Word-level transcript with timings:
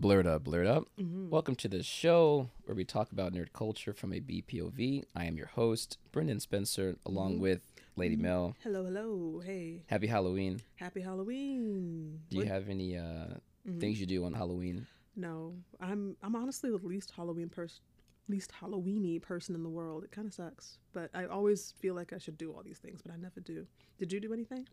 Blurred 0.00 0.28
Up, 0.28 0.44
Blurred 0.44 0.68
Up. 0.68 0.84
Mhm. 0.96 1.28
Welcome 1.28 1.56
to 1.56 1.68
the 1.68 1.82
show 1.82 2.50
where 2.66 2.74
we 2.76 2.84
talk 2.84 3.10
about 3.10 3.32
nerd 3.32 3.52
culture 3.52 3.92
from 3.92 4.12
a 4.12 4.20
BPOV. 4.20 5.04
I 5.12 5.24
am 5.24 5.36
your 5.36 5.48
host, 5.48 5.98
Brendan 6.12 6.38
Spencer, 6.38 6.96
along 7.04 7.38
Mhm. 7.38 7.40
with 7.40 7.66
Lady 7.96 8.14
Mhm. 8.16 8.20
Mel. 8.20 8.56
Hello, 8.60 8.84
hello. 8.84 9.40
Hey, 9.40 9.82
Happy 9.88 10.06
Halloween. 10.06 10.60
happy 10.76 11.00
Halloween. 11.00 12.22
Do 12.30 12.36
you 12.36 12.44
have 12.44 12.68
any 12.68 12.96
uh, 12.96 13.38
Mhm. 13.66 13.80
things 13.80 13.98
you 13.98 14.06
do 14.06 14.22
on 14.22 14.34
Halloween? 14.34 14.86
No, 15.16 15.56
I'm 15.80 16.16
I'm 16.22 16.36
honestly 16.36 16.70
the 16.70 16.76
least 16.78 17.10
Halloween 17.10 17.48
person, 17.48 17.82
least 18.28 18.52
Halloweeny 18.52 19.20
person 19.20 19.56
in 19.56 19.64
the 19.64 19.68
world. 19.68 20.04
It 20.04 20.12
kind 20.12 20.28
of 20.28 20.32
sucks, 20.34 20.78
but 20.92 21.10
I 21.12 21.24
always 21.26 21.72
feel 21.72 21.94
like 21.96 22.12
I 22.12 22.18
should 22.18 22.38
do 22.38 22.52
all 22.52 22.62
these 22.62 22.78
things, 22.78 23.02
but 23.02 23.10
I 23.10 23.16
never 23.16 23.40
do. 23.40 23.66
Did 23.98 24.12
you 24.12 24.20
do 24.20 24.32
anything? 24.32 24.68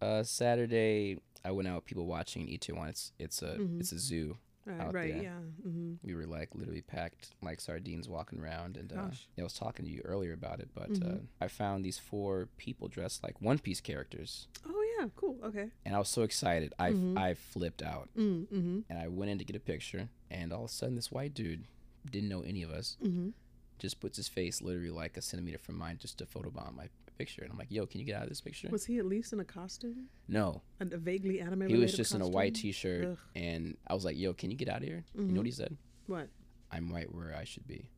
Uh, 0.00 0.24
Saturday, 0.24 1.20
I 1.44 1.52
went 1.52 1.68
out 1.68 1.76
with 1.76 1.84
people 1.84 2.06
watching 2.06 2.48
Itaewon. 2.48 2.88
It's 2.88 3.12
it's 3.20 3.40
a 3.40 3.56
Mhm. 3.56 3.78
it's 3.78 3.92
a 3.92 4.00
zoo. 4.00 4.36
Right, 4.68 4.80
Out 4.82 4.92
right, 4.94 5.14
there. 5.14 5.22
yeah. 5.22 5.38
hmm 5.62 5.94
We 6.02 6.14
were 6.14 6.26
like 6.26 6.54
literally 6.54 6.82
packed 6.82 7.30
like 7.42 7.60
sardines 7.60 8.08
walking 8.08 8.38
around, 8.38 8.76
and 8.76 8.92
uh, 8.92 9.10
I 9.38 9.42
was 9.42 9.54
talking 9.54 9.86
to 9.86 9.90
you 9.90 10.02
earlier 10.04 10.34
about 10.34 10.60
it. 10.60 10.68
But 10.74 10.90
uh, 10.90 11.16
Mhm. 11.16 11.26
I 11.40 11.48
found 11.48 11.84
these 11.84 11.98
four 11.98 12.48
people 12.58 12.88
dressed 12.88 13.22
like 13.22 13.40
One 13.40 13.58
Piece 13.58 13.80
characters, 13.80 14.46
Oh 14.66 14.84
yeah, 14.98 15.08
cool. 15.16 15.38
Okay. 15.42 15.70
and 15.86 15.94
I 15.96 15.98
was 15.98 16.08
so 16.10 16.22
excited. 16.22 16.74
I 16.78 16.92
Mhm. 16.92 17.16
I 17.16 17.34
flipped 17.34 17.82
out. 17.82 18.10
Mm-hmm. 18.16 18.80
and 18.90 18.98
I 18.98 19.08
went 19.08 19.30
in 19.30 19.38
to 19.38 19.44
get 19.44 19.56
a 19.56 19.60
picture, 19.60 20.08
and 20.30 20.52
all 20.52 20.64
of 20.64 20.70
a 20.70 20.72
sudden, 20.72 20.96
this 20.96 21.10
white 21.10 21.32
dude 21.34 21.64
didn't 22.10 22.28
know 22.28 22.42
any 22.42 22.62
of 22.62 22.70
us, 22.70 22.96
Mm-hmm. 23.02 23.30
just 23.78 24.00
puts 24.00 24.16
his 24.18 24.28
face 24.28 24.60
literally 24.60 24.90
like 24.90 25.16
a 25.16 25.22
centimeter 25.22 25.58
from 25.58 25.76
mine 25.78 25.96
just 25.98 26.18
to 26.18 26.26
photobomb 26.26 26.74
my 26.76 26.88
picture. 27.18 27.42
And 27.42 27.50
I'm 27.52 27.58
like, 27.58 27.70
yo, 27.70 27.84
can 27.86 28.00
you 28.00 28.06
get 28.06 28.14
out 28.16 28.22
of 28.22 28.28
this 28.28 28.40
picture? 28.40 28.68
Was 28.70 28.86
he 28.86 28.98
at 28.98 29.04
least 29.06 29.32
in 29.32 29.40
a 29.40 29.44
costume? 29.44 30.06
no, 30.28 30.62
And 30.80 30.92
a 30.92 30.98
vaguely 30.98 31.40
anime. 31.40 31.68
he 31.68 31.76
was 31.76 31.94
just 31.94 32.14
in 32.14 32.22
a 32.22 32.28
white 32.28 32.54
t 32.54 32.72
shirt, 32.72 33.04
Ugh. 33.06 33.18
and 33.34 33.76
I 33.86 33.94
was 33.94 34.04
like, 34.04 34.16
yo, 34.16 34.32
can 34.32 34.50
you 34.50 34.56
get 34.56 34.68
out 34.68 34.78
of 34.78 34.84
here? 34.84 35.04
You 35.16 35.24
know 35.24 35.40
what 35.40 35.46
he 35.46 35.52
said? 35.52 35.76
What? 36.06 36.28
I'm 36.70 36.92
right 36.92 37.12
where 37.14 37.34
I 37.36 37.44
should 37.44 37.66
be. 37.66 37.90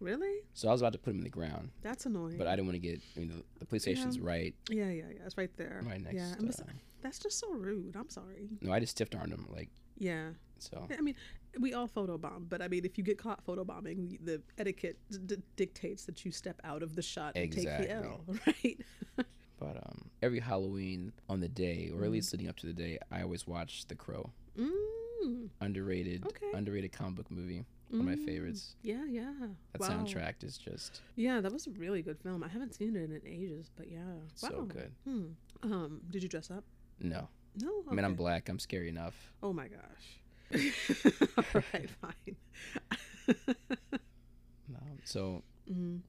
Really? 0.00 0.42
So 0.54 0.68
I 0.68 0.72
was 0.72 0.80
about 0.80 0.92
to 0.92 0.98
put 0.98 1.10
him 1.10 1.18
in 1.18 1.24
the 1.24 1.30
ground, 1.30 1.70
That's 1.82 2.06
annoying. 2.06 2.38
but 2.38 2.46
I 2.46 2.54
didn't 2.54 2.66
want 2.68 2.76
to 2.80 2.88
get. 2.88 3.00
I 3.16 3.18
mean, 3.20 3.28
the, 3.30 3.42
the 3.58 3.66
police 3.66 3.84
Yeah. 3.86 3.94
station's 3.94 4.20
right, 4.20 4.54
yeah, 4.70 4.90
yeah, 4.90 5.04
yeah. 5.10 5.24
It's 5.26 5.36
right 5.36 5.50
there. 5.56 5.82
right 5.84 6.00
next. 6.00 6.14
Yeah, 6.14 6.34
uh, 6.40 6.62
that's 7.02 7.18
just 7.18 7.38
so 7.40 7.50
rude. 7.52 7.96
I'm 7.96 8.08
sorry. 8.08 8.48
no, 8.60 8.72
I 8.72 8.78
just 8.80 8.92
stiff 8.92 9.08
armed 9.18 9.32
him, 9.32 9.46
like 9.52 9.70
Yeah. 9.98 10.30
so. 10.60 10.86
I 10.96 11.00
mean, 11.00 11.16
we 11.58 11.74
all 11.74 11.88
photobomb, 11.88 12.48
but 12.48 12.62
I 12.62 12.68
mean, 12.68 12.84
if 12.84 12.98
you 12.98 13.04
get 13.04 13.18
caught 13.18 13.44
photobombing, 13.46 14.18
the 14.24 14.40
etiquette 14.58 14.98
d- 15.26 15.36
dictates 15.56 16.04
that 16.04 16.24
you 16.24 16.30
step 16.32 16.60
out 16.64 16.82
of 16.82 16.94
the 16.96 17.02
shot 17.02 17.32
and 17.36 17.52
take 17.52 17.64
the 17.66 17.90
L, 17.90 18.24
right? 18.46 18.78
But 19.58 19.76
um, 19.76 20.10
every 20.22 20.38
Halloween 20.40 21.12
on 21.28 21.40
the 21.40 21.48
day, 21.48 21.90
or 21.92 22.04
at 22.04 22.10
least 22.10 22.32
leading 22.32 22.48
up 22.48 22.56
to 22.58 22.66
the 22.66 22.72
day, 22.72 22.98
I 23.10 23.22
always 23.22 23.46
watch 23.46 23.86
The 23.88 23.96
Crow. 23.96 24.30
Mm, 24.56 25.48
Underrated, 25.60 26.24
Okay. 26.26 26.46
underrated 26.54 26.92
comic 26.92 27.16
book 27.16 27.30
movie. 27.30 27.64
One 27.90 28.00
of 28.02 28.06
my 28.06 28.14
mm. 28.16 28.24
favorites. 28.26 28.76
Yeah, 28.82 29.04
yeah. 29.06 29.32
That 29.72 29.80
Wow. 29.80 29.88
soundtrack 29.88 30.44
is 30.44 30.58
just 30.58 31.00
Yeah, 31.16 31.40
that 31.40 31.50
was 31.52 31.66
a 31.66 31.70
really 31.70 32.02
good 32.02 32.18
film. 32.20 32.44
I 32.44 32.48
haven't 32.48 32.74
seen 32.74 32.94
it 32.94 33.10
in 33.10 33.20
ages, 33.26 33.70
but 33.74 33.90
yeah. 33.90 34.04
so 34.34 34.64
good. 34.64 34.92
Hmm. 35.04 35.24
Um, 35.62 36.02
did 36.10 36.22
you 36.22 36.28
dress 36.28 36.50
up? 36.50 36.64
No, 37.00 37.28
No. 37.60 37.82
I 37.90 37.94
mean 37.94 38.04
I'm 38.04 38.14
black. 38.14 38.48
I'm 38.48 38.58
scary 38.58 38.88
enough. 38.90 39.32
Oh 39.42 39.52
my 39.52 39.68
gosh. 39.68 40.20
All 40.52 41.44
right, 41.74 41.90
fine. 42.00 42.36
So 45.04 45.42
Mhm. 45.70 46.00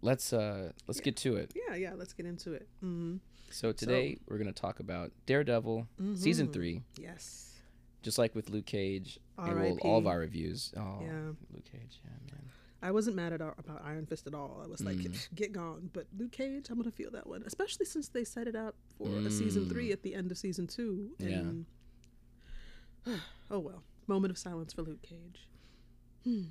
let's 0.00 0.32
uh 0.32 0.72
let's 0.86 0.98
Yeah. 1.00 1.04
get 1.04 1.16
to 1.18 1.36
it. 1.36 1.52
Yeah, 1.54 1.74
yeah. 1.74 1.94
Let's 1.94 2.12
get 2.14 2.24
into 2.26 2.52
it. 2.54 2.66
Mm-hmm. 2.82 3.16
So 3.50 3.72
today 3.72 4.18
we're 4.26 4.38
gonna 4.38 4.52
talk 4.52 4.80
about 4.80 5.12
Daredevil 5.26 5.86
season 6.14 6.48
Mhm. 6.48 6.52
three, 6.52 6.82
Yes. 6.98 7.60
just 8.02 8.16
like 8.18 8.34
with 8.34 8.48
Luke 8.48 8.64
Cage 8.66 9.18
and 9.36 9.60
well, 9.60 9.78
all 9.82 9.98
of 9.98 10.06
our 10.06 10.18
reviews. 10.20 10.72
Oh, 10.76 11.00
Yeah. 11.02 11.32
Luke 11.52 11.64
Cage. 11.64 12.00
Yeah, 12.04 12.10
man. 12.32 12.48
I 12.84 12.90
wasn't 12.90 13.14
mad 13.16 13.32
at 13.32 13.40
our, 13.40 13.54
about 13.58 13.84
Iron 13.84 14.06
Fist 14.06 14.26
at 14.26 14.34
all. 14.34 14.60
I 14.64 14.66
was 14.66 14.80
like, 14.82 14.96
Mm. 14.96 15.28
get 15.36 15.52
gone. 15.52 15.90
But 15.92 16.06
Luke 16.16 16.32
Cage, 16.32 16.68
I'm 16.70 16.78
gonna 16.78 16.90
feel 16.90 17.10
that 17.12 17.26
one, 17.26 17.42
especially 17.44 17.84
since 17.86 18.08
they 18.08 18.24
set 18.24 18.48
it 18.48 18.56
up 18.56 18.74
for 18.96 19.08
a 19.18 19.30
season 19.30 19.68
three 19.68 19.88
Mm. 19.90 19.92
at 19.92 20.02
the 20.02 20.14
end 20.14 20.30
of 20.32 20.38
season 20.38 20.66
two. 20.66 21.14
Yeah. 21.18 21.52
Oh 23.50 23.58
well, 23.58 23.82
moment 24.06 24.30
of 24.30 24.38
silence 24.38 24.72
for 24.72 24.82
Luke 24.82 25.02
Cage. 25.02 25.46
Hmm. 26.24 26.44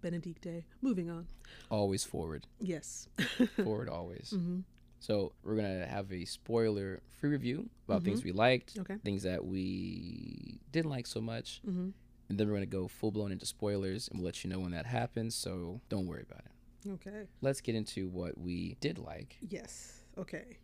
Benedicte. 0.00 0.64
Moving 0.80 1.08
on. 1.10 1.28
Always 1.70 2.04
forward, 2.04 2.46
Yes. 2.60 3.08
forward 3.62 3.88
always. 3.88 4.30
hmm 4.30 4.60
So 4.98 5.32
we're 5.44 5.54
gonna 5.56 5.86
have 5.86 6.10
a 6.12 6.24
spoiler-free 6.24 7.30
review 7.30 7.68
about 7.88 8.02
things 8.02 8.20
Mm-hmm. 8.20 8.28
we 8.28 8.32
liked, 8.32 8.78
Okay. 8.78 8.96
things 9.04 9.22
that 9.22 9.44
we 9.44 10.58
didn't 10.72 10.90
like 10.90 11.06
so 11.06 11.20
much, 11.20 11.60
hmm 11.64 11.90
and 12.28 12.38
then 12.40 12.48
we're 12.48 12.54
gonna 12.54 12.66
go 12.66 12.88
full 12.88 13.10
blown 13.12 13.30
into 13.30 13.46
spoilers, 13.46 14.08
and 14.08 14.18
we'll 14.18 14.26
let 14.26 14.42
you 14.42 14.50
know 14.50 14.58
when 14.58 14.72
that 14.72 14.86
happens. 14.86 15.34
So 15.36 15.80
don't 15.88 16.06
worry 16.06 16.24
about 16.28 16.40
it. 16.46 16.90
Okay. 16.92 17.26
Let's 17.40 17.60
get 17.60 17.74
into 17.76 18.08
what 18.08 18.36
we 18.38 18.76
did 18.80 18.98
like. 18.98 19.36
Yes. 19.48 20.00
Okay. 20.18 20.58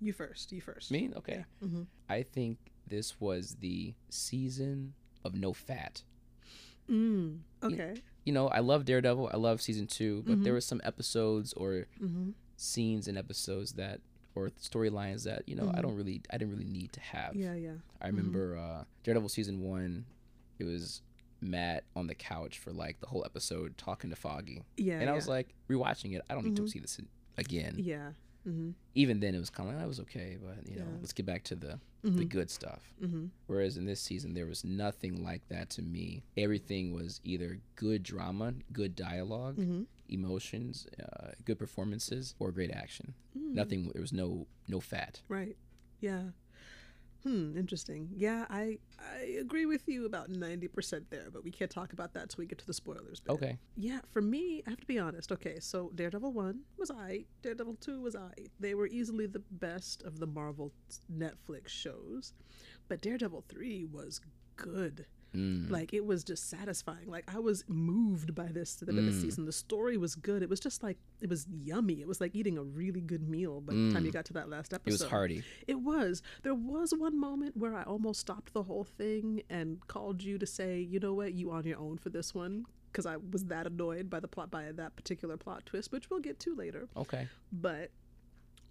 You 0.00 0.12
first. 0.12 0.52
You 0.52 0.60
first. 0.60 0.90
Me? 0.92 1.10
Okay. 1.16 1.44
Yeah. 1.60 1.68
hmm 1.68 1.82
I 2.08 2.22
think 2.22 2.58
this 2.86 3.20
was 3.20 3.56
the 3.60 3.94
season 4.10 4.94
of 5.24 5.34
no 5.34 5.52
fat. 5.52 6.02
Mm. 6.90 7.38
Okay. 7.62 7.94
You 8.24 8.32
know, 8.32 8.48
I 8.48 8.60
love 8.60 8.84
Daredevil. 8.84 9.30
I 9.32 9.36
love 9.36 9.60
season 9.62 9.86
two, 9.86 10.22
but 10.26 10.42
there 10.42 10.52
Mhm. 10.52 10.56
were 10.56 10.60
some 10.60 10.80
episodes 10.84 11.52
or 11.54 11.86
hmm 11.98 12.30
scenes 12.56 13.08
and 13.08 13.18
episodes 13.18 13.72
that 13.72 14.00
or 14.36 14.48
storylines 14.62 15.24
that 15.24 15.42
you 15.48 15.56
know 15.56 15.68
I 15.70 15.78
Mhm. 15.78 15.82
don't 15.82 15.96
really 15.96 16.22
I 16.30 16.38
didn't 16.38 16.52
really 16.52 16.64
need 16.70 16.92
to 16.92 17.00
have. 17.00 17.34
Yeah. 17.34 17.54
Yeah. 17.54 17.74
I 18.00 18.06
remember 18.06 18.56
uh, 18.56 18.84
Daredevil 19.02 19.28
season 19.28 19.60
one. 19.60 20.06
It 20.58 20.64
was 20.64 21.02
Matt 21.40 21.84
on 21.96 22.06
the 22.06 22.14
couch 22.14 22.58
for 22.58 22.72
like 22.72 23.00
the 23.00 23.08
whole 23.08 23.24
episode 23.24 23.76
talking 23.76 24.08
to 24.10 24.16
Foggy, 24.16 24.62
Yeah. 24.76 25.00
and 25.00 25.10
I 25.10 25.14
was 25.14 25.26
like 25.28 25.52
rewatching 25.68 26.14
it. 26.14 26.22
I 26.30 26.34
don't 26.34 26.44
need 26.44 26.56
to 26.56 26.62
Mhm. 26.62 26.70
see 26.70 26.78
this 26.78 26.98
again. 27.36 27.74
Yeah. 27.78 28.12
Hmm 28.44 28.70
Even 28.94 29.20
then, 29.20 29.34
it 29.34 29.38
was 29.38 29.50
kind 29.50 29.68
of 29.68 29.74
like 29.74 29.82
that 29.82 29.88
was 29.88 30.00
okay, 30.00 30.36
but 30.40 30.66
you 30.68 30.76
know, 30.76 30.84
Yeah. 30.86 30.98
let's 31.00 31.12
get 31.12 31.26
back 31.26 31.42
to 31.44 31.54
the 31.56 31.78
hmm 32.02 32.16
the 32.18 32.24
good 32.24 32.50
stuff. 32.50 32.82
hmm 33.00 33.26
Whereas 33.46 33.76
in 33.76 33.86
this 33.86 34.00
season, 34.00 34.34
there 34.34 34.46
was 34.46 34.62
nothing 34.64 35.24
like 35.24 35.48
that 35.48 35.70
to 35.70 35.82
me. 35.82 36.22
Everything 36.36 36.92
was 36.94 37.20
either 37.24 37.58
good 37.76 38.02
drama, 38.02 38.54
good 38.72 38.94
dialogue, 38.94 39.56
hmm 39.56 39.82
emotions, 40.10 40.86
uh, 41.02 41.30
good 41.46 41.58
performances, 41.58 42.34
or 42.38 42.52
great 42.52 42.70
action. 42.70 43.14
Mm. 43.36 43.54
Nothing. 43.54 43.90
There 43.94 44.02
was 44.02 44.12
no 44.12 44.46
no 44.68 44.78
fat. 44.80 45.22
Right. 45.28 45.56
Yeah. 46.00 46.24
Hmm. 47.24 47.56
Interesting. 47.56 48.10
Yeah, 48.14 48.44
I 48.50 48.78
I 48.98 49.38
agree 49.40 49.64
with 49.64 49.88
you 49.88 50.04
about 50.04 50.28
ninety 50.28 50.68
percent 50.68 51.10
there, 51.10 51.30
but 51.32 51.42
we 51.42 51.50
can't 51.50 51.70
talk 51.70 51.94
about 51.94 52.12
that 52.14 52.28
till 52.28 52.42
we 52.42 52.46
get 52.46 52.58
to 52.58 52.66
the 52.66 52.74
spoilers. 52.74 53.20
bit. 53.20 53.32
Okay. 53.32 53.58
Yeah, 53.76 54.00
for 54.12 54.20
me, 54.20 54.62
I 54.66 54.70
have 54.70 54.80
to 54.80 54.86
be 54.86 54.98
honest. 54.98 55.32
Okay, 55.32 55.58
so 55.58 55.90
Daredevil 55.94 56.32
one 56.32 56.60
was 56.76 56.90
I. 56.90 57.24
Daredevil 57.42 57.76
two 57.80 58.02
was 58.02 58.14
I. 58.14 58.32
They 58.60 58.74
were 58.74 58.86
easily 58.86 59.26
the 59.26 59.42
best 59.50 60.02
of 60.02 60.18
the 60.18 60.26
Marvel 60.26 60.72
Netflix 61.10 61.68
shows, 61.68 62.34
but 62.88 63.00
Daredevil 63.00 63.44
three 63.48 63.84
was 63.86 64.20
good. 64.56 65.06
Mm. 65.34 65.70
Like 65.70 65.92
it 65.92 66.04
was 66.06 66.22
just 66.24 66.48
satisfying. 66.48 67.06
Like 67.08 67.24
I 67.34 67.38
was 67.38 67.64
moved 67.68 68.34
by 68.34 68.46
this 68.46 68.76
the, 68.76 68.86
this 68.86 69.16
Mm. 69.16 69.20
season. 69.22 69.44
The 69.46 69.52
story 69.52 69.96
was 69.96 70.14
good. 70.14 70.42
It 70.42 70.48
was 70.48 70.60
just 70.60 70.82
like 70.82 70.98
it 71.20 71.28
was 71.28 71.46
yummy. 71.50 72.00
It 72.00 72.06
was 72.08 72.20
like 72.20 72.34
eating 72.34 72.56
a 72.58 72.62
really 72.62 73.00
good 73.00 73.28
meal 73.28 73.60
by 73.60 73.74
the 73.74 73.92
time 73.92 74.04
you 74.04 74.10
Mm. 74.10 74.14
got 74.14 74.24
to 74.26 74.32
that 74.34 74.48
last 74.48 74.72
episode. 74.72 74.94
it 74.94 75.02
was 75.02 75.10
hearty. 75.10 75.42
It 75.66 75.80
was. 75.80 76.22
There 76.42 76.54
was 76.54 76.92
one 76.94 77.18
moment 77.18 77.56
where 77.56 77.74
I 77.74 77.82
almost 77.82 78.20
stopped 78.20 78.52
the 78.52 78.62
whole 78.64 78.84
thing 78.84 79.42
and 79.50 79.86
called 79.88 80.22
you 80.22 80.38
to 80.38 80.46
say, 80.46 80.80
you 80.80 81.00
know 81.00 81.14
what, 81.14 81.34
you 81.34 81.50
on 81.50 81.64
your 81.64 81.78
own 81.78 81.98
for 81.98 82.10
this 82.10 82.34
one, 82.34 82.66
because 82.92 83.06
I 83.06 83.16
was 83.16 83.44
that 83.46 83.66
annoyed 83.66 84.08
by 84.08 84.20
the 84.20 84.28
plot 84.28 84.50
by 84.50 84.70
that 84.72 84.94
particular 84.96 85.36
plot 85.36 85.66
twist, 85.66 85.90
which 85.92 86.10
we'll 86.10 86.20
get 86.20 86.38
to 86.40 86.54
later. 86.54 86.88
Okay. 86.96 87.28
But 87.52 87.90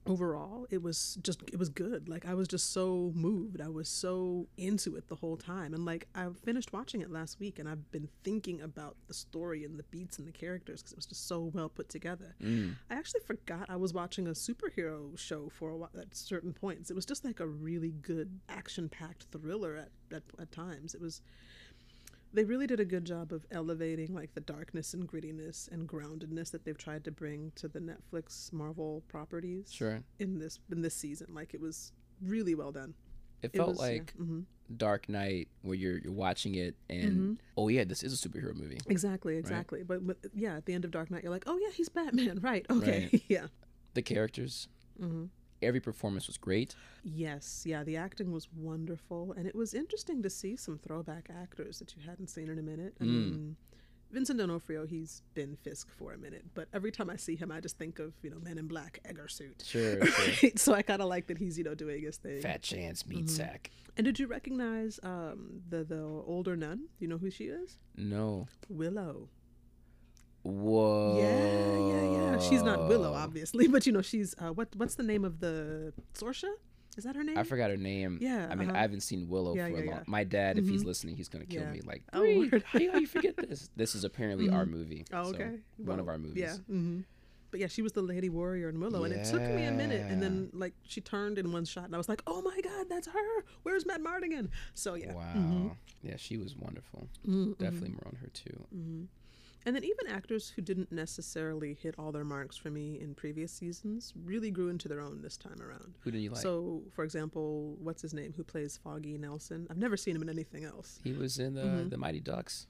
overall, 0.06 0.68
it 0.70 0.82
was 0.82 1.18
just 1.22 1.42
it 1.52 1.58
was 1.58 1.70
good. 1.70 2.10
Like 2.10 2.26
I 2.26 2.34
was 2.34 2.48
just 2.48 2.72
so 2.72 3.12
moved. 3.16 3.62
I 3.62 3.70
was 3.70 3.88
so 3.88 4.48
into 4.58 4.96
it 4.96 5.08
the 5.08 5.16
whole 5.16 5.38
time, 5.38 5.74
and 5.74 5.86
like 5.86 6.08
I 6.16 6.28
finished 6.44 6.74
watching 6.74 7.02
it 7.02 7.12
last 7.12 7.40
week, 7.40 7.60
and 7.60 7.68
I've 7.68 7.92
been 7.92 8.10
thinking 8.24 8.62
about 8.62 8.96
the 9.08 9.14
story 9.14 9.64
and 9.64 9.78
the 9.78 9.84
beats 9.84 10.18
and 10.18 10.28
the 10.28 10.32
characters 10.32 10.82
because 10.82 10.94
it 10.94 10.98
was 10.98 11.06
just 11.06 11.28
so 11.28 11.52
well 11.54 11.70
put 11.70 11.90
together. 11.90 12.36
Mm. 12.42 12.76
I 12.90 12.96
actually 12.96 13.22
forgot 13.22 13.70
I 13.70 13.76
was 13.76 13.94
watching 13.94 14.28
a 14.28 14.32
superhero 14.32 15.18
show 15.18 15.50
for 15.50 15.70
a 15.70 15.78
while 15.78 15.92
at 16.00 16.16
certain 16.16 16.54
points. 16.54 16.90
It 16.90 16.96
was 16.96 17.06
just 17.06 17.24
like 17.24 17.40
a 17.40 17.48
really 17.48 17.92
good 18.02 18.40
action 18.50 18.90
packed 18.90 19.28
thriller 19.32 19.76
at, 19.76 19.90
at, 20.16 20.24
at 20.40 20.52
times. 20.52 20.94
It 20.94 21.02
was 21.02 21.22
they 22.34 22.44
really 22.44 22.66
did 22.68 22.80
a 22.80 22.86
good 22.86 23.06
job 23.06 23.32
of 23.32 23.46
elevating 23.52 24.14
like 24.14 24.34
the 24.34 24.42
darkness 24.42 24.94
and 24.94 25.08
grittiness 25.08 25.72
and 25.72 25.88
groundedness 25.88 26.52
that 26.52 26.66
they've 26.66 26.78
tried 26.78 27.04
to 27.06 27.12
bring 27.12 27.52
to 27.56 27.68
the 27.68 27.80
Netflix 27.80 28.52
Marvel 28.52 29.04
properties 29.08 29.72
Sure. 29.72 30.02
in 30.20 30.40
this 30.40 30.60
in 30.72 30.82
this 30.82 30.96
season. 30.96 31.28
Like 31.34 31.54
it 31.54 31.62
was 31.62 31.92
really 32.22 32.56
well 32.56 32.72
done. 32.72 32.94
It 33.42 33.52
It 33.54 33.58
felt 33.58 33.70
was, 33.70 33.80
yeah. 33.80 33.86
like 33.86 34.14
Mhm. 34.18 34.46
Dark 34.78 35.10
Knight, 35.10 35.50
where 35.62 35.76
you're 35.76 35.98
you're 36.00 36.14
watching 36.14 36.56
it, 36.56 36.76
and 36.90 37.12
Mm-hmm. 37.12 37.34
oh 37.58 37.68
yeah, 37.68 37.84
this 37.84 38.02
is 38.02 38.14
a 38.14 38.30
superhero 38.30 38.56
movie. 38.56 38.80
exactly, 38.88 39.36
exactly. 39.38 39.84
But, 39.84 40.08
but 40.08 40.18
yeah, 40.34 40.56
at 40.58 40.66
the 40.66 40.74
end 40.74 40.86
of 40.86 40.92
Dark 40.92 41.12
Knight, 41.12 41.22
you're 41.24 41.32
like, 41.32 41.44
oh 41.48 41.58
yeah, 41.58 41.70
he's 41.74 41.90
Batman, 41.90 42.40
right? 42.42 42.66
Okay, 42.70 43.10
Right. 43.12 43.24
yeah. 43.30 43.48
The 43.94 44.02
characters, 44.02 44.68
hmm 44.98 45.26
every 45.66 45.80
performance 45.80 46.28
was 46.28 46.38
great. 46.38 46.76
Yes, 47.04 47.64
yeah, 47.66 47.84
the 47.84 47.98
acting 47.98 48.32
was 48.32 48.48
wonderful, 48.56 49.34
and 49.34 49.48
it 49.48 49.56
was 49.56 49.74
interesting 49.74 50.22
to 50.24 50.30
see 50.30 50.56
some 50.56 50.78
throwback 50.78 51.30
actors 51.34 51.80
that 51.80 51.96
you 51.96 52.02
hadn't 52.10 52.28
seen 52.30 52.50
in 52.50 52.58
a 52.60 52.62
minute. 52.64 52.96
I 53.00 53.04
Mm. 53.04 53.08
mean, 53.12 53.56
Vincent 54.12 54.38
D'Onofrio, 54.38 54.86
he's 54.86 55.24
been 55.34 55.56
Fisk 55.56 55.90
for 55.90 56.14
a 56.14 56.18
minute, 56.18 56.46
but 56.54 56.68
every 56.72 56.92
time 56.92 57.10
I 57.10 57.16
see 57.16 57.36
him, 57.36 57.52
I 57.52 57.60
just 57.60 57.78
think 57.80 57.98
of 57.98 58.14
you 58.22 58.30
know 58.30 58.40
Men 58.40 58.58
in 58.60 58.68
Black, 58.68 59.00
Edgar 59.06 59.28
suit. 59.28 59.64
Sure, 59.66 60.06
sure. 60.06 60.52
So 60.56 60.74
I 60.74 60.84
kind 60.84 61.02
of 61.02 61.08
like 61.10 61.26
that 61.28 61.40
he's 61.40 61.58
you 61.58 61.64
know 61.64 61.74
doing 61.76 62.04
his 62.04 62.18
thing. 62.18 62.42
Fat 62.42 62.62
Chance 62.62 63.08
meat 63.08 63.26
Mm-hmm. 63.26 63.28
sack. 63.28 63.72
And 63.98 64.06
did 64.06 64.20
you 64.20 64.28
recognize 64.28 65.00
um, 65.04 65.62
the 65.70 65.84
the 65.84 66.02
older 66.04 66.56
nun? 66.56 66.90
You 67.00 67.08
know 67.08 67.18
who 67.18 67.30
she 67.32 67.46
is? 67.46 67.78
No. 67.98 68.48
Willow. 68.70 69.30
Whoa. 70.44 71.18
Yeah, 71.20 71.78
yeah, 72.12 72.32
yeah. 72.34 72.38
She's 72.40 72.64
not 72.64 72.88
Willow, 72.88 73.14
obviously, 73.14 73.68
but 73.74 73.86
you 73.86 73.92
know 73.94 74.02
she's 74.02 74.36
uh, 74.40 74.52
what? 74.54 74.70
What's 74.76 74.96
the 74.96 75.04
name 75.04 75.24
of 75.26 75.40
the 75.40 75.94
Sorsha? 76.14 76.52
Is 76.96 77.06
that 77.06 77.16
her 77.16 77.24
name? 77.24 77.38
I 77.40 77.44
forgot 77.44 77.72
her 77.72 77.78
name. 77.78 78.20
Yeah, 78.22 78.48
I 78.52 78.56
mean, 78.56 78.70
uh-huh. 78.70 78.78
I 78.78 78.82
haven't 78.82 79.02
seen 79.02 79.28
Willow 79.28 79.56
Yeah, 79.56 79.68
for 79.70 79.78
yeah, 79.80 79.84
a 79.86 79.90
long. 79.90 79.96
yeah. 80.00 80.04
My 80.06 80.24
dad, 80.24 80.60
if 80.60 80.70
he's 80.70 80.84
Mhm. 80.84 80.86
listening, 80.86 81.16
he's 81.16 81.28
gonna 81.30 81.46
kill 81.48 81.66
me. 81.66 81.82
Like, 81.82 82.04
Oh, 82.14 82.20
"Bree, 82.22 82.50
word. 82.52 82.64
how, 82.68 82.78
you, 82.80 83.00
you 83.00 83.08
forget 83.08 83.36
this? 83.50 83.70
This 83.76 83.96
is 83.96 84.04
apparently 84.04 84.48
our 84.50 84.66
movie. 84.68 85.06
Oh, 85.12 85.24
so, 85.32 85.36
okay. 85.38 85.58
one 85.78 86.00
of 86.00 86.08
our 86.08 86.20
movies. 86.20 86.44
Yeah. 86.44 86.56
hmm 86.68 87.00
But 87.50 87.60
yeah, 87.62 87.68
she 87.68 87.82
was 87.82 87.94
the 87.94 88.02
lady 88.04 88.30
warrior 88.30 88.70
in 88.70 88.80
Willow, 88.80 89.06
and 89.06 89.14
it 89.14 89.24
took 89.26 89.42
me 89.42 89.66
a 89.66 89.72
minute, 89.72 90.06
and 90.10 90.22
then 90.22 90.50
like 90.54 90.74
she 90.84 91.02
turned 91.02 91.38
in 91.40 91.52
one 91.52 91.66
shot, 91.66 91.86
and 91.86 91.96
I 91.96 91.98
was 91.98 92.10
like, 92.10 92.22
"Oh 92.28 92.42
my 92.44 92.60
god, 92.62 92.88
that's 92.90 93.08
her! 93.08 93.44
Where's 93.64 93.86
Madmartigan?" 93.86 94.50
So 94.76 94.94
yeah. 94.96 95.14
Wow. 95.14 95.34
Mhm. 95.36 95.76
Yeah, 96.04 96.18
she 96.18 96.38
was 96.38 96.56
wonderful. 96.56 97.08
Mhm, 97.28 97.58
Definitely 97.58 97.90
more 97.92 98.08
on 98.08 98.18
her 98.18 98.28
too. 98.28 98.68
And 99.66 99.76
then 99.76 99.84
even 99.84 100.08
actors 100.08 100.50
who 100.50 100.62
didn't 100.62 100.92
necessarily 100.92 101.74
hit 101.74 101.96
all 101.98 102.12
their 102.12 102.26
marks 102.26 102.58
for 102.58 102.70
me 102.70 103.00
in 103.00 103.16
previous 103.16 103.52
seasons 103.52 104.14
really 104.26 104.52
grew 104.52 104.68
into 104.70 104.88
their 104.90 105.00
own 105.00 105.22
this 105.22 105.38
time 105.38 105.62
around. 105.62 105.96
Who 106.02 106.12
did 106.12 106.20
you 106.20 106.32
like? 106.32 106.42
So, 106.42 106.84
for 106.94 107.04
example, 107.06 107.78
what's 107.80 108.02
his 108.02 108.14
name? 108.14 108.34
Who 108.36 108.44
plays 108.44 108.78
Foggy 108.84 109.18
Nelson? 109.18 109.68
I've 109.70 109.78
never 109.78 109.96
seen 109.96 110.16
him 110.16 110.22
in 110.22 110.30
anything 110.30 110.66
else. 110.66 111.00
he 111.04 111.14
was 111.14 111.40
in 111.40 111.54
the 111.54 111.62
Mhm. 111.64 111.90
the 111.92 111.98
Mighty 111.98 112.20
Ducks. 112.20 112.68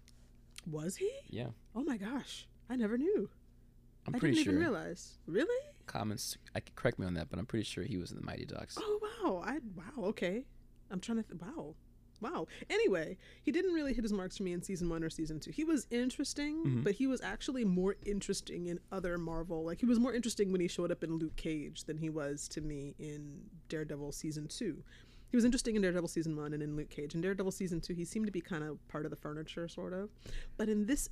Was 0.69 0.97
he? 0.97 1.11
Yeah, 1.27 1.49
Oh 1.75 1.83
my 1.83 1.97
gosh, 1.97 2.47
I 2.69 2.75
never 2.75 2.97
knew. 2.97 3.29
I'm 4.05 4.15
I 4.15 4.19
pretty 4.19 4.35
didn't 4.35 4.43
sure. 4.45 4.53
even 4.53 4.61
realize. 4.63 5.17
Really? 5.27 5.69
Comments. 5.87 6.37
I 6.55 6.59
correct 6.75 6.99
me 6.99 7.05
on 7.05 7.13
that, 7.15 7.29
but 7.29 7.39
I'm 7.39 7.45
pretty 7.45 7.63
sure 7.65 7.83
he 7.83 7.97
was 7.97 8.11
in 8.11 8.17
the 8.17 8.23
Mighty 8.25 8.45
Ducks. 8.45 8.77
Oh 8.79 8.99
wow! 9.01 9.41
I 9.45 9.59
wow. 9.75 10.03
Okay, 10.09 10.45
I'm 10.91 10.99
trying 10.99 11.17
to. 11.17 11.23
Th- 11.23 11.41
wow, 11.41 11.75
wow. 12.23 12.47
Anyway, 12.69 13.17
he 13.43 13.51
didn't 13.51 13.73
really 13.73 13.93
hit 13.93 14.03
his 14.03 14.13
marks 14.13 14.37
for 14.37 14.43
me 14.43 14.53
in 14.53 14.61
season 14.63 14.89
one 14.89 15.03
or 15.03 15.09
season 15.09 15.39
two. 15.39 15.51
He 15.51 15.63
was 15.63 15.85
interesting, 15.91 16.63
Mhm. 16.65 16.83
but 16.83 16.95
he 16.95 17.05
was 17.05 17.21
actually 17.21 17.65
more 17.65 17.95
interesting 18.05 18.65
in 18.65 18.79
other 18.91 19.17
Marvel. 19.17 19.63
Like 19.63 19.79
he 19.79 19.85
was 19.85 19.99
more 19.99 20.13
interesting 20.13 20.51
when 20.51 20.61
he 20.61 20.67
showed 20.67 20.91
up 20.91 21.03
in 21.03 21.17
Luke 21.17 21.35
Cage 21.35 21.83
than 21.83 21.97
he 21.97 22.09
was 22.09 22.47
to 22.49 22.61
me 22.61 22.95
in 22.97 23.49
Daredevil 23.69 24.11
season 24.13 24.47
two. 24.47 24.83
He 25.29 25.35
was 25.37 25.45
interesting 25.45 25.75
in 25.75 25.81
Daredevil 25.81 26.09
season 26.09 26.35
one 26.35 26.53
and 26.53 26.61
in 26.63 26.75
Luke 26.75 26.89
Cage. 26.89 27.15
In 27.15 27.21
Daredevil 27.21 27.51
season 27.51 27.81
two, 27.81 27.93
he 27.93 28.05
seemed 28.05 28.27
to 28.27 28.31
be 28.31 28.41
kind 28.41 28.63
of 28.63 28.87
part 28.87 29.03
of 29.05 29.09
the 29.09 29.15
furniture, 29.17 29.67
sort 29.67 29.91
of. 29.93 30.09
But 30.57 30.69
in 30.69 30.85
this, 30.85 31.09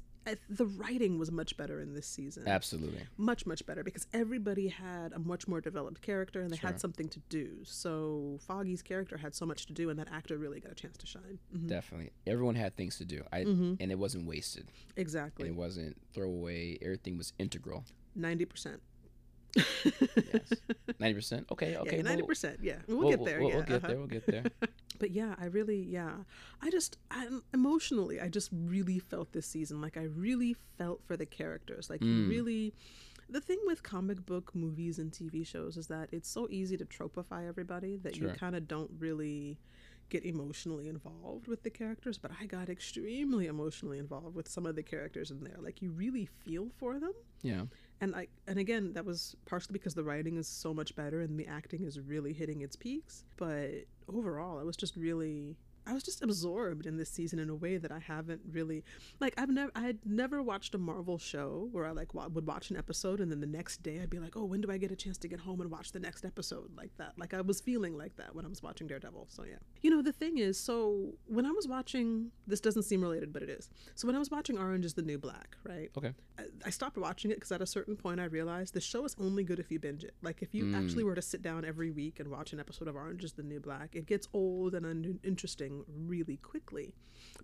the 0.50 0.66
writing 0.66 1.18
was 1.18 1.32
much 1.32 1.58
better 1.58 1.80
in 1.82 1.94
this 1.94 2.06
season 2.06 2.48
Absolutely. 2.48 3.02
much 3.18 3.46
much 3.46 3.66
better 3.66 3.84
because 3.84 4.06
everybody 4.14 4.68
had 4.68 5.14
a 5.14 5.20
much 5.20 5.48
more 5.48 5.60
developed 5.62 6.02
character 6.02 6.42
and 6.42 6.52
they 6.52 6.58
Sure. 6.58 6.70
had 6.70 6.80
something 6.80 7.10
to 7.10 7.20
do 7.30 7.58
so 7.64 8.38
foggy's 8.46 8.82
character 8.82 9.18
had 9.18 9.34
so 9.34 9.46
much 9.46 9.66
to 9.66 9.74
do 9.74 9.90
and 9.90 9.98
that 10.00 10.08
actor 10.12 10.38
really 10.38 10.60
got 10.60 10.72
a 10.72 10.76
chance 10.76 10.96
to 10.98 11.06
shine 11.08 11.40
Mhm. 11.56 11.68
Definitely. 11.68 12.12
Everyone 12.28 12.56
had 12.56 12.76
things 12.76 12.98
to 12.98 13.06
do. 13.06 13.24
I 13.32 13.44
Mhm. 13.46 13.78
and 13.80 13.92
it 13.92 13.98
wasn't 13.98 14.26
wasted. 14.28 14.68
And 14.96 14.98
exactly 14.98 15.48
it 15.50 15.56
wasn't 15.56 15.98
throwaway. 16.14 16.78
Everything 16.82 17.18
was 17.18 17.34
integral. 17.40 17.84
90% 18.16 18.80
Yes. 19.56 19.66
Ninety 21.00 21.14
percent. 21.16 21.48
Okay. 21.52 21.76
Okay. 21.76 21.98
yeah, 21.98 22.04
we'll- 22.04 22.28
90% 22.28 22.60
yeah 22.62 22.76
we'll, 22.88 22.98
we'll- 23.00 23.10
get 23.10 23.26
there 23.26 23.40
We'll, 23.40 23.50
yeah, 23.50 23.56
we'll 23.56 23.66
get 23.66 23.76
uh-huh. 23.78 23.88
there. 23.88 23.98
We'll 23.98 24.08
get 24.08 24.26
there. 24.28 24.44
but 25.02 25.12
yeah 25.12 25.34
i 25.44 25.46
really 25.46 25.82
yeah 25.82 26.14
i 26.62 26.70
just 26.70 26.98
I, 27.10 27.28
emotionally 27.54 28.22
i 28.22 28.28
just 28.30 28.50
really 28.54 29.00
felt 29.00 29.32
this 29.34 29.48
season 29.48 29.82
like 29.82 29.98
i 29.98 30.04
really 30.04 30.56
felt 30.78 31.00
for 31.08 31.18
the 31.18 31.26
characters 31.26 31.90
like 31.90 32.02
Mm. 32.02 32.30
really 32.30 32.74
the 33.30 33.42
thing 33.42 33.60
with 33.66 33.82
comic 33.82 34.20
book 34.26 34.48
movies 34.54 35.00
and 35.00 35.12
tv 35.12 35.46
shows 35.54 35.76
is 35.78 35.88
that 35.88 36.08
it's 36.12 36.30
so 36.30 36.48
easy 36.50 36.78
to 36.78 36.86
tropify 36.86 37.48
everybody 37.48 37.96
that 38.04 38.16
you 38.18 38.30
kind 38.44 38.56
of 38.56 38.68
don't 38.68 38.92
really 39.00 39.58
get 40.10 40.26
emotionally 40.26 40.88
involved 40.90 41.48
with 41.48 41.64
the 41.64 41.70
characters 41.70 42.18
but 42.18 42.32
i 42.42 42.46
got 42.46 42.68
extremely 42.70 43.48
emotionally 43.48 43.98
involved 44.06 44.36
with 44.36 44.48
some 44.56 44.66
of 44.66 44.76
the 44.76 44.84
characters 44.84 45.32
in 45.32 45.40
there 45.48 45.56
like 45.68 45.82
you 45.82 45.90
really 46.04 46.26
feel 46.44 46.68
for 46.80 47.00
them 47.00 47.14
Yeah. 47.42 47.64
and 48.02 48.12
I 48.22 48.28
and 48.50 48.58
again 48.66 48.86
that 48.96 49.06
was 49.12 49.20
partially 49.46 49.74
because 49.80 49.96
the 49.96 50.04
writing 50.04 50.36
is 50.42 50.48
so 50.64 50.74
much 50.80 50.92
better 51.02 51.22
and 51.26 51.40
the 51.40 51.48
acting 51.60 51.82
is 51.90 51.96
really 52.14 52.34
hitting 52.42 52.60
its 52.62 52.76
peaks. 52.76 53.24
But 53.38 53.70
overall, 54.16 54.60
I 54.60 54.64
was 54.64 54.76
just 54.76 54.96
really 54.96 55.58
I 55.88 55.94
was 55.94 56.04
just 56.04 56.22
absorbed 56.22 56.86
in 56.86 56.98
this 56.98 57.10
season 57.10 57.40
in 57.40 57.50
a 57.50 57.56
way 57.56 57.78
that 57.78 57.92
I 57.92 58.00
haven't 58.00 58.42
really 58.52 58.84
like 59.20 59.34
I've 59.38 59.50
never 59.50 59.72
I 59.76 59.82
had 59.82 60.00
never 60.06 60.42
watched 60.44 60.76
a 60.76 60.78
Marvel 60.78 61.18
show 61.18 61.68
where 61.72 61.86
I 61.86 61.92
like 61.92 62.14
would 62.14 62.46
watch 62.48 62.70
an 62.70 62.78
episode 62.78 63.20
and 63.20 63.32
then 63.32 63.40
the 63.42 63.48
next 63.48 63.82
day 63.84 64.00
I'd 64.02 64.10
be 64.10 64.20
like, 64.20 64.36
oh, 64.38 64.46
when 64.46 64.62
do 64.62 64.72
I 64.72 64.78
get 64.78 64.92
a 64.92 64.96
chance 64.96 65.18
to 65.20 65.28
get 65.28 65.40
home 65.40 65.60
and 65.62 65.72
watch 65.72 65.92
the 65.92 66.00
next 66.00 66.24
episode 66.26 66.72
like 66.78 66.92
that? 66.98 67.14
Like 67.18 67.34
I 67.34 67.42
was 67.42 67.62
feeling 67.62 67.98
like 67.98 68.16
that 68.18 68.36
when 68.36 68.46
I 68.46 68.48
was 68.50 68.62
watching 68.64 68.88
Daredevil. 68.88 69.28
So 69.30 69.44
yeah, 69.44 69.58
you 69.82 69.90
know 69.90 70.02
the 70.02 70.12
thing 70.14 70.38
is, 70.38 70.60
so 70.60 71.14
when 71.28 71.46
I 71.46 71.52
was 71.52 71.68
watching, 71.68 72.32
this 72.48 72.62
doesn't 72.62 72.84
seem 72.84 73.02
related, 73.02 73.34
but 73.34 73.42
it 73.44 73.50
is. 73.50 73.70
So 73.96 74.08
when 74.08 74.16
I 74.16 74.20
was 74.20 74.30
watching 74.32 74.58
Orange 74.58 74.86
Is 74.86 74.94
the 74.94 75.02
New 75.02 75.18
Black, 75.18 75.56
right? 75.64 75.90
Okay. 75.98 76.14
I- 76.40 76.44
I 76.66 76.70
stopped 76.70 76.98
watching 76.98 77.32
it 77.32 77.36
because 77.36 77.52
at 77.52 77.62
a 77.62 77.66
certain 77.66 77.96
point 77.96 78.20
I 78.20 78.26
realized 78.26 78.74
the 78.74 78.82
show 78.82 79.04
is 79.06 79.16
only 79.20 79.44
good 79.44 79.60
if 79.60 79.72
you 79.72 79.80
binge 79.80 80.04
it. 80.04 80.14
Like 80.22 80.42
if 80.42 80.54
you 80.54 80.66
Mm. 80.66 80.76
actually 80.84 81.04
were 81.04 81.16
to 81.16 81.22
sit 81.22 81.42
down 81.42 81.66
every 81.66 81.90
week 81.92 82.20
and 82.20 82.30
watch 82.30 82.54
an 82.54 82.60
episode 82.60 82.88
of 82.88 82.96
Orange 82.96 83.24
is 83.24 83.34
the 83.34 83.44
New 83.44 83.60
Black, 83.60 83.96
it 83.96 84.06
gets 84.06 84.28
old 84.34 84.76
and 84.76 84.86
uninteresting 84.86 85.71
really 85.88 86.38
quickly. 86.38 86.94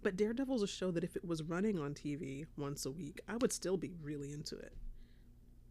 But 0.02 0.16
Daredevil's 0.16 0.64
a 0.64 0.68
show 0.68 0.92
that 0.92 1.04
if 1.04 1.16
it 1.16 1.26
was 1.26 1.44
running 1.44 1.78
on 1.80 1.94
TV 1.94 2.46
once 2.58 2.86
a 2.86 2.92
week, 2.92 3.22
I 3.28 3.38
would 3.38 3.52
still 3.54 3.78
be 3.78 3.94
really 4.02 4.32
into 4.32 4.58
it. 4.58 4.74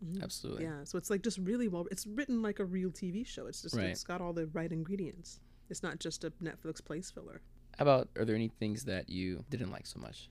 Mhm. 0.05 0.23
Absolutely. 0.23 0.64
Yeah, 0.64 0.85
so 0.85 0.99
it's 0.99 1.11
like 1.11 1.23
just 1.23 1.38
really 1.38 1.69
well. 1.69 1.87
It's 1.91 2.06
written 2.06 2.43
like 2.43 2.58
a 2.58 2.64
real 2.64 2.91
TV 2.91 3.25
show. 3.25 3.47
It's 3.47 3.62
just 3.62 3.75
Right. 3.75 3.87
it's 3.91 4.05
got 4.05 4.20
all 4.20 4.32
the 4.32 4.47
right 4.49 4.70
ingredients. 4.70 5.41
It's 5.70 5.82
not 5.82 5.99
just 5.99 6.23
a 6.25 6.31
Netflix 6.32 6.85
place 6.85 7.11
filler. 7.11 7.41
How 7.79 7.82
about 7.85 8.08
are 8.17 8.25
there 8.25 8.37
any 8.37 8.49
things 8.49 8.85
that 8.85 9.08
you 9.08 9.44
didn't 9.50 9.70
like 9.70 9.87
so 9.87 9.99
much? 9.99 10.31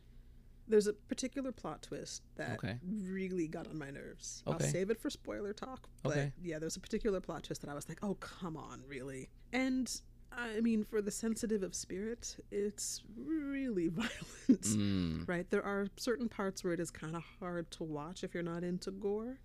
There's 0.67 0.87
a 0.87 0.93
particular 0.93 1.51
plot 1.51 1.83
twist 1.83 2.23
that 2.37 2.53
Okay. 2.57 2.79
really 2.83 3.47
got 3.47 3.67
on 3.67 3.77
my 3.77 3.91
nerves. 3.91 4.41
I'll 4.47 4.59
save 4.59 4.89
it 4.89 4.99
for 4.99 5.09
spoiler 5.11 5.53
talk. 5.53 5.89
But 6.01 6.11
Okay. 6.11 6.33
yeah, 6.41 6.57
there's 6.57 6.75
a 6.75 6.79
particular 6.79 7.19
plot 7.21 7.43
twist 7.43 7.61
that 7.61 7.69
I 7.69 7.75
was 7.75 7.87
like, 7.87 7.99
oh, 8.03 8.15
come 8.15 8.57
on, 8.57 8.81
really? 8.87 9.29
And 9.51 10.01
I 10.37 10.59
mean, 10.61 10.83
for 10.83 11.01
the 11.01 11.11
sensitive 11.11 11.63
of 11.63 11.73
spirit, 11.73 12.35
it's 12.51 13.01
really 13.17 13.87
violent. 14.01 14.61
Mm. 14.61 15.27
Right? 15.27 15.49
There 15.49 15.63
are 15.63 15.87
certain 15.97 16.27
parts 16.29 16.63
where 16.63 16.73
it 16.73 16.79
is 16.79 16.91
kind 16.91 17.15
of 17.15 17.23
hard 17.39 17.71
to 17.71 17.83
watch 17.83 18.23
if 18.23 18.33
you're 18.33 18.43
not 18.43 18.63
into 18.63 18.91
gore. 18.91 19.39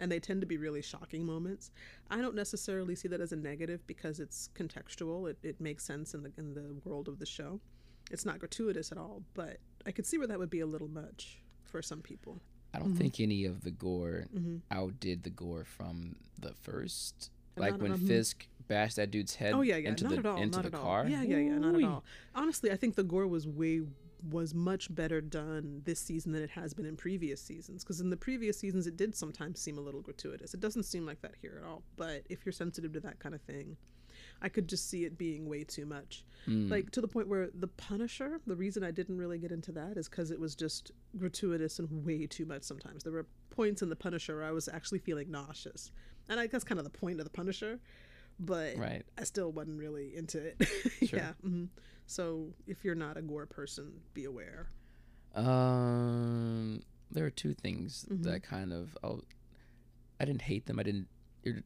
And 0.00 0.10
they 0.10 0.18
tend 0.18 0.40
to 0.40 0.46
be 0.46 0.56
really 0.56 0.82
shocking 0.82 1.24
moments. 1.24 1.70
I 2.10 2.20
don't 2.20 2.34
necessarily 2.34 2.96
see 2.96 3.06
that 3.08 3.20
as 3.20 3.30
a 3.30 3.36
negative 3.36 3.86
because 3.86 4.18
it's 4.18 4.48
contextual. 4.54 5.30
It, 5.30 5.38
it 5.44 5.60
makes 5.60 5.84
sense 5.84 6.14
in 6.14 6.24
the 6.24 6.32
in 6.36 6.52
the 6.54 6.74
world 6.84 7.06
of 7.06 7.20
the 7.20 7.26
show. 7.26 7.60
It's 8.10 8.24
not 8.26 8.40
gratuitous 8.40 8.90
at 8.90 8.98
all, 8.98 9.22
but 9.34 9.58
I 9.86 9.92
could 9.92 10.04
see 10.04 10.18
where 10.18 10.26
that 10.26 10.38
would 10.38 10.50
be 10.50 10.60
a 10.60 10.66
little 10.66 10.88
much 10.88 11.38
for 11.62 11.80
some 11.80 12.00
people. 12.02 12.40
I 12.74 12.80
don't 12.80 12.92
Mhm. 12.94 12.98
think 12.98 13.20
any 13.20 13.44
of 13.44 13.60
the 13.62 13.70
gore 13.70 14.26
hmm 14.34 14.56
outdid 14.72 15.22
the 15.22 15.30
gore 15.30 15.64
from 15.64 16.16
the 16.40 16.54
first. 16.54 17.30
Not 17.56 17.60
Like 17.62 17.74
at 17.74 17.80
when 17.80 17.92
all. 17.92 17.98
Mhm. 17.98 18.06
Fisk 18.08 18.48
bashed 18.68 18.96
that 18.96 19.10
dude's 19.10 19.34
head 19.34 19.54
Oh 19.54 19.62
yeah, 19.62 19.76
yeah, 19.76 19.90
into 19.90 20.04
not 20.04 20.12
the 20.12 20.18
at 20.18 20.26
all, 20.26 20.36
into 20.36 20.58
not 20.58 20.70
the 20.70 20.76
at 20.76 20.82
car. 20.82 21.02
all. 21.04 21.08
Yeah, 21.08 21.22
yeah, 21.22 21.38
yeah, 21.38 21.58
not 21.58 21.74
at 21.74 21.84
all. 21.84 22.04
Honestly, 22.34 22.70
I 22.70 22.76
think 22.76 22.94
the 22.94 23.04
gore 23.04 23.26
was 23.26 23.46
way 23.46 23.82
was 24.30 24.54
much 24.54 24.94
better 24.94 25.20
done 25.20 25.82
this 25.84 26.00
season 26.00 26.32
than 26.32 26.42
it 26.42 26.50
has 26.50 26.72
been 26.72 26.86
in 26.86 26.96
previous 26.96 27.40
seasons. 27.42 27.84
Because 27.84 28.00
in 28.00 28.10
the 28.10 28.16
previous 28.16 28.58
seasons, 28.58 28.86
it 28.86 28.96
did 28.96 29.14
sometimes 29.14 29.60
seem 29.60 29.76
a 29.76 29.82
little 29.82 30.00
gratuitous. 30.00 30.54
It 30.54 30.60
doesn't 30.60 30.84
seem 30.84 31.04
like 31.04 31.20
that 31.22 31.34
here 31.40 31.60
at 31.62 31.68
all. 31.68 31.82
But 31.96 32.22
if 32.30 32.44
you're 32.44 32.52
sensitive 32.52 32.92
to 32.94 33.00
that 33.00 33.18
kind 33.18 33.34
of 33.34 33.42
thing, 33.42 33.76
I 34.40 34.48
could 34.48 34.68
just 34.68 34.88
see 34.88 35.04
it 35.04 35.18
being 35.18 35.48
way 35.48 35.64
too 35.64 35.86
much. 35.86 36.24
Mm. 36.48 36.70
Like 36.70 36.90
to 36.92 37.00
the 37.00 37.08
point 37.08 37.28
where 37.28 37.50
the 37.52 37.68
Punisher, 37.68 38.40
the 38.46 38.56
reason 38.56 38.82
I 38.84 38.90
didn't 38.90 39.18
really 39.18 39.38
get 39.38 39.52
into 39.52 39.72
that 39.72 39.96
is 39.96 40.08
because 40.08 40.30
it 40.30 40.40
was 40.40 40.54
just 40.54 40.90
gratuitous 41.18 41.78
and 41.78 42.04
way 42.04 42.26
too 42.26 42.46
much 42.46 42.62
sometimes. 42.62 43.04
There 43.04 43.12
were 43.12 43.26
points 43.50 43.82
in 43.82 43.88
the 43.88 43.96
Punisher 43.96 44.36
where 44.36 44.44
I 44.44 44.52
was 44.52 44.68
actually 44.68 45.00
feeling 45.00 45.30
nauseous. 45.30 45.90
And 46.28 46.40
I 46.40 46.46
guess 46.46 46.64
kind 46.64 46.78
of 46.78 46.84
the 46.84 46.90
point 46.90 47.20
of 47.20 47.24
the 47.24 47.30
Punisher. 47.30 47.78
But 48.40 48.76
right. 48.76 49.04
I 49.16 49.24
still 49.24 49.52
wasn't 49.52 49.78
really 49.78 50.14
into 50.16 50.38
it. 50.38 50.56
Sure. 51.08 51.18
yeah. 51.18 51.32
hmm 51.42 51.64
So 52.06 52.52
if 52.66 52.84
you're 52.84 52.94
not 52.94 53.16
a 53.16 53.22
gore 53.22 53.46
person, 53.46 54.00
be 54.14 54.24
aware. 54.24 54.68
Um, 55.34 56.80
there 57.10 57.24
are 57.24 57.30
two 57.30 57.54
things 57.54 58.06
Mhm. 58.10 58.22
that 58.24 58.42
kind 58.42 58.72
of 58.72 58.96
oh, 59.02 59.22
I 60.20 60.24
didn't 60.24 60.42
hate 60.42 60.66
them. 60.66 60.78
I 60.78 60.82
didn't. 60.82 61.08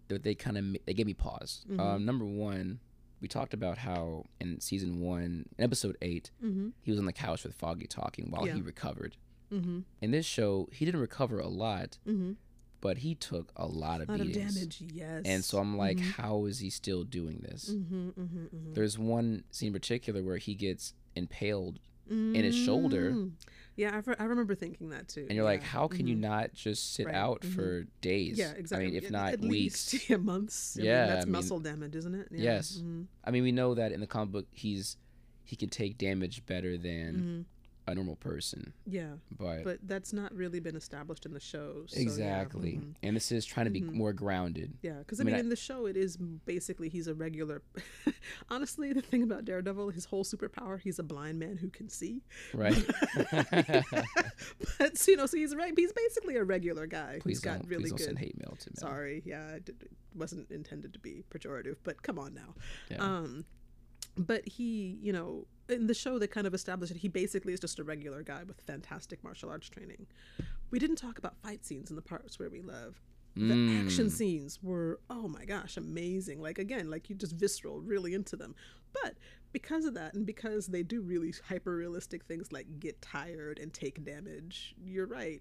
They 0.08 0.34
kind 0.34 0.58
of 0.58 0.76
they 0.86 0.94
gave 0.94 1.06
me 1.06 1.14
pause. 1.14 1.64
Mhm. 1.70 1.78
Um, 1.80 2.04
number 2.04 2.24
one, 2.24 2.80
we 3.20 3.28
talked 3.28 3.54
about 3.54 3.78
how 3.78 4.24
in 4.40 4.60
season 4.60 5.00
one, 5.00 5.46
in 5.56 5.64
episode 5.64 5.96
eight, 6.02 6.30
Mm-hmm. 6.42 6.70
he 6.82 6.90
was 6.90 6.98
on 7.00 7.06
the 7.06 7.12
couch 7.12 7.44
with 7.44 7.54
Foggy 7.54 7.86
talking 7.86 8.30
while 8.30 8.46
Yeah. 8.46 8.54
he 8.56 8.62
recovered. 8.62 9.16
Mm-hmm. 9.52 9.80
In 10.02 10.10
this 10.10 10.26
show, 10.26 10.68
he 10.72 10.84
didn't 10.84 11.00
recover 11.00 11.38
a 11.40 11.48
lot, 11.48 11.98
Mm-hmm. 12.06 12.32
But 12.80 12.98
he 12.98 13.14
took 13.14 13.52
a 13.56 13.66
lot 13.66 14.00
of 14.00 14.08
A 14.08 14.12
lot 14.12 14.20
of 14.20 14.32
damage, 14.32 14.80
yes. 14.92 15.22
And 15.24 15.44
so 15.44 15.58
I'm 15.58 15.76
like, 15.76 15.96
Mhm. 15.98 16.12
how 16.12 16.44
is 16.46 16.58
he 16.60 16.70
still 16.70 17.04
doing 17.04 17.40
this? 17.48 17.70
Mhm, 17.70 18.12
mhm, 18.14 18.48
mhm. 18.50 18.74
There's 18.74 18.98
one 18.98 19.44
scene 19.50 19.68
in 19.68 19.72
particular 19.72 20.22
where 20.22 20.36
he 20.38 20.54
gets 20.54 20.94
impaled, 21.16 21.80
in 22.10 22.34
his 22.36 22.54
shoulder. 22.56 23.10
Mm. 23.12 23.32
Yeah, 23.76 23.94
I, 23.94 23.98
re- 23.98 24.16
I 24.18 24.24
remember 24.24 24.54
thinking 24.54 24.88
that 24.90 25.08
too. 25.08 25.26
and 25.28 25.32
you're 25.36 25.44
like, 25.44 25.62
how 25.62 25.86
can 25.88 26.06
you 26.06 26.16
Mhm. 26.16 26.20
not 26.20 26.54
just 26.54 26.94
sit 26.94 27.04
Right, 27.06 27.14
out 27.14 27.42
mhm. 27.42 27.54
for 27.54 27.84
days? 28.00 28.38
Yeah, 28.38 28.52
exactly. 28.52 28.86
I 28.86 28.90
mean, 28.90 28.96
if 28.96 29.04
At- 29.04 29.10
not 29.10 29.32
at 29.34 29.40
weeks. 29.40 29.92
least, 29.92 29.92
yeah, 30.10 30.16
months. 30.16 30.76
I 30.76 30.80
mean, 30.80 30.86
Yeah, 30.86 31.06
that's 31.06 31.22
I 31.22 31.26
mean- 31.26 31.32
muscle 31.32 31.60
damage, 31.60 31.94
isn't 31.96 32.14
it? 32.14 32.28
Yeah. 32.30 32.42
Yes. 32.42 32.82
I 33.24 33.30
mean, 33.30 33.42
we 33.42 33.52
know 33.52 33.74
that 33.74 33.92
in 33.92 34.00
the 34.00 34.06
comic 34.06 34.32
book, 34.32 34.46
he's 34.52 34.96
he 35.44 35.54
can 35.56 35.68
take 35.68 35.96
damage 35.98 36.44
better 36.46 36.76
than. 36.78 37.44
A 37.92 37.94
normal 37.94 38.16
person, 38.16 38.72
Yeah, 38.86 39.12
but, 39.38 39.64
but 39.64 39.78
that's 39.82 40.12
not 40.12 40.34
really 40.34 40.60
been 40.60 40.76
established 40.76 41.26
in 41.26 41.32
the 41.32 41.40
show. 41.40 41.84
So, 41.86 42.00
exactly. 42.00 42.72
Yeah, 42.72 42.78
mhm. 42.80 42.94
And 43.02 43.16
this 43.16 43.30
is 43.32 43.44
trying 43.44 43.66
to 43.66 43.70
be 43.70 43.80
Mhm. 43.82 43.92
more 43.92 44.12
grounded. 44.12 44.74
Yeah, 44.82 44.98
because 44.98 45.20
I 45.20 45.22
I 45.22 45.26
mean, 45.26 45.34
I- 45.34 45.38
in 45.40 45.48
the 45.48 45.56
show, 45.56 45.86
it 45.86 45.96
is 45.96 46.16
basically 46.16 46.88
he's 46.88 47.06
a 47.08 47.14
regular. 47.14 47.62
Honestly, 48.50 48.92
the 48.92 49.02
thing 49.02 49.22
about 49.22 49.44
Daredevil, 49.44 49.90
his 49.90 50.04
whole 50.06 50.24
superpower, 50.24 50.80
he's 50.80 50.98
a 50.98 51.02
blind 51.02 51.38
man 51.38 51.56
who 51.56 51.68
can 51.70 51.88
see. 51.88 52.22
Right? 52.54 52.74
but 54.78 55.06
you 55.06 55.16
know, 55.16 55.26
so 55.26 55.36
he's 55.36 55.54
right. 55.54 55.72
He's 55.76 55.92
basically 55.92 56.36
a 56.36 56.44
regular 56.44 56.86
guy 56.86 57.18
please 57.20 57.38
who's 57.38 57.40
got 57.40 57.66
really 57.68 57.84
please 57.84 57.90
don't 57.90 57.98
good. 57.98 58.04
send 58.04 58.18
hate 58.18 58.38
mail 58.38 58.56
to 58.58 58.70
me. 58.70 58.74
Sorry, 58.78 59.22
yeah, 59.24 59.50
it, 59.52 59.68
it 59.68 59.90
wasn't 60.14 60.50
intended 60.50 60.92
to 60.92 60.98
be 60.98 61.24
pejorative, 61.30 61.76
but 61.84 62.02
come 62.02 62.18
on 62.18 62.34
now. 62.34 62.54
Yeah. 62.90 62.96
Um, 62.98 63.44
but 64.16 64.46
he, 64.48 64.98
you 65.00 65.12
know, 65.12 65.46
in 65.68 65.86
the 65.86 65.94
show, 65.94 66.18
they 66.18 66.26
kind 66.26 66.46
of 66.46 66.54
established 66.54 66.92
that 66.92 67.00
he 67.00 67.08
basically 67.08 67.52
is 67.52 67.60
just 67.60 67.78
a 67.78 67.84
regular 67.84 68.22
guy 68.22 68.42
with 68.44 68.60
fantastic 68.62 69.22
martial 69.22 69.50
arts 69.50 69.68
training. 69.68 70.06
We 70.70 70.78
didn't 70.78 70.96
talk 70.96 71.18
about 71.18 71.36
fight 71.42 71.64
scenes 71.64 71.90
in 71.90 71.96
the 71.96 72.02
parts 72.02 72.38
where 72.38 72.50
we 72.50 72.60
love. 72.60 73.00
The 73.36 73.78
action 73.84 74.06
Mm. 74.06 74.10
scenes 74.10 74.58
were, 74.64 74.98
oh 75.08 75.28
my 75.28 75.44
gosh, 75.44 75.76
amazing. 75.76 76.40
Like, 76.40 76.58
again, 76.58 76.90
like 76.90 77.08
you 77.08 77.14
just 77.14 77.34
visceral, 77.34 77.80
really 77.80 78.12
into 78.12 78.34
them. 78.34 78.56
But 78.92 79.14
because 79.52 79.84
of 79.86 79.94
that, 79.94 80.14
and 80.14 80.26
because 80.26 80.66
they 80.66 80.82
do 80.82 81.00
really 81.00 81.32
hyper 81.48 81.74
realistic 81.74 82.24
things 82.24 82.52
like 82.52 82.66
get 82.80 83.00
tired 83.00 83.58
and 83.58 83.72
take 83.72 84.04
damage, 84.04 84.74
you're 84.82 85.06
right. 85.06 85.40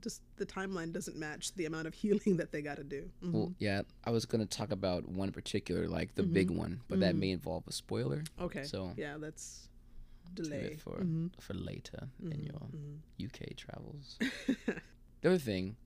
Just 0.00 0.22
the 0.36 0.46
timeline 0.46 0.92
doesn't 0.92 1.16
match 1.16 1.54
the 1.54 1.66
amount 1.66 1.86
of 1.86 1.94
healing 2.02 2.36
that 2.38 2.52
they 2.52 2.62
got 2.62 2.76
to 2.76 2.84
do. 2.84 3.10
Mhm. 3.22 3.32
Well, 3.32 3.54
yeah, 3.58 3.82
I 4.04 4.10
was 4.10 4.24
gonna 4.26 4.46
talk 4.46 4.72
about 4.72 5.08
one 5.08 5.30
particular, 5.32 5.88
like 5.88 6.14
the 6.14 6.22
big 6.24 6.50
one, 6.50 6.80
but 6.88 7.00
that 7.00 7.14
Mhm. 7.14 7.18
may 7.18 7.30
involve 7.30 7.64
a 7.68 7.72
spoiler. 7.72 8.24
okay. 8.40 8.64
so- 8.64 8.92
yeah, 8.96 9.16
that's 9.18 9.68
delay. 10.34 10.76
for 10.78 10.98
Mhm. 10.98 11.30
for 11.40 11.54
later 11.54 12.08
in 12.20 12.30
Mhm, 12.30 12.44
your 12.46 12.60
mhm. 12.60 12.98
UK 13.18 13.54
travels. 13.56 14.18
the 15.20 15.28
other 15.28 15.38
thing, 15.38 15.76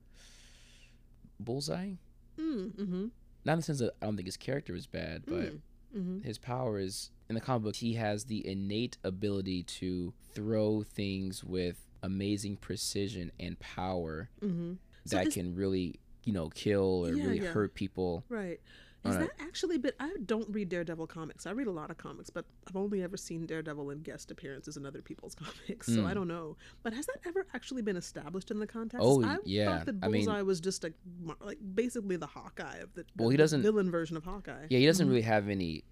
Bullseye. 1.39 1.93
Mm, 2.37 2.71
mm-hmm. 2.75 3.07
Not 3.45 3.53
in 3.53 3.59
the 3.59 3.63
sense 3.63 3.79
that 3.79 3.93
I 4.01 4.05
don't 4.05 4.15
think 4.15 4.27
his 4.27 4.37
character 4.37 4.75
is 4.75 4.87
bad, 4.87 5.23
but 5.25 5.53
mm-hmm. 5.95 6.21
his 6.21 6.37
power 6.37 6.79
is 6.79 7.11
in 7.29 7.35
the 7.35 7.41
comic 7.41 7.63
book. 7.63 7.75
He 7.77 7.93
has 7.95 8.25
the 8.25 8.45
innate 8.47 8.97
ability 9.03 9.63
to 9.63 10.13
throw 10.33 10.83
things 10.83 11.43
with 11.43 11.85
amazing 12.03 12.57
precision 12.57 13.31
and 13.39 13.59
power 13.59 14.29
Mm-hmm. 14.43 14.73
So 15.05 15.15
that 15.17 15.25
this- 15.25 15.33
can 15.33 15.55
really, 15.55 15.99
you 16.25 16.33
know, 16.33 16.49
kill 16.49 17.05
or 17.07 17.13
Yeah, 17.13 17.23
really 17.25 17.39
yeah. 17.41 17.49
hurt 17.49 17.73
people. 17.73 18.23
Right. 18.29 18.59
Is 19.03 19.15
right. 19.15 19.21
that 19.21 19.31
actually? 19.43 19.77
But 19.79 19.95
I 19.99 20.11
don't 20.25 20.47
read 20.49 20.69
Daredevil 20.69 21.07
comics. 21.07 21.47
I 21.47 21.51
read 21.51 21.65
a 21.67 21.71
lot 21.71 21.89
of 21.89 21.97
comics, 21.97 22.29
but 22.29 22.45
I've 22.67 22.75
only 22.75 23.01
ever 23.01 23.17
seen 23.17 23.47
Daredevil 23.47 23.89
in 23.89 23.99
guest 24.03 24.29
appearances 24.29 24.77
in 24.77 24.85
other 24.85 25.01
people's 25.01 25.33
comics, 25.67 25.87
so 25.87 26.05
I 26.05 26.11
Mm. 26.11 26.13
don't 26.13 26.27
know. 26.27 26.55
But 26.83 26.93
has 26.93 27.07
that 27.07 27.17
ever 27.25 27.47
actually 27.53 27.81
been 27.81 27.97
established 27.97 28.51
in 28.51 28.59
the 28.59 28.67
context? 28.67 29.03
Oh, 29.03 29.23
I 29.23 29.37
yeah. 29.43 29.77
thought 29.77 29.85
that 29.87 29.95
I 30.03 30.07
mean- 30.07 30.25
Bullseye 30.25 30.41
was 30.43 30.59
just 30.59 30.83
a 30.85 30.93
like 31.39 31.57
basically 31.73 32.15
the 32.17 32.27
Hawkeye 32.27 32.77
of 32.77 32.93
the, 32.93 33.05
Well, 33.17 33.29
he 33.29 33.37
doesn't- 33.37 33.63
villain 33.63 33.89
version 33.89 34.17
of 34.17 34.23
Hawkeye. 34.23 34.67
Yeah, 34.69 34.79
he 34.79 34.85
doesn't 34.85 35.07
Mhm. 35.07 35.09
really 35.09 35.21
have 35.23 35.49
any 35.49 35.83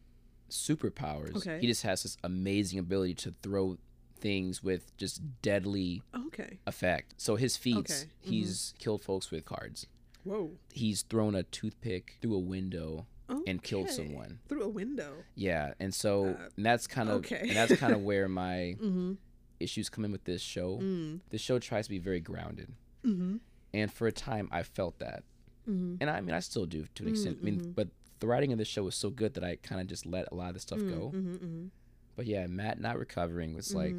superpowers. 0.50 1.36
Okay. 1.38 1.60
He 1.60 1.68
just 1.68 1.84
has 1.84 2.04
this 2.04 2.18
amazing 2.24 2.80
ability 2.80 3.14
to 3.16 3.34
throw 3.42 3.78
things 4.20 4.62
with 4.64 4.96
just 4.98 5.22
deadly 5.42 6.04
Okay. 6.28 6.60
effect. 6.68 7.14
So 7.18 7.38
his 7.38 7.56
feats, 7.56 8.02
Okay, 8.04 8.12
mhm. 8.26 8.30
he's 8.30 8.74
killed 8.78 9.02
folks 9.02 9.32
with 9.32 9.46
cards. 9.46 9.88
Whoa. 10.24 10.52
He's 10.74 11.02
thrown 11.04 11.36
a 11.36 11.44
toothpick 11.44 12.18
through 12.22 12.36
a 12.36 12.40
window 12.40 13.06
and 13.48 13.62
killed 13.62 13.90
someone. 13.90 14.40
through 14.48 14.64
a 14.64 14.70
window. 14.70 15.14
Yeah, 15.36 15.74
and 15.80 15.94
so 15.94 16.26
Uh, 16.30 16.50
and 16.58 16.66
that's 16.66 16.88
kind 16.88 17.10
of 17.10 17.18
okay. 17.18 17.40
and 17.42 17.52
that's 17.52 17.76
kind 17.78 17.94
of 17.94 18.02
where 18.10 18.28
my 18.28 18.76
Mm-hmm. 18.82 19.14
issues 19.60 19.90
come 19.90 20.04
in 20.06 20.12
with 20.12 20.24
this 20.24 20.42
show. 20.42 20.80
Mm. 20.82 21.20
The 21.30 21.38
show 21.38 21.60
tries 21.60 21.86
to 21.86 21.90
be 21.92 22.00
very 22.00 22.20
grounded, 22.22 22.74
Mm-hmm. 23.06 23.38
and 23.74 23.94
for 23.94 24.08
a 24.08 24.12
time 24.12 24.50
I 24.52 24.64
felt 24.64 25.00
that, 25.00 25.24
Mm-hmm. 25.70 25.96
and 26.02 26.10
I 26.10 26.22
mean 26.22 26.34
I 26.36 26.40
still 26.40 26.66
do 26.66 26.86
to 26.96 27.04
an 27.04 27.10
extent. 27.10 27.38
I 27.42 27.46
mean, 27.46 27.60
mhm. 27.62 27.76
but 27.76 27.90
the 28.20 28.28
writing 28.28 28.52
of 28.52 28.58
the 28.58 28.66
show 28.66 28.84
was 28.84 28.96
so 28.96 29.10
good 29.12 29.34
that 29.36 29.44
I 29.44 29.58
kind 29.58 29.80
of 29.80 29.88
just 29.88 30.06
let 30.06 30.28
a 30.32 30.36
lot 30.36 30.50
of 30.50 30.54
the 30.56 30.60
stuff 30.60 30.80
go. 30.80 31.12
Mm-hmm, 31.14 31.34
mm-hmm. 31.36 31.66
But 32.16 32.26
yeah, 32.26 32.48
Matt 32.48 32.82
not 32.82 32.98
recovering 32.98 33.54
was 33.56 33.74
like, 33.74 33.96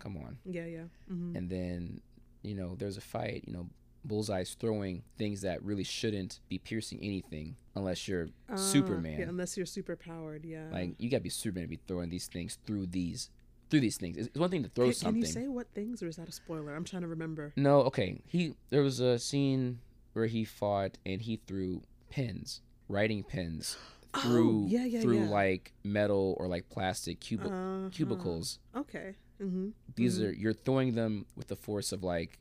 come 0.00 0.16
on. 0.18 0.36
Yeah, 0.44 0.66
yeah. 0.66 0.86
Mm-hmm. 1.10 1.36
And 1.36 1.48
then, 1.48 2.00
you 2.42 2.54
know, 2.54 2.74
there's 2.74 2.98
a 2.98 3.00
fight. 3.00 3.44
You 3.46 3.52
know, 3.54 3.70
Bullseye's 4.04 4.54
throwing 4.54 5.02
things 5.16 5.40
that 5.42 5.62
really 5.62 5.84
shouldn't 5.84 6.40
be 6.48 6.58
piercing 6.58 6.98
anything 7.02 7.56
unless 7.74 8.06
you're 8.06 8.28
Superman. 8.56 9.14
Ah, 9.16 9.20
Yeah, 9.20 9.28
unless 9.28 9.56
you're 9.56 9.66
super 9.66 9.96
powered. 9.96 10.44
Yeah. 10.44 10.68
like 10.70 10.94
you 10.98 11.08
gotta 11.10 11.22
be 11.22 11.30
Superman 11.30 11.64
to 11.64 11.68
be 11.68 11.80
throwing 11.86 12.10
these 12.10 12.26
things 12.26 12.58
through 12.66 12.86
these 12.86 13.30
through 13.70 13.80
these 13.80 13.96
things. 13.96 14.16
It's 14.18 14.38
one 14.38 14.50
thing 14.50 14.62
to 14.62 14.68
throw 14.68 14.86
can, 14.86 14.94
something. 14.94 15.22
Can 15.22 15.28
you 15.28 15.32
say 15.32 15.48
what 15.48 15.66
things, 15.74 16.02
or 16.02 16.06
is 16.08 16.16
that 16.16 16.28
a 16.28 16.32
spoiler? 16.32 16.74
I'm 16.74 16.84
trying 16.84 17.02
to 17.02 17.08
remember. 17.08 17.52
No, 17.56 17.80
okay. 17.82 18.20
He 18.26 18.54
there 18.70 18.82
was 18.82 19.00
a 19.00 19.18
scene 19.18 19.80
where 20.12 20.26
he 20.26 20.44
fought 20.44 20.98
and 21.06 21.22
he 21.22 21.40
threw 21.46 21.82
pins, 22.10 22.60
writing 22.88 23.24
pins 23.24 23.76
through 24.20 24.64
oh, 24.64 24.68
yeah, 24.68 24.84
yeah, 24.84 25.00
through 25.00 25.24
yeah. 25.24 25.28
like 25.30 25.72
metal 25.82 26.36
or 26.38 26.46
like 26.46 26.68
plastic 26.68 27.20
cubi- 27.20 27.46
Uh-huh. 27.46 27.88
cubicles. 27.90 28.58
Okay. 28.76 29.16
Mm-hmm. 29.42 29.70
These 29.96 30.18
Mhm. 30.20 30.24
are 30.28 30.32
you're 30.32 30.52
throwing 30.52 30.94
them 30.94 31.24
with 31.34 31.48
the 31.48 31.56
force 31.56 31.90
of 31.90 32.04
like 32.04 32.38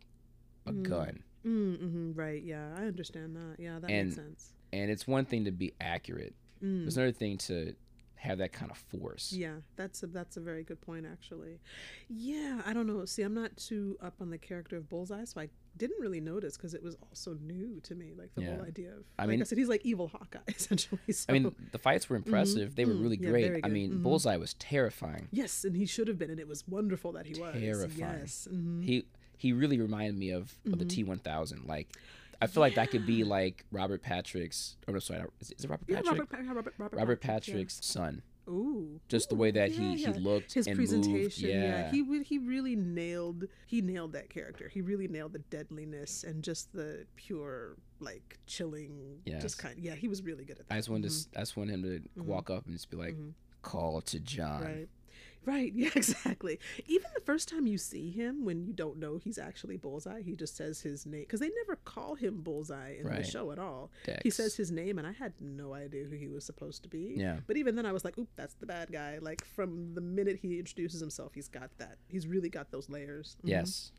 a 0.67 0.71
Mhm. 0.73 0.83
gun. 0.83 1.23
Mm-hmm. 1.45 2.13
Right. 2.13 2.41
Yeah, 2.43 2.73
I 2.77 2.83
understand 2.85 3.35
that. 3.35 3.55
Yeah, 3.61 3.79
that 3.79 3.89
And- 3.89 4.07
makes 4.09 4.15
sense. 4.15 4.53
And 4.71 4.89
it's 4.89 5.05
one 5.07 5.25
thing 5.25 5.45
to 5.45 5.51
be 5.51 5.73
accurate. 5.79 6.33
Mm. 6.63 6.81
There's 6.81 6.97
another 6.97 7.11
thing 7.11 7.37
to 7.39 7.75
have 8.15 8.37
that 8.39 8.53
kind 8.53 8.71
of 8.71 8.77
force. 8.77 9.31
Yeah, 9.33 9.55
that's 9.75 10.01
a 10.01 10.07
that's 10.07 10.37
a 10.37 10.39
very 10.39 10.63
good 10.63 10.79
point 10.81 11.05
actually. 11.05 11.59
Yeah, 12.09 12.61
I 12.65 12.73
don't 12.73 12.87
know. 12.87 13.03
See, 13.05 13.21
I'm 13.21 13.33
not 13.35 13.55
too 13.57 13.97
up 14.01 14.15
on 14.21 14.29
the 14.29 14.37
character 14.37 14.77
of 14.77 14.87
Bullseye, 14.89 15.25
so 15.25 15.41
I 15.41 15.49
didn't 15.77 15.99
really 15.99 16.21
notice 16.21 16.55
because 16.57 16.73
it 16.73 16.81
was 16.81 16.95
also 17.03 17.35
new 17.45 17.81
to 17.81 17.93
me, 17.95 18.13
like 18.17 18.33
the 18.33 18.43
Yeah. 18.43 18.55
whole 18.55 18.65
idea 18.65 18.91
of. 18.95 19.03
I 19.19 19.23
like 19.23 19.29
mean- 19.31 19.41
I 19.41 19.43
said, 19.43 19.57
he's 19.57 19.67
like 19.67 19.85
evil 19.85 20.07
Hawkeye 20.07 20.39
essentially. 20.47 21.11
So. 21.11 21.25
I 21.29 21.33
mean, 21.33 21.53
the 21.71 21.77
fights 21.79 22.09
were 22.09 22.15
impressive. 22.15 22.75
They 22.75 22.85
were 22.85 22.93
Mm, 22.93 23.01
really 23.03 23.17
great. 23.17 23.59
I 23.63 23.67
mean, 23.67 23.91
Mhm. 23.95 24.03
Bullseye 24.03 24.37
was 24.37 24.53
terrifying. 24.55 25.27
yes, 25.31 25.65
and 25.65 25.75
he 25.75 25.85
should 25.85 26.07
have 26.07 26.17
been, 26.17 26.29
and 26.31 26.39
it 26.39 26.47
was 26.47 26.67
wonderful 26.67 27.11
that 27.11 27.25
he 27.27 27.39
was. 27.39 27.53
Terrifying. 27.53 28.19
Yes. 28.21 28.47
He 28.81 29.05
he 29.37 29.53
really 29.53 29.79
reminded 29.79 30.17
me 30.17 30.31
of, 30.31 30.55
of 30.71 30.79
the 30.79 30.85
Mhm. 30.85 31.07
T1000. 31.23 31.67
Like, 31.67 31.87
I 32.41 32.47
feel 32.47 32.61
like 32.61 32.75
that 32.75 32.91
could 32.91 33.05
be 33.05 33.23
like 33.23 33.65
Robert 33.71 34.01
Patrick's. 34.01 34.75
Oh 34.87 34.91
no, 34.91 34.99
sorry, 34.99 35.21
is 35.39 35.49
it, 35.51 35.59
is 35.59 35.65
it 35.65 35.69
Robert 35.69 35.87
Patrick? 35.87 36.05
Yeah, 36.05 36.11
Robert, 36.11 36.29
Robert, 36.31 36.73
Robert, 36.77 36.97
Robert 36.97 37.21
Patrick, 37.21 37.47
yeah. 37.47 37.53
Patrick's 37.53 37.85
son. 37.85 38.21
Ooh, 38.49 38.99
Just 39.07 39.29
the 39.29 39.35
way 39.35 39.51
that 39.51 39.71
yeah, 39.71 39.79
he 39.79 39.95
yeah. 40.03 40.11
he 40.13 40.19
looked 40.19 40.51
his 40.53 40.67
and 40.67 40.75
presentation. 40.75 41.21
moved. 41.21 41.37
Yeah, 41.39 41.89
he 41.91 42.23
he 42.23 42.37
really 42.39 42.75
nailed 42.75 43.45
he 43.67 43.81
nailed 43.81 44.11
that 44.11 44.29
character. 44.29 44.67
He 44.67 44.81
really 44.81 45.07
nailed 45.07 45.31
the 45.31 45.39
deadliness 45.39 46.25
and 46.25 46.43
just 46.43 46.73
the 46.73 47.05
pure 47.15 47.77
like 48.01 48.37
chilling. 48.45 49.21
Yes. 49.25 49.41
just 49.41 49.57
kind. 49.59 49.79
Yeah, 49.79 49.95
he 49.95 50.09
was 50.09 50.21
really 50.23 50.43
good 50.43 50.59
at 50.59 50.67
that. 50.67 50.73
I 50.73 50.77
just 50.77 50.89
wanted 50.89 51.09
Mhm. 51.11 51.31
to, 51.31 51.39
I 51.39 51.41
just 51.43 51.55
wanted 51.55 51.73
him 51.75 51.83
to 51.83 52.01
Mhm. 52.19 52.25
walk 52.25 52.49
up 52.49 52.65
and 52.65 52.73
just 52.75 52.89
be 52.89 52.97
like, 52.97 53.15
Mhm. 53.15 53.31
"Call 53.61 54.01
to 54.01 54.19
John." 54.19 54.61
Right. 54.61 54.89
Right, 55.45 55.73
yeah, 55.75 55.89
exactly. 55.95 56.59
Even 56.87 57.07
the 57.13 57.21
first 57.21 57.49
time 57.49 57.67
you 57.67 57.77
see 57.77 58.09
him, 58.11 58.45
when 58.45 58.63
you 58.65 58.71
don't 58.71 58.97
know 58.97 59.17
he's 59.17 59.37
actually 59.37 59.75
Bullseye, 59.77 60.21
he 60.21 60.35
just 60.35 60.55
says 60.55 60.81
his 60.81 61.05
name 61.05 61.21
because 61.21 61.39
they 61.41 61.49
never 61.49 61.75
call 61.77 62.15
him 62.15 62.41
Bullseye 62.41 62.95
in 62.99 63.07
the 63.07 63.23
show 63.23 63.51
at 63.51 63.59
all. 63.59 63.91
Dex. 64.05 64.21
He 64.23 64.29
says 64.29 64.55
his 64.55 64.71
name, 64.71 64.97
and 64.97 65.05
I 65.07 65.11
had 65.11 65.33
no 65.41 65.73
idea 65.73 66.05
who 66.05 66.15
he 66.15 66.27
was 66.29 66.45
supposed 66.45 66.83
to 66.83 66.89
be. 66.89 67.15
Yeah. 67.17 67.37
But 67.45 67.57
even 67.57 67.75
then, 67.75 67.85
I 67.85 67.91
was 67.91 68.05
like, 68.05 68.17
"Oop, 68.17 68.29
that's 68.35 68.53
the 68.55 68.65
bad 68.65 68.91
guy." 68.91 69.17
Like 69.21 69.43
from 69.45 69.93
the 69.93 70.01
minute 70.01 70.39
he 70.41 70.59
introduces 70.59 70.99
himself, 71.01 71.33
he's 71.33 71.49
got 71.49 71.69
that. 71.77 71.97
He's 72.07 72.25
really 72.25 72.49
got 72.49 72.71
those 72.71 72.89
layers. 72.89 73.35
Mhm. 73.43 73.49
Yes. 73.49 73.91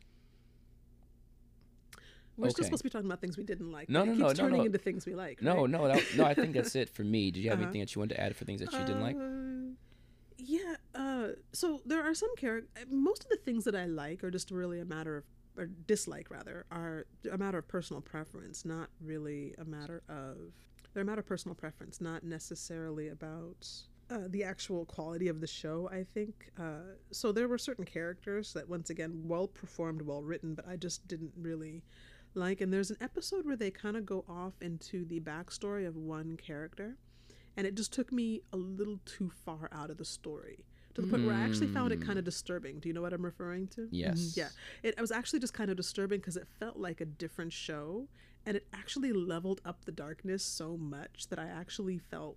We're 2.37 2.51
still 2.51 2.65
supposed 2.65 2.81
to 2.83 2.85
be 2.85 2.91
talking 2.91 3.07
about 3.07 3.21
things 3.21 3.37
we 3.37 3.45
didn't 3.45 3.71
like. 3.71 3.89
No, 3.89 4.05
no, 4.05 4.13
it 4.13 4.19
no, 4.19 4.27
keeps 4.29 4.39
no, 4.41 4.45
turning 4.45 4.59
no. 4.61 4.67
into 4.67 4.79
things 4.79 5.07
we 5.07 5.15
like. 5.15 5.41
No, 5.41 5.61
right? 5.63 5.71
no, 5.71 5.87
that, 5.87 6.03
no. 6.17 6.25
I 6.25 6.35
think 6.35 6.53
that's 6.55 6.75
it 6.83 6.89
for 6.91 7.05
me. 7.05 7.31
Did 7.31 7.45
you 7.45 7.51
have 7.51 7.59
Uh-huh. 7.61 7.67
anything 7.67 7.81
that 7.83 7.95
you 7.95 8.01
wanted 8.01 8.17
to 8.17 8.21
add 8.21 8.35
for 8.35 8.45
things 8.45 8.61
that 8.61 8.73
you 8.73 8.79
didn't 8.81 9.03
like? 9.03 9.15
Uh, 9.15 9.21
Yeah. 10.47 10.77
Uh, 10.95 11.29
so 11.53 11.81
there 11.87 12.03
are 12.03 12.15
some 12.15 12.35
characters. 12.37 12.87
Most 12.91 13.25
of 13.25 13.31
the 13.31 13.37
things 13.37 13.65
that 13.65 13.75
I 13.75 13.87
like 13.87 14.23
are 14.23 14.31
just 14.31 14.51
really 14.51 14.81
a 14.81 14.85
matter 14.85 15.17
of, 15.17 15.25
or 15.57 15.67
dislike 15.87 16.31
rather, 16.31 16.67
are 16.71 17.07
a 17.33 17.39
matter 17.39 17.59
of 17.59 17.69
personal 17.69 18.03
preference, 18.03 18.65
not 18.65 18.91
really 19.01 19.55
a 19.59 19.65
matter 19.65 20.03
of. 20.09 20.37
They're 20.93 21.03
a 21.03 21.07
matter 21.07 21.21
of 21.21 21.27
personal 21.27 21.55
preference, 21.55 22.01
not 22.01 22.23
necessarily 22.25 23.09
about 23.09 23.67
uh, 24.11 24.29
the 24.29 24.45
actual 24.45 24.85
quality 24.85 25.29
of 25.29 25.41
the 25.41 25.47
show. 25.47 25.89
I 25.91 26.05
think. 26.15 26.51
Uh, 26.61 26.97
so 27.11 27.33
there 27.33 27.49
were 27.49 27.59
certain 27.59 27.85
characters 27.85 28.53
that, 28.53 28.69
once 28.69 28.91
again, 28.91 29.23
well 29.25 29.49
performed, 29.49 30.03
well 30.03 30.23
written, 30.23 30.55
but 30.55 30.69
I 30.69 30.77
just 30.77 31.09
didn't 31.09 31.33
really 31.37 31.83
like 32.37 32.61
and 32.61 32.73
there's 32.73 32.91
an 32.91 32.97
episode 33.01 33.47
where 33.47 33.55
they 33.55 33.71
kind 33.71 33.97
of 33.97 34.05
go 34.05 34.25
off 34.29 34.55
into 34.61 35.05
the 35.05 35.21
backstory 35.21 35.87
of 35.87 35.97
one 35.97 36.37
character 36.37 36.97
and 37.57 37.67
it 37.67 37.75
just 37.75 37.93
took 37.93 38.13
me 38.13 38.43
a 38.53 38.57
little 38.57 39.01
too 39.05 39.31
far 39.45 39.69
out 39.73 39.91
of 39.91 39.99
the 39.99 40.05
story 40.05 40.65
to 40.95 41.03
the 41.03 41.09
point 41.09 41.27
where 41.27 41.35
I 41.35 41.41
actually 41.41 41.67
found 41.69 41.93
it 41.93 42.01
kind 42.01 42.19
of 42.19 42.23
mm. 42.23 42.27
disturbing. 42.27 42.79
Do 42.79 42.89
you 42.89 42.95
know 42.95 43.03
what 43.03 43.13
I'm 43.13 43.25
referring 43.25 43.67
to? 43.69 43.89
Yes. 43.91 44.19
Mm-hmm. 44.19 44.41
Yeah. 44.41 44.49
It, 44.83 44.95
it 44.97 45.01
was 45.01 45.11
actually 45.11 45.41
just 45.41 45.53
kind 45.55 45.71
of 45.71 45.77
disturbing 45.77 46.21
because 46.21 46.37
it 46.37 46.47
felt 46.61 46.77
like 46.77 47.01
a 47.01 47.05
different 47.05 47.53
show 47.53 48.09
and 48.47 48.57
it 48.57 48.67
actually 48.73 49.13
leveled 49.13 49.61
up 49.65 49.85
the 49.85 49.93
darkness 49.93 50.45
so 50.45 50.77
much 50.77 51.29
that 51.31 51.39
I 51.39 51.47
actually 51.47 51.99
felt 51.99 52.37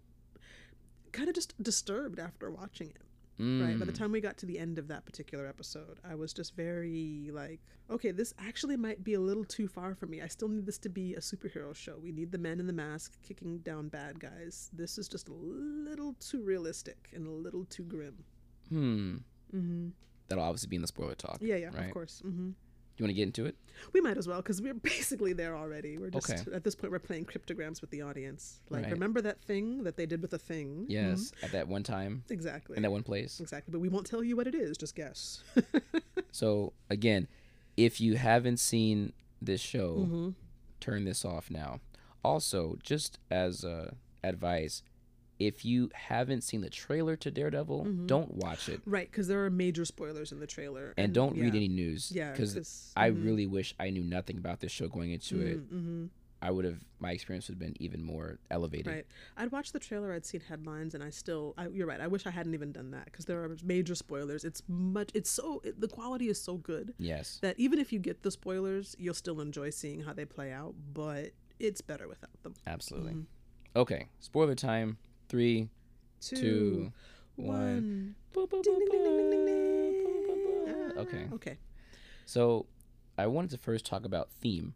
kind 1.12 1.30
of 1.30 1.36
just 1.36 1.62
disturbed 1.62 2.20
after 2.20 2.50
watching 2.50 2.90
it. 2.90 3.02
Right. 3.40 3.78
By 3.78 3.86
the 3.86 3.92
Mm. 3.92 3.96
time 3.98 4.12
we 4.12 4.20
got 4.22 4.36
to 4.38 4.46
the 4.48 4.58
end 4.58 4.80
of 4.80 4.88
that 4.88 5.06
particular 5.06 5.46
episode, 5.46 6.00
I 6.04 6.16
was 6.16 6.34
just 6.34 6.56
very 6.56 7.30
like, 7.32 7.60
okay, 7.90 8.10
this 8.12 8.34
actually 8.40 8.78
might 8.78 9.04
be 9.04 9.14
a 9.14 9.20
little 9.20 9.44
too 9.46 9.68
far 9.68 9.94
for 9.94 10.08
me. 10.08 10.22
I 10.22 10.28
still 10.28 10.48
need 10.48 10.66
this 10.66 10.80
to 10.80 10.90
be 10.90 11.14
a 11.14 11.20
superhero 11.20 11.76
show. 11.76 12.00
We 12.02 12.12
need 12.12 12.32
the 12.32 12.40
men 12.40 12.60
in 12.60 12.66
the 12.66 12.74
mask 12.74 13.22
kicking 13.22 13.60
down 13.60 13.90
bad 13.90 14.20
guys. 14.20 14.72
This 14.74 14.98
is 14.98 15.08
just 15.08 15.30
a 15.30 15.34
little 15.34 16.14
too 16.20 16.42
realistic 16.44 17.10
and 17.14 17.28
a 17.28 17.32
little 17.32 17.66
too 17.66 17.84
grim. 17.84 18.24
Hmm. 18.70 19.18
Mm-hmm. 19.56 19.90
That'll 20.30 20.44
obviously 20.44 20.70
be 20.70 20.76
in 20.78 20.82
the 20.82 20.88
spoiler 20.88 21.16
talk. 21.16 21.38
Yeah, 21.40 21.56
yeah, 21.58 21.68
Right. 21.68 21.86
of 21.86 21.92
course. 21.92 22.22
Mm-hmm. 22.26 22.52
You 22.98 23.04
want 23.04 23.10
to 23.12 23.14
get 23.16 23.24
into 23.24 23.46
it? 23.46 23.56
We 23.94 24.02
might 24.02 24.18
as 24.18 24.28
well 24.28 24.38
because 24.38 24.62
we're 24.62 24.74
basically 24.96 25.34
there 25.34 25.56
already. 25.56 25.98
We're 25.98 26.10
just 26.10 26.30
Okay. 26.32 26.56
at 26.56 26.64
this 26.64 26.74
point 26.76 26.92
we're 26.92 27.00
playing 27.00 27.26
cryptograms 27.26 27.80
with 27.82 27.92
the 27.92 28.02
audience. 28.02 28.60
Like, 28.70 28.84
Right. 28.86 28.92
remember 28.92 29.22
that 29.22 29.40
thing 29.42 29.84
that 29.84 29.98
they 29.98 30.06
did 30.08 30.22
with 30.22 30.32
the 30.32 30.40
thing? 30.40 30.86
Yes. 30.90 31.32
At 31.44 31.52
that 31.52 31.68
one 31.68 31.84
time. 31.84 32.24
Exactly. 32.30 32.76
in 32.76 32.84
that 32.84 32.92
one 32.92 33.04
place. 33.04 33.40
Exactly. 33.40 33.72
But 33.72 33.80
we 33.80 33.90
won't 33.90 34.08
tell 34.08 34.24
you 34.24 34.36
what 34.36 34.48
it 34.48 34.56
is. 34.56 34.78
Just 34.78 34.96
guess. 34.96 35.44
So 36.32 36.74
again, 36.90 37.28
if 37.78 38.00
you 38.00 38.16
haven't 38.16 38.58
seen 38.58 39.14
this 39.42 39.62
show, 39.62 39.96
mm-hmm. 40.00 40.30
turn 40.80 41.06
this 41.06 41.26
off 41.26 41.50
now. 41.50 41.80
Also, 42.24 42.78
just 42.84 43.18
as 43.32 43.64
uh, 43.66 43.92
advice, 44.24 44.84
if 45.40 45.64
you 45.66 45.90
haven't 45.94 46.42
seen 46.42 46.62
the 46.62 46.70
trailer 46.70 47.16
to 47.18 47.30
Daredevil, 47.32 47.86
Mhm. 47.86 48.08
don't 48.08 48.34
watch 48.36 48.70
it 48.70 48.82
Right, 48.86 49.10
because 49.10 49.28
there 49.28 49.46
are 49.46 49.50
major 49.50 49.86
spoilers 49.86 50.32
in 50.32 50.40
the 50.40 50.48
trailer. 50.48 50.94
and, 50.98 51.14
don't 51.14 51.38
read 51.38 51.56
any 51.56 51.68
news. 51.68 52.12
Yeah, 52.12 52.32
because 52.32 52.92
I 52.96 53.12
mhm. 53.12 53.24
really 53.24 53.46
wish 53.46 53.76
I 53.80 53.90
knew 53.90 54.04
nothing 54.04 54.38
about 54.38 54.60
this 54.60 54.72
show 54.72 54.88
going 54.88 55.12
into 55.12 55.40
it. 55.42 55.58
Mm-hmm. 55.72 56.06
I 56.40 56.52
would 56.52 56.66
have 56.66 56.84
my 57.00 57.12
experience 57.14 57.48
would 57.48 57.54
have 57.56 57.60
been 57.60 57.76
even 57.82 58.04
more 58.04 58.38
elevated. 58.52 58.86
Right. 58.88 59.08
I'd 59.38 59.52
watched 59.52 59.74
the 59.74 59.80
trailer. 59.80 60.14
I'd 60.14 60.24
seen 60.24 60.42
headlines, 60.42 60.94
and 60.94 61.04
I 61.04 61.10
still. 61.10 61.56
I, 61.58 61.68
you're 61.68 61.88
right. 61.88 62.00
I 62.00 62.06
wish 62.06 62.28
I 62.28 62.30
hadn't 62.30 62.54
even 62.54 62.72
done 62.72 62.92
that 62.92 63.06
because 63.06 63.26
there 63.26 63.44
are 63.44 63.58
major 63.64 63.96
spoilers. 63.96 64.44
It's 64.46 64.62
much. 64.68 65.10
It's 65.16 65.32
so. 65.32 65.62
It, 65.64 65.82
the 65.82 65.88
quality 65.88 66.28
is 66.30 66.40
so 66.40 66.58
good 66.58 66.94
Yes. 67.00 67.40
that 67.42 67.60
even 67.60 67.80
if 67.80 67.92
you 67.92 67.98
get 67.98 68.22
the 68.22 68.30
spoilers, 68.30 68.96
you'll 69.00 69.16
still 69.16 69.42
enjoy 69.42 69.72
seeing 69.72 70.02
how 70.02 70.14
they 70.14 70.26
play 70.26 70.52
out. 70.52 70.76
But 70.94 71.32
it's 71.60 71.82
better 71.82 72.08
without 72.08 72.42
them. 72.44 72.54
Absolutely. 72.68 73.14
Mhm. 73.14 73.26
Okay. 73.76 74.06
Spoiler 74.20 74.54
time. 74.56 74.98
Three, 75.30 75.70
Two, 76.22 76.36
two, 76.36 76.94
one. 77.36 78.16
Okay. 80.98 81.28
Okay. 81.34 81.58
So 82.26 82.66
I 83.18 83.28
wanted 83.28 83.52
to 83.52 83.58
first 83.58 83.86
talk 83.86 84.06
about 84.06 84.30
theme, 84.42 84.74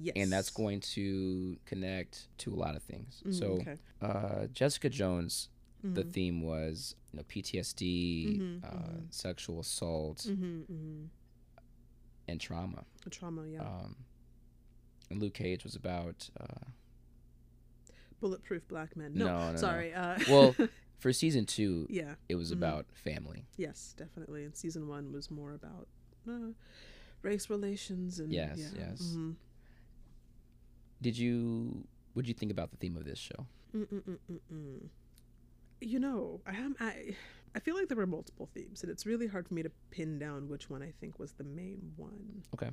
Yes. 0.00 0.12
and 0.16 0.32
that's 0.32 0.50
going 0.50 0.80
to 0.80 1.58
connect 1.66 2.28
to 2.38 2.52
a 2.52 2.56
lot 2.56 2.76
of 2.76 2.82
things. 2.82 3.22
Mm, 3.26 3.34
So 3.34 3.46
okay. 3.60 3.76
uh, 4.00 4.46
Jessica 4.52 4.88
Jones, 4.88 5.48
the 5.82 6.04
Mhm. 6.04 6.12
theme 6.12 6.40
was 6.42 6.94
you 7.12 7.18
know 7.18 7.22
PTSD, 7.24 8.38
Mhm, 8.40 8.64
uh, 8.64 8.68
mhm. 8.68 9.12
sexual 9.12 9.60
assault, 9.60 10.18
Mhm, 10.28 10.66
mhm. 10.68 11.08
and 12.28 12.40
trauma. 12.40 12.84
Trauma. 13.10 13.46
Yeah. 13.46 13.62
Um, 13.62 13.96
and 15.10 15.20
Luke 15.20 15.34
Cage 15.34 15.62
was 15.64 15.74
about 15.76 16.30
uh, 16.40 16.66
Bulletproof 18.20 18.66
black 18.68 18.96
men. 18.96 19.12
No. 19.14 19.26
no, 19.26 19.38
no, 19.38 19.50
no. 19.52 19.56
sorry. 19.56 19.92
Uh, 19.94 20.18
Well, 20.28 20.54
for 20.98 21.12
season 21.12 21.44
two, 21.46 21.86
yeah. 21.90 22.14
it 22.28 22.34
was 22.36 22.50
Mhm. 22.50 22.54
about 22.58 22.86
family. 22.92 23.44
Yes, 23.56 23.94
definitely. 23.96 24.44
And 24.44 24.54
season 24.56 24.88
one 24.88 25.12
was 25.12 25.30
more 25.30 25.52
about 25.52 25.88
uh, 26.28 26.52
race 27.22 27.48
relations 27.50 28.18
and 28.18 28.32
Yes, 28.32 28.58
yeah. 28.58 28.88
yes. 28.90 29.02
mhm. 29.14 29.36
Did 31.00 31.18
you? 31.18 31.86
What 32.14 32.22
did 32.24 32.28
you 32.28 32.34
think 32.34 32.50
about 32.50 32.70
the 32.70 32.76
theme 32.78 32.96
of 32.96 33.04
this 33.04 33.18
show? 33.18 33.46
Mm-mm-mm-mm-mm. 33.74 34.88
You 35.80 35.98
know, 35.98 36.40
I 36.46 36.56
am 36.56 36.74
I. 36.80 37.14
I 37.54 37.58
feel 37.58 37.74
like 37.74 37.88
there 37.88 37.96
were 37.96 38.06
multiple 38.06 38.48
themes, 38.54 38.82
and 38.82 38.90
it's 38.90 39.06
really 39.06 39.26
hard 39.26 39.48
for 39.48 39.54
me 39.54 39.62
to 39.62 39.70
pin 39.90 40.18
down 40.18 40.48
which 40.48 40.68
one 40.68 40.82
I 40.82 40.92
think 41.00 41.18
was 41.18 41.32
the 41.32 41.44
main 41.44 41.92
one. 41.96 42.42
Okay. 42.54 42.70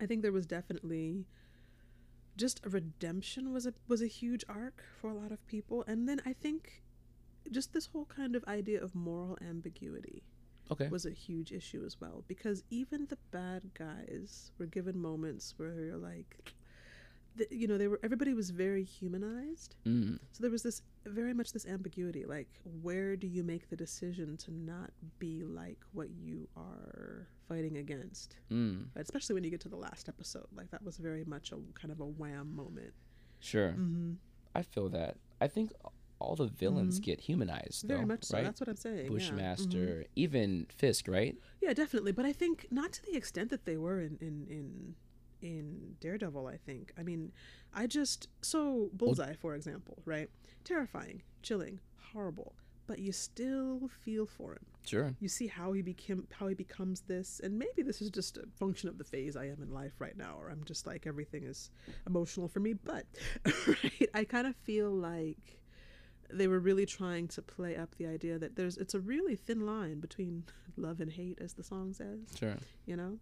I 0.00 0.06
think 0.06 0.22
there 0.22 0.32
was 0.32 0.46
definitely 0.46 1.24
just 2.36 2.60
a 2.64 2.68
redemption 2.68 3.52
was 3.52 3.66
a 3.66 3.74
was 3.88 4.02
a 4.02 4.06
huge 4.06 4.44
arc 4.48 4.84
for 5.00 5.10
a 5.10 5.14
lot 5.14 5.32
of 5.32 5.44
people, 5.46 5.84
and 5.86 6.08
then 6.08 6.20
I 6.26 6.32
think 6.32 6.82
just 7.50 7.72
this 7.72 7.86
whole 7.86 8.06
kind 8.06 8.34
of 8.36 8.44
idea 8.44 8.82
of 8.82 8.94
moral 8.94 9.38
ambiguity 9.40 10.22
Okay. 10.70 10.88
was 10.88 11.06
a 11.06 11.10
huge 11.12 11.52
issue 11.52 11.84
as 11.86 12.00
well 12.00 12.24
because 12.26 12.64
even 12.70 13.06
the 13.06 13.18
bad 13.30 13.62
guys 13.74 14.50
were 14.58 14.66
given 14.66 14.98
moments 14.98 15.54
where 15.56 15.80
you're 15.80 15.96
like 15.96 16.52
you 17.50 17.66
know 17.68 17.76
they 17.78 17.88
were 17.88 18.00
everybody 18.02 18.32
was 18.34 18.50
very 18.50 18.84
humanized 18.84 19.74
Mm, 19.86 20.18
so 20.32 20.42
there 20.42 20.50
was 20.50 20.62
this 20.62 20.82
very 21.04 21.34
much 21.34 21.52
this 21.52 21.66
ambiguity 21.66 22.24
like 22.24 22.48
where 22.82 23.16
do 23.16 23.26
you 23.26 23.42
make 23.44 23.68
the 23.70 23.76
decision 23.76 24.36
to 24.38 24.50
not 24.52 24.90
be 25.18 25.42
like 25.44 25.78
what 25.92 26.08
you 26.10 26.48
are 26.56 27.28
fighting 27.48 27.76
against 27.78 28.36
mm, 28.50 28.84
especially 28.96 29.34
when 29.34 29.44
you 29.44 29.50
get 29.50 29.60
to 29.60 29.68
the 29.68 29.76
last 29.76 30.08
episode 30.08 30.46
like 30.54 30.70
that 30.70 30.82
was 30.82 30.96
very 30.96 31.24
much 31.24 31.52
a 31.52 31.56
kind 31.80 31.92
of 31.92 32.00
a 32.00 32.04
wham 32.06 32.54
moment 32.54 32.92
sure. 33.40 33.70
mm-hmm. 33.70 34.12
I 34.54 34.62
feel 34.62 34.88
that. 34.88 35.16
I 35.40 35.48
think 35.48 35.70
all 36.18 36.34
the 36.34 36.46
villains 36.46 36.98
Mhm. 36.98 37.02
get 37.02 37.20
humanized, 37.20 37.86
very 37.86 38.00
though, 38.00 38.06
much 38.06 38.24
so 38.24 38.36
right? 38.38 38.44
that's 38.44 38.58
what 38.58 38.70
i'm 38.70 38.76
saying 38.76 39.04
yeah. 39.04 39.10
Bushmaster, 39.10 39.86
Mhm. 40.04 40.06
even 40.16 40.66
Fisk, 40.70 41.08
right? 41.08 41.36
Yeah, 41.60 41.74
definitely. 41.74 42.12
But 42.12 42.24
I 42.24 42.32
think 42.32 42.66
not 42.70 42.90
to 42.94 43.02
the 43.02 43.14
extent 43.16 43.50
that 43.50 43.66
they 43.66 43.76
were 43.76 44.00
in 44.00 44.16
in 44.22 44.46
in 44.48 44.94
in 45.46 45.96
Daredevil. 46.00 46.46
I 46.46 46.56
think. 46.56 46.92
I 46.98 47.02
mean, 47.02 47.32
I 47.74 47.86
just 47.86 48.28
so 48.42 48.90
Bullseye, 48.92 49.34
for 49.34 49.54
example, 49.54 50.02
right? 50.04 50.28
Terrifying, 50.64 51.22
chilling, 51.42 51.80
horrible, 52.12 52.54
but 52.86 52.98
you 52.98 53.12
still 53.12 53.88
feel 54.04 54.26
for 54.26 54.52
him. 54.52 54.66
Sure. 54.84 55.14
You 55.20 55.28
see 55.28 55.48
how 55.48 55.72
he 55.72 55.82
became 55.82 56.26
how 56.38 56.46
he 56.48 56.54
becomes 56.54 57.00
this, 57.02 57.40
and 57.42 57.58
maybe 57.58 57.82
this 57.82 58.00
is 58.00 58.10
just 58.10 58.36
a 58.36 58.44
function 58.58 58.88
of 58.88 58.98
the 58.98 59.04
phase 59.04 59.36
I 59.36 59.46
am 59.46 59.62
in 59.62 59.72
life 59.72 59.94
right 59.98 60.16
now, 60.16 60.36
or 60.38 60.48
I'm 60.50 60.62
just 60.64 60.86
like 60.86 61.06
everything 61.06 61.44
is 61.44 61.70
emotional 62.06 62.48
for 62.48 62.60
me. 62.60 62.72
But 62.74 63.04
right, 63.66 64.08
I 64.14 64.24
kind 64.24 64.46
of 64.46 64.54
feel 64.56 64.90
like 64.90 65.60
they 66.32 66.48
were 66.48 66.58
really 66.58 66.86
trying 66.86 67.28
to 67.28 67.40
play 67.42 67.76
up 67.76 67.94
the 67.98 68.06
idea 68.06 68.36
that 68.38 68.56
there's 68.56 68.76
it's 68.78 68.94
a 68.94 69.00
really 69.00 69.36
thin 69.36 69.64
line 69.66 70.00
between 70.00 70.44
love 70.76 71.00
and 71.00 71.10
hate, 71.10 71.38
as 71.40 71.52
the 71.54 71.62
song 71.64 71.92
says, 71.92 72.18
Sure. 72.38 72.56
you 72.84 72.96
know, 72.96 73.18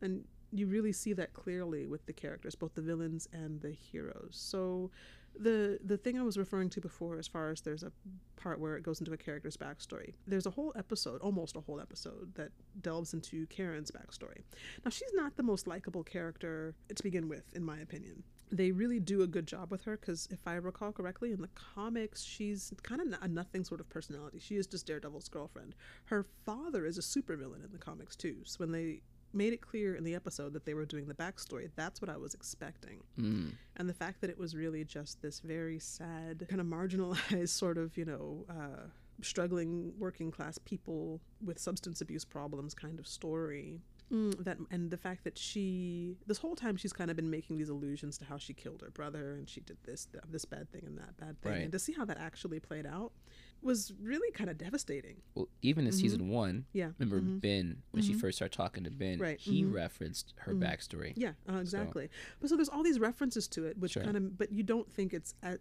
and 0.00 0.24
you 0.52 0.66
really 0.66 0.92
see 0.92 1.12
that 1.14 1.32
clearly 1.32 1.86
with 1.86 2.06
the 2.06 2.12
characters, 2.12 2.54
both 2.54 2.74
the 2.74 2.82
villains 2.82 3.28
and 3.32 3.60
the 3.60 3.70
heroes. 3.70 4.30
So 4.32 4.90
the 5.38 5.78
the 5.82 5.96
thing 5.96 6.18
I 6.18 6.22
was 6.22 6.36
referring 6.36 6.68
to 6.70 6.80
before, 6.80 7.18
as 7.18 7.26
far 7.26 7.50
as 7.50 7.62
there's 7.62 7.82
a 7.82 7.92
part 8.36 8.60
where 8.60 8.76
it 8.76 8.82
goes 8.82 9.00
into 9.00 9.12
a 9.12 9.16
character's 9.16 9.56
backstory, 9.56 10.12
there's 10.26 10.46
a 10.46 10.50
whole 10.50 10.72
episode, 10.76 11.20
almost 11.22 11.56
a 11.56 11.60
whole 11.60 11.80
episode, 11.80 12.34
that 12.34 12.50
delves 12.82 13.14
into 13.14 13.46
Karen's 13.46 13.90
backstory. 13.90 14.42
Now 14.84 14.90
she's 14.90 15.12
not 15.14 15.36
the 15.36 15.42
most 15.42 15.66
likable 15.66 16.04
character 16.04 16.74
to 16.94 17.02
begin 17.02 17.28
with, 17.28 17.44
in 17.54 17.64
my 17.64 17.78
opinion. 17.78 18.22
They 18.50 18.70
really 18.70 19.00
do 19.00 19.22
a 19.22 19.26
good 19.26 19.46
job 19.46 19.70
with 19.70 19.82
her 19.84 19.96
because, 19.96 20.28
if 20.30 20.46
I 20.46 20.56
recall 20.56 20.92
correctly, 20.92 21.32
in 21.32 21.40
the 21.40 21.48
comics, 21.54 22.22
she's 22.22 22.70
kind 22.82 23.00
of 23.00 23.18
a 23.22 23.28
nothing 23.28 23.64
sort 23.64 23.80
of 23.80 23.88
personality. 23.88 24.38
She 24.40 24.56
is 24.56 24.66
just 24.66 24.86
Daredevil's 24.86 25.30
girlfriend. 25.30 25.74
Her 26.04 26.26
father 26.44 26.84
is 26.84 26.98
a 26.98 27.00
supervillain 27.00 27.64
in 27.64 27.72
the 27.72 27.78
comics 27.78 28.14
too. 28.14 28.36
So 28.44 28.58
when 28.58 28.72
they 28.72 29.00
made 29.34 29.52
it 29.52 29.60
clear 29.60 29.94
in 29.94 30.04
the 30.04 30.14
episode 30.14 30.52
that 30.52 30.64
they 30.64 30.74
were 30.74 30.84
doing 30.86 31.06
the 31.06 31.14
backstory, 31.14 31.70
that's 31.76 32.00
what 32.00 32.10
I 32.10 32.16
was 32.16 32.34
expecting. 32.34 33.00
Mm, 33.18 33.52
And 33.76 33.88
the 33.88 33.94
fact 33.94 34.20
that 34.20 34.30
it 34.30 34.38
was 34.38 34.54
really 34.54 34.84
just 34.84 35.20
this 35.22 35.40
very 35.40 35.78
sad, 35.78 36.46
kind 36.48 36.60
of 36.60 36.66
marginalized 36.66 37.48
sort 37.64 37.78
of, 37.78 37.96
you 37.96 38.04
know, 38.04 38.44
uh, 38.50 38.86
struggling 39.20 39.92
working 39.98 40.30
class 40.30 40.58
people 40.58 41.20
with 41.44 41.58
substance 41.58 42.00
abuse 42.00 42.24
problems 42.24 42.74
kind 42.74 42.98
of 42.98 43.06
story. 43.06 43.80
Mm, 44.10 44.44
that 44.44 44.58
and 44.70 44.90
the 44.90 44.98
fact 44.98 45.24
that 45.24 45.38
she 45.38 46.18
this 46.26 46.36
whole 46.36 46.54
time 46.54 46.76
she's 46.76 46.92
kind 46.92 47.10
of 47.10 47.16
been 47.16 47.30
making 47.30 47.56
these 47.56 47.70
allusions 47.70 48.18
to 48.18 48.26
how 48.26 48.36
she 48.36 48.52
killed 48.52 48.82
her 48.82 48.90
brother 48.90 49.36
and 49.36 49.48
she 49.48 49.60
did 49.62 49.78
this 49.84 50.04
th- 50.12 50.22
this 50.28 50.44
bad 50.44 50.70
thing 50.70 50.82
and 50.84 50.98
that 50.98 51.16
bad 51.16 51.40
thing 51.40 51.52
Right. 51.52 51.62
and 51.62 51.72
to 51.72 51.78
see 51.78 51.92
how 51.94 52.04
that 52.04 52.18
actually 52.18 52.60
played 52.60 52.84
out 52.84 53.12
was 53.62 53.92
really 54.00 54.30
kind 54.32 54.50
of 54.50 54.58
devastating. 54.58 55.22
Well, 55.34 55.48
even 55.62 55.86
in 55.86 55.92
Mhm. 55.92 55.96
season 56.00 56.28
one, 56.28 56.66
Yeah. 56.72 56.92
remember 56.98 57.20
Mhm. 57.20 57.40
Ben 57.40 57.82
when 57.92 58.02
she 58.02 58.12
Mhm. 58.14 58.20
first 58.20 58.38
started 58.38 58.54
talking 58.56 58.84
to 58.84 58.90
Ben, 58.90 59.18
Right, 59.18 59.38
he 59.38 59.62
mhm. 59.62 59.72
referenced 59.72 60.34
her 60.38 60.52
Mhm. 60.54 60.60
backstory. 60.60 61.12
Yeah, 61.16 61.34
uh, 61.48 61.56
exactly. 61.58 62.08
But 62.40 62.50
so 62.50 62.56
there's 62.56 62.68
all 62.68 62.82
these 62.82 62.98
references 62.98 63.46
to 63.48 63.64
it, 63.64 63.78
which 63.78 63.92
Sure. 63.92 64.02
kind 64.04 64.16
of, 64.16 64.36
but 64.36 64.50
you 64.52 64.62
don't 64.62 64.92
think 64.92 65.14
it's. 65.14 65.34
At, 65.42 65.60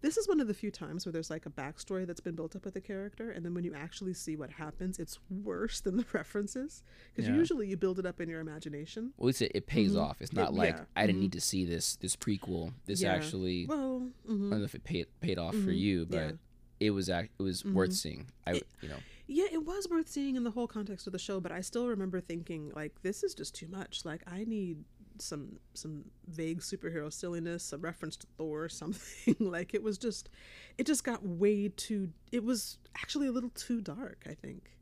this 0.00 0.16
is 0.16 0.26
one 0.28 0.40
of 0.40 0.46
the 0.48 0.54
few 0.54 0.70
times 0.70 1.04
where 1.04 1.12
there's 1.12 1.30
like 1.30 1.44
a 1.46 1.50
backstory 1.50 2.06
that's 2.06 2.20
been 2.20 2.34
built 2.34 2.56
up 2.56 2.64
with 2.64 2.74
the 2.74 2.80
character, 2.80 3.30
and 3.30 3.44
then 3.44 3.54
when 3.54 3.64
you 3.64 3.74
actually 3.74 4.14
see 4.14 4.36
what 4.36 4.50
happens, 4.52 4.98
it's 4.98 5.18
worse 5.28 5.80
than 5.80 5.96
the 5.96 6.06
references 6.12 6.82
because 7.14 7.28
Yeah. 7.28 7.36
usually 7.36 7.68
you 7.68 7.76
build 7.76 7.98
it 7.98 8.06
up 8.06 8.20
in 8.20 8.28
your 8.28 8.40
imagination. 8.40 9.12
Well, 9.16 9.26
least 9.26 9.42
it, 9.42 9.52
it 9.54 9.66
pays 9.66 9.92
Mhm. 9.92 10.00
off. 10.00 10.22
It's 10.22 10.32
not 10.32 10.50
It- 10.52 10.56
like 10.56 10.76
yeah, 10.76 10.84
I 10.96 11.06
didn't 11.06 11.20
need 11.20 11.32
to 11.32 11.40
see 11.40 11.64
this 11.64 11.96
this 11.96 12.16
prequel. 12.16 12.72
This 12.86 13.02
Yeah. 13.02 13.12
actually, 13.12 13.66
Well, 13.66 14.10
I 14.24 14.28
don't 14.28 14.50
know 14.50 14.62
if 14.62 14.74
it 14.74 14.84
paid 14.84 15.06
paid 15.20 15.38
off 15.38 15.54
for 15.56 15.70
you, 15.72 16.06
but. 16.06 16.38
It 16.80 16.90
was 16.90 17.08
act, 17.08 17.30
it 17.38 17.42
was 17.42 17.64
worth 17.64 17.90
Mhm. 17.90 17.94
seeing. 17.94 18.26
I 18.46 18.54
It- 18.54 18.66
you 18.82 18.88
know 18.88 18.98
yeah, 19.26 19.46
it 19.50 19.64
was 19.64 19.88
worth 19.88 20.06
seeing 20.08 20.36
in 20.36 20.44
the 20.44 20.50
whole 20.50 20.66
context 20.68 21.06
of 21.06 21.12
the 21.14 21.18
show, 21.18 21.40
but 21.40 21.50
I 21.50 21.62
still 21.62 21.88
remember 21.88 22.20
thinking 22.20 22.70
like, 22.76 23.00
this 23.00 23.22
is 23.22 23.34
just 23.34 23.54
too 23.54 23.66
much. 23.68 24.04
Like, 24.04 24.22
I 24.26 24.44
need 24.44 24.84
some 25.18 25.58
some 25.72 26.10
vague 26.26 26.60
superhero 26.60 27.10
silliness, 27.10 27.62
some 27.62 27.80
reference 27.80 28.16
to 28.18 28.26
Thor, 28.36 28.68
something 28.68 29.36
like 29.40 29.72
it 29.72 29.82
was 29.82 29.96
just, 29.96 30.28
it 30.76 30.84
just 30.86 31.04
got 31.04 31.24
way 31.24 31.68
too. 31.68 32.12
It 32.32 32.44
was 32.44 32.76
actually 32.96 33.28
a 33.28 33.32
little 33.32 33.50
too 33.50 33.80
dark, 33.80 34.24
I 34.28 34.34
think. 34.34 34.72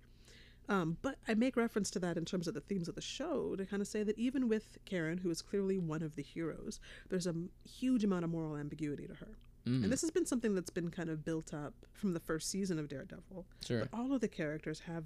Um, 0.68 0.96
but 1.02 1.18
I 1.28 1.34
make 1.34 1.56
reference 1.56 1.90
to 1.92 1.98
that 2.00 2.16
in 2.16 2.24
terms 2.24 2.48
of 2.48 2.54
the 2.54 2.60
themes 2.62 2.88
of 2.88 2.94
the 2.94 3.00
show 3.00 3.54
to 3.56 3.66
kind 3.66 3.82
of 3.82 3.86
say 3.88 4.02
that 4.04 4.18
even 4.18 4.48
with 4.48 4.78
Karen, 4.86 5.18
who 5.18 5.30
is 5.30 5.42
clearly 5.42 5.76
one 5.78 6.02
of 6.02 6.14
the 6.16 6.22
heroes, 6.22 6.80
there's 7.10 7.26
a 7.26 7.34
huge 7.68 8.02
amount 8.04 8.24
of 8.24 8.30
moral 8.30 8.56
ambiguity 8.56 9.06
to 9.06 9.14
her. 9.14 9.36
Mm, 9.66 9.84
And 9.84 9.92
this 9.92 10.00
has 10.00 10.10
been 10.10 10.26
something 10.26 10.54
that's 10.54 10.70
been 10.70 10.90
kind 10.90 11.08
of 11.08 11.24
built 11.24 11.54
up 11.54 11.74
from 11.92 12.14
the 12.14 12.20
first 12.20 12.50
season 12.50 12.78
of 12.78 12.88
Daredevil. 12.88 13.46
sure. 13.64 13.80
But 13.80 13.96
all 13.96 14.12
of 14.12 14.20
the 14.20 14.28
characters 14.28 14.80
have 14.80 15.04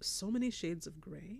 so 0.00 0.30
many 0.30 0.50
shades 0.50 0.86
of 0.86 1.00
gray. 1.00 1.38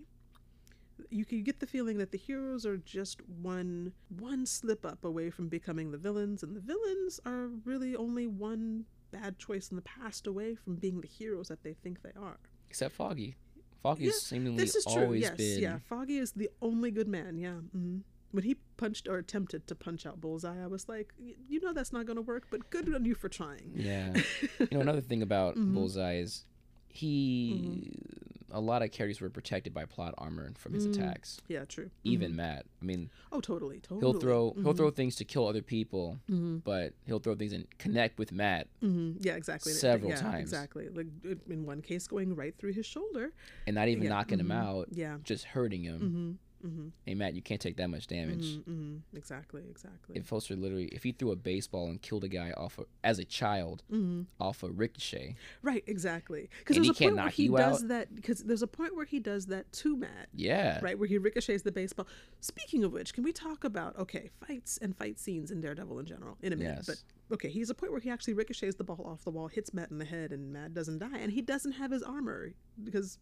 You 1.09 1.25
can 1.25 1.43
get 1.43 1.59
the 1.59 1.65
feeling 1.67 1.97
that 1.97 2.11
the 2.11 2.17
heroes 2.17 2.65
are 2.65 2.77
just 2.77 3.21
one 3.27 3.93
one 4.19 4.45
slip 4.45 4.85
up 4.85 5.03
away 5.03 5.29
from 5.31 5.47
becoming 5.49 5.91
the 5.91 5.97
villains, 5.97 6.43
and 6.43 6.55
the 6.55 6.59
villains 6.61 7.19
are 7.25 7.47
really 7.65 7.95
only 7.95 8.27
one 8.27 8.85
bad 9.11 9.39
choice 9.39 9.69
in 9.69 9.75
the 9.77 9.81
past 9.81 10.27
away 10.27 10.53
from 10.55 10.75
being 10.75 11.01
the 11.01 11.07
heroes 11.07 11.47
that 11.47 11.63
they 11.63 11.73
think 11.73 12.01
they 12.03 12.13
are. 12.19 12.37
Except 12.69 12.93
Foggy. 12.93 13.35
Foggy's 13.81 14.05
Yeah, 14.07 14.11
seemingly 14.19 14.63
This 14.63 14.75
is 14.75 14.83
true. 14.85 15.01
always 15.03 15.21
Yes, 15.21 15.37
been 15.37 15.59
yeah. 15.59 15.79
Foggy 15.79 16.17
is 16.17 16.33
the 16.33 16.49
only 16.61 16.91
good 16.91 17.07
man. 17.07 17.37
Yeah. 17.37 17.55
hmm 17.55 17.99
When 18.31 18.43
he 18.43 18.55
punched 18.77 19.07
or 19.07 19.17
attempted 19.17 19.67
to 19.67 19.75
punch 19.75 20.05
out 20.05 20.21
Bullseye, 20.21 20.63
I 20.63 20.67
was 20.67 20.87
like, 20.87 21.13
"Y- 21.19 21.35
you 21.49 21.59
know 21.59 21.73
that's 21.73 21.91
not 21.93 22.05
going 22.05 22.15
to 22.15 22.21
work, 22.21 22.47
but 22.49 22.69
good 22.69 22.93
on 22.95 23.03
you 23.05 23.13
for 23.15 23.29
trying. 23.29 23.73
Yeah. 23.75 24.13
you 24.59 24.67
know 24.71 24.79
another 24.81 25.01
thing 25.01 25.21
about 25.21 25.55
Mhm. 25.57 25.73
Bullseye 25.73 26.15
is 26.19 26.45
he 26.87 27.53
Mm-hmm. 27.55 28.53
a 28.53 28.59
lot 28.59 28.81
of 28.83 28.91
characters 28.91 29.21
were 29.21 29.29
protected 29.29 29.73
by 29.73 29.85
plot 29.85 30.13
armor 30.17 30.51
from 30.57 30.73
his 30.73 30.85
Mm. 30.85 30.91
attacks. 30.93 31.39
yeah, 31.47 31.63
true. 31.65 31.89
Even 32.03 32.35
Matt. 32.35 32.65
I 32.81 32.85
mean, 32.85 33.09
Oh, 33.31 33.39
totally, 33.39 33.79
totally. 33.79 34.01
he'll 34.01 34.19
throw 34.19 34.53
he'll 34.55 34.73
Mhm. 34.73 34.77
throw 34.77 34.91
things 34.91 35.15
to 35.17 35.25
kill 35.25 35.47
other 35.47 35.61
people, 35.61 36.19
hmm 36.27 36.57
but 36.57 36.93
he'll 37.05 37.19
throw 37.19 37.35
things 37.35 37.53
and 37.53 37.65
connect 37.77 38.17
with 38.19 38.31
Matt 38.33 38.67
Yeah, 38.81 39.35
exactly. 39.35 39.71
Several 39.73 40.09
yeah, 40.11 40.17
times. 40.21 40.41
Exactly. 40.41 40.89
Like 40.89 41.07
in 41.49 41.65
one 41.65 41.81
case, 41.81 42.07
going 42.07 42.35
right 42.35 42.53
through 42.57 42.73
his 42.73 42.85
shoulder. 42.85 43.31
and 43.67 43.75
not 43.75 43.87
even 43.87 44.03
Yeah, 44.03 44.09
knocking 44.09 44.39
him 44.39 44.51
out, 44.51 44.89
Yeah. 44.91 45.19
just 45.23 45.45
hurting 45.45 45.83
him. 45.83 46.39
Mm-hmm. 46.65 46.79
Mm-hmm. 46.81 46.87
Hey 47.05 47.15
Matt, 47.15 47.33
you 47.33 47.41
can't 47.41 47.59
take 47.61 47.77
that 47.77 47.89
much 47.89 48.07
damage. 48.07 48.57
hmm 48.65 48.97
Exactly. 49.15 49.63
Exactly. 49.69 50.15
If 50.17 50.25
Foster 50.27 50.55
literally, 50.55 50.85
if 50.85 51.03
he 51.03 51.11
threw 51.11 51.31
a 51.31 51.35
baseball 51.35 51.87
and 51.89 52.01
killed 52.01 52.23
a 52.23 52.27
guy 52.27 52.51
off 52.51 52.79
as 53.03 53.19
a 53.19 53.25
child 53.25 53.83
hmm 53.89 54.21
off 54.39 54.63
a 54.63 54.69
ricochet, 54.69 55.35
Right. 55.61 55.83
Exactly. 55.87 56.49
Because 56.59 56.75
there's 56.75 56.87
he 56.87 56.91
a 56.91 56.93
can't 56.93 57.15
point 57.15 57.23
where 57.25 57.29
he 57.29 57.47
does 57.49 57.81
out? 57.83 57.87
that. 57.89 58.15
Because 58.15 58.43
there's 58.43 58.61
a 58.61 58.67
point 58.67 58.95
where 58.95 59.05
he 59.05 59.19
does 59.19 59.47
that 59.47 59.71
to 59.73 59.95
Matt. 59.97 60.29
yeah, 60.33 60.79
Right, 60.81 60.97
where 60.97 61.07
he 61.07 61.17
ricochets 61.17 61.63
the 61.63 61.71
baseball. 61.71 62.07
Speaking 62.39 62.83
of 62.83 62.91
which, 62.93 63.13
can 63.13 63.23
we 63.23 63.31
talk 63.33 63.63
about 63.63 63.97
okay 63.97 64.29
fights 64.45 64.77
and 64.81 64.95
fight 64.97 65.19
scenes 65.19 65.51
in 65.51 65.61
Daredevil 65.61 65.99
in 65.99 66.05
general 66.05 66.37
in 66.41 66.53
a 66.53 66.55
minute? 66.55 66.83
Yes. 66.85 67.03
But 67.29 67.35
okay, 67.35 67.49
he's 67.49 67.69
a 67.69 67.73
point 67.75 67.91
where 67.91 68.01
he 68.01 68.09
actually 68.09 68.33
ricochets 68.33 68.75
the 68.75 68.83
ball 68.83 69.05
off 69.05 69.23
the 69.23 69.31
wall, 69.31 69.47
hits 69.47 69.73
Matt 69.73 69.91
in 69.91 69.97
the 69.97 70.05
head, 70.05 70.31
and 70.31 70.51
Matt 70.53 70.73
doesn't 70.73 70.99
die, 70.99 71.17
and 71.19 71.31
he 71.31 71.41
doesn't 71.41 71.73
have 71.73 71.91
his 71.91 72.03
armor 72.03 72.53
because 72.83 73.17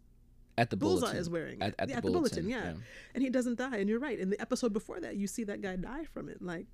at 0.59 0.69
the 0.69 0.77
Bullseye 0.77 0.99
bulletin. 1.01 1.19
is 1.21 1.29
wearing 1.29 1.61
at, 1.61 1.73
at 1.79 1.89
Yeah, 1.89 1.95
the 2.01 2.11
bulletin, 2.11 2.47
yeah. 2.49 2.73
and 3.13 3.23
he 3.23 3.29
doesn't 3.29 3.57
die. 3.57 3.77
And 3.77 3.87
you're 3.89 3.99
right. 3.99 4.19
In 4.19 4.29
the 4.29 4.39
episode 4.41 4.73
before 4.73 4.99
that, 4.99 5.15
you 5.15 5.25
see 5.27 5.43
that 5.45 5.61
guy 5.61 5.75
die 5.75 6.05
from 6.13 6.29
it. 6.29 6.41
Like, 6.41 6.67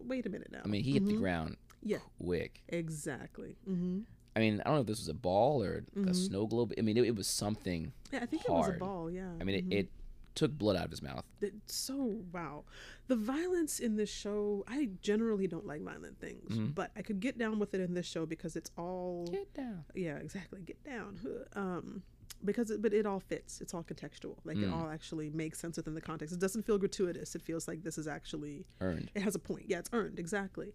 wait 0.00 0.26
a 0.26 0.28
minute 0.28 0.50
now. 0.50 0.62
I 0.64 0.68
mean, 0.68 0.82
he 0.82 0.92
hit 0.92 1.06
the 1.06 1.12
Mhm. 1.14 1.18
ground 1.18 1.56
Yeah. 1.82 1.98
quick. 2.22 2.62
Exactly. 2.68 3.56
hmm 3.64 4.00
I 4.34 4.40
mean, 4.40 4.60
I 4.60 4.64
don't 4.64 4.76
know 4.76 4.80
if 4.80 4.86
this 4.86 4.98
was 4.98 5.08
a 5.08 5.14
ball 5.14 5.62
or 5.62 5.84
a 5.94 5.98
Mhm. 5.98 6.14
snow 6.16 6.46
globe. 6.46 6.72
I 6.78 6.80
mean, 6.80 6.96
it, 6.96 7.04
it 7.04 7.14
was 7.14 7.26
something. 7.26 7.92
Yeah, 8.12 8.20
I 8.22 8.26
think 8.26 8.44
it 8.46 8.50
was 8.50 8.68
a 8.70 8.72
ball. 8.72 9.10
Yeah. 9.10 9.30
I 9.40 9.44
mean, 9.44 9.56
it, 9.70 9.76
it 9.80 9.88
took 10.34 10.52
blood 10.56 10.74
out 10.76 10.86
of 10.86 10.90
his 10.90 11.02
mouth. 11.02 11.24
It's 11.42 11.74
so 11.74 12.24
wow 12.32 12.64
the 13.08 13.16
violence 13.16 13.78
in 13.78 13.96
this 13.96 14.08
show 14.08 14.64
i 14.66 14.88
generally 15.02 15.46
don't 15.46 15.66
like 15.66 15.82
violent 15.82 16.18
things 16.18 16.50
Mhm. 16.56 16.74
but 16.74 16.90
i 16.96 17.02
could 17.02 17.20
get 17.20 17.36
down 17.36 17.58
with 17.58 17.74
it 17.74 17.80
in 17.82 17.92
this 17.92 18.06
show 18.06 18.24
because 18.24 18.56
it's 18.56 18.70
all 18.78 19.26
Get 19.30 19.52
down. 19.52 19.84
yeah 19.94 20.16
exactly 20.16 20.62
get 20.62 20.82
down 20.84 21.18
um 21.54 22.02
because 22.44 22.70
it, 22.70 22.82
but 22.82 22.92
it 22.92 23.06
all 23.06 23.20
fits. 23.20 23.60
It's 23.60 23.72
all 23.74 23.82
contextual. 23.84 24.36
Like 24.44 24.56
it 24.56 24.68
Mm. 24.68 24.72
all 24.72 24.88
actually 24.90 25.30
makes 25.30 25.58
sense 25.58 25.76
within 25.76 25.94
the 25.94 26.00
context. 26.00 26.34
It 26.34 26.40
doesn't 26.40 26.62
feel 26.64 26.78
gratuitous. 26.78 27.34
It 27.34 27.42
feels 27.42 27.68
like 27.68 27.82
this 27.82 27.98
is 27.98 28.08
actually 28.08 28.66
Earned. 28.80 29.10
it 29.14 29.22
has 29.22 29.34
a 29.34 29.38
point. 29.38 29.64
Yeah 29.68 29.78
it's 29.78 29.90
earned. 29.92 30.18
Exactly. 30.18 30.74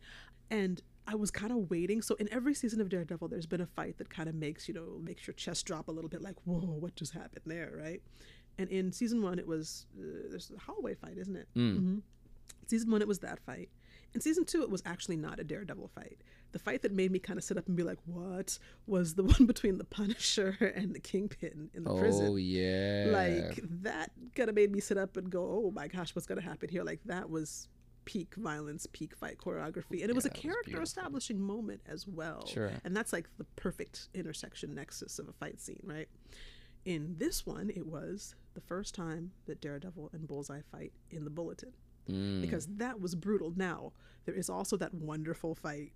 And 0.50 0.82
i 1.10 1.16
was 1.16 1.32
kind 1.32 1.52
of 1.54 1.70
waiting. 1.70 2.02
So 2.02 2.16
in 2.16 2.28
every 2.34 2.54
season 2.54 2.82
of 2.82 2.90
daredevil 2.90 3.28
there's 3.30 3.46
been 3.46 3.62
a 3.62 3.66
fight 3.66 3.98
that 3.98 4.10
kind 4.10 4.28
of 4.30 4.36
makes 4.36 4.68
you 4.68 4.74
know 4.74 5.00
makes 5.02 5.26
your 5.28 5.34
chest 5.34 5.66
drop 5.66 5.88
a 5.88 5.92
little 5.92 6.10
bit 6.10 6.22
like 6.22 6.36
whoa 6.46 6.60
what 6.60 6.96
just 6.96 7.14
happened 7.14 7.44
there? 7.46 7.72
Right? 7.78 8.02
And 8.58 8.70
in 8.70 8.92
season 8.92 9.22
one 9.22 9.40
it 9.40 9.48
was 9.48 9.86
uh, 10.00 10.28
there's 10.30 10.52
a 10.56 10.60
hallway 10.60 10.96
fight 10.96 11.18
isn't 11.18 11.36
it? 11.36 11.48
Mm. 11.56 11.78
hmm 11.78 11.98
season 12.66 12.92
one 12.92 13.02
it 13.02 13.08
was 13.08 13.20
that 13.20 13.40
fight. 13.46 13.70
In 14.14 14.20
season 14.22 14.44
two 14.46 14.62
it 14.64 14.70
was 14.70 14.82
actually 14.86 15.16
not 15.18 15.40
a 15.40 15.44
daredevil 15.44 15.90
fight 15.96 16.20
the 16.52 16.60
fight 16.60 16.82
that 16.82 16.92
made 16.92 17.12
me 17.12 17.20
kind 17.20 17.38
of 17.38 17.44
sit 17.44 17.58
up 17.58 17.68
and 17.68 17.76
be 17.76 17.84
like 17.84 18.00
what 18.06 18.58
was 18.86 19.16
the 19.16 19.24
one 19.34 19.46
between 19.46 19.78
the 19.78 19.84
punisher 19.84 20.74
and 20.76 20.94
the 20.96 21.00
kingpin 21.00 21.70
in 21.74 21.84
the 21.84 21.92
Oh 21.92 22.00
prison 22.00 22.28
Oh 22.28 22.36
yeah. 22.36 23.08
like 23.12 23.60
that 23.84 24.12
kind 24.36 24.50
of 24.50 24.56
made 24.56 24.72
me 24.72 24.80
sit 24.80 24.98
up 24.98 25.18
and 25.18 25.30
go 25.30 25.42
oh 25.66 25.72
my 25.72 25.88
gosh 25.88 26.16
what's 26.16 26.26
going 26.28 26.40
to 26.42 26.48
happen 26.48 26.70
here 26.70 26.84
like 26.84 27.00
that 27.06 27.30
was 27.30 27.68
peak 28.06 28.36
violence 28.36 28.88
peak 28.94 29.16
fight 29.16 29.38
choreography 29.38 30.02
and 30.02 30.10
it 30.10 30.16
was 30.16 30.26
a 30.26 30.30
that 30.30 30.36
was 30.36 30.42
character 30.42 30.82
establishing 30.82 31.40
moment 31.42 31.82
as 31.88 32.08
well 32.08 32.46
Sure. 32.48 32.72
and 32.86 32.96
that's 32.96 33.12
like 33.12 33.28
the 33.38 33.44
perfect 33.58 34.08
intersection 34.14 34.74
nexus 34.74 35.20
of 35.20 35.28
a 35.28 35.34
fight 35.34 35.60
scene 35.60 35.82
right 35.84 36.08
in 36.86 37.16
this 37.18 37.46
one 37.46 37.70
it 37.76 37.86
was 37.86 38.34
the 38.54 38.62
first 38.62 38.96
time 38.96 39.32
that 39.46 39.60
daredevil 39.60 40.10
and 40.14 40.26
bullseye 40.26 40.62
fight 40.72 40.94
in 41.12 41.24
the 41.26 41.30
bulletin 41.30 41.74
Mm. 42.10 42.40
because 42.40 42.68
that 42.78 43.02
was 43.02 43.16
brutal. 43.16 43.52
Now, 43.58 43.92
there 44.24 44.34
is 44.34 44.50
also 44.50 44.78
that 44.78 44.94
wonderful 44.94 45.56
fight. 45.56 45.92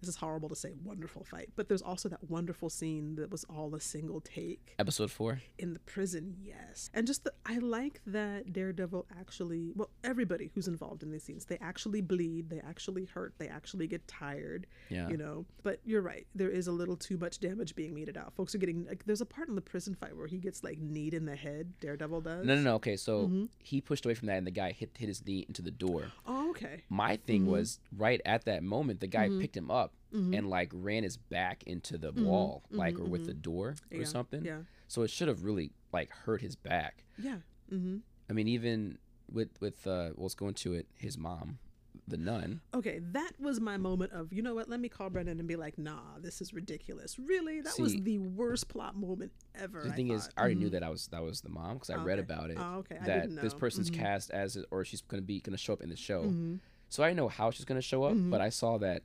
This 0.00 0.10
is 0.10 0.16
horrible 0.16 0.48
to 0.48 0.54
say, 0.54 0.74
wonderful 0.84 1.24
fight, 1.24 1.50
but 1.56 1.68
there's 1.68 1.82
also 1.82 2.08
that 2.08 2.30
wonderful 2.30 2.70
scene 2.70 3.16
that 3.16 3.30
was 3.30 3.44
all 3.44 3.74
a 3.74 3.80
single 3.80 4.20
take 4.20 4.74
episode 4.78 5.10
four. 5.10 5.42
in 5.58 5.72
the 5.72 5.80
prison. 5.80 6.36
Yes, 6.40 6.88
and 6.94 7.06
just 7.06 7.24
the, 7.24 7.32
I 7.44 7.58
like 7.58 8.00
that 8.06 8.52
Daredevil 8.52 9.06
actually, 9.18 9.72
well, 9.74 9.90
everybody 10.04 10.50
who's 10.54 10.68
involved 10.68 11.02
in 11.02 11.10
these 11.10 11.24
scenes, 11.24 11.46
they 11.46 11.58
actually 11.60 12.00
bleed, 12.00 12.48
they 12.48 12.60
actually 12.60 13.06
hurt, 13.06 13.34
they 13.38 13.48
actually 13.48 13.88
get 13.88 14.06
tired, 14.06 14.66
Yeah. 14.88 15.08
you 15.08 15.16
know. 15.16 15.46
But 15.64 15.80
you're 15.84 16.02
right, 16.02 16.26
there 16.34 16.50
is 16.50 16.68
a 16.68 16.72
little 16.72 16.96
too 16.96 17.18
much 17.18 17.40
damage 17.40 17.74
being 17.74 17.92
meted 17.92 18.16
out. 18.16 18.34
Folks 18.34 18.54
are 18.54 18.58
getting 18.58 18.84
like, 18.86 19.04
there's 19.04 19.20
a 19.20 19.26
part 19.26 19.48
in 19.48 19.56
the 19.56 19.60
prison 19.60 19.94
fight 19.96 20.16
where 20.16 20.28
he 20.28 20.38
gets 20.38 20.62
like 20.62 20.78
kneed 20.78 21.12
in 21.12 21.24
the 21.24 21.34
head. 21.36 21.72
Daredevil 21.80 22.20
does. 22.20 22.46
No, 22.46 22.54
no, 22.54 22.62
no. 22.62 22.74
Okay, 22.76 22.96
so 22.96 23.26
Mhm. 23.26 23.48
he 23.58 23.80
pushed 23.80 24.04
away 24.06 24.14
from 24.14 24.26
that, 24.26 24.36
and 24.38 24.46
the 24.46 24.50
guy 24.52 24.70
hit 24.72 24.90
hit 24.96 25.08
his 25.08 25.24
knee 25.26 25.44
into 25.48 25.60
the 25.62 25.70
door. 25.70 26.12
Oh, 26.26 26.50
okay. 26.50 26.84
My 26.88 27.16
thing 27.16 27.42
Mhm. 27.46 27.50
was 27.50 27.80
right 27.96 28.20
at 28.24 28.44
that 28.44 28.62
moment, 28.62 29.00
the 29.00 29.06
guy 29.06 29.28
Mhm. 29.28 29.40
picked 29.40 29.56
him 29.56 29.70
up 29.70 29.87
Mhm. 30.12 30.36
and 30.38 30.48
like 30.48 30.70
ran 30.72 31.02
his 31.02 31.16
back 31.18 31.62
into 31.64 31.98
the 31.98 32.12
Mhm. 32.12 32.24
wall, 32.24 32.62
like 32.70 32.94
Mhm, 32.94 33.00
or 33.00 33.04
with 33.04 33.26
the 33.26 33.34
door 33.34 33.74
or 33.92 34.04
something. 34.04 34.44
Yeah. 34.44 34.62
So 34.86 35.02
it 35.02 35.10
should 35.10 35.28
have 35.28 35.44
really 35.44 35.72
like 35.92 36.10
hurt 36.10 36.40
his 36.40 36.56
back. 36.56 37.04
Yeah. 37.18 37.40
Mm-hmm. 37.70 37.98
I 38.30 38.32
mean, 38.32 38.48
even 38.48 38.98
with 39.30 39.60
with 39.60 39.86
uh, 39.86 40.12
well, 40.16 40.24
let's 40.24 40.34
go 40.34 40.48
into 40.48 40.72
it. 40.72 40.86
His 40.94 41.18
mom, 41.18 41.58
the 42.06 42.16
nun. 42.16 42.62
Okay, 42.72 43.00
that 43.12 43.32
was 43.38 43.60
my 43.60 43.76
moment 43.76 44.12
of, 44.12 44.32
you 44.32 44.40
know 44.40 44.54
what, 44.54 44.68
let 44.70 44.80
me 44.80 44.88
call 44.88 45.10
Brendan 45.10 45.38
and 45.38 45.46
be 45.48 45.56
like, 45.56 45.76
nah, 45.76 46.18
this 46.18 46.40
is 46.40 46.54
ridiculous. 46.54 47.18
Really? 47.18 47.60
That 47.60 47.78
was 47.78 47.94
the 48.00 48.18
worst 48.18 48.68
plot 48.68 48.96
moment 48.96 49.32
ever. 49.54 49.82
The 49.82 49.90
I 49.92 49.96
thing 49.96 50.10
is. 50.10 50.30
I 50.36 50.40
already 50.40 50.54
knew 50.54 50.68
Mhm. 50.68 50.72
that 50.72 50.82
I 50.82 50.88
was 50.88 51.08
that 51.08 51.22
was 51.22 51.42
the 51.42 51.50
mom 51.50 51.74
because 51.74 51.90
I 51.90 51.96
Oh, 51.96 52.04
read 52.04 52.18
about 52.18 52.50
it. 52.50 52.56
Oh, 52.58 52.76
okay. 52.78 52.96
I 52.98 53.04
that 53.04 53.36
this 53.36 53.52
person's 53.52 53.90
Mhm. 53.90 53.94
cast 53.94 54.30
as 54.30 54.56
or 54.70 54.84
she's 54.86 55.02
gonna 55.02 55.20
be 55.22 55.40
gonna 55.40 55.58
show 55.58 55.74
up 55.74 55.82
in 55.82 55.90
the 55.90 55.96
show. 55.96 56.24
Mhm. 56.24 56.60
So 56.88 57.02
I 57.02 57.08
didn't 57.08 57.18
know 57.18 57.28
how 57.28 57.50
she's 57.50 57.66
gonna 57.66 57.82
show 57.82 58.04
up, 58.04 58.16
but 58.30 58.40
I 58.40 58.48
saw 58.48 58.78
that 58.78 59.02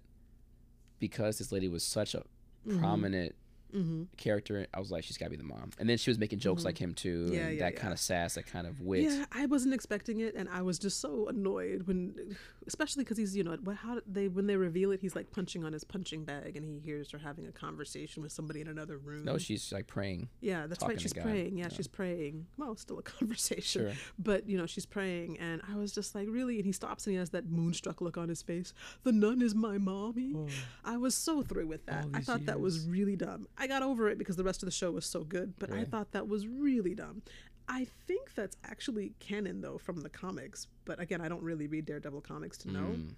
because 1.07 1.37
this 1.37 1.51
lady 1.51 1.67
was 1.67 1.83
such 1.83 2.15
a 2.15 2.23
Mhm. 2.65 2.79
prominent 2.79 3.35
Mm-hmm. 3.73 4.03
character. 4.17 4.67
I 4.73 4.79
was 4.79 4.91
like, 4.91 5.03
she's 5.03 5.17
got 5.17 5.25
to 5.25 5.31
be 5.31 5.37
the 5.37 5.43
mom. 5.43 5.71
And 5.79 5.89
then 5.89 5.97
she 5.97 6.09
was 6.09 6.17
making 6.19 6.39
jokes 6.39 6.63
like 6.63 6.77
him 6.77 6.93
too, 6.93 7.29
Yeah, 7.31 7.39
and 7.47 7.55
yeah, 7.57 7.65
that 7.65 7.73
yeah. 7.73 7.79
kind 7.79 7.93
of 7.93 7.99
sass, 7.99 8.35
that 8.35 8.45
kind 8.45 8.67
of 8.67 8.79
wit. 8.81 9.03
Yeah, 9.03 9.25
I 9.31 9.45
wasn't 9.47 9.73
expecting 9.73 10.19
it, 10.19 10.35
and 10.35 10.47
I 10.49 10.61
was 10.61 10.77
just 10.79 10.99
so 10.99 11.27
annoyed 11.27 11.83
when, 11.87 12.35
especially 12.67 13.03
because 13.03 13.17
he's 13.17 13.35
you 13.35 13.43
know 13.43 13.57
what 13.63 13.77
how 13.77 13.99
they 14.07 14.27
when 14.27 14.47
they 14.47 14.55
reveal 14.55 14.91
it 14.91 15.01
he's 15.01 15.15
like 15.15 15.31
punching 15.31 15.63
on 15.65 15.73
his 15.73 15.83
punching 15.83 16.23
bag 16.23 16.55
and 16.55 16.63
he 16.65 16.79
hears 16.79 17.11
her 17.11 17.17
having 17.17 17.45
a 17.47 17.51
conversation 17.51 18.23
with 18.23 18.31
somebody 18.31 18.61
in 18.61 18.67
another 18.67 18.97
room. 18.97 19.25
No, 19.25 19.37
she's 19.37 19.71
like 19.71 19.87
praying. 19.87 20.29
yeah, 20.41 20.67
that's 20.67 20.83
right. 20.83 20.99
She's 21.01 21.13
praying. 21.13 21.57
Yeah, 21.57 21.65
Yeah. 21.65 21.69
she's 21.75 21.87
praying. 21.87 22.45
Well, 22.57 22.75
still 22.75 22.99
a 22.99 23.01
conversation, 23.17 23.61
Sure. 23.87 23.91
but 24.19 24.47
you 24.47 24.57
know 24.57 24.65
she's 24.65 24.85
praying, 24.85 25.37
and 25.39 25.61
I 25.71 25.75
was 25.75 25.91
just 25.93 26.13
like 26.15 26.27
really, 26.29 26.57
and 26.57 26.65
he 26.65 26.71
stops 26.71 27.05
and 27.07 27.13
he 27.13 27.17
has 27.19 27.31
that 27.31 27.49
moonstruck 27.49 28.01
look 28.01 28.17
on 28.17 28.29
his 28.29 28.41
face. 28.41 28.73
The 29.03 29.11
nun 29.11 29.41
is 29.41 29.55
my 29.55 29.77
mommy. 29.77 30.35
I 30.85 30.97
was 30.97 31.15
so 31.15 31.41
through 31.41 31.67
with 31.67 31.85
that. 31.87 32.05
I 32.13 32.19
thought 32.21 32.45
that 32.45 32.59
was 32.59 32.85
really 32.87 33.15
dumb. 33.15 33.47
I 33.57 33.62
got 33.67 33.83
over 33.83 34.09
it 34.09 34.17
because 34.17 34.35
the 34.35 34.43
rest 34.43 34.61
of 34.63 34.67
the 34.67 34.71
show 34.71 34.91
was 34.91 35.05
so 35.05 35.23
good, 35.23 35.53
but 35.59 35.71
I 35.71 35.83
thought 35.83 36.11
that 36.11 36.27
was 36.27 36.47
really 36.47 36.95
dumb. 36.95 37.21
I 37.67 37.87
think 38.07 38.33
that's 38.35 38.57
actually 38.65 39.13
canon 39.19 39.61
though 39.61 39.77
from 39.77 40.01
the 40.01 40.09
comics, 40.09 40.67
but 40.85 40.99
again, 40.99 41.21
I 41.21 41.29
don't 41.29 41.41
really 41.43 41.67
read 41.67 41.85
Daredevil 41.85 42.21
comics 42.21 42.57
to 42.59 42.71
know. 42.71 42.79
Mm. 42.97 43.13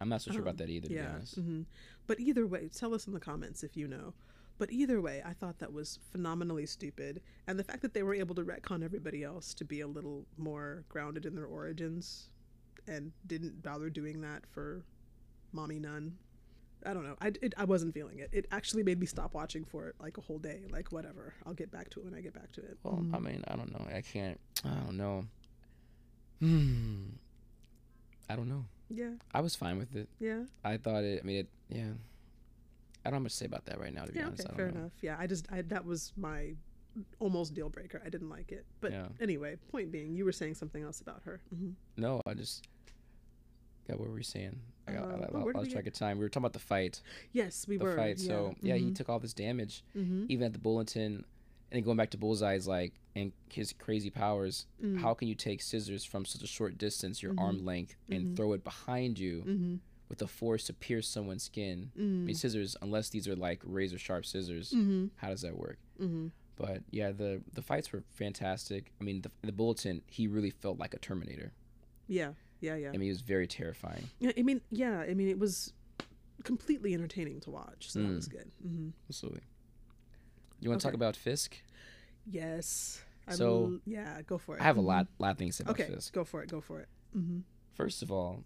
I'm 0.00 0.08
not 0.08 0.22
so 0.22 0.30
sure 0.30 0.40
about 0.40 0.52
Um, 0.52 0.56
that 0.58 0.70
either, 0.70 0.84
to 0.84 0.88
be 0.88 0.94
yeah. 0.94 1.10
honest. 1.14 1.34
hmm 1.36 1.62
But 2.06 2.18
either 2.20 2.46
way, 2.46 2.68
tell 2.74 2.94
us 2.94 3.06
in 3.06 3.12
the 3.12 3.20
comments 3.20 3.62
if 3.62 3.76
you 3.76 3.86
know. 3.86 4.14
But 4.56 4.72
either 4.72 5.00
way, 5.00 5.22
I 5.24 5.32
thought 5.34 5.58
that 5.58 5.72
was 5.72 5.98
phenomenally 6.10 6.66
stupid, 6.66 7.20
and 7.46 7.58
the 7.58 7.64
fact 7.64 7.82
that 7.82 7.92
they 7.94 8.02
were 8.02 8.14
able 8.14 8.34
to 8.34 8.42
retcon 8.44 8.82
everybody 8.82 9.22
else 9.22 9.52
to 9.54 9.64
be 9.64 9.80
a 9.80 9.86
little 9.86 10.26
more 10.38 10.84
grounded 10.88 11.24
in 11.26 11.34
their 11.34 11.46
origins, 11.46 12.28
and 12.88 13.12
didn't 13.26 13.62
bother 13.62 13.90
doing 13.90 14.20
that 14.22 14.46
for 14.46 14.84
Mommy 15.52 15.78
Nun. 15.78 16.16
I 16.86 16.94
don't 16.94 17.04
know. 17.04 17.16
I, 17.20 17.28
it, 17.42 17.52
I 17.56 17.64
wasn't 17.64 17.92
feeling 17.94 18.18
it. 18.20 18.30
It 18.32 18.46
actually 18.50 18.82
made 18.82 18.98
me 18.98 19.06
stop 19.06 19.34
watching 19.34 19.64
for 19.64 19.88
it 19.88 19.94
like 20.00 20.16
a 20.18 20.20
whole 20.20 20.38
day. 20.38 20.62
Like 20.70 20.92
whatever, 20.92 21.34
I'll 21.46 21.54
get 21.54 21.70
back 21.70 21.90
to 21.90 22.00
it 22.00 22.04
when 22.06 22.14
I 22.14 22.20
get 22.20 22.32
back 22.34 22.52
to 22.52 22.60
it. 22.62 22.78
Well, 22.82 22.94
Mhm. 23.02 23.14
I 23.14 23.18
mean, 23.18 23.44
I 23.48 23.56
don't 23.56 23.70
know. 23.72 23.86
I 23.94 24.00
can't. 24.00 24.40
I 24.64 24.74
don't 24.74 24.96
know. 24.96 25.26
Hmm. 26.40 27.04
I 28.28 28.36
don't 28.36 28.48
know. 28.48 28.64
yeah, 28.88 29.10
I 29.34 29.40
was 29.40 29.54
fine 29.56 29.76
with 29.78 29.94
it. 29.96 30.08
yeah, 30.18 30.44
I 30.64 30.76
thought 30.76 31.04
it. 31.04 31.20
I 31.22 31.26
mean, 31.26 31.38
it. 31.40 31.48
Yeah. 31.68 31.92
I 33.04 33.08
don't 33.08 33.14
have 33.14 33.22
much 33.22 33.32
to 33.32 33.38
say 33.38 33.46
about 33.46 33.64
that 33.66 33.80
right 33.80 33.94
now, 33.94 34.04
to 34.04 34.12
be 34.12 34.18
yeah. 34.18 34.26
honest. 34.26 34.46
Okay, 34.46 34.56
fair 34.56 34.70
know. 34.70 34.78
enough. 34.80 34.92
Yeah, 35.02 35.16
I 35.18 35.26
just 35.26 35.46
I, 35.50 35.62
that 35.62 35.84
was 35.84 36.12
my 36.16 36.54
almost 37.18 37.54
deal 37.54 37.68
breaker. 37.68 38.00
I 38.04 38.08
didn't 38.10 38.28
like 38.30 38.52
it. 38.52 38.66
But 38.80 38.92
Yeah. 38.92 39.06
anyway, 39.20 39.56
point 39.70 39.90
being, 39.90 40.14
you 40.14 40.24
were 40.24 40.32
saying 40.32 40.54
something 40.54 40.82
else 40.82 41.00
about 41.00 41.22
her. 41.24 41.40
hmm 41.54 41.70
No, 41.96 42.20
I 42.26 42.34
just. 42.34 42.66
God, 43.90 43.98
what 43.98 44.08
were 44.08 44.14
we 44.14 44.22
saying? 44.22 44.58
I 44.88 44.92
got. 44.92 45.02
Uh, 45.02 45.06
I, 45.06 45.10
I, 45.10 45.28
oh, 45.32 45.38
where 45.44 45.52
did 45.52 45.58
lost 45.58 45.70
track 45.70 45.86
of 45.86 45.92
time. 45.92 46.18
We 46.18 46.24
were 46.24 46.28
talking 46.28 46.42
about 46.44 46.52
the 46.52 46.58
fight. 46.58 47.00
Yes, 47.32 47.66
we 47.68 47.76
The 47.76 47.84
were. 47.84 47.96
fight. 47.96 48.18
Yeah. 48.18 48.26
So 48.28 48.54
yeah, 48.62 48.76
he 48.76 48.86
Mhm. 48.86 48.94
took 48.96 49.08
all 49.08 49.18
this 49.18 49.32
damage, 49.34 49.82
Mhm. 49.96 50.26
even 50.28 50.46
at 50.46 50.52
the 50.52 50.58
bulletin, 50.58 51.12
and 51.16 51.24
then 51.70 51.82
going 51.82 51.96
back 51.96 52.10
to 52.10 52.18
Bullseye's 52.18 52.66
like 52.66 52.94
and 53.14 53.32
his 53.52 53.72
crazy 53.72 54.10
powers. 54.10 54.66
Mm. 54.82 54.98
How 55.00 55.14
can 55.14 55.28
you 55.28 55.34
take 55.34 55.60
scissors 55.62 56.04
from 56.04 56.24
such 56.24 56.42
a 56.42 56.46
short 56.46 56.78
distance, 56.78 57.22
your 57.22 57.34
arm 57.38 57.64
length, 57.64 57.96
and 58.08 58.28
Mhm. 58.28 58.36
throw 58.36 58.52
it 58.52 58.62
behind 58.64 59.18
you 59.18 59.80
with 60.08 60.18
the 60.18 60.26
force 60.28 60.64
to 60.66 60.72
pierce 60.72 61.08
someone's 61.08 61.42
skin? 61.44 61.90
I 61.96 62.00
Mm. 62.00 62.24
mean, 62.26 62.34
scissors, 62.34 62.76
unless 62.82 63.08
these 63.10 63.26
are 63.28 63.36
like 63.36 63.60
razor 63.64 63.98
sharp 63.98 64.26
scissors, 64.26 64.72
how 65.16 65.28
does 65.30 65.42
that 65.42 65.56
work? 65.58 65.78
But 66.56 66.82
yeah, 66.90 67.10
the 67.12 67.42
the 67.52 67.62
fights 67.62 67.90
were 67.92 68.02
fantastic. 68.10 68.92
I 69.00 69.04
mean, 69.04 69.22
the, 69.22 69.30
the 69.42 69.52
bulletin, 69.52 70.02
he 70.06 70.26
really 70.26 70.50
felt 70.50 70.78
like 70.78 70.92
a 70.94 70.98
Terminator. 70.98 71.52
Yeah. 72.06 72.32
Yeah. 72.60 72.76
Yeah. 72.76 72.90
I 72.94 72.96
mean, 72.98 73.08
it 73.08 73.12
was 73.12 73.20
very 73.22 73.46
terrifying. 73.46 74.08
Yeah. 74.18 74.32
I 74.36 74.42
mean, 74.42 74.60
yeah. 74.70 75.00
I 75.00 75.14
mean, 75.14 75.28
it 75.28 75.38
was 75.38 75.72
completely 76.44 76.94
entertaining 76.94 77.40
to 77.40 77.50
watch. 77.50 77.90
So 77.90 78.00
that 78.00 78.08
Mm. 78.08 78.16
was 78.16 78.28
good. 78.28 78.50
hmm 78.62 78.88
Absolutely. 79.08 79.42
You 80.60 80.68
want 80.70 80.80
to 80.80 80.86
talk 80.86 80.94
about 80.94 81.16
Fisk? 81.16 81.56
Yes. 82.26 83.02
I'm 83.26 83.36
So, 83.36 83.64
l- 83.74 83.80
yeah, 83.86 84.22
go 84.22 84.38
for 84.38 84.56
it. 84.56 84.60
I 84.60 84.64
have 84.64 84.76
a 84.76 84.80
Mhm. 84.80 84.84
lot, 84.86 85.06
lot 85.18 85.30
of 85.32 85.38
things 85.38 85.56
to 85.56 85.62
say 85.62 85.70
about 85.70 85.80
Okay, 85.80 85.92
Fisk. 85.94 86.12
go 86.12 86.24
for 86.24 86.42
it. 86.42 86.48
Go 86.50 86.60
for 86.60 86.80
it. 86.80 86.88
hmm 87.12 87.40
First 87.74 88.02
of 88.02 88.10
all, 88.10 88.44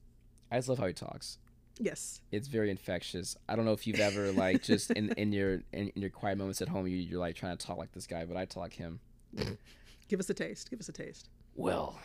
I 0.51 0.59
just 0.59 0.69
love 0.69 0.79
how 0.79 0.87
he 0.87 0.93
talks. 0.93 1.39
Yes. 1.79 2.21
It's 2.31 2.47
very 2.47 2.71
infectious. 2.71 3.37
I 3.49 3.57
don't 3.57 3.65
know 3.65 3.73
if 3.73 3.85
you've 3.87 3.99
ever 3.99 4.31
like 4.31 4.63
just 4.63 4.93
in, 4.93 5.11
in 5.17 5.33
your 5.33 5.55
in, 5.73 5.89
in 5.89 6.03
your 6.03 6.11
quiet 6.11 6.39
moments 6.39 6.63
at 6.63 6.69
home, 6.69 6.87
you, 6.87 6.97
you're 6.97 7.19
like 7.19 7.35
trying 7.35 7.57
to 7.57 7.67
talk 7.67 7.79
like 7.79 7.91
this 7.93 8.07
guy, 8.07 8.25
but 8.27 8.37
I 8.37 8.45
talk 8.45 8.63
like 8.63 8.75
him. 8.75 9.01
Give 10.09 10.21
us 10.21 10.31
a 10.31 10.35
taste. 10.35 10.71
Give 10.71 10.79
us 10.79 10.89
a 10.89 10.93
taste. 10.93 11.31
Well, 11.57 11.99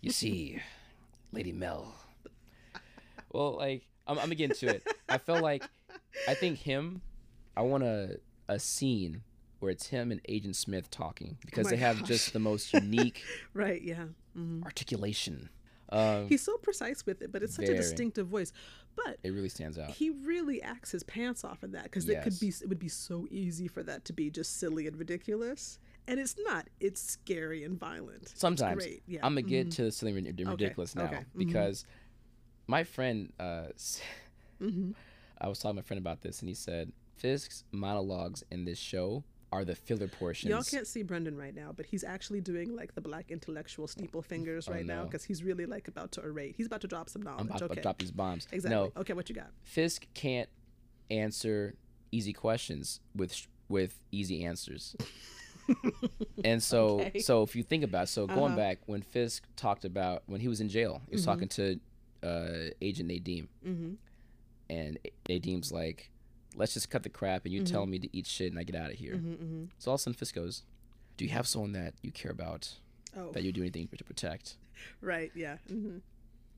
you 0.00 0.10
see, 0.10 0.60
Lady 1.32 1.52
Mel. 1.52 1.94
Well, 3.32 3.56
like 3.56 3.86
I'm, 4.06 4.18
I'm 4.18 4.24
gonna 4.26 4.34
get 4.34 4.50
into 4.50 4.68
it. 4.74 4.82
I 5.08 5.18
felt 5.18 5.42
like 5.42 5.64
I 6.28 6.34
think 6.34 6.58
him. 6.58 7.02
I 7.56 7.62
want 7.62 7.82
a 7.84 8.20
a 8.48 8.58
scene 8.58 9.22
where 9.60 9.70
it's 9.70 9.88
him 9.88 10.12
and 10.12 10.20
Agent 10.28 10.56
Smith 10.56 10.90
talking 10.90 11.36
because 11.44 11.64
my 11.64 11.70
they 11.70 11.76
have 11.76 11.98
gosh. 12.00 12.08
just 12.08 12.32
the 12.32 12.38
most 12.38 12.72
unique 12.72 13.22
Right. 13.52 13.82
Yeah. 13.82 14.04
hmm 14.34 14.62
articulation. 14.64 15.48
Um, 15.90 16.28
He's 16.28 16.42
so 16.42 16.56
precise 16.58 17.06
with 17.06 17.22
it, 17.22 17.32
but 17.32 17.42
it's 17.42 17.54
such 17.54 17.64
Very. 17.66 17.78
a 17.78 17.80
distinctive 17.80 18.26
voice. 18.28 18.52
But 18.94 19.18
it 19.22 19.30
really 19.30 19.48
stands 19.48 19.78
out. 19.78 19.90
he 19.90 20.10
really 20.10 20.60
acts 20.62 20.90
his 20.90 21.02
pants 21.02 21.44
off 21.44 21.64
in 21.64 21.72
that 21.72 21.84
because 21.84 22.08
it 22.08 22.22
could 22.22 22.38
be 22.40 22.48
it 22.48 22.68
would 22.68 22.78
be 22.78 22.88
so 22.88 23.26
easy 23.30 23.68
for 23.68 23.82
that 23.84 24.04
to 24.06 24.12
be 24.12 24.30
just 24.30 24.58
silly 24.58 24.86
and 24.86 24.96
ridiculous, 24.98 25.78
and 26.08 26.18
it's 26.18 26.36
not. 26.38 26.66
It's 26.80 27.00
scary 27.00 27.62
and 27.64 27.78
violent. 27.78 28.28
Sometimes 28.36 28.82
Great. 28.82 29.02
Yeah. 29.06 29.20
I'm 29.22 29.32
gonna 29.34 29.42
get 29.42 29.68
mhm, 29.68 29.76
to 29.76 29.90
something 29.92 30.14
rid- 30.14 30.40
ridiculous 30.46 30.96
now 30.96 31.04
okay, 31.04 31.16
mhm. 31.18 31.38
because 31.38 31.84
my 32.66 32.82
friend, 32.84 33.32
uh, 33.38 33.66
mhm. 34.60 34.94
I 35.40 35.48
was 35.48 35.58
talking 35.58 35.76
to 35.76 35.82
my 35.82 35.86
friend 35.86 35.98
about 35.98 36.22
this, 36.22 36.40
and 36.40 36.48
he 36.48 36.54
said 36.54 36.92
Fisk's 37.16 37.64
monologues 37.72 38.42
in 38.50 38.64
this 38.64 38.78
show 38.78 39.22
are 39.50 39.64
the 39.64 39.74
filler 39.74 40.08
portions. 40.08 40.50
Y'all 40.50 40.62
can't 40.62 40.86
see 40.86 41.02
Brendan 41.02 41.36
right 41.36 41.54
now, 41.54 41.72
but 41.74 41.86
he's 41.86 42.04
actually 42.04 42.40
doing 42.40 42.74
like 42.76 42.94
the 42.94 43.00
black 43.00 43.30
intellectual 43.30 43.86
steeple 43.86 44.20
fingers 44.22 44.68
Oh, 44.68 44.72
right 44.72 44.84
now 44.84 45.04
because 45.04 45.24
he's 45.24 45.42
really 45.42 45.64
like 45.66 45.88
about 45.88 46.12
to 46.12 46.22
orate. 46.22 46.54
He's 46.56 46.66
about 46.66 46.82
to 46.82 46.86
drop 46.88 47.08
some 47.08 47.22
knowledge. 47.22 47.40
I'm 47.40 47.46
about 47.46 47.62
okay. 47.62 47.74
to 47.76 47.80
drop 47.80 47.98
these 47.98 48.10
bombs. 48.10 48.46
Exactly. 48.52 48.70
No, 48.78 48.92
Okay, 49.00 49.14
what 49.14 49.28
you 49.28 49.34
got? 49.34 49.50
Fisk 49.62 50.06
can't 50.14 50.48
answer 51.10 51.74
easy 52.12 52.32
questions 52.32 53.00
with 53.14 53.32
sh- 53.32 53.46
with 53.68 54.00
easy 54.12 54.44
answers. 54.44 54.94
and 56.44 56.62
so 56.62 57.00
Okay. 57.00 57.18
so 57.20 57.42
if 57.42 57.54
you 57.56 57.62
think 57.62 57.84
about 57.84 58.04
it, 58.04 58.08
so 58.08 58.26
going 58.26 58.52
Uh-huh. 58.52 58.56
back 58.56 58.78
when 58.86 59.02
Fisk 59.02 59.44
talked 59.56 59.84
about 59.84 60.22
when 60.26 60.40
he 60.40 60.48
was 60.48 60.60
in 60.60 60.68
jail, 60.68 61.02
he 61.08 61.14
was 61.14 61.22
Mhm. 61.22 61.26
talking 61.26 61.48
to 61.48 61.80
uh, 62.22 62.70
Agent 62.82 63.08
Nadeem, 63.10 63.46
Mm-hmm. 63.64 63.92
and 64.70 64.98
Nadeem's 65.28 65.70
like, 65.70 66.10
"Let's 66.56 66.74
just 66.74 66.90
cut 66.90 67.02
the 67.04 67.08
crap, 67.08 67.44
and 67.44 67.54
you 67.54 67.62
tell 67.62 67.86
me 67.86 67.98
to 68.00 68.08
eat 68.16 68.26
shit, 68.26 68.50
and 68.50 68.58
I 68.58 68.64
get 68.64 68.74
out 68.74 68.90
of 68.90 68.96
here." 68.98 69.14
Mm-hmm, 69.16 69.32
mm-hmm. 69.34 69.64
So 69.78 69.90
all 69.90 69.94
of 69.94 70.00
a 70.00 70.02
sudden, 70.02 70.14
Fisk 70.18 70.34
goes, 70.34 70.64
"Do 71.16 71.24
you 71.24 71.30
have 71.30 71.46
someone 71.46 71.72
that 71.72 71.94
you 72.02 72.10
care 72.10 72.32
about 72.32 72.74
Oh, 73.16 73.30
that 73.32 73.42
you 73.44 73.52
do 73.52 73.60
anything 73.62 73.86
to 73.96 74.04
protect?" 74.04 74.56
right. 75.00 75.30
Yeah. 75.34 75.58
Mm-hmm. 75.70 75.98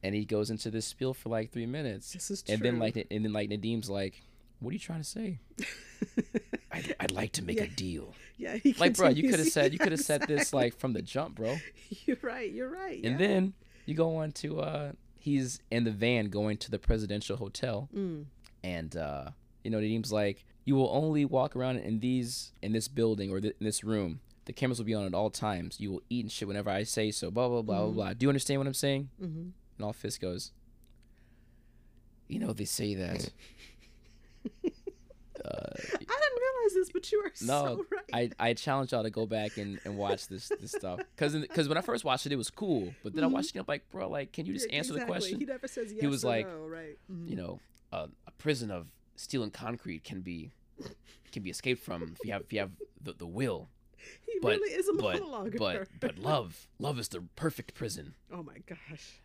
And 0.02 0.14
he 0.14 0.24
goes 0.24 0.48
into 0.50 0.70
this 0.70 0.86
spiel 0.86 1.12
for 1.12 1.28
like 1.28 1.50
three 1.52 1.66
minutes, 1.66 2.12
This 2.14 2.30
is 2.30 2.42
true. 2.42 2.54
and 2.54 2.62
then 2.62 2.78
like 2.78 2.96
and 2.96 3.22
then 3.24 3.32
like 3.34 3.50
Nadeem's 3.50 3.90
like, 3.90 4.22
"What 4.60 4.70
are 4.70 4.72
you 4.72 4.78
trying 4.78 5.00
to 5.02 5.04
say?" 5.04 5.40
I'd, 6.72 6.94
I'd 7.00 7.10
like 7.10 7.32
to 7.32 7.42
make 7.44 7.56
Yeah. 7.58 7.64
a 7.64 7.68
deal. 7.68 8.14
yeah, 8.38 8.56
he 8.56 8.72
Like, 8.74 8.96
bro, 8.96 9.08
you 9.08 9.28
could 9.28 9.38
have 9.40 9.48
said 9.48 9.72
you 9.72 9.78
could 9.84 9.92
have 9.92 10.00
said 10.00 10.22
this 10.28 10.52
like 10.52 10.76
from 10.78 10.92
the 10.92 11.02
jump, 11.02 11.34
bro. 11.36 11.56
You're 12.06 12.18
right. 12.22 12.50
You're 12.52 12.70
right. 12.70 13.00
And 13.04 13.18
yeah. 13.20 13.26
then 13.26 13.52
you 13.86 13.94
go 13.94 14.16
on 14.16 14.32
to 14.32 14.60
uh 14.60 14.92
he's 15.18 15.60
in 15.70 15.84
the 15.84 15.90
van 15.90 16.26
going 16.30 16.56
to 16.58 16.70
the 16.70 16.78
presidential 16.78 17.36
hotel 17.36 17.88
Mm. 17.94 18.26
and 18.62 18.96
uh 18.96 19.30
you 19.64 19.70
know 19.70 19.80
Nadeem's 19.80 20.12
like 20.12 20.44
you 20.64 20.74
will 20.76 20.90
only 20.92 21.24
walk 21.24 21.56
around 21.56 21.78
in 21.78 22.00
these 22.00 22.52
in 22.62 22.72
this 22.72 22.86
building 22.88 23.30
or 23.30 23.40
th- 23.40 23.56
in 23.60 23.64
this 23.66 23.82
room. 23.82 24.20
The 24.46 24.52
cameras 24.52 24.78
will 24.78 24.86
be 24.86 24.94
on 24.94 25.04
at 25.06 25.14
all 25.14 25.30
times. 25.30 25.78
You 25.80 25.90
will 25.92 26.02
eat 26.08 26.24
and 26.24 26.32
shit 26.32 26.46
whenever 26.48 26.70
I 26.70 26.84
say 26.84 27.10
so. 27.10 27.30
Blah 27.30 27.48
blah 27.48 27.62
blah 27.62 27.76
Mhm. 27.80 27.94
blah 27.94 28.04
blah. 28.04 28.12
Do 28.14 28.24
you 28.24 28.30
understand 28.30 28.60
what 28.60 28.66
I'm 28.66 28.74
saying? 28.74 29.08
Mm-hmm. 29.22 29.40
And 29.76 29.84
all 29.84 29.92
Fisk 29.92 30.20
goes. 30.20 30.52
You 32.28 32.38
know 32.38 32.52
they 32.52 32.64
say 32.64 32.94
that. 32.94 33.30
uh, 35.50 35.72
I 35.76 35.96
didn't 35.98 36.06
realize 36.08 36.74
this, 36.74 36.90
but 36.92 37.10
you 37.12 37.20
are 37.20 37.32
No, 37.42 37.76
so 37.78 37.86
right. 38.12 38.32
I, 38.40 38.48
I 38.50 38.54
challenge 38.54 38.92
y'all 38.92 39.02
to 39.02 39.10
go 39.10 39.26
back 39.26 39.56
and, 39.56 39.80
and 39.84 39.96
watch 39.96 40.28
this 40.28 40.50
this 40.60 40.72
stuff 40.72 40.98
because 41.16 41.34
because 41.34 41.68
when 41.68 41.76
I 41.78 41.80
first 41.80 42.04
watched 42.04 42.26
it 42.26 42.32
it 42.32 42.36
was 42.36 42.50
cool 42.50 42.94
but 43.02 43.14
then 43.14 43.24
I 43.24 43.28
Mhm. 43.28 43.32
watched 43.32 43.54
it 43.56 43.58
I'm 43.58 43.64
like 43.68 43.88
bro 43.90 44.08
like 44.08 44.32
can 44.32 44.46
you 44.46 44.52
just 44.52 44.70
Yeah, 44.70 44.78
answer 44.78 44.92
the 44.94 45.04
question 45.04 45.38
He 45.40 45.44
never 45.46 45.66
says 45.68 45.92
yes. 45.92 46.00
He 46.00 46.06
was 46.06 46.24
like, 46.24 46.46
no, 46.48 46.66
right. 46.66 46.98
Mhm. 47.12 47.28
you 47.28 47.36
know 47.36 47.60
a, 47.92 48.08
a 48.26 48.30
prison 48.38 48.70
of 48.70 48.88
steel 49.16 49.42
and 49.42 49.52
concrete 49.52 50.04
can 50.04 50.20
be 50.20 50.50
can 51.32 51.42
be 51.42 51.50
escaped 51.50 51.82
from 51.82 52.14
if 52.18 52.24
you 52.24 52.32
have 52.32 52.42
if 52.42 52.52
you 52.52 52.58
have 52.60 52.70
the, 53.02 53.12
the 53.12 53.26
will 53.26 53.68
he 54.26 54.38
but 54.40 54.48
really 54.58 54.72
is 54.72 54.88
a 54.88 54.92
but 54.94 55.20
monologue. 55.20 55.56
but 55.58 55.88
but 56.00 56.18
love 56.18 56.66
love 56.78 56.98
is 56.98 57.08
the 57.08 57.22
perfect 57.36 57.74
prison 57.74 58.14
oh 58.32 58.42
my 58.42 58.58
gosh. 58.66 59.20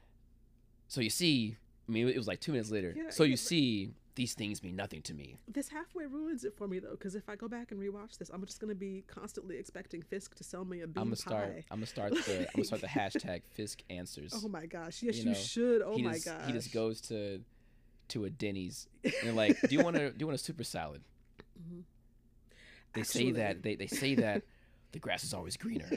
so 0.87 0.99
you 1.01 1.09
see 1.09 1.55
I 1.87 1.91
mean 1.91 2.07
it 2.09 2.17
was 2.17 2.27
like 2.27 2.39
two 2.41 2.51
minutes 2.51 2.71
later 2.71 2.93
Yeah, 2.95 3.09
so 3.09 3.23
you 3.23 3.33
but- 3.33 3.39
see 3.39 3.91
these 4.15 4.33
things 4.33 4.63
mean 4.63 4.75
nothing 4.77 5.01
to 5.01 5.13
me 5.13 5.35
This 5.47 5.67
halfway 5.69 6.05
ruins 6.05 6.45
it 6.45 6.53
for 6.55 6.67
me 6.67 6.79
though, 6.79 6.91
because 6.91 7.15
if 7.15 7.27
I 7.27 7.35
go 7.35 7.47
back 7.47 7.71
and 7.71 7.79
rewatch 7.81 8.17
this, 8.17 8.29
I'm 8.33 8.43
just 8.45 8.59
gonna 8.61 8.73
be 8.75 9.03
constantly 9.07 9.57
expecting 9.57 10.01
Fisk 10.01 10.35
to 10.35 10.43
sell 10.43 10.63
me 10.65 10.81
a 10.81 10.87
bean 10.87 11.01
I'm 11.01 11.03
gonna 11.09 11.15
pie. 11.15 11.19
start 11.19 11.63
I'm 11.71 11.77
gonna 11.77 11.85
start 11.85 12.11
the 12.13 12.39
I'm 12.41 12.47
gonna 12.55 12.63
start 12.71 12.81
the 12.81 12.87
hashtag 12.87 13.41
Fisk 13.53 13.81
answers 13.89 14.33
Oh 14.43 14.47
my 14.47 14.65
gosh! 14.65 15.03
Yes, 15.03 15.17
You 15.17 15.29
you, 15.29 15.35
should. 15.35 15.81
Oh 15.81 15.95
he 15.97 16.03
my 16.03 16.13
just 16.13 16.25
gosh! 16.25 16.45
he 16.47 16.53
just 16.53 16.73
goes 16.73 17.01
to 17.01 17.41
to 18.09 18.25
a 18.25 18.29
Denny's 18.29 18.87
and 19.25 19.35
like, 19.35 19.59
do 19.61 19.75
you 19.75 19.83
want 19.83 19.95
to 19.97 20.09
do 20.11 20.15
you 20.19 20.27
want 20.27 20.39
a 20.39 20.43
super 20.43 20.63
salad? 20.63 21.01
Mhm. 21.59 21.83
they 22.93 23.03
say 23.03 23.31
that 23.31 23.63
they, 23.63 23.75
they 23.75 23.87
say 23.87 24.15
that 24.15 24.43
the 24.93 24.99
grass 24.99 25.23
is 25.25 25.33
always 25.33 25.57
greener. 25.57 25.89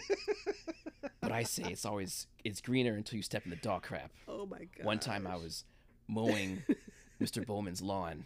but 1.20 1.30
I 1.32 1.44
say 1.44 1.64
it's 1.70 1.84
always 1.84 2.26
it's 2.44 2.60
greener 2.60 2.94
until 2.94 3.16
you 3.16 3.22
step 3.22 3.44
in 3.44 3.50
the 3.50 3.56
dog 3.56 3.82
crap. 3.82 4.10
Oh 4.26 4.46
my 4.46 4.58
god. 4.76 4.84
One 4.84 4.98
time 4.98 5.26
I 5.26 5.36
was 5.36 5.64
mowing 6.08 6.62
Mr. 7.20 7.44
Bowman's 7.44 7.82
lawn 7.82 8.24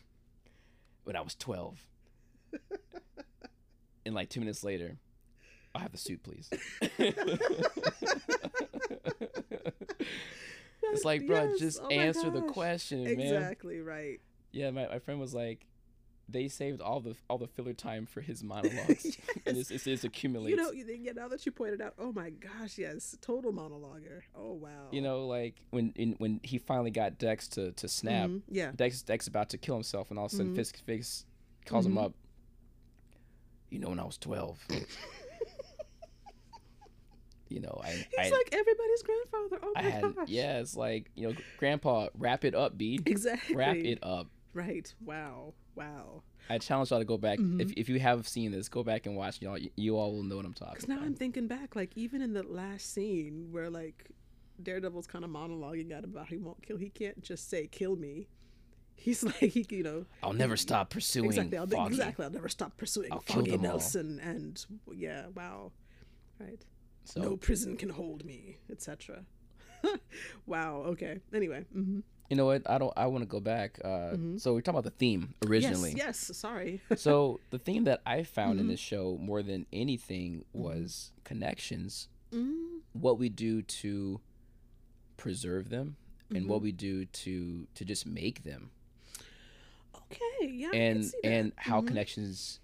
when 1.05 1.17
I 1.17 1.21
was 1.21 1.35
12. 1.35 1.79
And 4.05 4.15
like 4.15 4.29
two 4.29 4.41
minutes 4.41 4.65
later, 4.65 4.97
I'll 5.75 5.81
have 5.81 5.93
the 5.93 5.99
suit, 5.99 6.23
please. 6.23 6.51
it's 10.83 11.05
like, 11.05 11.27
bro, 11.27 11.51
Yes, 11.51 11.59
just 11.61 11.81
oh 11.83 11.89
answer 11.89 12.31
the 12.31 12.43
question, 12.43 13.05
man. 13.05 13.19
Exactly 13.21 13.81
right. 13.81 14.21
Yeah, 14.51 14.71
my, 14.71 14.89
my 14.89 14.99
friend 14.99 15.21
was 15.21 15.33
like, 15.33 15.67
they 16.33 16.49
saved 16.49 16.81
all 16.81 17.01
the 17.01 17.15
all 17.31 17.39
the 17.39 17.47
filler 17.47 17.73
time 17.75 18.07
for 18.07 18.21
his 18.21 18.43
monologues, 18.43 19.17
and 19.47 19.57
it's, 19.57 19.71
it's, 19.71 19.87
it's 19.87 20.05
accumulates. 20.05 20.51
You 20.51 20.57
know, 20.57 20.73
you- 20.73 20.87
yeah. 21.01 21.13
Now 21.13 21.29
that 21.29 21.45
you 21.47 21.53
pointed 21.53 21.81
out, 21.81 21.95
oh 21.99 22.13
my 22.13 22.31
gosh, 22.31 22.79
yes, 22.79 23.17
total 23.21 23.53
monologuer. 23.53 24.23
Oh 24.35 24.53
wow. 24.55 24.89
You 24.91 25.03
know, 25.03 25.27
like 25.27 25.57
when 25.71 25.93
in, 25.97 26.13
when 26.19 26.41
he 26.43 26.59
finally 26.59 26.91
got 26.91 27.19
Dex 27.19 27.49
to, 27.49 27.73
to 27.73 27.89
snap, 27.89 28.29
Mhm, 28.31 28.43
Yeah. 28.49 28.73
Dex 28.75 29.03
Dex 29.03 29.27
about 29.27 29.51
to 29.51 29.59
kill 29.59 29.75
himself, 29.75 30.11
and 30.11 30.19
all 30.19 30.27
of 30.27 30.33
a 30.33 30.37
sudden 30.37 30.53
Mhm. 30.53 30.57
Fisk 30.57 30.85
Fisk 30.85 31.27
calls 31.67 31.87
him 31.87 31.95
Mhm. 31.95 32.05
up. 32.07 32.15
You 33.71 33.79
know, 33.79 33.89
when 33.91 34.01
I 34.01 34.05
was 34.05 34.19
twelve. 34.19 34.59
you 37.49 37.61
know, 37.61 37.81
I 37.85 37.91
He's 37.91 38.07
I, 38.19 38.31
like 38.31 38.49
everybody's 38.53 39.03
grandfather. 39.03 39.59
Oh 39.63 39.73
I 39.77 39.83
my 39.83 39.89
had 39.91 40.17
gosh. 40.17 40.29
yeah, 40.29 40.59
it's 40.61 40.77
like 40.77 41.11
you 41.15 41.29
know, 41.29 41.35
Grandpa, 41.59 42.09
wrap 42.17 42.45
it 42.45 42.55
up, 42.55 42.79
B. 42.79 43.01
Exactly. 43.05 43.57
Wrap 43.57 43.77
it 43.77 43.99
up. 44.03 44.29
Right. 44.55 44.93
Wow. 45.05 45.55
Wow. 45.75 46.23
I 46.51 46.59
challenge 46.59 46.91
y'all 46.91 46.99
to 46.99 47.05
go 47.05 47.17
back 47.19 47.39
Mhm. 47.39 47.61
if 47.61 47.73
if 47.73 47.89
you 47.89 47.99
have 48.01 48.27
seen 48.29 48.51
this, 48.53 48.69
go 48.69 48.83
back 48.83 49.07
and 49.07 49.17
watch. 49.17 49.41
Y'all, 49.41 49.57
you, 49.59 49.71
you 49.77 49.97
all 49.97 50.13
will 50.13 50.23
know 50.23 50.37
what 50.37 50.45
I'm 50.45 50.53
talking 50.53 50.75
Because 50.75 50.89
now 50.89 50.97
about. 50.97 51.07
I'm 51.07 51.15
thinking 51.15 51.47
back, 51.47 51.75
like 51.77 51.93
even 51.97 52.21
in 52.21 52.33
the 52.33 52.43
last 52.43 52.93
scene 52.93 53.49
where 53.53 53.71
like 53.71 54.11
Daredevil's 54.63 55.07
kind 55.07 55.25
of 55.25 55.31
monologuing 55.31 55.93
out 55.93 56.05
about 56.05 56.29
he 56.29 56.39
won't 56.39 56.63
kill, 56.63 56.77
he 56.77 56.91
can't 56.91 57.23
just 57.23 57.49
say 57.49 57.67
kill 57.69 57.97
me. 57.97 58.29
He's 58.95 59.23
like 59.25 59.37
he, 59.37 59.67
you 59.71 59.83
know, 59.83 60.07
I'll 60.23 60.33
never 60.35 60.57
stop 60.57 60.91
pursuing 60.91 61.31
exactly, 61.31 61.59
I'll, 61.59 61.67
Foggy. 61.67 61.95
exactly. 61.95 62.25
I'll 62.25 62.31
never 62.31 62.49
stop 62.49 62.77
pursuing 62.77 63.13
I'll 63.13 63.21
Foggy 63.21 63.53
them 63.53 63.61
all. 63.61 63.67
Nelson, 63.67 64.21
and 64.21 64.65
yeah, 64.95 65.27
wow, 65.35 65.73
right. 66.39 66.63
So 67.05 67.21
no 67.21 67.37
prison 67.37 67.77
can 67.77 67.89
hold 67.89 68.25
me, 68.25 68.59
etc. 68.71 69.25
wow. 70.47 70.83
Okay. 70.89 71.21
Anyway. 71.33 71.65
hmm 71.73 72.01
you 72.33 72.37
know 72.37 72.47
what? 72.47 72.63
I 72.65 72.79
don't. 72.79 72.95
I 72.97 73.07
want 73.09 73.21
to 73.25 73.27
go 73.29 73.41
back. 73.41 73.79
Uh, 73.85 74.17
Mhm. 74.17 74.41
So 74.41 74.55
we're 74.55 74.63
talking 74.63 74.79
about 74.79 74.91
the 74.91 74.99
theme 74.99 75.35
originally. 75.47 75.91
Yes. 75.91 76.29
Yes. 76.31 76.39
Sorry. 76.39 76.81
so 76.97 77.41
the 77.51 77.59
theme 77.59 77.85
that 77.85 78.01
I 78.07 78.23
found 78.23 78.59
in 78.59 78.65
Mhm. 78.65 78.71
this 78.71 78.81
show 78.81 79.19
more 79.21 79.43
than 79.43 79.67
anything 79.71 80.47
was 80.55 81.13
connections. 81.25 82.09
mm 82.33 82.81
What 82.95 83.19
we 83.19 83.29
do 83.29 83.61
to 83.61 84.21
preserve 85.19 85.69
them, 85.69 85.97
and 86.35 86.49
what 86.49 86.61
Mhm. 86.61 86.63
we 86.63 86.73
do 86.73 87.05
to 87.05 87.67
to 87.75 87.85
just 87.85 88.07
make 88.07 88.43
them, 88.45 88.71
Okay. 89.95 90.47
Yeah. 90.51 90.71
And 90.73 91.13
and 91.23 91.53
how 91.57 91.81
Mhm. 91.83 91.89
connections 91.89 92.61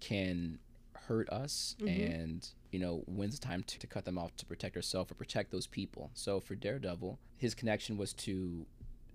can 0.00 0.58
hurt 1.06 1.28
us, 1.30 1.76
and 1.86 2.46
you 2.76 2.82
know 2.84 3.02
when's 3.06 3.38
the 3.40 3.46
time 3.46 3.62
to, 3.62 3.78
to 3.78 3.86
cut 3.86 4.04
them 4.04 4.18
off 4.18 4.36
to 4.36 4.44
protect 4.44 4.74
herself 4.74 5.10
or 5.10 5.14
protect 5.14 5.50
those 5.50 5.66
people. 5.66 6.10
So 6.12 6.40
for 6.40 6.54
Daredevil, 6.54 7.18
his 7.38 7.54
connection 7.54 7.96
was 7.96 8.12
to 8.24 8.66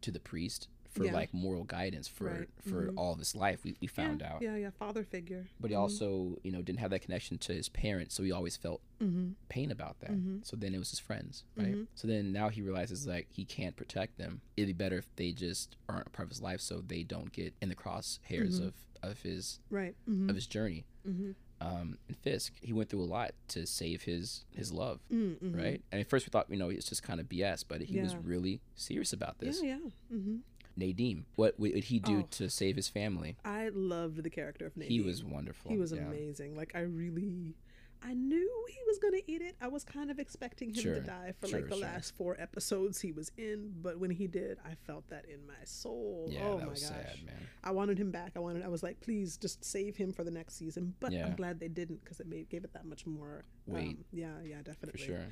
to 0.01 0.09
the 0.11 0.19
priest 0.19 0.67
for 0.89 1.05
Yeah. 1.05 1.13
like 1.13 1.31
moral 1.31 1.63
guidance 1.63 2.07
for 2.07 2.25
Right. 2.25 2.49
for 2.69 2.81
Mhm. 2.87 2.97
all 2.97 3.13
of 3.13 3.19
his 3.19 3.35
life. 3.35 3.63
We 3.63 3.75
we 3.79 3.87
found 3.87 4.21
yeah, 4.21 4.29
out. 4.33 4.41
Yeah. 4.41 4.55
Yeah. 4.63 4.71
Father 4.71 5.03
figure. 5.03 5.45
but 5.59 5.69
he 5.69 5.75
also 5.75 6.39
you 6.43 6.51
know 6.51 6.61
didn't 6.63 6.79
have 6.79 6.89
that 6.95 7.03
connection 7.03 7.37
to 7.45 7.53
his 7.53 7.69
parents 7.69 8.15
so 8.15 8.23
he 8.23 8.31
always 8.31 8.57
felt 8.57 8.81
Mm-hmm. 8.99 9.27
pain 9.57 9.69
about 9.77 9.99
that 9.99 10.11
Mhm. 10.11 10.43
so 10.47 10.53
then 10.57 10.73
it 10.75 10.79
was 10.79 10.89
his 10.95 10.99
friends 10.99 11.43
right 11.55 11.75
Mhm. 11.75 11.87
so 11.99 12.07
then 12.07 12.31
now 12.31 12.49
he 12.49 12.61
realizes 12.63 13.05
like 13.07 13.27
he 13.31 13.45
can't 13.45 13.75
protect 13.81 14.17
them 14.17 14.41
it'd 14.57 14.67
be 14.75 14.83
better 14.85 14.97
if 15.03 15.07
they 15.19 15.31
just 15.47 15.75
aren't 15.87 16.07
a 16.07 16.09
part 16.17 16.25
of 16.27 16.31
his 16.31 16.41
life 16.49 16.61
so 16.61 16.81
they 16.81 17.03
don't 17.03 17.31
get 17.31 17.53
in 17.61 17.69
the 17.69 17.75
crosshairs 17.83 18.55
Mhm. 18.59 18.67
of 18.67 18.73
of 19.03 19.21
his 19.23 19.59
Right. 19.71 19.95
Mm-hmm. 20.09 20.29
of 20.29 20.35
his 20.35 20.45
journey 20.55 20.85
mm-hmm. 21.07 21.31
Um 21.61 21.97
and 22.07 22.17
fisk 22.17 22.53
he 22.61 22.73
went 22.73 22.89
through 22.89 23.03
a 23.03 23.11
lot 23.19 23.31
to 23.49 23.65
save 23.67 24.01
his 24.03 24.45
his 24.55 24.71
love 24.71 24.99
Mm-hmm. 25.13 25.55
right 25.55 25.81
and 25.91 26.01
at 26.01 26.09
first 26.09 26.25
we 26.25 26.29
thought 26.31 26.47
you 26.49 26.57
know 26.57 26.69
it's 26.69 26.89
just 26.89 27.03
kind 27.03 27.19
of 27.19 27.27
bs 27.29 27.63
but 27.67 27.81
he 27.81 27.99
was 28.01 28.15
really 28.15 28.61
serious 28.75 29.13
about 29.13 29.37
this 29.39 29.61
Yeah. 29.61 29.77
Yeah. 29.83 30.17
Mm-hmm. 30.17 30.35
Nadeem 30.79 31.23
what 31.35 31.59
would 31.59 31.83
he 31.85 31.99
do 31.99 32.19
Oh. 32.21 32.27
to 32.31 32.49
save 32.49 32.75
his 32.77 32.87
family 32.87 33.35
I 33.45 33.69
loved 33.73 34.23
the 34.23 34.29
character 34.29 34.65
of 34.65 34.73
Nadeem. 34.75 34.87
he 34.89 35.01
was 35.01 35.23
wonderful 35.23 35.69
He 35.71 35.77
was 35.77 35.91
yeah. 35.91 35.99
amazing. 36.07 36.55
Like 36.55 36.71
I 36.75 36.79
really, 36.81 37.55
I 38.03 38.13
knew 38.13 38.65
he 38.69 38.77
was 38.87 38.97
gonna 38.99 39.21
eat 39.27 39.41
it. 39.41 39.55
I 39.61 39.67
was 39.67 39.83
kind 39.83 40.09
of 40.09 40.17
expecting 40.19 40.69
him 40.69 40.81
Sure, 40.81 40.95
to 40.95 41.01
die 41.01 41.33
for 41.39 41.47
sure, 41.47 41.59
like 41.59 41.69
the 41.69 41.75
sure. 41.75 41.85
last 41.85 42.15
four 42.15 42.35
episodes 42.39 42.99
he 43.01 43.11
was 43.11 43.31
in, 43.37 43.73
but 43.81 43.99
when 43.99 44.09
he 44.11 44.27
did, 44.27 44.57
I 44.65 44.73
felt 44.87 45.07
that 45.09 45.25
in 45.25 45.45
my 45.45 45.53
soul. 45.65 46.27
yeah 46.31 46.41
oh 46.43 46.57
that 46.57 46.65
my 46.65 46.71
was 46.71 46.81
gosh. 46.81 46.89
sad 46.89 47.25
man 47.25 47.47
I 47.63 47.71
wanted 47.71 47.99
him 47.99 48.09
back. 48.11 48.31
I 48.35 48.39
wanted. 48.39 48.63
I 48.63 48.69
was 48.69 48.81
like, 48.81 48.99
please 49.01 49.37
just 49.37 49.63
save 49.63 49.95
him 49.95 50.11
for 50.13 50.23
the 50.23 50.31
next 50.31 50.55
season. 50.55 50.95
But 50.99 51.11
Yeah. 51.11 51.27
I'm 51.27 51.35
glad 51.35 51.59
they 51.59 51.67
didn't 51.67 52.03
because 52.03 52.19
it 52.19 52.27
made, 52.27 52.49
gave 52.49 52.63
it 52.63 52.73
that 52.73 52.85
much 52.85 53.05
more 53.05 53.45
Weight. 53.67 53.89
Um, 53.89 54.05
yeah, 54.11 54.33
yeah, 54.43 54.61
definitely. 54.63 54.99
for 54.99 55.05
sure 55.05 55.25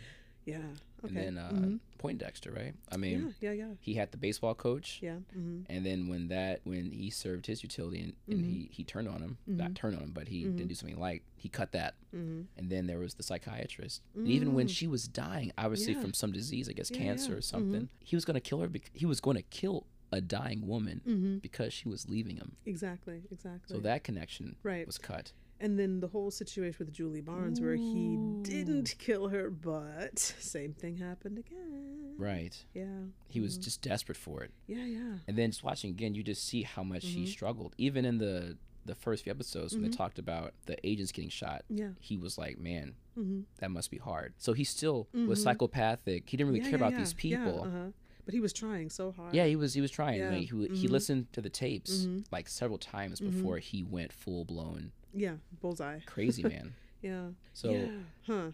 Yeah. 0.49 0.57
Okay. 1.05 1.07
And 1.07 1.37
then 1.37 1.37
uh, 1.37 1.51
Mhm. 1.51 1.79
Poindexter, 1.97 2.51
right? 2.51 2.73
I 2.91 2.97
mean, 2.97 3.33
yeah, 3.41 3.51
yeah, 3.51 3.65
yeah, 3.67 3.73
he 3.79 3.93
had 3.93 4.11
the 4.11 4.17
baseball 4.17 4.53
coach, 4.55 4.99
yeah. 5.01 5.17
Mm-hmm. 5.37 5.61
and 5.69 5.85
then 5.85 6.07
when 6.07 6.27
that 6.29 6.61
when 6.65 6.91
he 6.91 7.09
served 7.09 7.45
his 7.45 7.61
utility 7.63 7.99
and, 8.01 8.13
and 8.27 8.39
Mhm. 8.43 8.49
he 8.49 8.69
he 8.71 8.83
turned 8.83 9.07
on 9.07 9.21
him, 9.21 9.37
Mhm. 9.49 9.57
not 9.57 9.75
turned 9.75 9.95
on 9.97 10.03
him, 10.03 10.11
but 10.11 10.27
he 10.27 10.43
didn't 10.43 10.67
do 10.67 10.75
something 10.75 10.99
like 10.99 11.23
he 11.35 11.47
cut 11.49 11.71
that. 11.73 11.95
Mm-hmm. 12.15 12.41
And 12.57 12.69
then 12.69 12.87
there 12.87 12.99
was 12.99 13.13
the 13.15 13.23
psychiatrist, 13.23 14.01
and 14.15 14.27
even 14.27 14.53
when 14.53 14.67
Mm. 14.67 14.71
she 14.77 14.87
was 14.87 15.07
dying, 15.07 15.51
obviously 15.57 15.93
Yeah. 15.93 16.01
from 16.01 16.13
some 16.13 16.31
disease, 16.31 16.67
I 16.69 16.73
guess 16.73 16.89
Yeah, 16.91 16.97
cancer 16.97 17.37
or 17.37 17.41
something, 17.41 17.89
he 18.03 18.15
was 18.15 18.25
gonna 18.25 18.41
kill 18.41 18.59
her. 18.61 18.69
He 18.93 19.05
was 19.05 19.19
going 19.21 19.37
to 19.37 19.43
kill 19.43 19.85
a 20.11 20.19
dying 20.21 20.65
woman 20.67 21.01
Mm-hmm. 21.05 21.37
because 21.37 21.71
she 21.71 21.87
was 21.87 22.09
leaving 22.09 22.37
him. 22.37 22.55
Exactly. 22.65 23.21
Exactly. 23.31 23.75
So 23.75 23.79
that 23.81 24.03
connection 24.03 24.55
Right. 24.63 24.85
was 24.87 24.97
cut. 24.97 25.33
And 25.61 25.77
then 25.77 25.99
the 25.99 26.07
whole 26.07 26.31
situation 26.31 26.77
with 26.85 26.93
Julie 26.93 27.19
Barnes, 27.21 27.59
where 27.59 27.75
he 27.75 28.17
didn't 28.43 28.95
kill 28.97 29.27
her, 29.27 29.49
but 29.49 30.17
same 30.19 30.73
thing 30.73 30.95
happened 30.97 31.37
again. 31.37 32.13
Right. 32.17 32.55
Yeah. 32.73 33.01
He 33.27 33.39
was 33.41 33.57
Mhm. 33.57 33.63
just 33.63 33.81
desperate 33.81 34.17
for 34.17 34.43
it. 34.43 34.51
Yeah, 34.67 34.85
yeah. 34.85 35.17
And 35.27 35.37
then 35.37 35.51
just 35.51 35.63
watching 35.63 35.89
again, 35.91 36.15
you 36.15 36.23
just 36.23 36.43
see 36.45 36.63
how 36.63 36.83
much 36.83 37.05
he 37.07 37.23
Mhm. 37.23 37.27
struggled. 37.27 37.75
Even 37.77 38.05
in 38.05 38.17
the 38.19 38.57
the 38.85 38.95
first 38.95 39.23
few 39.23 39.29
episodes 39.31 39.73
when 39.73 39.83
Mhm. 39.83 39.91
they 39.91 39.95
talked 39.97 40.17
about 40.17 40.53
the 40.65 40.75
agents 40.87 41.11
getting 41.11 41.29
shot, 41.29 41.63
Yeah. 41.69 41.91
he 41.99 42.17
was 42.17 42.37
like, 42.39 42.57
"Man, 42.57 42.95
Mm-hmm. 43.17 43.41
that 43.57 43.69
must 43.69 43.91
be 43.91 43.97
hard." 43.97 44.33
So 44.37 44.53
he 44.53 44.63
still 44.63 45.07
was 45.13 45.39
Mhm. 45.39 45.43
psychopathic. 45.43 46.27
He 46.27 46.37
didn't 46.37 46.47
really 46.47 46.59
yeah, 46.61 46.69
care 46.71 46.79
yeah, 46.79 46.85
about 46.87 46.91
yeah. 46.93 46.99
these 46.99 47.13
people. 47.13 47.37
Yeah, 47.55 47.67
uh-huh. 47.67 47.91
But 48.29 48.35
he 48.35 48.41
was 48.41 48.53
trying 48.53 48.91
so 48.91 49.11
hard. 49.11 49.33
Yeah, 49.33 49.47
he 49.47 49.55
was 49.55 49.73
he 49.73 49.81
was 49.81 49.89
trying. 49.89 50.19
Yeah. 50.19 50.29
Like, 50.29 50.41
he, 50.41 50.67
he 50.75 50.87
Mhm. 50.87 50.91
listened 50.91 51.33
to 51.33 51.41
the 51.41 51.49
tapes 51.49 52.05
Mhm. 52.05 52.25
like 52.31 52.47
several 52.47 52.77
times 52.77 53.19
Mhm. 53.19 53.31
before 53.31 53.57
he 53.57 53.81
went 53.81 54.13
full 54.13 54.45
blown 54.45 54.91
Yeah. 55.15 55.37
Bullseye. 55.61 56.01
crazy 56.05 56.43
man. 56.43 56.75
Yeah. 57.01 57.29
So 57.53 57.71
yeah. 57.71 57.87
Huh. 58.27 58.51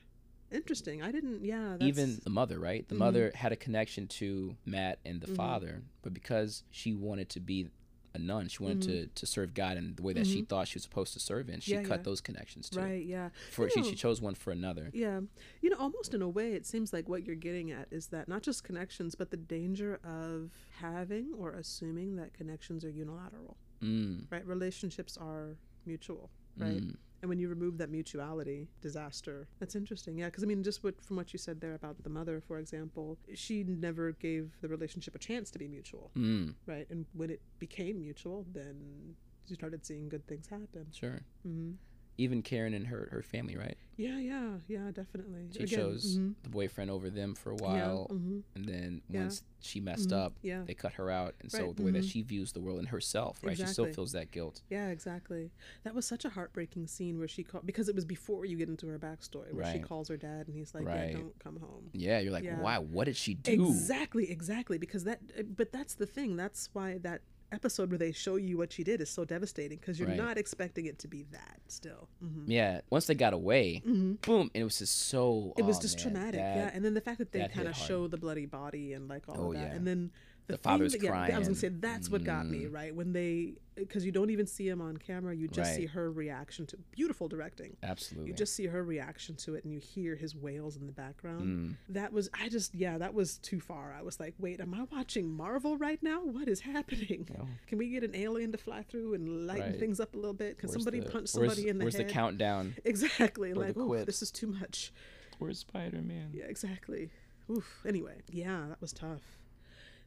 Interesting. 0.49 1.01
I 1.03 1.11
didn't. 1.11 1.43
Yeah. 1.43 1.71
That's, 1.77 1.83
even 1.83 2.21
the 2.23 2.29
mother, 2.29 2.57
right? 2.57 2.87
The 2.87 2.95
Mhm. 2.95 2.99
mother 2.99 3.31
had 3.35 3.51
a 3.51 3.57
connection 3.57 4.07
to 4.19 4.55
Matt 4.65 4.99
and 5.03 5.19
the 5.19 5.27
Mhm. 5.27 5.35
father, 5.35 5.83
but 6.03 6.13
because 6.13 6.63
she 6.71 6.93
wanted 6.93 7.27
to 7.31 7.41
be 7.41 7.67
a 8.15 8.19
nun, 8.19 8.47
she 8.47 8.63
wanted 8.63 8.81
to, 8.83 9.07
to 9.07 9.25
serve 9.25 9.53
God 9.53 9.77
in 9.77 9.95
the 9.95 10.01
way 10.01 10.13
that 10.13 10.25
she 10.25 10.41
Mhm. 10.41 10.47
thought 10.47 10.67
she 10.67 10.75
was 10.77 10.83
supposed 10.83 11.13
to 11.13 11.19
serve 11.19 11.49
in. 11.49 11.59
She 11.59 11.71
Yeah, 11.73 11.83
cut 11.83 11.99
yeah. 11.99 12.03
those 12.03 12.21
connections 12.21 12.69
too. 12.69 12.79
Right. 12.79 13.05
Yeah. 13.05 13.29
For 13.51 13.69
she, 13.69 13.81
No. 13.81 13.89
she 13.89 13.95
chose 13.95 14.21
one 14.21 14.35
for 14.35 14.51
another. 14.51 14.89
Yeah. 14.93 15.21
You 15.61 15.69
know, 15.69 15.77
almost 15.77 16.13
in 16.13 16.21
a 16.21 16.29
way, 16.29 16.53
it 16.53 16.65
seems 16.65 16.93
like 16.93 17.07
what 17.09 17.25
you're 17.25 17.35
getting 17.35 17.71
at 17.71 17.87
is 17.91 18.07
that 18.07 18.27
not 18.27 18.41
just 18.41 18.63
connections, 18.63 19.15
but 19.15 19.29
the 19.31 19.37
danger 19.37 19.99
of 20.03 20.51
having 20.79 21.33
or 21.33 21.51
assuming 21.53 22.15
that 22.15 22.33
connections 22.33 22.83
are 22.85 22.89
unilateral. 22.89 23.57
Mm, 23.81 24.31
Right. 24.31 24.45
Relationships 24.47 25.17
are 25.17 25.57
mutual. 25.85 26.29
Right. 26.57 26.81
mm, 26.81 26.95
And 27.21 27.29
when 27.29 27.39
you 27.39 27.47
remove 27.49 27.77
that 27.79 27.89
mutuality, 27.89 28.69
disaster. 28.81 29.47
That's 29.59 29.75
interesting. 29.75 30.17
Yeah, 30.17 30.25
because 30.25 30.43
I 30.43 30.47
mean, 30.47 30.63
just 30.63 30.83
what 30.83 31.01
from 31.03 31.15
what 31.15 31.33
you 31.33 31.39
said 31.39 31.61
there 31.61 31.73
about 31.73 32.03
the 32.03 32.09
mother, 32.09 32.41
for 32.47 32.59
example, 32.59 33.17
she 33.33 33.63
never 33.63 34.11
gave 34.11 34.51
the 34.61 34.67
relationship 34.67 35.15
a 35.15 35.19
chance 35.19 35.49
to 35.51 35.59
be 35.59 35.67
mutual, 35.67 36.11
mm, 36.17 36.53
right? 36.67 36.85
And 36.89 37.05
when 37.13 37.29
it 37.29 37.41
became 37.59 37.99
mutual, 37.99 38.45
then 38.51 39.15
you 39.47 39.55
started 39.55 39.85
seeing 39.85 40.09
good 40.09 40.25
things 40.27 40.47
happen. 40.47 40.87
sure. 40.91 41.21
hmm 41.43 41.73
Even 42.17 42.41
Karen 42.41 42.73
and 42.73 42.87
her, 42.87 43.09
her 43.11 43.21
family, 43.21 43.57
right? 43.57 43.77
Yeah, 43.97 44.19
yeah, 44.19 44.57
yeah, 44.67 44.91
definitely. 44.91 45.47
She 45.51 45.63
Again, 45.63 45.67
chose 45.67 46.17
mhm, 46.17 46.35
the 46.43 46.49
boyfriend 46.49 46.89
over 46.91 47.09
them 47.09 47.33
for 47.35 47.51
a 47.51 47.55
yeah, 47.55 47.61
while, 47.61 48.07
mhm, 48.11 48.43
and 48.55 48.65
then 48.65 49.01
Yeah. 49.09 49.21
once 49.21 49.43
she 49.61 49.79
messed 49.79 50.09
mhm, 50.09 50.17
up, 50.25 50.33
Yeah, 50.41 50.63
they 50.65 50.73
cut 50.73 50.93
her 50.93 51.09
out. 51.09 51.35
And 51.41 51.51
so 51.51 51.73
the 51.73 51.83
way 51.83 51.91
that 51.91 52.03
mhm. 52.03 52.09
she 52.11 52.21
views 52.21 52.51
the 52.53 52.59
world 52.61 52.79
and 52.79 52.87
herself, 52.89 53.39
right? 53.43 53.57
She 53.57 53.65
still 53.67 53.87
feels 53.87 54.11
that 54.13 54.31
guilt. 54.31 54.61
yeah, 54.69 54.89
exactly. 54.89 55.51
That 55.83 55.93
was 55.95 56.05
such 56.05 56.23
a 56.25 56.29
heartbreaking 56.29 56.87
scene 56.87 57.17
where 57.19 57.27
she 57.27 57.43
called 57.43 57.65
because 57.65 57.89
it 57.89 57.95
was 57.95 58.05
before 58.05 58.45
you 58.45 58.57
get 58.57 58.69
into 58.69 58.87
her 58.87 58.99
backstory, 58.99 59.53
where 59.53 59.65
she 59.71 59.79
calls 59.79 60.07
her 60.09 60.17
dad 60.17 60.47
and 60.47 60.55
he's 60.55 60.73
like, 60.73 60.85
Right. 60.85 61.11
"Yeah, 61.11 61.17
don't 61.19 61.39
come 61.39 61.57
home." 61.57 61.89
Yeah, 61.93 62.19
you're 62.19 62.31
like, 62.33 62.43
Yeah. 62.45 62.59
why? 62.61 62.77
What 62.79 63.05
did 63.05 63.15
she 63.17 63.33
do? 63.33 63.51
Exactly, 63.53 64.29
exactly. 64.31 64.77
Because 64.77 65.03
that, 65.05 65.55
but 65.55 65.71
that's 65.71 65.95
the 65.95 66.05
thing. 66.05 66.35
That's 66.35 66.69
why 66.73 66.97
that 66.99 67.21
episode 67.51 67.89
where 67.89 67.97
they 67.97 68.11
show 68.11 68.35
you 68.35 68.57
what 68.57 68.73
she 68.73 68.83
did 68.83 69.01
is 69.01 69.09
so 69.09 69.23
devastating 69.25 69.77
because 69.77 69.99
you're 69.99 70.07
Right. 70.09 70.17
not 70.17 70.37
expecting 70.37 70.85
it 70.87 70.99
to 70.99 71.07
be 71.07 71.23
that 71.31 71.59
still. 71.67 72.09
hmm 72.19 72.43
Yeah. 72.49 72.81
Once 72.89 73.05
they 73.05 73.15
got 73.15 73.33
away, 73.33 73.77
hmm 73.85 74.13
boom, 74.15 74.49
and 74.53 74.61
it 74.61 74.63
was 74.63 74.79
just 74.79 74.97
so. 75.07 75.53
It 75.57 75.63
was 75.63 75.77
oh, 75.77 75.81
just 75.81 75.97
man, 75.97 76.03
traumatic, 76.13 76.39
that- 76.41 76.55
yeah. 76.57 76.71
And 76.73 76.83
then 76.83 76.93
the 76.93 77.01
fact 77.01 77.19
that 77.19 77.31
they 77.31 77.47
kind 77.53 77.67
of 77.67 77.75
show 77.75 78.07
the 78.07 78.17
bloody 78.17 78.45
body 78.45 78.93
and 78.93 79.07
like 79.07 79.29
all 79.29 79.35
Oh, 79.39 79.47
of 79.49 79.53
that, 79.53 79.67
yeah. 79.69 79.73
and 79.75 79.85
then 79.87 80.11
the, 80.47 80.53
The 80.53 80.57
thing 80.57 80.63
father's 80.63 80.91
that- 80.93 81.01
yeah, 81.01 81.13
I 81.35 81.39
was 81.39 81.47
gonna 81.47 81.55
say 81.59 81.69
that's 81.69 82.09
what 82.09 82.23
got 82.23 82.47
me 82.47 82.65
Mm. 82.65 82.73
right 82.73 82.95
when 82.95 83.13
they 83.13 83.55
because 83.75 84.05
you 84.05 84.11
don't 84.13 84.29
even 84.29 84.47
see 84.47 84.69
him 84.69 84.79
on 84.79 84.95
camera, 84.95 85.35
you 85.35 85.49
just 85.49 85.69
Right. 85.71 85.75
see 85.75 85.85
her 85.87 86.09
reaction 86.09 86.65
to 86.67 86.77
beautiful 86.91 87.27
directing. 87.27 87.75
Absolutely. 87.83 88.29
You 88.29 88.33
just 88.33 88.55
see 88.55 88.67
her 88.67 88.81
reaction 88.81 89.35
to 89.35 89.55
it, 89.55 89.65
and 89.65 89.73
you 89.73 89.79
hear 89.79 90.15
his 90.15 90.33
wails 90.33 90.77
in 90.77 90.85
the 90.85 90.93
background. 90.93 91.41
Mm. 91.43 91.75
That 91.93 92.13
was 92.13 92.29
I 92.33 92.47
just 92.47 92.73
yeah, 92.73 92.97
that 92.99 93.13
was 93.13 93.37
too 93.39 93.59
far. 93.59 93.91
I 93.91 94.01
was 94.01 94.17
like, 94.19 94.33
wait, 94.39 94.61
am 94.61 94.73
I 94.73 94.83
watching 94.83 95.29
Marvel 95.29 95.77
right 95.77 96.01
now? 96.01 96.23
What 96.23 96.47
is 96.47 96.61
happening? 96.61 97.27
Oh. 97.37 97.47
Can 97.67 97.77
we 97.79 97.89
get 97.89 98.03
an 98.05 98.15
alien 98.15 98.51
to 98.53 98.57
fly 98.57 98.83
through 98.83 99.13
and 99.15 99.45
lighten 99.47 99.71
Right. 99.71 99.79
things 99.79 99.99
up 99.99 100.13
a 100.13 100.17
little 100.17 100.33
bit? 100.33 100.57
Can 100.57 100.69
Where's 100.69 100.73
somebody 100.75 100.99
the- 101.01 101.09
punch 101.09 101.27
somebody 101.29 101.67
in 101.67 101.79
the 101.79 101.83
Where's 101.85 101.95
head? 101.97 102.07
the 102.07 102.13
countdown? 102.13 102.75
Exactly. 102.85 103.51
Or 103.51 103.55
Like, 103.55 103.75
oh, 103.77 104.05
this 104.05 104.21
is 104.21 104.31
too 104.31 104.47
much. 104.47 104.93
Where's 105.39 105.59
Spider 105.59 106.01
Man? 106.01 106.29
Yeah, 106.33 106.45
exactly. 106.45 107.09
Oof. 107.49 107.81
Anyway, 107.85 108.21
yeah, 108.31 108.67
that 108.69 108.79
was 108.79 108.93
tough. 108.93 109.34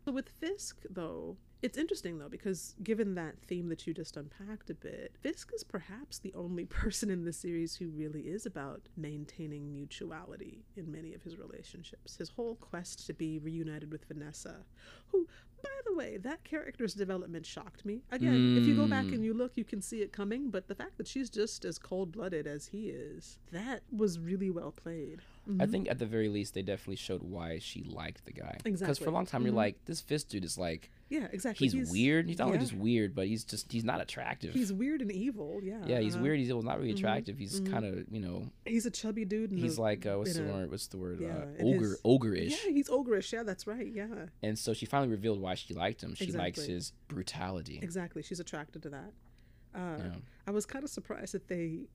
So 0.09 0.12
with 0.12 0.30
Fisk, 0.30 0.84
though, 0.88 1.36
it's 1.61 1.76
interesting 1.76 2.16
though 2.18 2.30
because 2.30 2.74
given 2.82 3.14
that 3.16 3.34
theme 3.46 3.68
that 3.68 3.86
you 3.86 3.92
just 3.92 4.16
unpacked 4.16 4.70
a 4.70 4.74
bit, 4.74 5.12
Fisk 5.20 5.50
is 5.54 5.62
perhaps 5.62 6.18
the 6.18 6.32
only 6.32 6.64
person 6.80 7.11
in 7.11 7.26
the 7.26 7.32
series 7.34 7.74
who 7.76 7.90
really 7.90 8.22
is 8.22 8.46
about 8.46 8.80
maintaining 8.96 9.70
mutuality 9.70 10.64
in 10.76 10.90
many 10.90 11.12
of 11.12 11.24
his 11.24 11.36
relationships. 11.36 12.16
His 12.16 12.30
whole 12.30 12.54
quest 12.54 13.06
to 13.06 13.12
be 13.12 13.38
reunited 13.38 13.92
with 13.92 14.06
Vanessa, 14.06 14.64
who, 15.09 15.26
by 15.62 15.68
the 15.84 15.94
way, 15.94 16.16
that 16.16 16.42
character's 16.42 16.94
development 16.94 17.44
shocked 17.44 17.84
me. 17.84 18.00
Again, 18.11 18.56
if 18.56 18.66
you 18.66 18.74
go 18.74 18.86
back 18.86 19.04
Mm. 19.06 19.16
and 19.16 19.24
you 19.26 19.34
look, 19.34 19.59
you 19.59 19.64
can 19.64 19.82
see 19.82 20.00
it 20.00 20.11
coming, 20.11 20.48
but 20.48 20.68
the 20.68 20.74
fact 20.74 20.96
that 20.96 21.06
she's 21.06 21.28
just 21.28 21.66
as 21.66 21.78
cold 21.78 22.12
blooded 22.12 22.46
as 22.46 22.68
he 22.68 22.88
is, 22.88 23.38
that 23.52 23.82
was 23.94 24.18
really 24.18 24.48
well 24.48 24.72
played. 24.72 25.20
I 25.49 25.64
Mhm. 25.64 25.70
think 25.70 25.88
at 25.88 25.99
the 25.99 26.05
very 26.05 26.28
least 26.28 26.53
they 26.53 26.61
definitely 26.62 26.96
showed 26.96 27.22
why 27.22 27.59
she 27.59 27.82
liked 27.82 28.26
the 28.26 28.32
guy. 28.32 28.59
Exactly. 28.66 28.72
Because 28.72 28.99
for 28.99 29.09
a 29.09 29.12
long 29.12 29.24
time 29.24 29.44
you're 29.44 29.53
Mhm. 29.53 29.57
like, 29.57 29.84
this 29.86 30.01
Fisk 30.03 30.28
dude 30.28 30.44
is 30.44 30.59
like, 30.59 30.90
Yeah, 31.09 31.26
exactly. 31.32 31.68
he's, 31.68 31.90
weird. 31.90 32.28
He's 32.28 32.36
not 32.38 32.49
only 32.49 32.59
just 32.59 32.74
weird, 32.74 33.14
but 33.14 33.28
he's 33.28 33.44
just 33.44 33.72
he's 33.72 33.82
not 33.84 34.03
attractive. 34.03 34.53
He's 34.53 34.72
weird 34.74 35.01
and 35.01 35.11
evil. 35.11 35.61
Yeah. 35.62 35.82
yeah, 35.86 36.01
he's 36.01 36.14
uh-huh. 36.16 36.22
weird. 36.24 36.38
He's 36.38 36.51
evil. 36.51 36.62
not 36.62 36.78
really 36.78 36.92
Mhm, 36.92 36.96
attractive. 36.99 37.38
He's 37.38 37.62
mhm. 37.62 37.70
kind 37.70 37.84
of 37.86 38.07
you 38.12 38.20
know 38.20 38.51
He's 38.66 38.84
a 38.84 38.90
chubby 38.90 39.24
dude. 39.24 39.51
And 39.53 39.59
he's 39.59 39.78
a, 39.78 39.80
like 39.80 40.05
uh, 40.05 40.16
what's 40.18 40.34
the 40.34 40.46
a- 40.46 40.53
word? 40.53 40.70
What's 40.70 40.86
the 40.88 40.99
word? 40.99 41.20
yeah, 41.20 41.28
uh, 41.59 41.62
ogre, 41.62 41.78
his- 41.88 42.01
ogreish. 42.05 42.51
yeah, 42.51 42.70
he's 42.72 42.88
ogreish. 42.90 43.32
Yeah, 43.32 43.42
that's 43.42 43.66
right. 43.66 43.86
Yeah, 43.90 44.26
And 44.42 44.59
so 44.59 44.74
she 44.74 44.84
finally 44.84 45.11
revealed 45.11 45.40
why 45.40 45.55
she 45.55 45.72
liked 45.72 46.03
him. 46.03 46.14
She 46.14 46.30
likes 46.32 46.62
his 46.64 46.92
brutality. 47.09 47.78
exactly. 47.80 48.22
She's 48.22 48.40
attracted 48.40 48.82
to 48.82 48.90
that. 48.90 49.12
Uh, 49.74 49.96
Yeah. 49.99 50.14
I 50.46 50.51
was 50.51 50.66
kind 50.66 50.84
of 50.84 50.90
surprised 50.90 51.32
that 51.34 51.49
they 51.49 51.88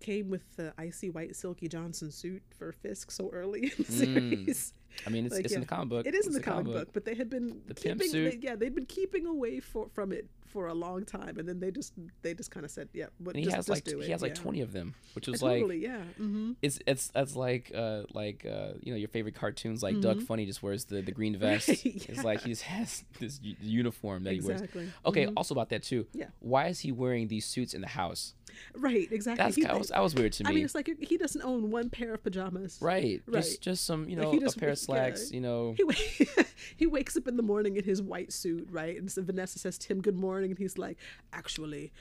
came 0.00 0.28
with 0.28 0.42
the 0.56 0.72
icy 0.76 1.08
white 1.10 1.34
silky 1.34 1.66
Johnson 1.68 2.10
suit 2.10 2.42
for 2.58 2.72
Fisk 2.72 3.10
so 3.10 3.30
early 3.32 3.64
in 3.64 3.70
the 3.78 3.84
Mm. 3.84 4.44
series. 4.44 4.72
I 5.06 5.10
mean, 5.10 5.24
it's, 5.26 5.34
Like, 5.34 5.44
it's 5.46 5.54
in 5.54 5.60
the 5.60 5.66
comic 5.66 5.88
book. 5.88 6.06
It 6.06 6.14
is 6.14 6.26
in 6.26 6.32
the 6.34 6.40
comic 6.40 6.66
book, 6.66 6.88
but 6.92 7.04
they 7.04 7.14
had 7.14 7.30
been 7.30 7.62
The 7.66 7.74
pimp 7.74 8.00
keeping, 8.00 8.10
suit. 8.12 8.30
they- 8.40 8.46
yeah, 8.46 8.54
they'd 8.56 8.74
been 8.74 8.86
keeping 8.86 9.26
away 9.26 9.60
for, 9.60 9.88
from 9.88 10.12
it 10.12 10.28
for 10.54 10.68
a 10.68 10.74
long 10.74 11.04
time, 11.04 11.36
and 11.38 11.46
then 11.48 11.58
they 11.60 11.70
just 11.72 11.92
they 12.22 12.32
just 12.32 12.50
kind 12.50 12.64
of 12.64 12.70
said, 12.70 12.88
yeah, 12.94 13.06
what, 13.18 13.34
And 13.34 13.40
he 13.40 13.44
just, 13.44 13.56
has 13.56 13.66
just 13.66 13.86
like 13.86 13.86
he 14.02 14.06
it. 14.06 14.10
has 14.12 14.22
like 14.22 14.36
yeah. 14.36 14.42
twenty 14.42 14.60
of 14.62 14.72
them, 14.72 14.94
which 15.14 15.28
Uh, 15.28 15.32
was 15.32 15.42
like 15.42 15.56
totally, 15.60 15.82
yeah. 15.82 15.98
Mm-hmm. 16.18 16.52
it's 16.62 16.78
it's 16.86 17.08
that's 17.08 17.34
like 17.36 17.70
uh 17.74 18.04
like 18.14 18.46
uh 18.46 18.74
you 18.80 18.92
know 18.92 18.98
your 18.98 19.08
favorite 19.08 19.34
cartoons 19.34 19.82
like 19.82 20.00
Doug 20.00 20.18
Mhm. 20.20 20.26
Funny 20.28 20.46
just 20.46 20.62
wears 20.62 20.84
the 20.86 21.02
the 21.02 21.12
green 21.12 21.36
vest. 21.44 21.68
Right, 21.68 21.84
It's 22.08 22.24
like 22.24 22.40
he 22.42 22.50
just 22.50 22.62
has 22.62 23.04
this 23.20 23.40
u- 23.42 23.56
uniform 23.60 24.22
that 24.24 24.34
he 24.34 24.40
wears. 24.40 24.60
Exactly. 24.62 24.88
Okay, 25.04 25.26
Mhm. 25.26 25.32
also 25.36 25.52
about 25.54 25.68
that 25.70 25.82
too. 25.82 26.06
Yeah. 26.14 26.28
Why 26.38 26.68
is 26.68 26.78
he 26.80 26.92
wearing 26.92 27.28
these 27.28 27.44
suits 27.44 27.74
in 27.74 27.80
the 27.82 27.88
house? 27.88 28.34
Right. 28.76 29.10
Exactly. 29.10 29.42
That's 29.44 29.56
He- 29.56 29.62
that 29.64 29.76
was, 29.76 29.88
that 29.88 30.00
was 30.00 30.14
weird 30.14 30.32
to 30.34 30.44
me. 30.44 30.50
I 30.50 30.54
mean, 30.54 30.64
it's 30.64 30.76
like 30.76 30.88
he 31.00 31.16
doesn't 31.16 31.42
own 31.42 31.72
one 31.72 31.90
pair 31.90 32.14
of 32.14 32.22
pajamas. 32.22 32.78
right. 32.80 33.20
right. 33.26 33.42
Just 33.42 33.60
just 33.60 33.84
some 33.84 34.08
you 34.08 34.16
Like, 34.16 34.24
know 34.24 34.36
a 34.36 34.40
just- 34.40 34.58
pair 34.60 34.68
of 34.70 34.78
yeah. 34.78 34.84
slacks. 34.86 35.32
You 35.32 35.40
know. 35.40 35.74
He 35.76 36.26
he 36.76 36.86
wakes 36.86 37.16
up 37.16 37.26
in 37.26 37.36
the 37.36 37.42
morning 37.42 37.76
in 37.76 37.84
his 37.84 38.00
white 38.00 38.32
suit, 38.32 38.68
right? 38.70 38.96
And 38.96 39.10
so 39.10 39.22
Vanessa 39.22 39.58
says, 39.58 39.76
to 39.78 39.88
him, 39.92 40.00
good 40.00 40.14
morning," 40.16 40.43
and 40.50 40.58
he's 40.58 40.78
like, 40.78 40.98
"Actually, 41.32 41.92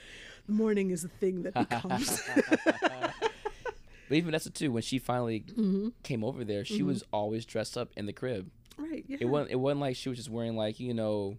the 0.45 0.53
morning 0.53 0.91
is 0.91 1.01
the 1.03 1.07
thing 1.09 1.43
that 1.43 1.53
becomes." 1.69 2.21
But 4.09 4.17
even 4.17 4.25
Vanessa 4.25 4.49
too, 4.49 4.71
when 4.71 4.83
she 4.83 4.99
finally 4.99 5.39
hmm 5.55 5.89
came 6.03 6.23
over 6.23 6.43
there, 6.43 6.65
she 6.65 6.81
Mhm. 6.81 6.85
was 6.87 7.03
always 7.13 7.45
dressed 7.45 7.77
up 7.77 7.91
in 7.95 8.05
the 8.05 8.13
crib. 8.13 8.51
Right. 8.77 9.05
Yeah. 9.07 9.17
It 9.21 9.25
wasn't 9.25 9.51
it 9.51 9.55
wasn't 9.55 9.81
like 9.81 9.95
she 9.95 10.09
was 10.09 10.17
just 10.17 10.29
wearing 10.29 10.55
like 10.55 10.79
you 10.79 10.93
know 10.93 11.37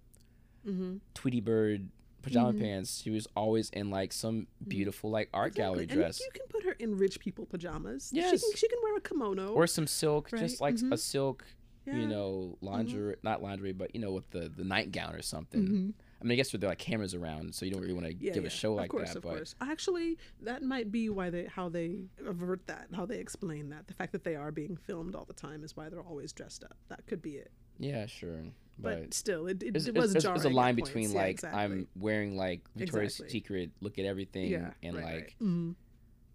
hmm 0.65 0.97
Tweety 1.15 1.41
Bird 1.41 1.89
pajama 2.23 2.55
Mhm. 2.55 2.59
pants. 2.61 3.03
She 3.03 3.11
was 3.11 3.27
always 3.37 3.69
in 3.71 3.91
like 3.91 4.13
some 4.13 4.47
beautiful 4.67 5.11
like 5.11 5.29
art 5.35 5.55
gallery 5.55 5.87
dress. 5.87 6.21
And 6.21 6.25
you 6.27 6.41
can 6.41 6.49
put 6.49 6.65
her 6.65 6.73
in 6.73 6.97
rich 6.97 7.21
people 7.21 7.45
pajamas. 7.45 8.09
She 8.11 8.17
Yes. 8.17 8.41
can, 8.41 8.57
she 8.57 8.67
can 8.69 8.79
wear 8.83 8.97
a 8.97 9.01
kimono. 9.01 9.53
or 9.53 9.67
some 9.67 9.87
silk, 9.87 10.31
Right, 10.33 10.41
just 10.41 10.61
like 10.61 10.77
mhm. 10.77 10.91
a 10.93 10.97
silk, 10.97 11.45
yeah. 11.87 11.97
you 12.01 12.07
know, 12.09 12.57
lingerie, 12.63 13.17
not 13.23 13.43
lingerie, 13.43 13.73
but 13.73 13.95
you 13.95 14.01
know, 14.01 14.13
with 14.13 14.31
the 14.31 14.49
the 14.49 14.65
nightgown 14.65 15.15
or 15.15 15.21
something. 15.23 15.93
I 16.25 16.27
mean, 16.27 16.33
I 16.33 16.37
guess 16.37 16.53
with 16.55 16.65
like 16.65 16.79
cameras 16.79 17.15
around, 17.15 17.55
so 17.55 17.67
you 17.67 17.73
don't 17.73 17.83
really 17.83 17.93
want 17.93 18.07
to 18.07 18.15
Yeah, 18.15 18.33
give 18.33 18.45
yeah. 18.45 18.49
a 18.49 18.51
show 18.51 18.73
like 18.75 18.87
of 18.87 18.91
course, 18.91 19.09
that. 19.11 19.17
Of 19.19 19.23
but 19.25 19.35
course, 19.37 19.55
actually, 19.61 20.17
that 20.41 20.63
might 20.63 20.91
be 20.91 21.11
why 21.11 21.29
they 21.29 21.45
how 21.45 21.69
they 21.69 22.05
avert 22.27 22.67
that, 22.67 22.87
how 22.95 23.05
they 23.05 23.19
explain 23.19 23.69
that. 23.69 23.87
The 23.89 23.93
fact 23.95 24.13
that 24.13 24.25
they 24.25 24.35
are 24.35 24.51
being 24.51 24.77
filmed 24.77 25.15
all 25.15 25.27
the 25.27 25.35
time 25.35 25.63
is 25.63 25.77
why 25.77 25.91
they're 25.91 26.01
always 26.01 26.33
dressed 26.33 26.65
up. 26.65 26.77
That 26.89 27.07
could 27.07 27.21
be 27.21 27.33
it. 27.37 27.51
yeah, 27.79 28.07
sure. 28.07 28.41
But, 28.79 29.01
But, 29.03 29.15
still, 29.15 29.47
it, 29.47 29.63
it, 29.63 29.77
it 29.87 29.95
was 29.95 30.15
jarring. 30.15 30.37
it's 30.37 30.45
a 30.47 30.49
line 30.49 30.75
between 30.75 31.11
Yeah, 31.13 31.19
like 31.19 31.31
exactly. 31.33 31.61
I'm 31.63 31.89
wearing 31.95 32.37
like 32.37 32.63
Victoria's 32.75 33.13
Exactly. 33.21 33.31
Secret, 33.39 33.71
look 33.81 33.99
at 34.01 34.05
everything, 34.05 34.51
yeah, 34.51 34.71
and 34.83 34.97
right, 34.97 35.05
like 35.05 35.15
right. 35.15 35.35
Mhm. 35.41 35.75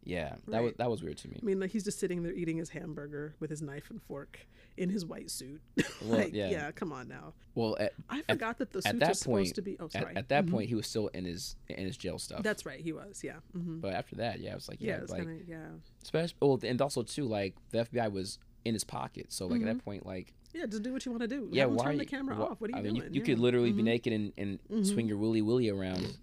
yeah, 0.06 0.36
that 0.48 0.64
was 0.64 0.74
that 0.78 0.90
was 0.90 1.04
weird 1.04 1.18
to 1.18 1.28
me. 1.30 1.40
I 1.42 1.46
mean, 1.46 1.60
like 1.60 1.72
he's 1.72 1.84
just 1.84 2.00
sitting 2.00 2.24
there 2.24 2.32
eating 2.32 2.58
his 2.58 2.70
hamburger 2.70 3.36
with 3.42 3.50
his 3.50 3.62
knife 3.62 3.90
and 3.90 4.02
fork 4.04 4.40
in 4.80 4.90
his 4.90 5.06
white 5.06 5.30
suit. 5.30 5.62
Well, 6.02 6.18
like, 6.20 6.34
yeah. 6.34 6.50
yeah. 6.50 6.72
come 6.72 6.94
on 6.94 7.10
now. 7.10 7.34
Well, 7.56 7.76
at, 7.80 7.94
I 8.10 8.22
forgot 8.22 8.58
that 8.60 8.72
the 8.72 8.78
at 8.80 8.84
suits 8.86 9.00
that 9.00 9.12
are 9.12 9.14
supposed 9.14 9.56
to 9.56 9.62
be. 9.62 9.76
Oh, 9.80 9.86
at, 9.86 9.92
sorry. 9.92 10.16
at 10.16 10.30
that 10.30 10.46
Mhm. 10.46 10.52
point, 10.52 10.70
he 10.70 10.76
was 10.76 10.88
still 10.88 11.08
in 11.10 11.26
his 11.26 11.58
in 11.68 11.86
his 11.86 11.98
jail 11.98 12.18
stuff. 12.18 12.42
that's 12.42 12.66
right. 12.66 12.80
He 12.80 12.94
was. 12.94 13.22
Yeah. 13.24 13.34
hmm 13.52 13.80
but 13.80 13.94
after 13.94 14.16
that, 14.16 14.40
yeah, 14.40 14.54
I 14.54 14.56
was 14.56 14.70
like, 14.70 14.78
Yeah, 14.80 15.00
yeah, 15.00 15.06
like 15.14 15.26
kind 15.26 15.42
of 15.42 15.48
yeah. 15.48 15.66
especially 16.02 16.36
well, 16.42 16.58
and 16.64 16.82
also 16.82 17.04
too, 17.04 17.26
like 17.26 17.56
the 17.72 17.80
FBI 17.86 18.10
was 18.12 18.40
in 18.66 18.74
his 18.74 18.84
pocket, 18.86 19.32
so 19.34 19.48
like 19.48 19.62
at 19.62 19.68
Mhm. 19.68 19.78
that 19.78 19.86
point, 19.86 20.06
like 20.06 20.34
Yeah, 20.54 20.66
just 20.66 20.82
do 20.84 20.94
what 20.94 21.06
you 21.06 21.12
want 21.12 21.22
to 21.24 21.28
do. 21.28 21.50
yeah, 21.52 21.64
Have 21.64 21.72
why 21.74 21.84
turn 21.86 21.98
the 21.98 22.04
you- 22.06 22.10
camera 22.10 22.42
off? 22.42 22.60
What 22.62 22.70
are 22.70 22.74
you 22.74 22.80
I 22.80 22.82
mean, 22.82 22.94
doing? 22.96 23.08
you, 23.08 23.16
you 23.16 23.20
Yeah. 23.22 23.26
could 23.26 23.40
literally 23.40 23.72
be 23.74 23.82
Mhm. 23.82 23.86
naked 23.86 24.14
and, 24.14 24.34
and 24.38 24.60
Mhm. 24.72 24.86
swing 24.86 25.08
your 25.08 25.18
willy 25.18 25.42
willy 25.42 25.70
around, 25.70 26.18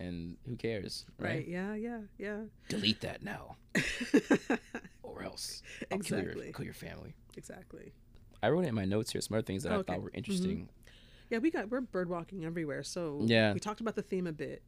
and 0.00 0.36
who 0.46 0.56
cares, 0.56 1.04
right? 1.18 1.28
Right. 1.36 1.48
Yeah. 1.48 1.74
Yeah. 1.74 1.98
Yeah. 2.18 2.40
Delete 2.68 3.00
that 3.02 3.22
now, 3.22 3.56
or 5.02 5.22
else 5.22 5.62
I'll 5.90 5.98
kill 5.98 6.20
your 6.22 6.34
kill 6.52 6.64
your 6.64 6.74
family. 6.74 7.14
exactly. 7.36 7.92
I 8.42 8.48
wrote 8.48 8.64
it 8.64 8.68
in 8.68 8.74
my 8.74 8.86
notes 8.86 9.12
here 9.12 9.20
some 9.20 9.36
other 9.36 9.42
things 9.44 9.62
that 9.64 9.72
I 9.72 9.76
Okay. 9.76 9.92
thought 9.92 10.02
were 10.02 10.10
interesting. 10.14 10.68
Yeah, 11.28 11.38
we 11.38 11.50
got 11.50 11.70
we're 11.70 11.80
bird 11.82 12.08
walking 12.08 12.44
everywhere. 12.44 12.82
So 12.82 13.22
Yeah. 13.26 13.52
we 13.52 13.60
talked 13.60 13.80
about 13.80 13.94
the 13.96 14.02
theme 14.02 14.26
a 14.26 14.32
bit. 14.32 14.62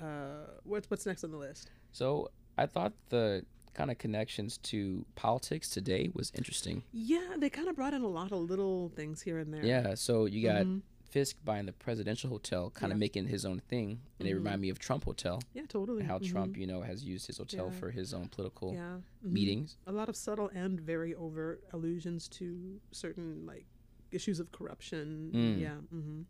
Uh, 0.00 0.46
what's 0.64 0.88
what's 0.90 1.06
next 1.06 1.24
on 1.24 1.30
the 1.30 1.36
list? 1.38 1.70
So 1.92 2.30
I 2.56 2.66
thought 2.66 2.92
the 3.08 3.44
kind 3.74 3.90
of 3.90 3.98
connections 3.98 4.56
to 4.58 5.04
politics 5.16 5.68
today 5.68 6.10
was 6.14 6.32
interesting. 6.34 6.82
Yeah, 6.92 7.34
they 7.36 7.50
kind 7.50 7.68
of 7.68 7.76
brought 7.76 7.92
in 7.92 8.02
a 8.02 8.08
lot 8.08 8.32
of 8.32 8.38
little 8.38 8.90
things 8.96 9.20
here 9.22 9.38
and 9.38 9.52
there. 9.52 9.64
Yeah, 9.64 9.94
so 9.94 10.24
you 10.24 10.42
got 10.42 10.64
Mhm. 10.64 10.80
Fisk 11.16 11.38
buying 11.46 11.64
the 11.64 11.72
presidential 11.72 12.28
hotel, 12.28 12.68
kind 12.68 12.92
of 12.92 12.98
Yeah. 12.98 13.00
making 13.00 13.26
his 13.28 13.46
own 13.46 13.58
thing, 13.60 14.02
and 14.18 14.28
they 14.28 14.32
Mhm. 14.32 14.36
remind 14.36 14.60
me 14.60 14.68
of 14.68 14.78
Trump 14.78 15.04
Hotel 15.04 15.40
Yeah, 15.54 15.64
totally. 15.66 16.00
and 16.00 16.10
how 16.10 16.18
Mhm. 16.18 16.26
Trump, 16.30 16.58
you 16.58 16.66
know, 16.66 16.82
has 16.82 17.04
used 17.06 17.26
his 17.26 17.38
hotel 17.38 17.70
Yeah. 17.72 17.78
for 17.80 17.90
his 17.90 18.12
own 18.12 18.28
political 18.28 18.74
yeah 18.74 19.00
mhm. 19.24 19.32
meetings. 19.32 19.78
A 19.86 19.92
lot 19.92 20.10
of 20.10 20.14
subtle 20.16 20.48
and 20.48 20.78
very 20.78 21.14
overt 21.14 21.64
allusions 21.72 22.28
to 22.28 22.82
certain 22.92 23.46
like 23.46 23.64
issues 24.10 24.38
of 24.40 24.52
corruption. 24.52 25.30
Mm. 25.32 25.58
Yeah. 25.58 25.76
hmm 25.88 26.22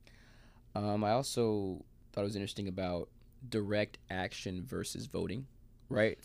Um, 0.76 1.03
I 1.03 1.11
also 1.11 1.84
thought 2.12 2.20
it 2.20 2.24
was 2.24 2.37
interesting 2.37 2.68
about 2.68 3.09
direct 3.49 3.99
action 4.09 4.62
versus 4.62 5.07
voting. 5.07 5.49
Right? 5.89 6.16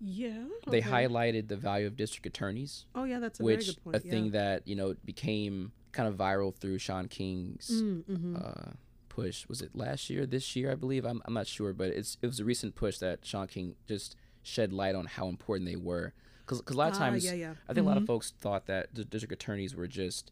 Yeah. 0.00 0.48
They 0.70 0.78
okay. 0.78 0.88
highlighted 0.88 1.48
the 1.48 1.56
value 1.58 1.86
of 1.86 1.94
district 1.96 2.24
attorneys, 2.26 2.86
Oh 2.94 3.04
yeah, 3.04 3.18
that's 3.18 3.38
a 3.38 3.42
which 3.42 3.64
very 3.64 3.74
good 3.74 3.84
point. 3.84 3.96
a 3.96 4.00
thing 4.00 4.30
that 4.30 4.66
you 4.66 4.76
know 4.76 4.94
became 5.04 5.72
kind 5.96 6.08
of 6.08 6.14
viral 6.16 6.54
through 6.54 6.78
Shaun 6.78 7.08
King's 7.08 7.70
Mm, 7.82 8.04
hmm 8.04 8.36
uh, 8.36 8.70
push. 9.08 9.48
Was 9.48 9.62
it 9.62 9.70
last 9.74 10.10
year, 10.10 10.26
this 10.26 10.54
year, 10.54 10.70
I 10.70 10.74
believe? 10.74 11.04
I'm, 11.06 11.22
I'm 11.24 11.32
not 11.34 11.46
sure, 11.46 11.72
but 11.72 11.88
it's 11.88 12.18
it 12.22 12.26
was 12.26 12.38
a 12.40 12.44
recent 12.44 12.74
push 12.74 12.98
that 12.98 13.24
Shaun 13.24 13.46
King 13.46 13.76
just 13.88 14.14
shed 14.42 14.72
light 14.72 14.94
on 14.94 15.06
how 15.06 15.26
important 15.28 15.68
they 15.68 15.76
were. 15.76 16.12
Because 16.44 16.62
a 16.68 16.72
lot 16.74 16.92
of 16.92 16.98
times, 16.98 17.24
Ah, 17.24 17.30
yeah, 17.30 17.34
yeah. 17.34 17.54
I 17.68 17.72
think 17.72 17.84
a 17.86 17.88
lot 17.88 17.96
of 17.96 18.04
Mhm. 18.04 18.06
folks 18.12 18.32
thought 18.38 18.66
that 18.66 18.94
the 18.94 19.04
district 19.04 19.32
attorneys 19.32 19.74
were 19.74 19.88
just 19.88 20.30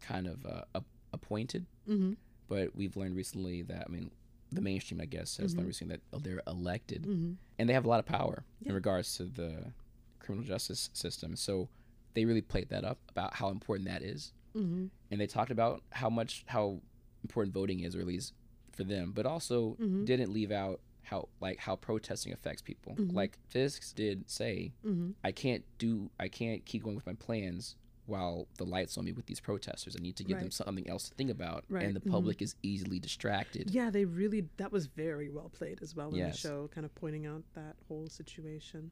kind 0.00 0.26
of 0.28 0.44
uh, 0.46 0.62
ap- 0.76 0.84
appointed, 1.12 1.66
Mhm. 1.88 2.16
but 2.46 2.76
we've 2.76 2.96
learned 2.96 3.16
recently 3.16 3.62
that 3.62 3.84
I 3.88 3.90
mean, 3.90 4.10
the 4.52 4.60
mainstream, 4.60 5.00
I 5.00 5.06
guess, 5.06 5.38
has 5.38 5.56
learned 5.56 5.66
recently 5.68 5.96
that 5.96 6.22
they're 6.22 6.42
elected 6.46 7.02
Mhm. 7.04 7.36
and 7.58 7.68
they 7.68 7.72
have 7.72 7.84
a 7.84 7.88
lot 7.88 7.98
of 8.00 8.06
power 8.06 8.44
Yeah. 8.60 8.68
in 8.68 8.74
regards 8.74 9.16
to 9.16 9.24
the 9.24 9.72
criminal 10.20 10.46
justice 10.46 10.90
system. 10.92 11.34
So 11.36 11.68
they 12.14 12.24
really 12.24 12.42
played 12.42 12.68
that 12.68 12.84
up 12.84 12.98
about 13.08 13.34
how 13.40 13.48
important 13.48 13.88
that 13.88 14.02
is 14.02 14.32
Mhm. 14.56 14.90
and 15.10 15.20
they 15.20 15.26
talked 15.26 15.50
about 15.50 15.82
how 15.90 16.08
much 16.10 16.44
how 16.46 16.80
important 17.22 17.52
voting 17.54 17.80
is, 17.80 17.94
or 17.94 18.00
at 18.00 18.06
least 18.06 18.32
for 18.72 18.84
them, 18.84 19.12
but 19.12 19.26
also 19.26 19.74
Mhm. 19.80 20.04
didn't 20.06 20.32
leave 20.32 20.50
out 20.50 20.80
how 21.02 21.28
like 21.40 21.58
how 21.58 21.76
protesting 21.76 22.32
affects 22.32 22.62
people. 22.62 22.94
Mhm. 22.96 23.12
Like 23.12 23.38
Fisk 23.48 23.94
did 23.94 24.28
say, 24.30 24.72
Mm-hmm. 24.84 25.10
I 25.22 25.32
can't 25.32 25.64
do 25.78 26.10
I 26.18 26.28
can't 26.28 26.64
keep 26.64 26.82
going 26.82 26.96
with 26.96 27.06
my 27.06 27.14
plans 27.14 27.76
while 28.06 28.46
the 28.56 28.64
lights 28.64 28.96
on 28.96 29.04
me 29.04 29.12
with 29.12 29.26
these 29.26 29.40
protesters. 29.40 29.96
I 29.96 30.00
need 30.00 30.14
to 30.16 30.22
give 30.24 30.38
them 30.38 30.50
something 30.52 30.88
else 30.88 31.08
to 31.08 31.14
think 31.16 31.28
about, 31.30 31.64
Right, 31.68 31.84
and 31.84 31.96
the 31.96 32.00
mhm. 32.00 32.10
public 32.10 32.40
is 32.40 32.54
easily 32.62 33.00
distracted. 33.00 33.70
Yeah, 33.72 33.90
they 33.90 34.04
really 34.04 34.48
that 34.58 34.70
was 34.72 34.86
very 34.86 35.28
well 35.28 35.48
played 35.48 35.80
as 35.82 35.94
well 35.96 36.10
in 36.10 36.16
Yes. 36.16 36.34
the 36.42 36.48
show, 36.48 36.68
kind 36.68 36.84
of 36.84 36.94
pointing 36.94 37.26
out 37.26 37.42
that 37.54 37.76
whole 37.88 38.08
situation. 38.08 38.90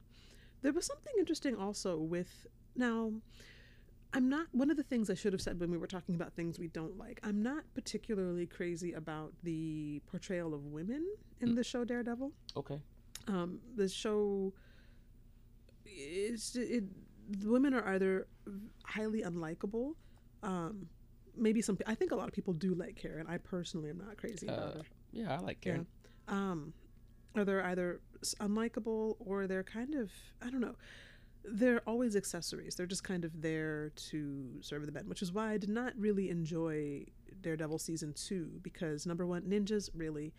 There 0.61 0.73
was 0.73 0.85
something 0.85 1.13
interesting 1.17 1.55
also 1.55 1.97
with 1.97 2.47
now 2.75 3.21
I'm 4.15 4.29
not 4.29 4.47
one 4.53 4.71
of 4.71 4.77
the 4.77 4.83
things 4.83 5.09
I 5.09 5.13
should 5.13 5.33
have 5.33 5.41
said 5.41 5.59
when 5.59 5.69
we 5.69 5.77
were 5.77 5.87
talking 5.87 6.15
about 6.15 6.33
things 6.33 6.57
we 6.57 6.69
don't 6.69 6.97
like. 6.97 7.19
I'm 7.21 7.43
not 7.43 7.63
particularly 7.73 8.45
crazy 8.47 8.93
about 8.93 9.33
the 9.43 10.01
portrayal 10.07 10.53
of 10.53 10.65
women 10.67 11.05
in 11.41 11.49
Mm. 11.49 11.55
the 11.55 11.63
show 11.63 11.83
Daredevil. 11.83 12.31
Okay. 12.55 12.79
Um, 13.27 13.59
the 13.75 13.89
show 13.89 14.53
is 15.85 16.55
it 16.55 16.83
the 17.29 17.49
women 17.49 17.73
are 17.73 17.85
either 17.89 18.27
highly 18.85 19.21
unlikable. 19.23 19.95
Um, 20.43 20.87
maybe 21.35 21.61
some 21.61 21.77
I 21.85 21.95
think 21.95 22.11
a 22.11 22.15
lot 22.15 22.27
of 22.27 22.33
people 22.33 22.53
do 22.53 22.73
like 22.75 22.95
Karen. 22.95 23.25
I 23.27 23.37
personally 23.37 23.89
am 23.89 23.97
not 23.97 24.17
crazy 24.17 24.47
about 24.47 24.59
Uh, 24.59 24.77
her. 24.77 24.83
Yeah, 25.11 25.35
I 25.35 25.39
like 25.39 25.61
Karen. 25.61 25.87
Yeah. 26.27 26.33
Um, 26.51 26.73
are 27.35 27.43
they're 27.43 27.65
either 27.65 28.01
unlikable 28.39 29.17
or 29.19 29.45
they're 29.47 29.63
kind 29.63 29.95
of 29.95 30.11
I 30.41 30.49
don't 30.49 30.61
know. 30.61 30.75
They're 31.47 31.81
always 31.87 32.15
accessories. 32.15 32.75
They're 32.75 32.85
just 32.85 33.03
kind 33.03 33.25
of 33.25 33.41
there 33.41 33.91
to 34.09 34.45
serve 34.61 34.85
the 34.85 34.91
men, 34.91 35.07
which 35.07 35.21
is 35.21 35.31
why 35.31 35.51
I 35.51 35.57
did 35.57 35.69
not 35.69 35.93
really 35.97 36.29
enjoy 36.29 37.05
Daredevil 37.41 37.79
season 37.79 38.13
two 38.13 38.59
because 38.61 39.05
number 39.05 39.25
one, 39.25 39.43
ninjas 39.43 39.89
really. 39.93 40.33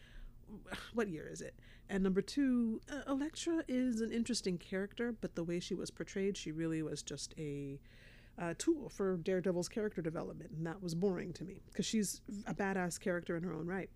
What 0.94 1.09
year 1.09 1.28
is 1.28 1.40
it? 1.40 1.59
And 1.88 2.04
number 2.04 2.22
two, 2.22 2.80
uh, 2.90 3.11
Elektra 3.11 3.64
is 3.66 4.00
an 4.00 4.12
interesting 4.12 4.59
character, 4.59 5.12
but 5.12 5.34
the 5.34 5.42
way 5.42 5.59
she 5.59 5.74
was 5.74 5.90
portrayed, 5.90 6.36
she 6.36 6.52
really 6.52 6.82
was 6.82 7.02
just 7.02 7.34
a 7.36 7.80
uh, 8.38 8.54
tool 8.59 8.88
for 8.88 9.16
Daredevil's 9.16 9.68
character 9.68 10.02
development, 10.02 10.50
and 10.57 10.66
that 10.66 10.82
was 10.82 10.94
boring 10.94 11.32
to 11.34 11.44
me 11.44 11.62
because 11.66 11.86
she's 11.86 12.20
a 12.46 12.54
badass 12.54 13.00
character 13.00 13.36
in 13.36 13.42
her 13.42 13.52
own 13.52 13.66
right. 13.66 13.90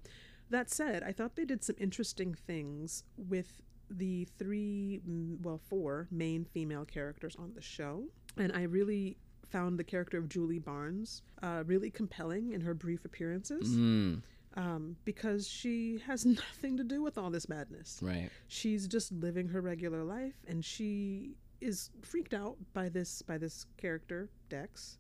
That 0.50 0.70
said, 0.70 1.02
I 1.02 1.12
thought 1.12 1.36
they 1.36 1.44
did 1.44 1.62
some 1.62 1.76
interesting 1.78 2.34
things 2.34 3.04
with 3.16 3.60
the 3.90 4.26
three, 4.38 5.00
well, 5.42 5.60
four 5.68 6.08
main 6.10 6.44
female 6.44 6.84
characters 6.84 7.36
on 7.38 7.52
the 7.54 7.62
show, 7.62 8.04
and 8.36 8.52
I 8.52 8.62
really 8.62 9.16
found 9.48 9.78
the 9.78 9.84
character 9.84 10.18
of 10.18 10.28
Julie 10.28 10.58
Barnes 10.60 11.22
uh, 11.42 11.64
really 11.66 11.90
compelling 11.90 12.52
in 12.52 12.60
her 12.60 12.74
brief 12.74 13.04
appearances. 13.04 13.68
Mm, 13.68 14.22
um, 14.56 14.96
because 15.04 15.48
she 15.48 16.00
has 16.06 16.24
nothing 16.26 16.76
to 16.76 16.84
do 16.84 17.02
with 17.02 17.18
all 17.18 17.30
this 17.30 17.48
madness. 17.48 17.98
Right. 18.02 18.30
she's 18.48 18.86
just 18.86 19.12
living 19.12 19.48
her 19.48 19.60
regular 19.60 20.02
life 20.02 20.34
and 20.48 20.64
she 20.64 21.36
is 21.60 21.90
freaked 22.02 22.34
out 22.34 22.56
by 22.72 22.88
this 22.88 23.22
by 23.22 23.38
this 23.38 23.66
character 23.76 24.30
dex 24.48 24.98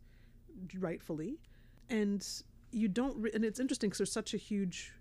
rightfully. 0.78 1.38
And 1.88 2.26
you 2.70 2.88
don't 2.88 3.16
re- 3.16 3.30
and 3.34 3.44
it's 3.44 3.58
interesting 3.58 3.88
because 3.88 3.98
there's 3.98 4.12
such 4.12 4.34
a 4.34 4.36
huge 4.36 4.92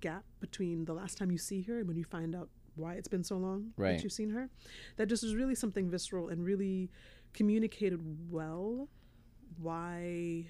gap 0.00 0.24
between 0.40 0.84
the 0.84 0.92
last 0.92 1.16
time 1.16 1.30
you 1.30 1.38
see 1.38 1.62
her 1.62 1.78
and 1.78 1.88
when 1.88 1.96
you 1.96 2.04
find 2.04 2.34
out 2.34 2.48
why 2.76 2.94
it's 2.94 3.08
been 3.08 3.24
so 3.24 3.36
long 3.36 3.72
Right. 3.76 3.96
that 3.96 4.02
you've 4.04 4.12
seen 4.12 4.30
her 4.30 4.48
that 4.96 5.06
just 5.06 5.22
is 5.24 5.34
really 5.34 5.54
something 5.54 5.88
visceral 5.90 6.28
and 6.28 6.44
really 6.44 6.90
communicated 7.32 8.00
well 8.30 8.88
why 9.58 10.46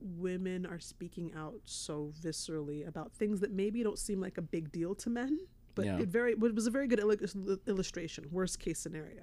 women 0.00 0.64
are 0.64 0.78
speaking 0.78 1.32
out 1.36 1.60
so 1.64 2.12
viscerally 2.22 2.86
about 2.86 3.12
things 3.12 3.40
that 3.40 3.50
maybe 3.52 3.82
don't 3.82 3.98
seem 3.98 4.20
like 4.20 4.38
a 4.38 4.42
big 4.42 4.70
deal 4.70 4.94
to 4.94 5.10
men 5.10 5.38
but 5.74 5.84
Yeah. 5.86 5.98
it 5.98 6.08
very 6.08 6.32
it 6.32 6.54
was 6.54 6.66
a 6.66 6.70
very 6.70 6.86
good 6.86 6.98
illu- 7.00 7.58
illustration 7.66 8.26
worst 8.30 8.58
case 8.60 8.78
scenario 8.78 9.22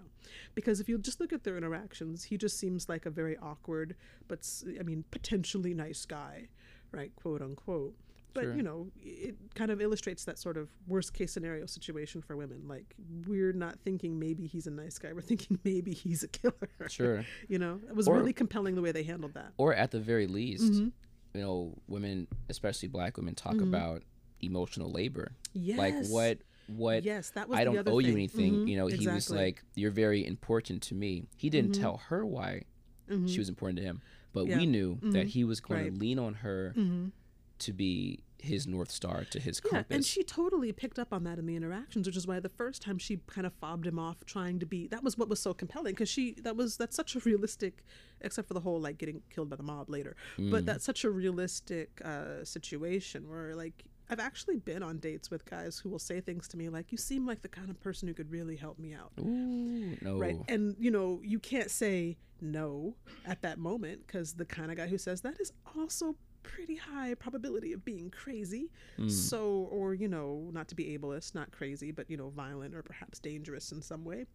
because 0.54 0.80
if 0.80 0.90
you 0.90 0.98
just 0.98 1.20
look 1.20 1.32
at 1.34 1.44
their 1.44 1.58
interactions 1.58 2.24
he 2.26 2.38
just 2.38 2.58
seems 2.58 2.90
like 2.90 3.06
a 3.06 3.10
very 3.10 3.38
awkward 3.38 3.96
but 4.28 4.48
i 4.80 4.84
mean 4.84 5.04
potentially 5.12 5.74
nice 5.74 6.06
guy 6.06 6.50
right 6.92 7.16
quote 7.16 7.42
unquote 7.42 7.96
but 8.36 8.44
Sure. 8.44 8.56
you 8.56 8.62
know 8.62 8.92
it 9.04 9.36
kind 9.56 9.72
of 9.72 9.82
illustrates 9.82 10.26
that 10.26 10.38
sort 10.38 10.58
of 10.58 10.70
worst 10.88 11.14
case 11.14 11.32
scenario 11.32 11.66
situation 11.66 12.22
for 12.22 12.38
women 12.38 12.68
like 12.68 12.94
we're 13.26 13.54
not 13.54 13.80
thinking 13.80 14.20
maybe 14.20 14.46
he's 14.46 14.68
a 14.68 14.72
nice 14.72 15.00
guy 15.00 15.12
we're 15.14 15.22
thinking 15.22 15.58
maybe 15.64 15.92
he's 15.94 16.22
a 16.22 16.28
killer 16.28 16.70
Sure. 16.88 17.26
you 17.48 17.58
know 17.58 17.80
it 17.90 17.96
was 17.96 18.08
Or- 18.08 18.16
really 18.18 18.34
compelling 18.34 18.76
the 18.76 18.82
way 18.84 18.92
they 18.92 19.02
handled 19.04 19.34
that 19.34 19.54
Or 19.58 19.74
at 19.74 19.90
the 19.90 20.00
very 20.00 20.28
least, 20.28 20.72
Mhm. 20.72 20.92
you 21.34 21.42
know, 21.42 21.74
women, 21.88 22.28
especially 22.50 22.90
black 22.90 23.18
women, 23.18 23.34
talk 23.36 23.56
Mhm. 23.56 23.64
about 23.70 24.04
emotional 24.42 24.92
labor. 24.92 25.32
yes 25.54 25.78
Like 25.80 25.96
what 26.10 26.38
what 26.68 27.04
yes 27.04 27.30
that 27.32 27.48
was 27.48 27.58
I 27.60 27.64
don't 27.64 27.88
owe 27.88 28.00
you 28.00 28.08
thing. 28.08 28.14
anything. 28.18 28.54
Mhm, 28.54 28.68
You 28.70 28.78
know, 28.78 28.88
he 28.88 29.08
was 29.08 29.30
like, 29.30 29.64
You're 29.76 29.92
very 29.92 30.26
important 30.26 30.82
to 30.84 30.96
me. 30.96 31.26
He 31.38 31.50
didn't 31.50 31.72
Mhm. 31.76 31.80
tell 31.80 31.98
her 32.10 32.26
why 32.26 32.64
Mhm. 33.10 33.30
she 33.30 33.40
was 33.40 33.50
important 33.50 33.78
to 33.78 33.84
him. 33.84 34.02
But 34.34 34.48
Yeah. 34.48 34.58
we 34.58 34.66
knew 34.66 34.98
that 35.02 35.28
Mhm. 35.28 35.30
he 35.30 35.44
was 35.46 35.60
going 35.62 35.82
Right. 35.84 35.94
to 35.94 35.98
lean 36.00 36.18
on 36.20 36.34
her 36.36 36.74
Mhm. 36.76 37.12
To 37.60 37.74
be 37.74 38.20
his 38.38 38.68
north 38.68 38.92
star 38.92 39.24
to 39.32 39.40
his 39.40 39.60
Yeah, 39.66 39.72
compass. 39.72 39.96
and 39.96 40.06
she 40.06 40.22
totally 40.24 40.72
picked 40.72 41.00
up 41.00 41.12
on 41.12 41.24
that 41.24 41.40
in 41.40 41.48
the 41.48 41.56
interactions, 41.56 42.06
which 42.06 42.16
is 42.18 42.28
why 42.28 42.40
the 42.40 42.50
first 42.50 42.82
time 42.82 43.00
she 43.00 43.18
kind 43.28 43.48
of 43.48 43.54
fobbed 43.54 43.88
him 43.88 43.98
off 43.98 44.18
trying 44.26 44.60
to 44.60 44.66
be 44.68 44.88
that 44.90 45.04
was 45.04 45.18
what 45.18 45.30
was 45.30 45.40
so 45.40 45.54
compelling 45.54 45.94
because 45.94 46.10
she 46.10 46.34
that 46.44 46.56
was 46.56 46.78
that's 46.78 46.96
such 46.96 47.16
a 47.16 47.20
realistic, 47.20 47.84
except 48.22 48.48
for 48.48 48.54
the 48.54 48.60
whole 48.60 48.80
like 48.80 48.98
getting 49.00 49.24
killed 49.32 49.50
by 49.50 49.56
the 49.56 49.64
mob 49.64 49.90
later, 49.90 50.16
but 50.38 50.64
Mm. 50.64 50.66
that's 50.66 50.86
such 50.86 51.04
a 51.04 51.10
realistic 51.10 52.00
uh, 52.06 52.44
situation 52.44 53.28
where 53.30 53.56
like 53.56 53.86
I've 54.08 54.20
actually 54.20 54.58
been 54.58 54.84
on 54.84 55.00
dates 55.00 55.32
with 55.32 55.46
guys 55.50 55.80
who 55.80 55.90
will 55.90 55.98
say 55.98 56.22
things 56.22 56.48
to 56.50 56.58
me 56.58 56.70
like, 56.70 56.92
"You 56.92 56.98
seem 57.00 57.26
like 57.26 57.42
the 57.42 57.48
kind 57.50 57.72
of 57.72 57.80
person 57.80 58.08
who 58.08 58.14
could 58.14 58.30
really 58.30 58.56
help 58.58 58.78
me 58.78 58.94
out." 58.94 59.12
Ooh, 59.20 59.98
no. 60.04 60.18
Right. 60.20 60.38
And, 60.48 60.76
you 60.78 60.92
know, 60.92 61.22
you 61.24 61.40
can't 61.40 61.72
say 61.72 62.18
no 62.40 62.96
at 63.26 63.42
that 63.42 63.58
moment 63.58 64.06
because 64.06 64.34
the 64.34 64.46
kind 64.46 64.70
of 64.70 64.78
guy 64.78 64.86
who 64.86 65.00
says 65.00 65.22
that 65.22 65.40
is 65.40 65.52
also 65.76 66.16
pretty 66.52 66.76
high 66.76 67.14
probability 67.16 67.74
of 67.74 67.84
being 67.84 68.10
crazy. 68.10 68.70
Mm. 69.00 69.10
So, 69.12 69.68
or, 69.72 69.94
you 69.94 70.08
know, 70.08 70.50
not 70.54 70.68
to 70.70 70.76
be 70.76 70.98
ableist, 70.98 71.34
not 71.36 71.52
crazy, 71.52 71.92
but, 71.92 72.10
you 72.10 72.18
know, 72.18 72.30
violent 72.30 72.74
or 72.76 72.82
perhaps 72.84 73.20
dangerous 73.20 73.72
in 73.72 73.82
some 73.82 74.04
way. 74.06 74.26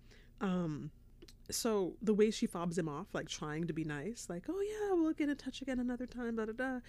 Um, 0.40 0.90
so 1.50 1.94
the 2.02 2.14
way 2.14 2.30
she 2.30 2.46
fobs 2.46 2.76
him 2.78 2.88
off, 2.88 3.08
like 3.12 3.28
trying 3.28 3.66
to 3.66 3.72
be 3.72 3.84
nice, 3.84 4.26
like, 4.28 4.44
oh 4.48 4.60
yeah, 4.60 5.00
we'll 5.00 5.12
get 5.12 5.28
in 5.28 5.36
touch 5.36 5.62
again 5.62 5.78
another 5.80 6.06
time, 6.06 6.36
da 6.36 6.46
da 6.46 6.52
da. 6.52 6.80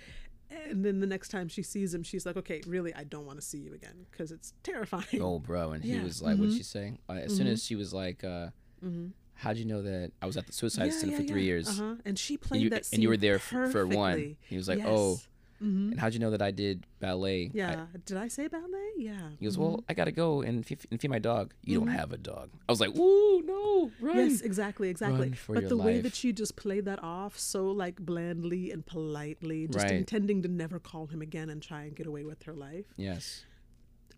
And 0.69 0.83
then 0.85 0.99
the 0.99 1.07
next 1.07 1.29
time 1.29 1.47
she 1.47 1.63
sees 1.63 1.93
him, 1.93 2.03
she's 2.03 2.25
like, 2.25 2.35
okay, 2.37 2.61
really, 2.67 2.93
I 2.93 3.05
don't 3.05 3.25
want 3.25 3.39
to 3.39 3.45
see 3.45 3.59
you 3.59 3.73
again 3.73 4.05
because 4.11 4.31
it's 4.31 4.53
terrifying. 4.63 5.21
Oh, 5.21 5.39
bro. 5.39 5.71
And 5.71 5.83
he 5.83 5.91
Yeah. 5.93 6.03
was 6.03 6.21
like, 6.21 6.37
what 6.37 6.45
did 6.49 6.53
Mhm. 6.53 6.57
she 6.57 6.63
say? 6.63 6.97
Uh, 7.09 7.13
as 7.13 7.35
soon 7.35 7.47
Mhm. 7.47 7.51
as 7.51 7.63
she 7.63 7.75
was 7.75 7.93
like, 7.93 8.23
uh, 8.23 8.49
hmm 8.81 9.07
how'd 9.41 9.57
you 9.57 9.65
know 9.65 9.81
that 9.81 10.11
I 10.21 10.25
was 10.25 10.37
at 10.37 10.45
the 10.47 10.53
suicide 10.53 10.93
center 10.93 11.17
for 11.17 11.23
three 11.23 11.43
years? 11.45 11.67
Uh-huh. 11.67 11.95
And 12.05 12.17
she 12.17 12.35
And 12.35 12.41
played 12.41 12.61
you, 12.63 12.69
that 12.71 12.85
scene 12.85 12.97
and 12.97 13.03
you 13.03 13.09
were 13.09 13.17
there 13.17 13.39
for 13.39 13.85
one. 13.87 14.37
He 14.41 14.55
was 14.57 14.67
like, 14.67 14.81
oh, 14.85 15.19
hmm 15.59 15.91
and 15.91 15.99
how'd 15.99 16.13
you 16.15 16.19
know 16.19 16.31
that 16.31 16.41
I 16.41 16.49
did 16.49 16.87
ballet? 16.99 17.45
I- 17.45 17.51
Yeah. 17.53 17.85
Did 18.07 18.17
I 18.17 18.27
say 18.29 18.47
ballet? 18.47 18.91
Yeah. 18.97 19.29
he 19.39 19.45
goes, 19.45 19.57
Mhm. 19.57 19.59
well, 19.61 19.83
I 19.89 19.93
gotta 19.93 20.11
go 20.11 20.41
and 20.41 20.65
feed, 20.65 20.79
and 20.89 20.99
feed 20.99 21.11
my 21.11 21.19
dog. 21.19 21.53
You 21.63 21.79
Mhm. 21.79 21.85
don't 21.85 21.93
have 22.01 22.11
a 22.13 22.17
dog. 22.17 22.49
I 22.67 22.71
was 22.71 22.81
like, 22.81 22.95
ooh, 22.97 23.41
no, 23.43 23.91
run. 23.99 24.17
Yes, 24.17 24.41
exactly, 24.41 24.89
exactly. 24.89 25.33
But 25.47 25.69
the 25.69 25.77
way 25.77 26.01
that 26.01 26.15
she 26.15 26.33
just 26.33 26.55
played 26.55 26.85
that 26.85 27.01
off 27.03 27.37
so 27.37 27.69
like 27.83 27.97
blandly 27.99 28.71
and 28.71 28.83
politely, 28.85 29.67
just 29.67 29.85
Right. 29.85 29.93
intending 30.01 30.41
to 30.43 30.47
never 30.47 30.79
call 30.79 31.05
him 31.13 31.21
again 31.21 31.49
and 31.51 31.61
try 31.61 31.83
and 31.83 31.95
get 31.95 32.07
away 32.07 32.23
with 32.25 32.41
her 32.43 32.53
life. 32.55 32.85
Yes. 32.97 33.45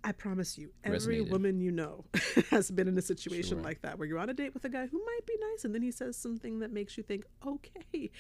I 0.06 0.12
promise 0.12 0.58
you, 0.58 0.72
every 0.84 1.20
Resonated. 1.20 1.30
woman 1.30 1.62
you 1.62 1.72
know 1.72 2.04
has 2.50 2.70
been 2.70 2.88
in 2.90 2.98
a 2.98 3.02
situation 3.02 3.58
Sure. 3.58 3.62
like 3.64 3.82
that 3.84 3.98
where 3.98 4.08
you're 4.08 4.20
on 4.20 4.30
a 4.30 4.34
date 4.34 4.54
with 4.54 4.66
a 4.66 4.70
guy 4.70 4.86
who 4.88 4.98
might 5.00 5.26
be 5.26 5.34
nice 5.52 5.64
and 5.66 5.74
then 5.74 5.82
he 5.82 5.92
says 5.92 6.18
something 6.18 6.60
that 6.60 6.72
makes 6.74 6.98
you 6.98 7.04
think, 7.04 7.26
okay, 7.46 8.12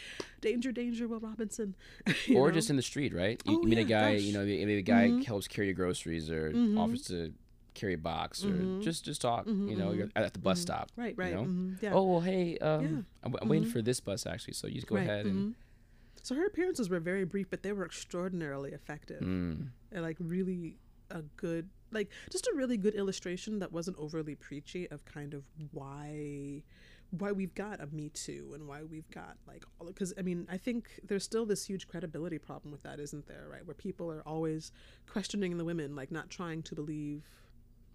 danger, 0.41 0.71
danger, 0.71 1.07
Will 1.07 1.19
Robinson. 1.19 1.75
Or 2.35 2.47
know? 2.49 2.53
just 2.53 2.69
in 2.69 2.75
the 2.77 2.81
street, 2.81 3.13
right? 3.13 3.41
You, 3.45 3.57
Oh, 3.57 3.59
you 3.63 3.67
meet 3.69 3.79
a 3.79 3.83
guy, 3.83 4.13
gosh. 4.13 4.21
you 4.21 4.33
know, 4.33 4.45
maybe 4.45 4.77
a 4.77 4.81
guy 4.81 5.09
Mhm. 5.09 5.25
helps 5.25 5.47
carry 5.47 5.67
your 5.67 5.75
groceries 5.75 6.29
or 6.29 6.51
Mhm. 6.53 6.77
offers 6.79 7.03
to 7.07 7.33
carry 7.73 7.93
a 7.95 7.97
box 7.97 8.45
or 8.45 8.49
Mhm. 8.53 8.79
just 8.81 9.03
just 9.03 9.19
talk. 9.21 9.45
Mhm, 9.47 9.67
You 9.69 9.75
know, 9.75 9.89
mhm, 9.91 9.97
you're 9.97 10.09
at 10.15 10.33
the 10.33 10.39
bus 10.39 10.59
mhm. 10.59 10.61
stop. 10.61 10.91
right, 10.95 11.15
right. 11.17 11.33
know? 11.33 11.45
mhm, 11.45 11.81
yeah. 11.81 11.93
Oh 11.93 12.03
well, 12.09 12.21
hey, 12.21 12.57
um, 12.59 12.83
Yeah. 12.83 13.01
I'm, 13.23 13.35
I'm 13.41 13.49
waiting 13.49 13.65
Mhm. 13.67 13.71
for 13.71 13.81
this 13.81 13.99
bus 13.99 14.25
actually, 14.25 14.53
so 14.53 14.67
you 14.67 14.75
just 14.75 14.87
go 14.87 14.95
Right, 14.95 15.07
ahead 15.07 15.25
and. 15.25 15.55
So 16.21 16.35
her 16.35 16.45
appearances 16.45 16.89
were 16.89 17.01
very 17.01 17.25
brief, 17.25 17.49
but 17.49 17.63
they 17.63 17.73
were 17.73 17.83
extraordinarily 17.83 18.71
effective 18.71 19.21
Mm, 19.21 19.71
and 19.91 20.01
like 20.03 20.15
really 20.21 20.77
a 21.13 21.21
good, 21.37 21.69
like 21.91 22.09
just 22.31 22.47
a 22.47 22.53
really 22.55 22.75
good 22.77 22.95
illustration 22.95 23.59
that 23.59 23.71
wasn't 23.71 23.97
overly 23.97 24.35
preachy 24.35 24.89
of 24.91 25.05
kind 25.05 25.33
of 25.33 25.43
why 25.71 26.63
why 27.19 27.31
we've 27.31 27.53
got 27.53 27.79
a 27.79 27.85
Me 27.87 28.09
Too 28.09 28.51
and 28.55 28.67
why 28.67 28.81
we've 28.81 29.09
got 29.11 29.37
like 29.47 29.63
all 29.79 29.85
because 29.87 30.13
I 30.17 30.23
mean 30.23 30.47
I 30.51 30.57
think 30.57 30.99
there's 31.07 31.23
still 31.23 31.45
this 31.45 31.63
huge 31.65 31.87
credibility 31.87 32.39
problem 32.39 32.71
with 32.71 32.81
that, 32.83 32.99
isn't 32.99 33.27
there? 33.27 33.47
Right, 33.51 33.65
where 33.65 33.75
people 33.75 34.11
are 34.11 34.23
always 34.25 34.71
questioning 35.07 35.57
the 35.57 35.63
women, 35.65 35.95
like 35.95 36.11
not 36.11 36.29
trying 36.31 36.63
to 36.63 36.75
believe 36.75 37.23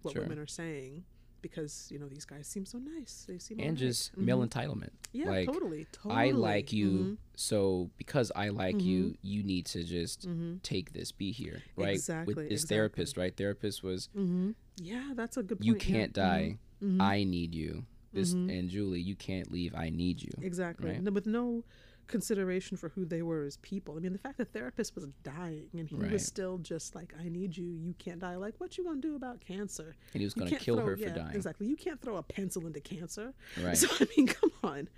what 0.01 0.13
Sure. 0.13 0.23
women 0.23 0.39
are 0.39 0.47
saying. 0.47 1.03
Because 1.41 1.87
you 1.91 1.99
know 1.99 2.07
these 2.07 2.25
guys 2.25 2.47
seem 2.47 2.65
so 2.65 2.77
nice. 2.77 3.25
They 3.27 3.37
seem 3.39 3.59
and 3.59 3.77
just 3.77 4.15
Mhm. 4.15 4.25
male 4.25 4.45
entitlement. 4.47 4.91
yeah, 5.11 5.29
like, 5.29 5.47
totally, 5.47 5.87
totally. 5.91 6.15
I 6.15 6.31
like 6.31 6.71
you, 6.73 7.17
so 7.35 7.89
because 7.97 8.31
I 8.35 8.49
like 8.49 8.81
you, 8.81 9.15
you 9.21 9.43
need 9.43 9.65
to 9.67 9.83
just 9.83 10.27
Mm-hmm. 10.27 10.57
take 10.63 10.93
this, 10.93 11.11
be 11.11 11.31
here, 11.31 11.61
right? 11.75 11.95
Exactly, 11.95 12.33
With 12.33 12.43
his 12.49 12.63
exactly. 12.63 12.75
therapist, 12.75 13.17
right? 13.17 13.35
Therapist 13.35 13.83
was, 13.83 14.09
Mm-hmm. 14.15 14.51
Yeah, 14.77 15.11
that's 15.15 15.37
a 15.37 15.43
good 15.43 15.59
point. 15.59 15.65
you 15.67 15.75
can't 15.75 16.13
die, 16.13 16.57
Mhm. 16.81 17.01
I 17.01 17.23
need 17.23 17.53
you. 17.55 17.85
This 18.13 18.33
and 18.33 18.69
Julie, 18.69 19.01
you 19.01 19.15
can't 19.15 19.51
leave, 19.51 19.75
I 19.75 19.89
need 19.89 20.21
you. 20.23 20.31
Exactly. 20.41 20.89
right? 20.91 21.03
No, 21.03 21.11
with 21.11 21.27
no 21.27 21.63
consideration 22.09 22.75
for 22.75 22.89
who 22.89 23.05
they 23.05 23.21
were 23.21 23.43
as 23.45 23.57
people. 23.57 23.95
I 23.95 23.99
mean, 23.99 24.11
the 24.13 24.19
fact 24.19 24.37
that 24.39 24.51
therapist 24.51 24.95
was 24.95 25.07
dying 25.23 25.69
and 25.73 25.87
he 25.89 25.95
Right. 25.95 26.11
was 26.11 26.25
still 26.25 26.57
just 26.57 26.93
like, 26.95 27.13
"I 27.17 27.29
need 27.29 27.55
you. 27.55 27.67
You 27.67 27.93
can't 27.97 28.19
die." 28.19 28.35
Like, 28.35 28.59
what 28.59 28.77
you 28.77 28.83
gonna 28.83 28.99
do 28.99 29.15
about 29.15 29.39
cancer? 29.39 29.95
And 30.13 30.19
he 30.21 30.25
was 30.25 30.33
gonna 30.33 30.51
kill 30.57 30.75
throw- 30.75 30.85
her 30.87 30.97
for 30.97 31.03
yeah, 31.03 31.13
dying. 31.15 31.35
Exactly. 31.35 31.67
You 31.67 31.77
can't 31.77 32.01
throw 32.01 32.17
a 32.17 32.23
pencil 32.23 32.65
into 32.67 32.81
cancer. 32.81 33.33
Right. 33.63 33.77
So 33.77 33.87
I 33.99 34.07
mean, 34.17 34.27
come 34.27 34.51
on. 34.63 34.89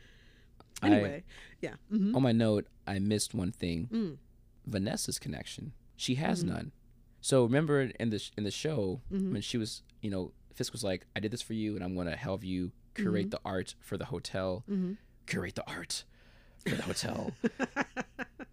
I- 0.82 0.88
Anyway, 0.90 1.24
yeah. 1.62 1.76
hmm 1.90 2.16
On 2.16 2.24
my 2.24 2.32
note, 2.32 2.68
I 2.88 2.98
missed 3.00 3.34
one 3.36 3.52
thing. 3.52 3.88
Mm. 3.92 4.18
Vanessa's 4.66 5.20
connection. 5.20 5.74
She 5.96 6.16
has 6.16 6.44
Mhm. 6.44 6.48
none. 6.48 6.72
So 7.22 7.44
remember 7.44 7.82
in 7.82 8.10
the 8.10 8.18
sh- 8.20 8.32
in 8.38 8.44
the 8.46 8.52
show 8.52 9.02
Mhm. 9.12 9.34
when 9.34 9.42
she 9.42 9.58
was, 9.58 9.84
you 10.02 10.10
know, 10.10 10.34
Fisk 10.56 10.74
was 10.74 10.84
like, 10.84 11.06
"I 11.16 11.20
did 11.20 11.32
this 11.32 11.42
for 11.42 11.54
you, 11.54 11.76
and 11.76 11.84
I'm 11.84 11.96
gonna 11.96 12.16
help 12.16 12.44
you 12.44 12.72
curate 12.94 13.26
Mm-hmm. 13.28 13.30
the 13.30 13.42
art 13.46 13.76
for 13.80 13.98
the 13.98 14.06
hotel. 14.06 14.64
hmm 14.68 14.94
Curate 15.28 15.56
the 15.56 15.66
art 15.70 16.04
for 16.68 16.76
the 16.76 16.84
hotel." 16.84 17.32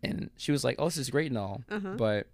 and 0.03 0.31
she 0.37 0.53
was 0.53 0.65
like, 0.65 0.77
"Oh, 0.79 0.87
this 0.87 0.97
is 0.97 1.11
great 1.11 1.31
and 1.31 1.39
all," 1.39 1.63
Uh-huh. 1.71 1.95
but 1.97 2.27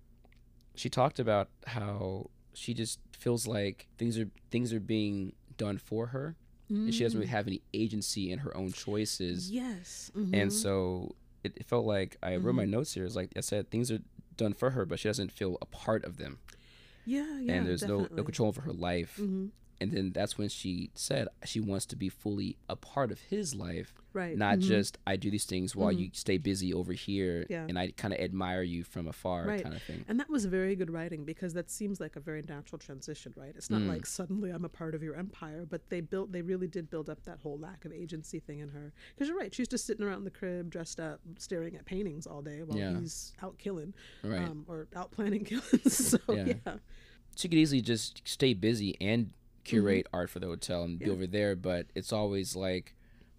she 0.75 0.89
talked 0.89 1.19
about 1.19 1.49
how 1.67 2.31
she 2.53 2.75
just 2.75 2.99
feels 3.13 3.47
like 3.47 3.89
things 3.99 4.19
are 4.19 4.29
things 4.51 4.73
are 4.73 4.81
being 4.81 5.33
done 5.57 5.79
for 5.79 6.07
her, 6.09 6.37
and 6.69 6.93
she 6.95 7.05
doesn't 7.05 7.19
really 7.19 7.31
have 7.31 7.47
any 7.47 7.63
agency 7.73 8.31
in 8.33 8.41
her 8.41 8.57
own 8.57 8.73
choices. 8.73 9.51
Yes. 9.51 10.11
and 10.15 10.35
mhm. 10.35 10.53
so 10.53 11.15
it, 11.45 11.53
it 11.57 11.67
felt 11.67 11.87
like 11.87 12.17
I 12.23 12.33
wrote 12.37 12.41
Mm-hmm. 12.49 12.57
my 12.57 12.65
notes 12.65 12.95
here. 12.95 13.05
It's 13.05 13.15
like 13.17 13.31
I 13.37 13.41
said, 13.41 13.71
things 13.71 13.91
are 13.91 14.01
done 14.37 14.53
for 14.55 14.71
her, 14.71 14.85
but 14.85 14.99
she 14.99 15.09
doesn't 15.09 15.31
feel 15.31 15.59
a 15.63 15.67
part 15.67 16.05
of 16.05 16.17
them, 16.17 16.39
yeah, 17.07 17.39
yeah. 17.41 17.53
and 17.55 17.67
there's 17.67 17.85
no 17.85 18.09
no 18.11 18.25
control 18.25 18.49
over 18.49 18.63
her 18.63 18.73
life. 18.73 19.21
And 19.81 19.91
then 19.93 20.13
that's 20.13 20.39
when 20.39 20.49
she 20.49 20.91
said 20.95 21.29
she 21.45 21.61
wants 21.61 21.87
to 21.87 21.97
be 21.97 22.09
fully 22.09 22.57
a 22.69 22.77
part 22.77 23.11
of 23.11 23.21
his 23.21 23.55
life, 23.55 23.93
Right. 24.13 24.37
not 24.39 24.59
mhm. 24.59 24.63
just 24.63 24.99
I 25.07 25.17
do 25.17 25.31
these 25.31 25.45
things 25.45 25.75
while 25.75 25.91
you 25.91 26.11
stay 26.13 26.39
busy 26.39 26.73
over 26.73 26.93
here, 26.93 27.47
Yeah. 27.51 27.67
and 27.69 27.77
I 27.79 27.91
kind 27.91 28.15
of 28.15 28.21
admire 28.21 28.63
you 28.63 28.85
from 28.85 29.09
afar, 29.09 29.47
Right. 29.47 29.63
kind 29.63 29.75
of 29.75 29.83
thing. 29.83 30.05
And 30.07 30.21
that 30.21 30.29
was 30.31 30.45
very 30.45 30.77
good 30.77 30.91
writing 30.91 31.25
because 31.25 31.53
that 31.55 31.71
seems 31.71 31.99
like 32.01 32.15
a 32.17 32.21
very 32.21 32.43
natural 32.43 32.79
transition, 32.79 33.33
right? 33.37 33.55
It's 33.57 33.71
not 33.71 33.81
Mm. 33.83 33.89
like 33.89 34.07
suddenly 34.07 34.51
I'm 34.51 34.65
a 34.65 34.69
part 34.69 34.95
of 34.95 35.03
your 35.03 35.17
empire, 35.17 35.67
but 35.69 35.89
they 35.91 36.01
built, 36.01 36.31
they 36.31 36.43
really 36.43 36.69
did 36.69 36.89
build 36.91 37.11
up 37.11 37.25
that 37.25 37.39
whole 37.41 37.59
lack 37.59 37.85
of 37.85 37.93
agency 37.93 38.39
thing 38.39 38.61
in 38.61 38.69
her. 38.69 38.93
Because 39.15 39.29
you're 39.29 39.37
right, 39.39 39.53
she's 39.55 39.69
just 39.69 39.85
sitting 39.85 40.05
around 40.07 40.25
the 40.25 40.31
crib, 40.31 40.71
dressed 40.71 41.01
up, 41.01 41.21
staring 41.39 41.75
at 41.77 41.85
paintings 41.85 42.27
all 42.27 42.43
day 42.43 42.63
while 42.63 42.79
Yeah. 42.79 43.01
he's 43.01 43.33
out 43.43 43.59
killing, 43.59 43.95
Right. 44.23 44.41
um, 44.49 44.65
or 44.69 44.87
out 44.95 45.11
planning 45.11 45.45
killings. 45.45 45.93
so 45.97 46.19
Yeah. 46.29 46.55
yeah, 46.65 46.77
she 47.37 47.49
could 47.49 47.59
easily 47.59 47.81
just 47.83 48.23
stay 48.25 48.55
busy 48.55 48.97
and 49.01 49.33
curate 49.65 50.07
art 50.13 50.31
for 50.31 50.41
the 50.41 50.47
hotel 50.47 50.83
and 50.85 50.99
be 50.99 51.07
Mm-hmm. 51.07 51.15
Over 51.15 51.27
there, 51.27 51.57
but 51.57 51.87
it's 51.95 52.13
always 52.13 52.55
like. 52.57 52.95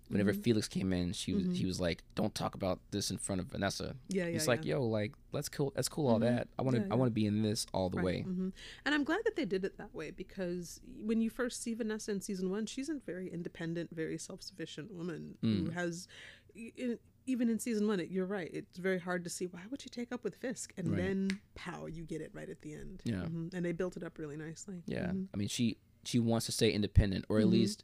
Whenever 0.08 0.34
Mhm. 0.34 0.44
Felix 0.44 0.68
came 0.68 0.94
in, 0.94 1.14
she 1.14 1.34
was 1.34 1.46
Mhm. 1.48 1.56
he 1.56 1.66
was 1.66 1.80
like, 1.80 2.04
"Don't 2.14 2.36
talk 2.36 2.54
about 2.54 2.80
this 2.92 3.10
in 3.10 3.18
front 3.18 3.42
of 3.42 3.48
Vanessa." 3.48 3.96
yeah, 4.08 4.28
yeah. 4.28 4.36
It's 4.36 4.46
yeah. 4.46 4.52
like, 4.52 4.64
yo, 4.64 4.86
like 4.86 5.14
let's 5.32 5.50
cool, 5.50 5.74
let's 5.76 5.90
cool 5.90 6.06
all 6.08 6.18
Mhm. 6.20 6.28
that. 6.30 6.48
I 6.60 6.62
want 6.62 6.76
to, 6.76 6.84
Yeah, 6.84 6.90
I 6.92 6.96
want 6.96 7.08
to 7.10 7.14
be 7.22 7.26
in 7.26 7.42
this 7.42 7.66
all 7.74 7.90
the 7.90 8.00
way. 8.04 8.22
hmm 8.22 8.50
And 8.86 8.94
I'm 8.94 9.04
glad 9.04 9.22
that 9.26 9.36
they 9.36 9.46
did 9.46 9.66
it 9.66 9.78
that 9.80 9.96
way 9.96 10.12
because 10.12 10.80
when 10.96 11.22
you 11.22 11.32
first 11.32 11.60
see 11.64 11.74
Vanessa 11.74 12.12
in 12.12 12.22
season 12.22 12.52
one, 12.52 12.68
she's 12.68 12.88
a 12.88 13.00
very 13.00 13.28
independent, 13.32 13.90
very 13.96 14.20
self 14.20 14.44
sufficient 14.44 14.92
woman 14.94 15.40
who 15.42 15.64
Mm. 15.64 15.74
has, 15.74 16.08
in, 16.54 17.00
even 17.26 17.50
in 17.50 17.58
season 17.58 17.88
one, 17.88 18.00
it, 18.00 18.12
you're 18.12 18.28
right. 18.28 18.52
It's 18.54 18.78
very 18.78 19.00
hard 19.00 19.24
to 19.24 19.30
see 19.32 19.48
why 19.48 19.64
would 19.72 19.82
she 19.82 19.90
take 19.90 20.12
up 20.12 20.24
with 20.24 20.36
Fisk, 20.36 20.72
and 20.78 20.92
Right. 20.92 20.98
then 21.02 21.40
pow, 21.56 21.88
you 21.88 22.04
get 22.04 22.22
it 22.22 22.30
right 22.32 22.48
at 22.48 22.62
the 22.62 22.74
end. 22.74 23.02
Yeah. 23.06 23.26
Mhm. 23.26 23.56
And 23.56 23.66
they 23.66 23.72
built 23.72 23.98
it 23.98 24.04
up 24.04 24.20
really 24.20 24.38
nicely. 24.38 24.84
Yeah, 24.86 25.08
Mhm. 25.14 25.30
I 25.34 25.38
mean, 25.38 25.48
she 25.48 25.78
she 26.06 26.20
wants 26.20 26.46
to 26.46 26.52
stay 26.52 26.72
independent, 26.72 27.26
or 27.30 27.40
at 27.40 27.46
Mhm. 27.48 27.52
least, 27.52 27.84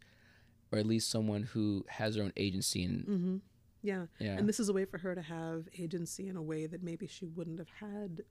or 0.71 0.79
at 0.79 0.85
least 0.85 1.09
someone 1.09 1.43
who 1.43 1.85
has 1.89 2.15
her 2.15 2.23
own 2.23 2.33
agency 2.37 2.83
and 2.83 3.03
hmm 3.05 3.37
Yeah. 3.83 4.05
yeah, 4.19 4.37
And 4.37 4.47
this 4.47 4.59
is 4.59 4.69
a 4.69 4.73
way 4.73 4.85
for 4.85 4.99
her 4.99 5.15
to 5.15 5.21
have 5.21 5.67
agency 5.77 6.27
in 6.27 6.35
a 6.37 6.41
way 6.41 6.67
that 6.67 6.83
maybe 6.83 7.07
she 7.07 7.25
wouldn't 7.25 7.59
have 7.59 7.69
had 7.69 8.21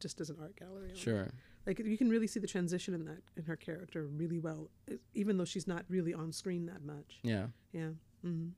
just 0.00 0.20
as 0.20 0.30
an 0.30 0.36
art 0.40 0.54
gallery. 0.56 0.94
sure, 0.94 1.30
Like 1.66 1.78
you 1.80 1.96
can 1.98 2.08
really 2.08 2.26
see 2.28 2.38
the 2.40 2.46
transition 2.46 2.94
in 2.94 3.04
that 3.06 3.22
in 3.36 3.44
her 3.44 3.56
character 3.56 4.06
really 4.06 4.38
well, 4.38 4.70
even 5.14 5.38
though 5.38 5.44
she's 5.44 5.66
not 5.66 5.84
really 5.88 6.14
on 6.14 6.30
screen 6.32 6.66
that 6.66 6.82
much. 6.84 7.18
yeah. 7.22 7.48
Yeah. 7.72 7.90
hmm 8.22 8.50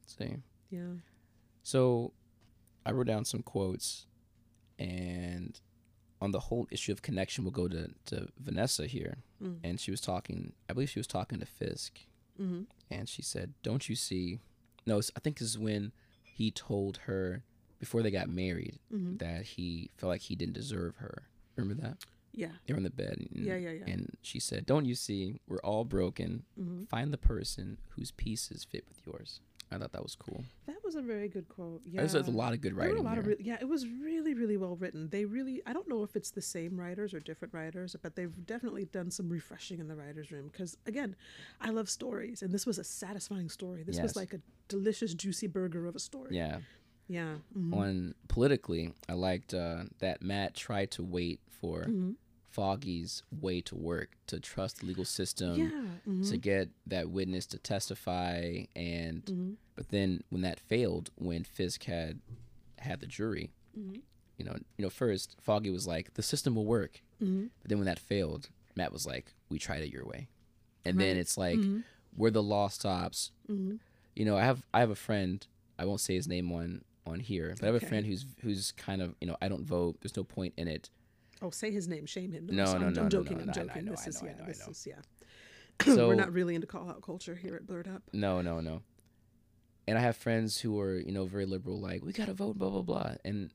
Let's 0.00 0.16
see. 0.18 0.36
Yeah. 0.70 0.94
So, 1.62 2.12
I 2.84 2.92
wrote 2.92 3.06
down 3.06 3.24
some 3.24 3.42
quotes, 3.42 4.06
and 4.78 5.58
on 6.20 6.30
the 6.32 6.40
whole 6.40 6.66
issue 6.70 6.92
of 6.92 7.02
connection, 7.02 7.44
we'll 7.44 7.50
go 7.52 7.68
to 7.68 7.90
to 8.06 8.28
Vanessa 8.38 8.86
here, 8.86 9.18
Mm. 9.42 9.58
and 9.64 9.80
she 9.80 9.90
was 9.90 10.00
talking. 10.00 10.52
I 10.68 10.72
believe 10.72 10.90
she 10.90 10.98
was 10.98 11.06
talking 11.06 11.40
to 11.40 11.46
Fisk, 11.46 12.00
hmm 12.36 12.62
and 12.90 13.08
she 13.08 13.22
said, 13.22 13.54
"Don't 13.62 13.88
you 13.88 13.96
see?" 13.96 14.40
No, 14.86 14.98
I 15.16 15.20
think 15.20 15.38
this 15.38 15.48
is 15.48 15.58
when 15.58 15.92
he 16.22 16.50
told 16.50 16.98
her 17.08 17.42
before 17.78 18.02
they 18.02 18.10
got 18.10 18.28
married 18.28 18.78
hmm 18.90 19.16
that 19.18 19.42
he 19.44 19.90
felt 19.96 20.08
like 20.10 20.22
he 20.22 20.34
didn't 20.36 20.54
deserve 20.54 20.96
her. 20.96 21.24
Remember 21.56 21.80
that? 21.82 21.98
Yeah. 22.32 22.50
They 22.66 22.72
were 22.74 22.78
in 22.78 22.82
the 22.84 22.90
bed. 22.90 23.16
And, 23.32 23.44
Yeah, 23.46 23.56
yeah, 23.56 23.70
yeah. 23.70 23.84
And 23.86 24.16
she 24.22 24.40
said, 24.40 24.66
"Don't 24.66 24.86
you 24.86 24.94
see? 24.96 25.40
We're 25.46 25.58
all 25.62 25.84
broken. 25.84 26.44
hmm 26.56 26.84
Find 26.84 27.12
the 27.12 27.18
person 27.18 27.78
whose 27.90 28.10
pieces 28.10 28.64
fit 28.64 28.84
with 28.88 29.04
yours." 29.06 29.40
I 29.74 29.78
thought 29.78 29.92
that 29.92 30.02
was 30.02 30.14
cool. 30.14 30.44
That 30.66 30.76
was 30.84 30.94
a 30.94 31.02
very 31.02 31.28
good 31.28 31.48
quote. 31.48 31.82
Yeah. 31.84 32.00
There's, 32.00 32.12
there's 32.12 32.28
a 32.28 32.30
lot 32.30 32.52
of 32.52 32.60
good 32.60 32.72
There 32.76 32.76
were 32.76 32.94
writing 32.94 32.98
a 32.98 33.02
lot 33.02 33.12
here. 33.14 33.20
of 33.20 33.26
re- 33.26 33.36
yeah, 33.40 33.56
it 33.60 33.68
was 33.68 33.86
really, 33.88 34.34
really 34.34 34.56
well 34.56 34.76
written. 34.76 35.08
They 35.10 35.24
really, 35.24 35.62
I 35.66 35.72
don't 35.72 35.88
know 35.88 36.02
if 36.02 36.14
it's 36.16 36.30
the 36.30 36.42
same 36.42 36.78
writers 36.78 37.12
or 37.14 37.20
different 37.20 37.52
writers, 37.54 37.96
but 38.00 38.14
they've 38.16 38.46
definitely 38.46 38.84
done 38.86 39.10
some 39.10 39.28
refreshing 39.28 39.80
in 39.80 39.88
the 39.88 39.96
writers' 39.96 40.30
room. 40.30 40.48
Because 40.52 40.76
again, 40.86 41.16
I 41.60 41.70
love 41.70 41.88
stories, 41.90 42.42
and 42.42 42.52
this 42.52 42.66
was 42.66 42.78
a 42.78 42.84
satisfying 42.84 43.48
story. 43.48 43.82
This 43.82 43.96
Yes. 43.96 44.02
was 44.02 44.16
like 44.16 44.32
a 44.34 44.40
delicious, 44.68 45.12
juicy 45.14 45.46
burger 45.48 45.86
of 45.86 45.96
a 45.96 46.00
story. 46.00 46.36
yeah. 46.36 46.58
yeah, 47.08 47.34
mhm. 47.58 47.74
On 47.74 48.14
politically, 48.28 48.94
I 49.08 49.12
liked 49.14 49.52
uh, 49.54 49.84
that 49.98 50.22
Matt 50.22 50.54
tried 50.54 50.90
to 50.92 51.02
wait 51.02 51.40
for 51.50 51.84
Mhm. 51.84 52.14
Foggy's 52.54 53.22
way 53.32 53.60
to 53.62 53.74
work, 53.74 54.10
to 54.28 54.38
trust 54.38 54.78
the 54.80 54.86
legal 54.86 55.04
system, 55.04 55.56
yeah, 55.58 55.70
mhm. 56.08 56.28
to 56.30 56.36
get 56.38 56.68
that 56.86 57.10
witness 57.10 57.46
to 57.46 57.58
testify, 57.58 58.64
and 58.76 59.24
Mhm. 59.26 59.56
but 59.74 59.88
then 59.88 60.22
when 60.30 60.42
that 60.42 60.60
failed, 60.60 61.10
when 61.16 61.42
Fisk 61.44 61.84
had 61.84 62.20
had 62.78 63.00
the 63.00 63.06
jury, 63.06 63.50
Mhm. 63.76 64.02
you 64.38 64.44
know, 64.44 64.56
you 64.76 64.82
know, 64.84 64.90
first 64.90 65.36
Foggy 65.40 65.70
was 65.70 65.86
like, 65.86 66.14
the 66.14 66.22
system 66.22 66.54
will 66.54 66.66
work, 66.66 67.02
Mhm. 67.20 67.50
but 67.60 67.68
then 67.68 67.78
when 67.78 67.86
that 67.86 67.98
failed, 67.98 68.50
Matt 68.76 68.92
was 68.92 69.04
like, 69.06 69.34
we 69.48 69.58
tried 69.58 69.82
it 69.82 69.90
your 69.92 70.06
way, 70.06 70.28
and 70.84 70.98
then 71.00 71.16
it's 71.16 71.36
like 71.36 71.58
Mhm. 71.58 71.82
where 72.14 72.30
the 72.30 72.42
law 72.42 72.68
stops. 72.68 73.32
Mhm. 73.48 73.80
You 74.14 74.24
know, 74.24 74.36
I 74.36 74.42
have 74.44 74.64
I 74.72 74.78
have 74.80 74.90
a 74.90 74.94
friend. 75.08 75.44
I 75.76 75.84
won't 75.86 76.00
say 76.00 76.14
his 76.14 76.28
name 76.28 76.52
on 76.52 76.84
on 77.06 77.18
here, 77.20 77.50
but 77.58 77.64
I 77.64 77.66
have 77.66 77.74
Okay. 77.74 77.86
a 77.86 77.88
friend 77.88 78.06
who's 78.06 78.24
who's 78.42 78.70
kind 78.72 79.02
of 79.02 79.16
you 79.20 79.26
know 79.26 79.36
I 79.42 79.48
don't 79.48 79.64
vote. 79.64 80.00
There's 80.00 80.16
no 80.16 80.22
point 80.24 80.54
in 80.56 80.68
it. 80.68 80.88
Oh, 81.42 81.50
say 81.50 81.70
his 81.70 81.88
name, 81.88 82.06
shame 82.06 82.32
him. 82.32 82.48
No, 82.50 82.64
so 82.66 82.78
no, 82.78 82.86
I'm, 82.86 82.92
no, 82.92 83.02
I'm 83.02 83.08
joking. 83.10 83.38
no, 83.38 83.42
I'm 83.42 83.46
no, 83.46 83.52
I 83.52 83.56
know, 83.56 83.66
joking. 83.72 83.84
This 83.86 84.06
is 84.06 84.22
yeah. 84.24 84.32
know, 84.38 84.46
this 84.46 84.68
is 84.68 84.86
yeah. 84.86 84.94
So 85.94 86.08
We're 86.08 86.14
not 86.14 86.32
really 86.32 86.54
into 86.54 86.66
call 86.66 86.88
out 86.88 87.02
culture 87.02 87.34
here 87.34 87.56
at 87.56 87.66
Blurred 87.66 87.88
Up. 87.88 88.02
no, 88.12 88.40
no, 88.40 88.60
no. 88.60 88.82
And 89.86 89.98
I 89.98 90.00
have 90.00 90.16
friends 90.16 90.60
who 90.60 90.78
are 90.80 90.96
you 90.96 91.12
know 91.12 91.26
very 91.26 91.44
liberal, 91.46 91.78
like 91.80 92.04
we 92.04 92.12
gotta 92.12 92.32
vote, 92.32 92.56
blah 92.58 92.70
blah 92.70 92.82
blah, 92.82 93.14
and 93.24 93.50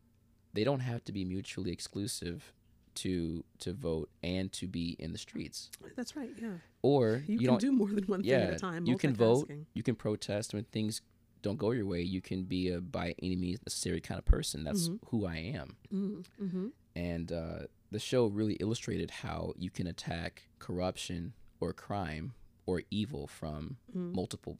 they 0.53 0.63
don't 0.63 0.81
have 0.81 1.03
to 1.05 1.11
be 1.11 1.25
mutually 1.25 1.71
exclusive 1.71 2.53
to 2.95 3.43
to 3.59 3.73
vote 3.73 4.09
and 4.21 4.51
to 4.53 4.67
be 4.67 4.95
in 4.99 5.11
the 5.11 5.17
streets. 5.17 5.69
That's 5.95 6.15
right. 6.15 6.29
Yeah, 6.39 6.49
Or 6.81 7.23
you, 7.25 7.39
you, 7.39 7.47
can 7.47 7.57
do 7.57 7.71
more 7.71 7.87
than 7.87 8.03
one 8.05 8.21
thing 8.21 8.31
at 8.31 8.53
a 8.53 8.59
time. 8.59 8.85
you 8.85 8.97
can 8.97 9.15
vote. 9.15 9.49
You 9.73 9.81
can 9.83 9.95
protest 9.95 10.53
when 10.53 10.65
things 10.65 11.01
don't 11.41 11.57
go 11.57 11.71
your 11.71 11.85
way. 11.85 12.01
You 12.01 12.21
can 12.21 12.43
be 12.43 12.69
a 12.69 12.81
by 12.81 13.15
any 13.23 13.35
means 13.35 13.59
necessary 13.65 14.01
kind 14.01 14.19
of 14.19 14.25
person. 14.25 14.63
That's 14.65 14.89
Mhm. 14.89 14.99
who 15.07 15.25
I 15.25 15.37
am. 15.37 15.77
Mm-hmm. 15.91 16.67
And 16.99 17.31
uh, 17.31 17.59
the 17.91 17.99
show 17.99 18.25
really 18.27 18.55
illustrated 18.55 19.09
how 19.23 19.53
you 19.57 19.69
can 19.69 19.87
attack 19.87 20.43
corruption 20.59 21.33
or 21.61 21.71
crime 21.73 22.33
or 22.65 22.81
evil 22.91 23.25
from 23.27 23.77
Mm. 23.95 24.13
multiple. 24.13 24.57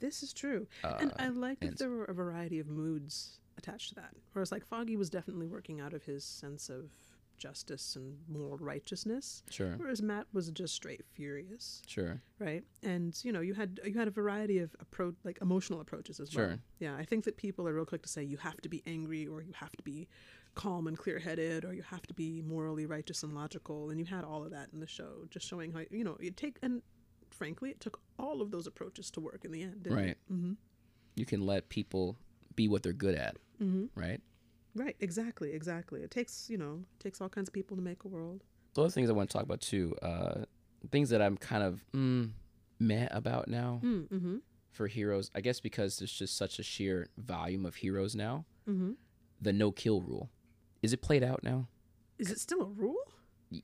This 0.00 0.22
is 0.22 0.32
true. 0.32 0.66
Uh, 0.82 0.96
and 1.00 1.12
I 1.18 1.28
like 1.28 1.60
that 1.60 1.78
there 1.78 1.90
were 1.90 2.04
a 2.04 2.14
variety 2.14 2.58
of 2.58 2.66
moods 2.66 3.38
attached 3.56 3.90
to 3.90 3.94
that. 3.96 4.12
Whereas, 4.32 4.50
like, 4.50 4.64
Foggy 4.66 4.96
was 4.96 5.08
definitely 5.10 5.46
working 5.46 5.80
out 5.80 5.92
of 5.94 6.02
his 6.04 6.24
sense 6.24 6.68
of 6.68 6.90
justice 7.36 7.96
and 7.96 8.18
moral 8.28 8.56
righteousness, 8.58 9.42
sure, 9.50 9.74
whereas 9.76 10.00
Matt 10.00 10.26
was 10.32 10.50
just 10.50 10.72
straight 10.74 11.04
furious, 11.14 11.82
sure, 11.86 12.22
right? 12.38 12.62
And 12.82 13.18
you 13.24 13.32
know, 13.32 13.40
you 13.40 13.54
had 13.54 13.80
you 13.84 13.94
had 13.94 14.06
a 14.08 14.10
variety 14.12 14.58
of 14.60 14.74
approach, 14.80 15.16
like 15.24 15.38
emotional 15.42 15.80
approaches 15.80 16.20
as 16.20 16.34
well. 16.34 16.46
Sure. 16.46 16.58
Yeah, 16.78 16.94
I 16.96 17.04
think 17.04 17.24
that 17.24 17.36
people 17.36 17.66
are 17.68 17.74
real 17.74 17.84
quick 17.86 18.02
to 18.02 18.08
say 18.08 18.22
you 18.22 18.36
have 18.38 18.60
to 18.62 18.68
be 18.68 18.82
angry 18.86 19.26
or 19.26 19.42
you 19.42 19.52
have 19.54 19.72
to 19.72 19.82
be 19.82 20.08
calm 20.54 20.86
and 20.86 20.96
clear 20.96 21.18
headed, 21.18 21.64
or 21.64 21.72
you 21.72 21.82
have 21.82 22.02
to 22.06 22.14
be 22.14 22.42
morally 22.42 22.86
righteous 22.86 23.22
and 23.22 23.34
logical. 23.34 23.90
And 23.90 23.98
you 23.98 24.06
had 24.06 24.24
all 24.24 24.44
of 24.44 24.50
that 24.52 24.68
in 24.72 24.80
the 24.80 24.86
show, 24.86 25.26
just 25.30 25.46
showing 25.46 25.72
how 25.72 25.80
you 25.90 26.04
know 26.04 26.16
you 26.20 26.30
take 26.30 26.58
and 26.62 26.82
frankly, 27.30 27.70
it 27.70 27.80
took 27.80 27.98
all 28.18 28.40
of 28.40 28.50
those 28.52 28.66
approaches 28.68 29.10
to 29.10 29.20
work 29.20 29.44
in 29.44 29.50
the 29.50 29.62
end. 29.62 29.86
Right. 29.90 30.16
Mm-hmm. 30.32 30.52
You 31.16 31.26
can 31.26 31.44
let 31.44 31.68
people 31.68 32.16
be 32.54 32.68
what 32.68 32.82
they're 32.84 32.92
good 32.92 33.16
at, 33.16 33.36
Mm-hmm. 33.62 33.86
right? 34.00 34.20
Right. 34.76 34.96
Exactly. 35.00 35.52
Exactly. 35.52 36.02
It 36.02 36.10
takes 36.10 36.48
you 36.50 36.58
know 36.58 36.84
it 36.98 37.02
takes 37.02 37.20
all 37.20 37.28
kinds 37.28 37.48
of 37.48 37.52
people 37.54 37.76
to 37.76 37.82
make 37.82 38.04
a 38.04 38.08
world. 38.08 38.42
So 38.74 38.82
other 38.82 38.90
things 38.90 39.08
I 39.08 39.12
want 39.12 39.30
to 39.30 39.32
talk 39.34 39.44
about 39.44 39.60
too, 39.60 39.94
uh, 40.02 40.44
things 40.90 41.10
that 41.10 41.22
I'm 41.22 41.36
kind 41.36 41.62
of 41.62 41.84
mm, 41.94 42.30
meh 42.80 43.08
about 43.10 43.48
now 43.48 43.80
Mm-hmm. 43.84 44.36
for 44.72 44.86
heroes. 44.88 45.30
I 45.34 45.40
guess 45.40 45.60
because 45.60 45.98
there's 45.98 46.12
just 46.12 46.36
such 46.36 46.58
a 46.58 46.62
sheer 46.64 47.08
volume 47.18 47.64
of 47.66 47.76
heroes 47.76 48.14
now. 48.16 48.44
Mm-hmm. 48.68 48.92
The 49.40 49.52
no 49.52 49.70
kill 49.72 50.00
rule, 50.00 50.30
is 50.84 50.92
it 50.92 51.00
played 51.02 51.22
out 51.24 51.42
now? 51.42 51.66
Is 52.18 52.30
it 52.30 52.38
still 52.38 52.62
a 52.62 52.66
rule? 52.66 52.96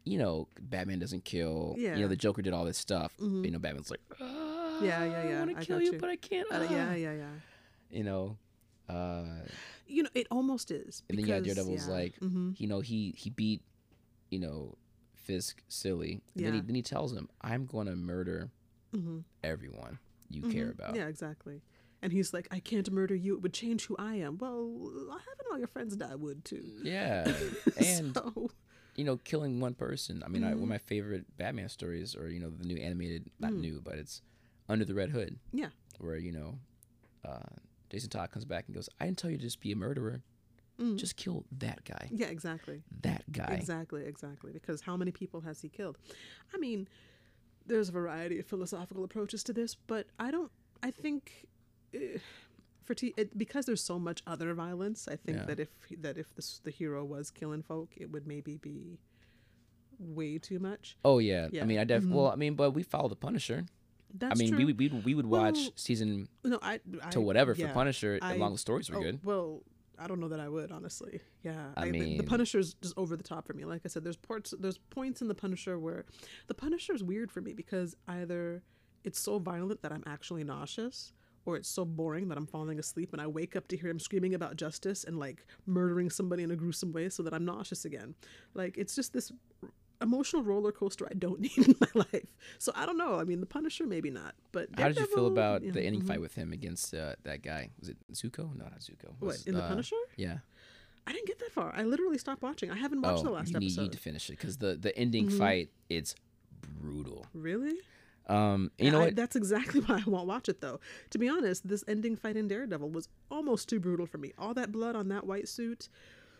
You 0.05 0.19
know, 0.19 0.49
Batman 0.61 0.99
doesn't 0.99 1.25
kill. 1.25 1.75
Yeah. 1.79 1.95
You 1.97 2.03
know, 2.03 2.09
the 2.09 2.17
Joker 2.17 2.43
did 2.43 2.53
all 2.53 2.65
this 2.65 2.79
stuff. 2.79 3.13
Mhm. 3.19 3.45
You 3.45 3.51
know, 3.51 3.59
Batman's 3.59 3.91
like, 3.91 4.01
ah, 4.21 4.81
Yeah, 4.83 5.05
yeah, 5.05 5.29
yeah, 5.29 5.37
I 5.43 5.45
want 5.45 5.59
to 5.61 5.67
kill 5.67 5.81
you, 5.81 5.93
you. 5.93 5.99
but 5.99 6.11
I 6.11 6.17
can't. 6.17 6.51
Uh, 6.51 6.67
ah." 6.69 6.73
yeah. 6.73 6.95
Yeah. 6.95 7.13
Yeah. 7.15 7.31
You 7.91 8.05
know, 8.05 8.37
uh, 8.89 9.25
You 9.87 10.05
know, 10.05 10.11
it 10.15 10.27
almost 10.31 10.71
is. 10.71 11.03
and 11.09 11.19
then 11.19 11.27
yeah, 11.27 11.41
because- 11.41 11.55
Daredevil's 11.57 11.87
yeah. 11.89 11.93
like, 11.95 12.15
mm-hmm. 12.21 12.53
you 12.57 12.67
know, 12.69 12.81
he 12.81 13.15
he 13.17 13.31
beat, 13.31 13.63
you 14.31 14.39
know, 14.39 14.77
Fisk 15.15 15.63
silly. 15.69 16.23
And 16.35 16.45
then 16.45 16.53
he 16.55 16.59
Yeah. 16.61 16.65
then 16.67 16.75
he 16.75 16.83
tells 16.83 17.13
him, 17.13 17.29
I'm 17.43 17.67
gonna 17.67 17.97
murder 17.97 18.51
Mm-hmm. 18.95 19.19
everyone 19.45 19.99
you 20.29 20.43
care 20.51 20.71
about. 20.71 20.97
Yeah, 20.97 21.07
exactly. 21.09 21.61
And 22.03 22.13
he's 22.13 22.33
like, 22.33 22.49
I 22.51 22.61
can't 22.61 22.91
murder 22.91 23.15
you. 23.15 23.35
It 23.35 23.43
would 23.43 23.53
change 23.53 23.87
who 23.87 23.97
I 23.99 24.15
am. 24.17 24.39
Well, 24.39 24.69
having 25.11 25.47
all 25.53 25.59
your 25.59 25.67
friends 25.67 25.97
die 25.97 26.15
would 26.15 26.45
too. 26.45 26.65
Yeah. 26.83 27.31
And 27.77 28.15
so, 28.15 28.51
you 28.97 29.05
know, 29.05 29.19
killing 29.19 29.61
one 29.61 29.75
person. 29.75 30.23
I 30.25 30.29
mean, 30.29 30.43
I, 30.43 30.49
one 30.49 30.59
of 30.63 30.65
Mhm. 30.65 30.69
my 30.69 30.79
favorite 30.79 31.37
Batman 31.37 31.69
stories, 31.69 32.17
or 32.17 32.29
you 32.29 32.41
know, 32.41 32.51
the 32.51 32.65
new 32.67 32.77
animated, 32.79 33.31
not 33.39 33.53
Mm. 33.53 33.61
new, 33.61 33.81
but 33.83 33.95
it's 33.97 34.23
Under 34.69 34.85
the 34.85 34.95
Red 34.95 35.11
Hood. 35.11 35.39
Yeah. 35.53 35.71
Where 35.99 36.17
you 36.17 36.33
know, 36.33 36.59
uh, 37.25 37.57
Jason 37.91 38.09
Todd 38.09 38.31
comes 38.31 38.45
back 38.47 38.65
and 38.67 38.75
goes, 38.75 38.89
"I 38.99 39.05
didn't 39.07 39.19
tell 39.19 39.31
you 39.31 39.37
to 39.37 39.43
just 39.43 39.61
be 39.61 39.73
a 39.73 39.77
murderer. 39.77 40.23
mm, 40.79 40.97
Just 40.97 41.17
kill 41.17 41.45
that 41.53 41.85
guy. 41.85 42.09
yeah, 42.11 42.29
exactly. 42.29 42.83
That 43.03 43.31
guy." 43.31 43.53
Exactly, 43.61 44.05
exactly. 44.07 44.53
Because 44.53 44.81
how 44.81 44.97
many 44.97 45.11
people 45.13 45.43
has 45.43 45.61
he 45.61 45.69
killed? 45.69 45.99
I 46.55 46.59
mean, 46.59 46.89
there's 47.67 47.91
a 47.91 47.93
variety 47.93 48.39
of 48.39 48.47
philosophical 48.47 49.05
approaches 49.05 49.43
to 49.45 49.53
this, 49.53 49.75
but 49.75 50.07
I 50.19 50.31
don't. 50.31 50.51
I 50.83 50.91
think 50.91 51.47
for 52.85 52.95
T, 52.95 53.15
it, 53.17 53.37
because 53.39 53.67
there's 53.67 53.83
so 53.83 53.99
much 53.99 54.23
other 54.27 54.55
violence. 54.55 55.09
I 55.09 55.17
think 55.17 55.39
Yeah. 55.39 55.45
that 55.47 55.61
if 55.61 55.69
that 55.99 56.19
if 56.19 56.35
the, 56.35 56.47
the 56.65 56.71
hero 56.71 57.05
was 57.05 57.31
killing 57.31 57.63
folk, 57.63 57.91
it 57.97 58.11
would 58.11 58.27
maybe 58.27 58.57
be 58.57 58.99
way 59.99 60.39
too 60.39 60.59
much. 60.59 60.97
Oh 61.05 61.19
yeah. 61.19 61.49
I 61.61 61.65
mean, 61.65 61.79
I 61.79 61.85
def. 61.85 62.03
Mhm. 62.05 62.11
Well, 62.13 62.29
I 62.29 62.37
mean, 62.37 62.55
but 62.55 62.73
we 62.73 62.83
follow 62.83 63.09
the 63.09 63.17
Punisher. 63.17 63.67
That's 64.13 64.39
I 64.39 64.43
mean, 64.43 64.49
true. 64.51 64.59
we 64.59 64.65
would 64.67 64.79
we 64.79 64.89
we 64.89 65.15
would 65.15 65.27
watch 65.27 65.55
Well, 65.57 65.73
season 65.77 66.29
no, 66.45 66.59
I, 66.63 66.81
I 67.03 67.11
to 67.11 67.21
whatever 67.21 67.55
for. 67.55 67.69
Punisher 67.69 68.19
I- 68.23 68.37
long 68.37 68.53
the 68.53 68.59
stories 68.59 68.91
were 68.91 68.99
Oh, 68.99 69.03
good. 69.03 69.21
Well, 69.25 69.63
I 69.99 70.07
don't 70.09 70.19
know 70.19 70.29
that 70.29 70.41
I 70.41 70.49
would 70.49 70.73
honestly. 70.73 71.21
Yeah, 71.45 71.73
I 71.77 71.85
the- 71.91 71.93
the, 71.93 71.99
mean- 72.01 72.27
Punisher's 72.27 72.75
just 72.75 72.95
over 72.97 73.15
the 73.17 73.23
top 73.23 73.47
for 73.47 73.53
me. 73.53 73.65
Like 73.67 73.83
I 73.85 73.89
said, 73.89 74.03
there's 74.03 74.17
parts, 74.17 74.53
there's 74.59 74.79
points 74.79 75.21
in 75.23 75.29
the 75.29 75.35
Punisher 75.35 75.79
where 75.79 76.07
the 76.49 76.55
Punisher's 76.55 77.05
weird 77.05 77.31
for 77.31 77.41
me 77.41 77.53
because 77.53 77.95
either 78.09 78.63
it's 79.05 79.21
so 79.21 79.39
violent 79.39 79.83
that 79.83 79.93
I'm 79.93 80.03
actually 80.07 80.43
nauseous, 80.43 81.13
or 81.47 81.57
it's 81.57 81.69
so 81.69 81.85
boring 81.85 82.29
that 82.29 82.39
I'm 82.39 82.47
falling 82.47 82.79
asleep 82.79 83.13
and 83.13 83.21
I 83.21 83.27
wake 83.27 83.57
up 83.57 83.69
to 83.69 83.77
hear 83.77 83.91
him 83.91 83.99
screaming 83.99 84.35
about 84.35 84.57
justice 84.57 85.05
and 85.05 85.19
like 85.19 85.45
murdering 85.67 86.11
somebody 86.11 86.43
in 86.43 86.51
a 86.51 86.57
gruesome 86.57 86.93
way, 86.93 87.09
so 87.09 87.23
that 87.23 87.35
I'm 87.35 87.45
nauseous 87.45 87.85
again. 87.85 88.15
Like 88.55 88.77
it's 88.79 88.95
just 88.95 89.13
this 89.13 89.33
emotional 90.03 90.43
roller 90.43 90.73
coaster 90.73 91.07
I 91.11 91.15
don't 91.15 91.41
need 91.47 91.59
in 91.59 91.75
my 91.81 91.89
life. 92.13 92.35
So 92.59 92.73
I 92.75 92.87
don't 92.87 92.99
know. 92.99 93.19
I 93.19 93.25
mean, 93.25 93.41
the 93.41 93.47
Punisher 93.47 93.87
maybe 93.87 94.11
not, 94.11 94.35
but 94.53 94.69
How 94.77 94.89
did 94.89 94.99
you 94.99 95.07
feel 95.07 95.27
about 95.27 95.63
yeah, 95.63 95.73
the 95.73 95.83
ending 95.83 96.03
mhm. 96.03 96.09
fight 96.09 96.21
with 96.21 96.35
him 96.35 96.53
against 96.53 96.95
uh, 96.95 97.15
that 97.25 97.43
guy? 97.43 97.71
Was 97.79 97.89
it 97.91 97.97
Zuko? 98.13 98.55
No, 98.57 98.65
not 98.65 98.81
Zuko. 98.81 99.15
What 99.19 99.29
Was, 99.29 99.47
in 99.47 99.55
the 99.55 99.63
uh, 99.63 99.69
Punisher? 99.69 99.97
Yeah. 100.17 100.39
I 101.07 101.13
didn't 101.13 101.27
get 101.27 101.39
that 101.41 101.51
far. 101.53 101.73
I 101.75 101.83
literally 101.83 102.19
stopped 102.19 102.43
watching. 102.43 102.71
I 102.71 102.77
haven't 102.77 103.03
watched 103.03 103.21
oh, 103.21 103.25
the 103.25 103.31
last 103.31 103.49
you 103.49 103.59
need, 103.59 103.65
you 103.65 103.69
episode. 103.71 103.83
need 103.83 103.93
to 103.93 103.99
finish 103.99 104.29
it 104.29 104.39
because 104.39 104.59
the 104.59 104.77
the 104.77 104.97
ending 104.97 105.29
Mhm. 105.29 105.39
fight 105.39 105.71
it's 105.89 106.15
brutal. 106.81 107.27
Really? 107.35 107.75
Um, 108.27 108.71
you 108.79 108.91
know 108.91 109.01
I- 109.01 109.05
what? 109.07 109.17
That's 109.17 109.35
exactly 109.37 109.81
why 109.87 110.03
I 110.07 110.09
won't 110.09 110.27
watch 110.29 110.49
it 110.49 110.61
though. 110.61 110.81
To 111.11 111.19
be 111.19 111.29
honest, 111.29 111.67
this 111.67 111.83
ending 111.89 112.17
fight 112.17 112.37
in 112.37 112.49
Daredevil 112.49 112.91
was 112.91 113.09
almost 113.31 113.69
too 113.69 113.81
brutal 113.81 114.07
for 114.07 114.19
me. 114.19 114.33
All 114.39 114.55
that 114.55 114.71
blood 114.73 114.95
on 114.97 115.09
that 115.09 115.27
white 115.27 115.49
suit. 115.49 115.89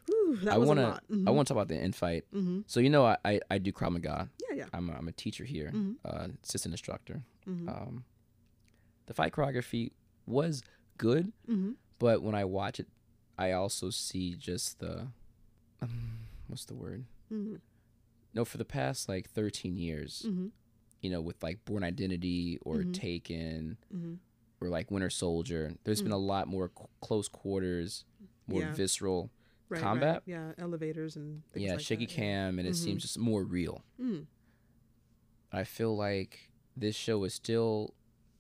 Whew, 0.07 0.37
that 0.43 0.55
I 0.55 0.59
was 0.59 0.67
want 0.69 0.79
a 0.81 0.83
to 0.83 0.89
lot. 0.89 1.05
Mhm. 1.11 1.29
I 1.29 1.31
want 1.31 1.49
to 1.49 1.55
talk 1.55 1.63
about 1.63 1.69
the 1.69 1.77
end 1.77 1.95
fight. 1.97 2.25
Mhm. 2.35 2.65
So 2.67 2.81
you 2.81 2.91
know 2.91 3.05
I 3.05 3.17
I, 3.25 3.41
I 3.51 3.59
do 3.59 3.73
Krav 3.73 3.93
Maga. 3.93 4.29
Yeah, 4.49 4.57
yeah. 4.57 4.65
I'm 4.73 4.89
a, 4.89 4.93
I'm 4.95 5.09
a 5.09 5.13
teacher 5.13 5.45
here, 5.45 5.71
Mhm. 5.75 5.97
uh, 6.05 6.29
assistant 6.45 6.73
instructor. 6.73 7.23
Mhm. 7.49 7.69
Um, 7.69 8.05
the 9.07 9.15
fight 9.15 9.33
choreography 9.33 9.91
was 10.27 10.63
good, 10.97 11.33
Mhm. 11.49 11.75
but 11.99 12.23
when 12.23 12.35
I 12.35 12.45
watch 12.45 12.79
it, 12.81 12.87
I 13.37 13.53
also 13.53 13.91
see 13.91 14.35
just 14.37 14.79
the 14.79 15.09
um, 15.83 16.19
what's 16.49 16.65
the 16.67 16.75
word? 16.75 17.05
Mhm. 17.33 17.61
No, 18.35 18.45
for 18.45 18.59
the 18.59 18.65
past 18.65 19.09
like 19.09 19.29
13 19.31 19.77
years. 19.77 20.25
You 21.01 21.11
know, 21.11 21.21
with 21.21 21.43
like 21.43 21.65
Bourne 21.65 21.83
Identity 21.85 22.59
or 22.63 22.79
Mhm. 22.79 22.93
Taken 22.95 23.79
Mhm. 23.95 24.19
or 24.61 24.69
like 24.69 24.91
Winter 24.91 25.11
Soldier, 25.11 25.75
there's 25.85 26.03
been 26.03 26.13
a 26.13 26.19
lot 26.19 26.47
more 26.49 26.71
c- 26.77 26.85
close 27.01 27.27
quarters, 27.29 28.05
more 28.47 28.61
Mm. 28.63 28.67
Yeah. 28.67 28.73
visceral. 28.75 29.31
Right, 29.71 29.81
Combat? 29.81 30.15
Right. 30.17 30.23
Yeah, 30.27 30.53
elevators 30.59 31.17
and 31.17 31.43
things 31.53 31.65
yeah, 31.67 31.73
like 31.75 31.81
shaky 31.81 32.05
that, 32.07 32.13
cam, 32.15 32.59
and 32.59 32.67
it 32.69 32.75
seems 32.75 32.99
Mhm. 32.99 33.03
just 33.03 33.19
more 33.19 33.45
real. 33.45 33.85
Mm. 34.01 34.27
I 35.53 35.65
feel 35.65 35.97
like 35.97 36.51
this 36.77 36.95
show 36.97 37.25
is 37.25 37.35
still 37.35 37.95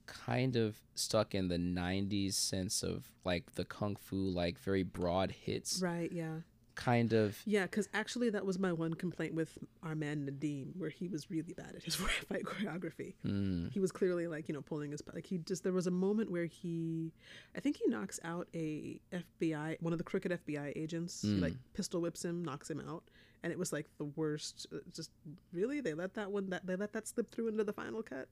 kind 0.07 0.57
of 0.57 0.81
stuck 0.95 1.35
in 1.35 1.49
the 1.49 1.57
90s 1.59 2.37
sense 2.37 2.83
of 2.83 3.13
like 3.25 3.53
the 3.55 3.65
kung 3.65 3.95
fu 3.97 4.17
like 4.17 4.59
very 4.59 4.83
broad 4.83 5.31
hits 5.31 5.81
Right. 5.81 6.11
Yeah. 6.11 6.41
Kind 6.81 7.13
of 7.13 7.39
Yeah, 7.45 7.65
because 7.65 7.89
actually 7.93 8.31
that 8.31 8.47
was 8.47 8.59
my 8.59 8.73
one 8.73 8.95
complaint 8.95 9.35
with 9.35 9.59
our 9.83 9.95
man 9.95 10.27
Nadeem, 10.27 10.75
where 10.79 10.89
he 10.89 11.09
was 11.09 11.31
really 11.31 11.53
bad 11.53 11.75
at 11.77 11.83
his 11.83 11.95
fight 12.29 12.45
choreography. 12.45 13.15
mm, 13.25 13.71
he 13.71 13.79
was 13.81 13.93
clearly 13.93 14.27
like 14.27 14.49
you 14.49 14.55
know 14.55 14.63
pulling 14.63 14.91
his 14.93 15.03
like 15.15 15.27
he 15.27 15.37
just 15.39 15.63
there 15.63 15.73
was 15.75 15.87
a 15.87 15.91
moment 15.91 16.31
where 16.31 16.47
he 16.47 17.13
i 17.57 17.61
think 17.61 17.77
he 17.77 17.87
knocks 17.89 18.19
out 18.25 18.49
a 18.55 18.99
fbi 19.13 19.77
one 19.81 19.93
of 19.93 19.99
the 19.99 20.05
crooked 20.05 20.33
fbi 20.47 20.73
agents 20.75 21.21
he 21.23 21.37
like 21.39 21.53
Mm. 21.53 21.59
pistol 21.75 22.01
whips 22.01 22.25
him 22.25 22.43
knocks 22.43 22.71
him 22.71 22.81
out 22.89 23.05
and 23.43 23.53
it 23.53 23.59
was 23.59 23.73
like 23.73 23.87
the 23.99 24.05
worst 24.05 24.67
uh, 24.75 24.79
just 24.95 25.11
really 25.53 25.81
they 25.83 25.93
let 25.95 26.15
that 26.15 26.31
one 26.33 26.49
that 26.51 26.67
they 26.67 26.77
let 26.77 26.93
that 26.95 27.07
slip 27.07 27.31
through 27.31 27.49
into 27.49 27.63
the 27.65 27.73
final 27.75 28.03
cut 28.03 28.29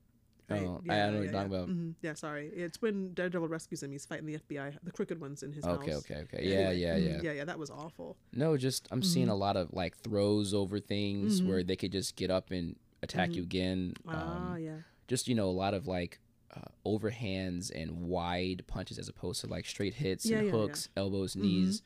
Oh, 0.51 0.81
I- 0.89 1.01
I 1.01 1.11
know 1.11 1.17
what 1.19 1.23
you're 1.25 1.33
talking 1.33 1.53
about. 1.55 1.69
Mhm. 1.69 1.95
yeah 2.01 2.15
sorry 2.15 2.49
it's 2.49 2.81
when 2.81 3.13
daredevil 3.15 3.49
rescues 3.49 3.83
him 3.83 3.91
he's 3.93 4.07
fighting 4.07 4.27
the 4.27 4.39
fbi 4.39 4.77
the 4.83 4.91
crooked 4.93 5.21
ones 5.21 5.43
in 5.43 5.53
his 5.53 5.65
okay 5.65 5.93
house 5.93 6.01
okay 6.05 6.17
okay 6.23 6.37
okay. 6.39 6.49
yeah 6.49 6.57
Anyway, 6.57 6.77
yeah 6.79 6.95
mhm, 6.99 7.07
yeah 7.07 7.21
yeah 7.23 7.33
yeah 7.33 7.45
that 7.45 7.59
was 7.59 7.71
awful 7.71 8.17
no 8.33 8.57
just 8.57 8.89
i'm 8.91 9.03
seeing 9.03 9.27
Mhm. 9.29 9.33
a 9.33 9.35
lot 9.35 9.57
of 9.57 9.73
like 9.73 9.97
throws 9.99 10.55
over 10.55 10.81
things 10.81 11.41
Mhm. 11.43 11.47
where 11.49 11.63
they 11.63 11.77
could 11.77 11.93
just 11.93 12.17
get 12.17 12.31
up 12.31 12.51
and 12.51 12.77
attack 13.03 13.35
you 13.37 13.43
again 13.43 13.95
ah 14.07 14.55
um, 14.55 14.59
yeah 14.59 14.79
just 15.07 15.29
you 15.29 15.35
know 15.35 15.49
a 15.49 15.59
lot 15.65 15.75
of 15.75 15.87
like 15.87 16.19
uh, 16.57 16.61
overhands 16.87 17.71
and 17.71 17.91
wide 18.09 18.65
punches 18.67 18.99
as 18.99 19.09
opposed 19.09 19.41
to 19.43 19.47
like 19.47 19.67
straight 19.67 19.95
hits 19.95 20.25
Yeah, 20.25 20.39
and 20.39 20.47
yeah, 20.47 20.53
yeah. 20.53 20.59
hooks 20.59 20.89
elbows 20.97 21.35
Mhm. 21.37 21.41
knees 21.43 21.83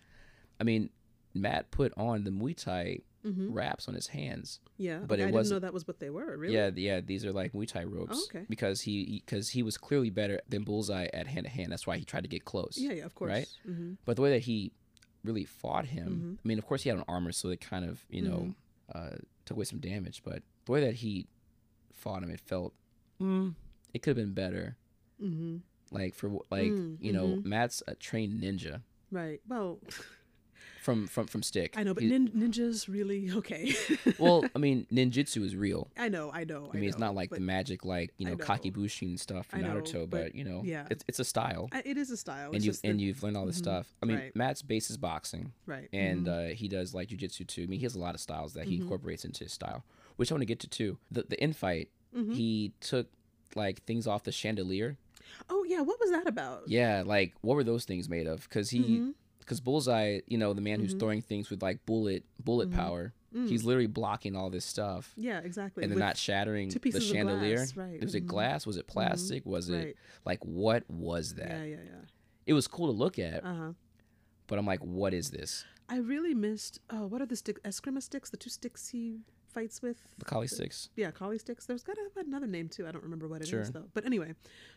i 0.60 0.64
mean 0.64 0.88
matt 1.34 1.70
put 1.70 1.92
on 1.96 2.24
the 2.24 2.30
muay 2.30 2.54
thai 2.56 3.00
hmm 3.22 3.52
wraps 3.52 3.86
on 3.88 3.94
his 3.94 4.08
hands 4.08 4.58
yeah 4.78 4.98
but 5.06 5.18
it 5.18 5.22
i 5.22 5.26
didn't 5.26 5.34
wasn't- 5.34 5.56
know 5.62 5.66
that 5.66 5.72
was 5.72 5.86
what 5.86 6.00
they 6.00 6.10
were 6.10 6.36
really 6.36 6.54
Yeah, 6.54 6.70
yeah, 6.74 7.00
these 7.00 7.24
are 7.24 7.32
like 7.32 7.52
Muay 7.52 7.68
Thai 7.68 7.84
ropes. 7.84 8.18
Oh, 8.18 8.26
okay. 8.36 8.46
Because 8.48 8.80
he 8.82 9.22
because 9.24 9.50
he, 9.50 9.62
was 9.62 9.76
clearly 9.78 10.10
better 10.10 10.40
than 10.48 10.64
Bullseye 10.64 11.06
at 11.12 11.26
hand 11.28 11.44
to 11.46 11.50
hand. 11.50 11.70
That's 11.72 11.86
why 11.86 11.96
he 11.98 12.04
tried 12.04 12.22
to 12.24 12.28
get 12.28 12.44
close. 12.44 12.74
yeah 12.78 12.92
yeah 12.92 13.04
of 13.04 13.14
course 13.14 13.30
right? 13.30 13.48
hmm 13.64 13.92
But 14.04 14.16
the 14.16 14.22
way 14.22 14.30
that 14.30 14.42
he 14.42 14.72
really 15.24 15.44
fought 15.44 15.86
him, 15.86 16.08
Mhm. 16.10 16.44
I 16.44 16.48
mean, 16.48 16.58
of 16.58 16.66
course 16.66 16.82
he 16.82 16.88
had 16.88 16.98
an 16.98 17.04
armor, 17.06 17.30
so 17.32 17.50
it 17.50 17.60
kind 17.60 17.84
of 17.84 18.04
you 18.10 18.22
know 18.22 18.54
Mm-hmm. 18.92 19.14
uh, 19.14 19.16
took 19.44 19.56
away 19.56 19.64
some 19.66 19.78
damage. 19.78 20.22
But 20.24 20.42
the 20.66 20.72
way 20.72 20.80
that 20.84 20.96
he 20.96 21.28
fought 21.92 22.22
him, 22.24 22.30
it 22.30 22.40
felt 22.40 22.74
mm, 23.20 23.54
it 23.94 24.02
could 24.02 24.16
have 24.16 24.24
been 24.26 24.34
better. 24.34 24.76
hmm 25.20 25.58
Like 25.92 26.14
for 26.14 26.28
like 26.50 26.72
Mm, 26.72 26.96
you 27.00 27.12
know, 27.12 27.26
mhm. 27.36 27.44
Matt's 27.44 27.82
a 27.86 27.94
trained 27.94 28.42
ninja 28.42 28.82
Right. 29.12 29.40
Well, 29.46 29.78
from 30.82 31.06
from 31.06 31.26
from 31.26 31.42
Stick. 31.42 31.74
I 31.76 31.84
know, 31.84 31.94
but 31.94 32.02
He- 32.02 32.08
nin- 32.08 32.28
ninjas 32.30 32.88
really 32.88 33.30
okay. 33.40 33.72
well, 34.18 34.44
I 34.54 34.58
mean, 34.58 34.86
ninjutsu 34.92 35.42
is 35.44 35.54
real. 35.54 35.88
I 35.96 36.08
know, 36.08 36.30
I 36.32 36.44
know. 36.44 36.68
I 36.72 36.76
mean, 36.76 36.88
it's 36.88 36.98
know, 36.98 37.06
not 37.06 37.14
like 37.14 37.30
the 37.30 37.40
magic, 37.40 37.84
like 37.84 38.12
you 38.18 38.26
know, 38.26 38.32
know. 38.34 38.44
and 39.10 39.20
stuff 39.20 39.46
from 39.46 39.62
know, 39.62 39.68
Naruto, 39.80 40.10
but 40.10 40.22
but, 40.24 40.34
you 40.34 40.44
know, 40.44 40.62
yeah. 40.64 40.86
it's 40.90 41.04
it's 41.08 41.20
a 41.20 41.24
style, 41.24 41.68
I, 41.72 41.82
it 41.84 41.96
is 41.96 42.10
a 42.10 42.16
style. 42.16 42.50
and 42.52 42.64
you 42.64 42.72
and 42.84 42.98
the, 42.98 43.04
you've 43.04 43.22
learned 43.22 43.36
all 43.36 43.46
this 43.46 43.56
Mhm. 43.56 43.64
stuff. 43.64 43.94
I 44.02 44.06
mean, 44.06 44.16
Right. 44.18 44.36
Matt's 44.36 44.62
base 44.62 44.90
is 44.90 44.96
boxing, 44.96 45.52
right, 45.66 45.88
and 45.92 46.26
mhm. 46.26 46.50
uh, 46.52 46.54
he 46.54 46.66
does 46.68 46.92
like 46.94 47.08
jujitsu 47.08 47.46
too. 47.46 47.62
I 47.62 47.66
mean, 47.66 47.78
he 47.78 47.84
has 47.86 47.94
a 47.94 48.00
lot 48.00 48.14
of 48.14 48.20
styles 48.20 48.54
that 48.54 48.66
he 48.66 48.76
Mhm. 48.78 48.82
incorporates 48.82 49.24
into 49.24 49.44
his 49.44 49.52
style, 49.52 49.84
which 50.16 50.30
I 50.30 50.34
want 50.34 50.42
to 50.42 50.46
get 50.46 50.60
to 50.60 50.68
too. 50.68 50.98
The 51.10 51.22
the 51.22 51.36
infight, 51.36 51.88
Mhm. 52.16 52.34
he 52.34 52.72
took 52.80 53.06
like 53.54 53.84
things 53.84 54.06
off 54.06 54.24
the 54.24 54.32
chandelier. 54.32 54.96
oh 55.48 55.64
yeah, 55.66 55.80
what 55.80 55.98
was 56.00 56.10
that 56.10 56.26
about? 56.26 56.68
Yeah, 56.68 57.02
like 57.06 57.34
what 57.40 57.54
were 57.54 57.64
those 57.64 57.84
things 57.84 58.08
made 58.08 58.26
of? 58.26 58.42
Because 58.48 58.70
he 58.70 58.80
Mhm. 58.80 59.14
Because 59.44 59.60
Bullseye, 59.60 60.20
you 60.26 60.38
know, 60.38 60.52
the 60.52 60.60
man 60.60 60.80
who's 60.80 60.94
Mhm. 60.94 60.98
throwing 61.00 61.22
things 61.22 61.50
with 61.50 61.62
like 61.62 61.84
bullet 61.86 62.24
bullet 62.42 62.70
Mhm. 62.70 62.74
power, 62.74 63.14
Mm. 63.34 63.48
he's 63.48 63.64
literally 63.64 63.86
blocking 63.86 64.34
all 64.36 64.50
this 64.50 64.64
stuff. 64.64 65.12
yeah, 65.16 65.38
exactly. 65.40 65.82
and 65.82 65.90
they're 65.92 65.98
not 65.98 66.16
shattering 66.16 66.68
the 66.68 67.00
chandelier. 67.00 67.56
glass, 67.56 67.76
right? 67.76 68.00
Was 68.00 68.14
it 68.14 68.24
mhm, 68.24 68.28
glass? 68.28 68.66
Was 68.66 68.76
it 68.76 68.86
plastic? 68.86 69.44
Was 69.46 69.68
it 69.70 69.84
Right. 69.84 69.96
like 70.24 70.44
what 70.44 70.88
was 70.90 71.34
that? 71.34 71.48
Yeah, 71.50 71.64
yeah, 71.64 71.76
yeah. 71.84 72.00
It 72.46 72.52
was 72.54 72.66
cool 72.68 72.86
to 72.86 72.92
look 72.92 73.18
at, 73.18 73.44
Uh 73.44 73.54
huh. 73.54 73.72
but 74.48 74.58
I'm 74.58 74.66
like, 74.66 74.80
what 74.84 75.14
is 75.14 75.30
this? 75.30 75.64
I 75.88 75.96
really 75.98 76.34
missed. 76.34 76.80
Oh, 76.90 77.06
what 77.06 77.20
are 77.20 77.26
the 77.26 77.36
stick? 77.36 77.62
Eskrima 77.64 78.02
sticks? 78.02 78.30
The 78.30 78.36
two 78.36 78.50
sticks 78.50 78.88
he 78.88 79.20
fights 79.52 79.82
with. 79.82 79.96
The 80.18 80.24
Kali 80.24 80.46
six. 80.46 80.88
Yeah, 80.96 81.10
Kali 81.10 81.38
sticks. 81.38 81.66
There's 81.66 81.82
got 81.82 81.94
to 81.96 82.02
have 82.02 82.26
another 82.26 82.46
name 82.46 82.68
too. 82.68 82.86
I 82.86 82.90
don't 82.92 83.02
remember 83.04 83.28
what 83.28 83.40
it 83.40 83.44
is 83.44 83.48
Sure. 83.50 83.64
though. 83.64 83.88
But 83.94 84.04
anyway, 84.06 84.34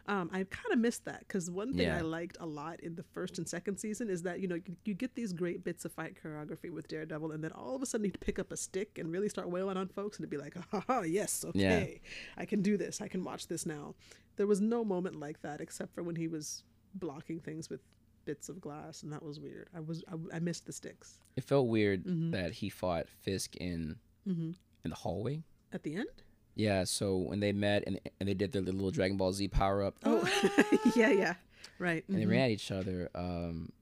um, 0.07 0.29
I 0.33 0.43
kind 0.43 0.71
of 0.73 0.79
missed 0.79 1.05
that 1.05 1.19
because 1.19 1.49
one 1.49 1.73
thing 1.73 1.87
Yeah. 1.87 1.97
I 1.97 2.01
liked 2.01 2.37
a 2.39 2.45
lot 2.45 2.79
in 2.81 2.95
the 2.95 3.03
first 3.03 3.37
and 3.37 3.47
second 3.47 3.77
season 3.77 4.09
is 4.09 4.21
that 4.23 4.39
you 4.39 4.47
know 4.47 4.55
you, 4.55 4.75
you 4.85 4.93
get 4.93 5.15
these 5.15 5.33
great 5.33 5.63
bits 5.63 5.85
of 5.85 5.91
fight 5.91 6.15
choreography 6.21 6.69
with 6.71 6.87
Daredevil, 6.87 7.31
and 7.31 7.43
then 7.43 7.51
all 7.53 7.75
of 7.75 7.81
a 7.81 7.85
sudden 7.85 8.05
he'd 8.05 8.19
pick 8.19 8.37
up 8.39 8.51
a 8.51 8.57
stick 8.57 8.97
and 8.97 9.11
really 9.11 9.29
start 9.29 9.49
wailing 9.49 9.77
on 9.77 9.87
folks, 9.87 10.17
and 10.17 10.23
it'd 10.23 10.29
be 10.31 10.37
like, 10.37 10.55
ha 10.71 10.83
ha, 10.87 11.01
yes, 11.01 11.43
okay, 11.45 12.01
I 12.37 12.45
can 12.45 12.61
do 12.61 12.77
this. 12.77 13.01
I 13.01 13.07
can 13.07 13.23
watch 13.23 13.47
this 13.47 13.65
now. 13.65 13.95
There 14.35 14.47
was 14.47 14.59
no 14.61 14.83
moment 14.83 15.15
like 15.15 15.41
that 15.43 15.61
except 15.61 15.93
for 15.95 16.03
when 16.03 16.15
he 16.17 16.27
was 16.27 16.63
blocking 16.95 17.39
things 17.39 17.69
with 17.69 17.81
bits 18.25 18.49
of 18.49 18.59
glass, 18.59 19.03
and 19.03 19.13
that 19.13 19.21
was 19.21 19.39
weird. 19.39 19.69
I 19.75 19.79
was 19.79 20.03
I, 20.07 20.37
I 20.37 20.39
missed 20.39 20.65
the 20.65 20.73
sticks. 20.73 21.19
It 21.35 21.43
felt 21.43 21.67
weird 21.67 22.05
Mhm. 22.05 22.31
that 22.31 22.53
he 22.53 22.69
fought 22.69 23.07
Fisk 23.07 23.55
in 23.57 23.97
hmm 24.25 24.51
in 24.85 24.91
the 24.91 24.95
hallway. 24.95 25.43
At 25.73 25.83
the 25.83 25.95
end. 25.95 26.07
Yeah, 26.55 26.85
so 26.85 27.17
when 27.17 27.41
they 27.41 27.51
met 27.51 27.83
and, 27.85 27.99
and 28.19 28.29
they 28.29 28.33
did 28.33 28.53
their 28.53 28.61
little 28.61 28.91
Dragon 28.91 29.17
Ball 29.17 29.33
Z 29.33 29.49
power 29.49 29.83
up, 29.83 29.97
Oh, 30.05 30.23
yeah, 30.95 31.09
yeah, 31.09 31.33
right. 31.79 32.05
and 32.07 32.17
they 32.17 32.23
mhm. 32.23 32.29
ran 32.29 32.41
at 32.45 32.51
each 32.51 32.71
other. 32.71 33.09
Um, 33.13 33.73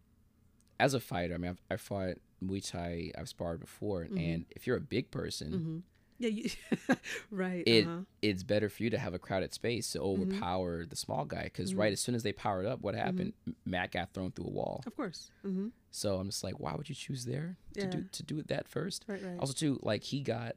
as 0.80 0.95
a 0.95 0.99
fighter, 0.99 1.36
I 1.36 1.38
mean, 1.38 1.51
I've, 1.51 1.62
I 1.70 1.76
fought 1.78 2.16
Muay 2.43 2.68
Thai, 2.68 3.12
I've 3.18 3.30
sparred 3.30 3.60
before, 3.60 4.06
Mhm. 4.06 4.18
and 4.20 4.45
if 4.49 4.66
you're 4.66 4.78
a 4.78 4.82
big 4.82 5.12
person, 5.12 5.51
hmm 5.54 5.78
Yeah, 6.18 6.30
you, 6.30 6.49
right. 7.32 7.64
It- 7.68 7.86
uh-huh. 7.86 8.01
it's 8.24 8.41
better 8.43 8.70
for 8.70 8.82
you 8.84 8.89
to 8.89 8.97
have 8.97 9.14
a 9.14 9.20
crowded 9.20 9.54
space 9.54 9.91
to 9.91 9.99
overpower 9.99 10.86
the 10.86 10.95
small 10.95 11.26
guy. 11.26 11.43
Because 11.43 11.74
Mhm. 11.74 11.78
right 11.78 11.93
as 11.93 11.99
soon 11.99 12.16
as 12.16 12.24
they 12.24 12.32
powered 12.34 12.66
up, 12.66 12.82
what 12.82 12.95
happened? 12.95 13.34
M 13.45 13.56
Matt 13.66 13.91
got 13.91 14.14
thrown 14.14 14.32
through 14.32 14.45
a 14.47 14.49
wall. 14.51 14.84
Of 14.88 14.95
course. 14.95 15.30
hmm 15.43 15.68
So 15.91 16.18
I'm 16.18 16.30
just 16.30 16.43
like, 16.43 16.60
why 16.60 16.74
would 16.74 16.89
you 16.89 16.95
choose 16.95 17.26
there 17.26 17.58
to 17.76 17.86
do 17.88 18.04
to 18.12 18.24
do 18.24 18.39
it 18.39 18.47
that 18.47 18.68
first? 18.68 19.06
Right, 19.08 19.22
right. 19.24 19.38
Also, 19.39 19.54
too, 19.54 19.80
like 19.84 20.04
he 20.04 20.22
got 20.22 20.56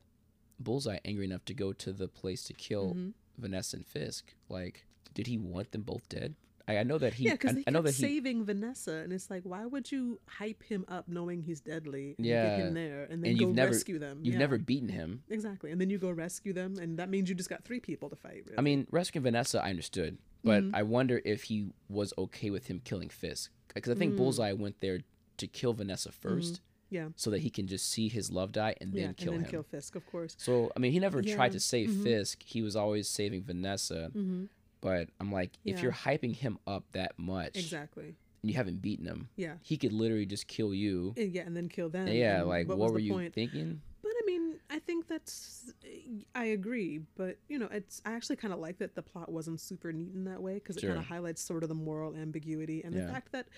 Bullseye 0.58 0.98
angry 1.04 1.24
enough 1.24 1.44
to 1.46 1.54
go 1.54 1.72
to 1.72 1.92
the 1.92 2.08
place 2.08 2.42
to 2.44 2.52
kill 2.52 2.94
Mhm. 2.94 3.12
Vanessa 3.38 3.76
and 3.76 3.86
Fisk. 3.86 4.34
Like, 4.48 4.86
did 5.14 5.26
he 5.26 5.38
want 5.38 5.72
them 5.72 5.82
both 5.82 6.08
dead? 6.08 6.34
I, 6.68 6.78
I 6.78 6.82
know 6.82 6.98
that 6.98 7.14
he. 7.14 7.26
yeah, 7.26 7.32
because 7.32 7.56
I, 7.58 7.64
I 7.68 7.70
know 7.70 7.82
that 7.82 7.94
he. 7.94 8.02
saving 8.02 8.44
Vanessa, 8.44 8.94
and 8.94 9.12
it's 9.12 9.30
like, 9.30 9.44
why 9.44 9.64
would 9.66 9.92
you 9.92 10.18
hype 10.26 10.64
him 10.64 10.84
up 10.88 11.06
knowing 11.06 11.42
he's 11.42 11.60
deadly? 11.60 12.16
And 12.18 12.26
Yeah. 12.26 12.56
get 12.56 12.66
him 12.66 12.74
there, 12.74 13.04
and 13.04 13.22
then 13.22 13.30
And 13.30 13.38
go 13.38 13.46
you've 13.46 13.54
never- 13.54 13.70
rescue 13.70 13.98
them. 14.00 14.18
You've 14.24 14.34
Yeah, 14.34 14.38
never 14.40 14.58
beaten 14.58 14.88
him. 14.88 15.22
exactly, 15.28 15.70
and 15.70 15.80
then 15.80 15.90
you 15.90 15.98
go 15.98 16.10
rescue 16.10 16.52
them, 16.52 16.76
and 16.78 16.98
that 16.98 17.08
means 17.08 17.28
you 17.28 17.36
just 17.36 17.48
got 17.50 17.64
three 17.64 17.78
people 17.78 18.10
to 18.10 18.16
fight. 18.16 18.44
Really. 18.46 18.58
I 18.58 18.62
mean, 18.62 18.86
rescuing 18.90 19.22
Vanessa, 19.22 19.62
I 19.62 19.70
understood, 19.70 20.18
but 20.42 20.64
Mhm. 20.64 20.70
I 20.74 20.82
wonder 20.82 21.22
if 21.24 21.44
he 21.44 21.70
was 21.88 22.12
okay 22.18 22.50
with 22.50 22.66
him 22.66 22.80
killing 22.80 23.10
Fisk, 23.10 23.52
because 23.72 23.92
I 23.92 23.94
think 23.94 24.14
Mm. 24.14 24.16
Bullseye 24.16 24.52
went 24.52 24.80
there 24.80 25.02
to 25.36 25.46
kill 25.46 25.72
Vanessa 25.72 26.10
1st 26.10 26.60
yeah, 26.90 27.08
so 27.16 27.30
that 27.30 27.40
he 27.40 27.50
can 27.50 27.66
just 27.66 27.90
see 27.90 28.08
his 28.08 28.30
love 28.30 28.52
die 28.52 28.74
and 28.80 28.92
then 28.92 29.00
yeah, 29.02 29.12
kill 29.12 29.32
and 29.34 29.42
then 29.42 29.46
him. 29.46 29.50
kill 29.50 29.62
Fisk, 29.64 29.94
of 29.96 30.06
course. 30.06 30.34
So 30.38 30.70
I 30.76 30.78
mean, 30.80 30.92
he 30.92 30.98
never 31.00 31.22
tried 31.22 31.52
to 31.52 31.60
save 31.60 31.90
mhm. 31.90 32.02
Fisk. 32.02 32.42
He 32.42 32.62
was 32.62 32.76
always 32.76 33.08
saving 33.08 33.42
Vanessa. 33.44 34.10
hmm 34.12 34.44
But 34.80 35.08
I'm 35.20 35.32
like, 35.32 35.52
if 35.64 35.76
Yeah. 35.78 35.82
you're 35.82 35.92
hyping 35.92 36.36
him 36.36 36.58
up 36.66 36.84
that 36.92 37.18
much, 37.18 37.56
Exactly. 37.56 38.14
and 38.42 38.50
you 38.50 38.54
haven't 38.54 38.80
beaten 38.82 39.06
him, 39.06 39.28
Yeah. 39.36 39.56
he 39.62 39.76
could 39.76 39.92
literally 39.92 40.26
just 40.26 40.46
kill 40.46 40.72
you. 40.74 41.14
And 41.16 41.32
yeah, 41.32 41.42
and 41.42 41.56
then 41.56 41.68
kill 41.68 41.88
them. 41.88 42.06
yeah, 42.08 42.40
and 42.40 42.48
like 42.48 42.68
what, 42.68 42.78
was 42.78 42.92
were 42.92 42.98
you 43.00 43.12
point? 43.14 43.34
thinking? 43.34 43.80
But 44.02 44.12
I 44.22 44.26
mean, 44.26 44.60
I 44.70 44.78
think 44.78 45.08
that's 45.08 45.72
I 46.34 46.44
agree, 46.46 47.00
but 47.16 47.38
you 47.48 47.58
know, 47.58 47.68
it's 47.72 48.00
I 48.04 48.12
actually 48.12 48.36
kind 48.36 48.54
of 48.54 48.60
like 48.60 48.78
that 48.78 48.94
the 48.94 49.02
plot 49.02 49.32
wasn't 49.32 49.60
super 49.60 49.92
neat 49.92 50.14
in 50.14 50.24
that 50.24 50.40
way 50.40 50.54
because 50.54 50.76
it 50.76 50.82
kind 50.86 50.98
of 50.98 51.06
highlights 51.06 51.42
sort 51.42 51.64
of 51.64 51.68
the 51.68 51.74
moral 51.74 52.14
ambiguity 52.14 52.82
and 52.84 52.94
Yeah. 52.94 53.06
the 53.06 53.12
fact 53.12 53.32
that 53.32 53.48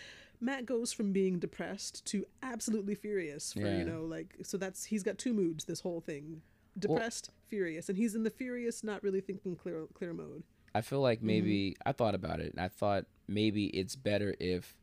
Matt 0.41 0.67
goes 0.67 0.93
from 0.93 1.13
being 1.13 1.39
depressed 1.39 2.05
to 2.07 2.25
absolutely 2.43 2.95
furious 2.95 3.53
for 3.53 3.61
Yeah. 3.61 3.79
you 3.79 3.85
know 3.85 4.03
like 4.05 4.37
so 4.43 4.57
that's 4.57 4.85
he's 4.85 5.03
got 5.03 5.19
two 5.19 5.33
moods 5.35 5.65
this 5.65 5.81
whole 5.81 6.01
thing 6.01 6.43
depressed 6.79 7.31
furious 7.49 7.89
and 7.89 7.99
he's 7.99 8.15
in 8.15 8.23
the 8.23 8.31
furious 8.31 8.85
not 8.85 9.03
really 9.03 9.21
thinking 9.21 9.57
clear 9.57 9.87
clear 9.95 10.13
mode 10.13 10.43
I 10.75 10.81
feel 10.83 10.99
Mm-hmm. 10.99 11.03
like 11.05 11.23
maybe 11.23 11.77
I 11.85 11.93
thought 11.93 12.15
about 12.15 12.41
it, 12.41 12.53
and 12.53 12.61
I 12.61 12.69
thought 12.69 13.07
maybe 13.27 13.67
it's 13.69 13.97
better 13.97 14.35
if 14.39 14.77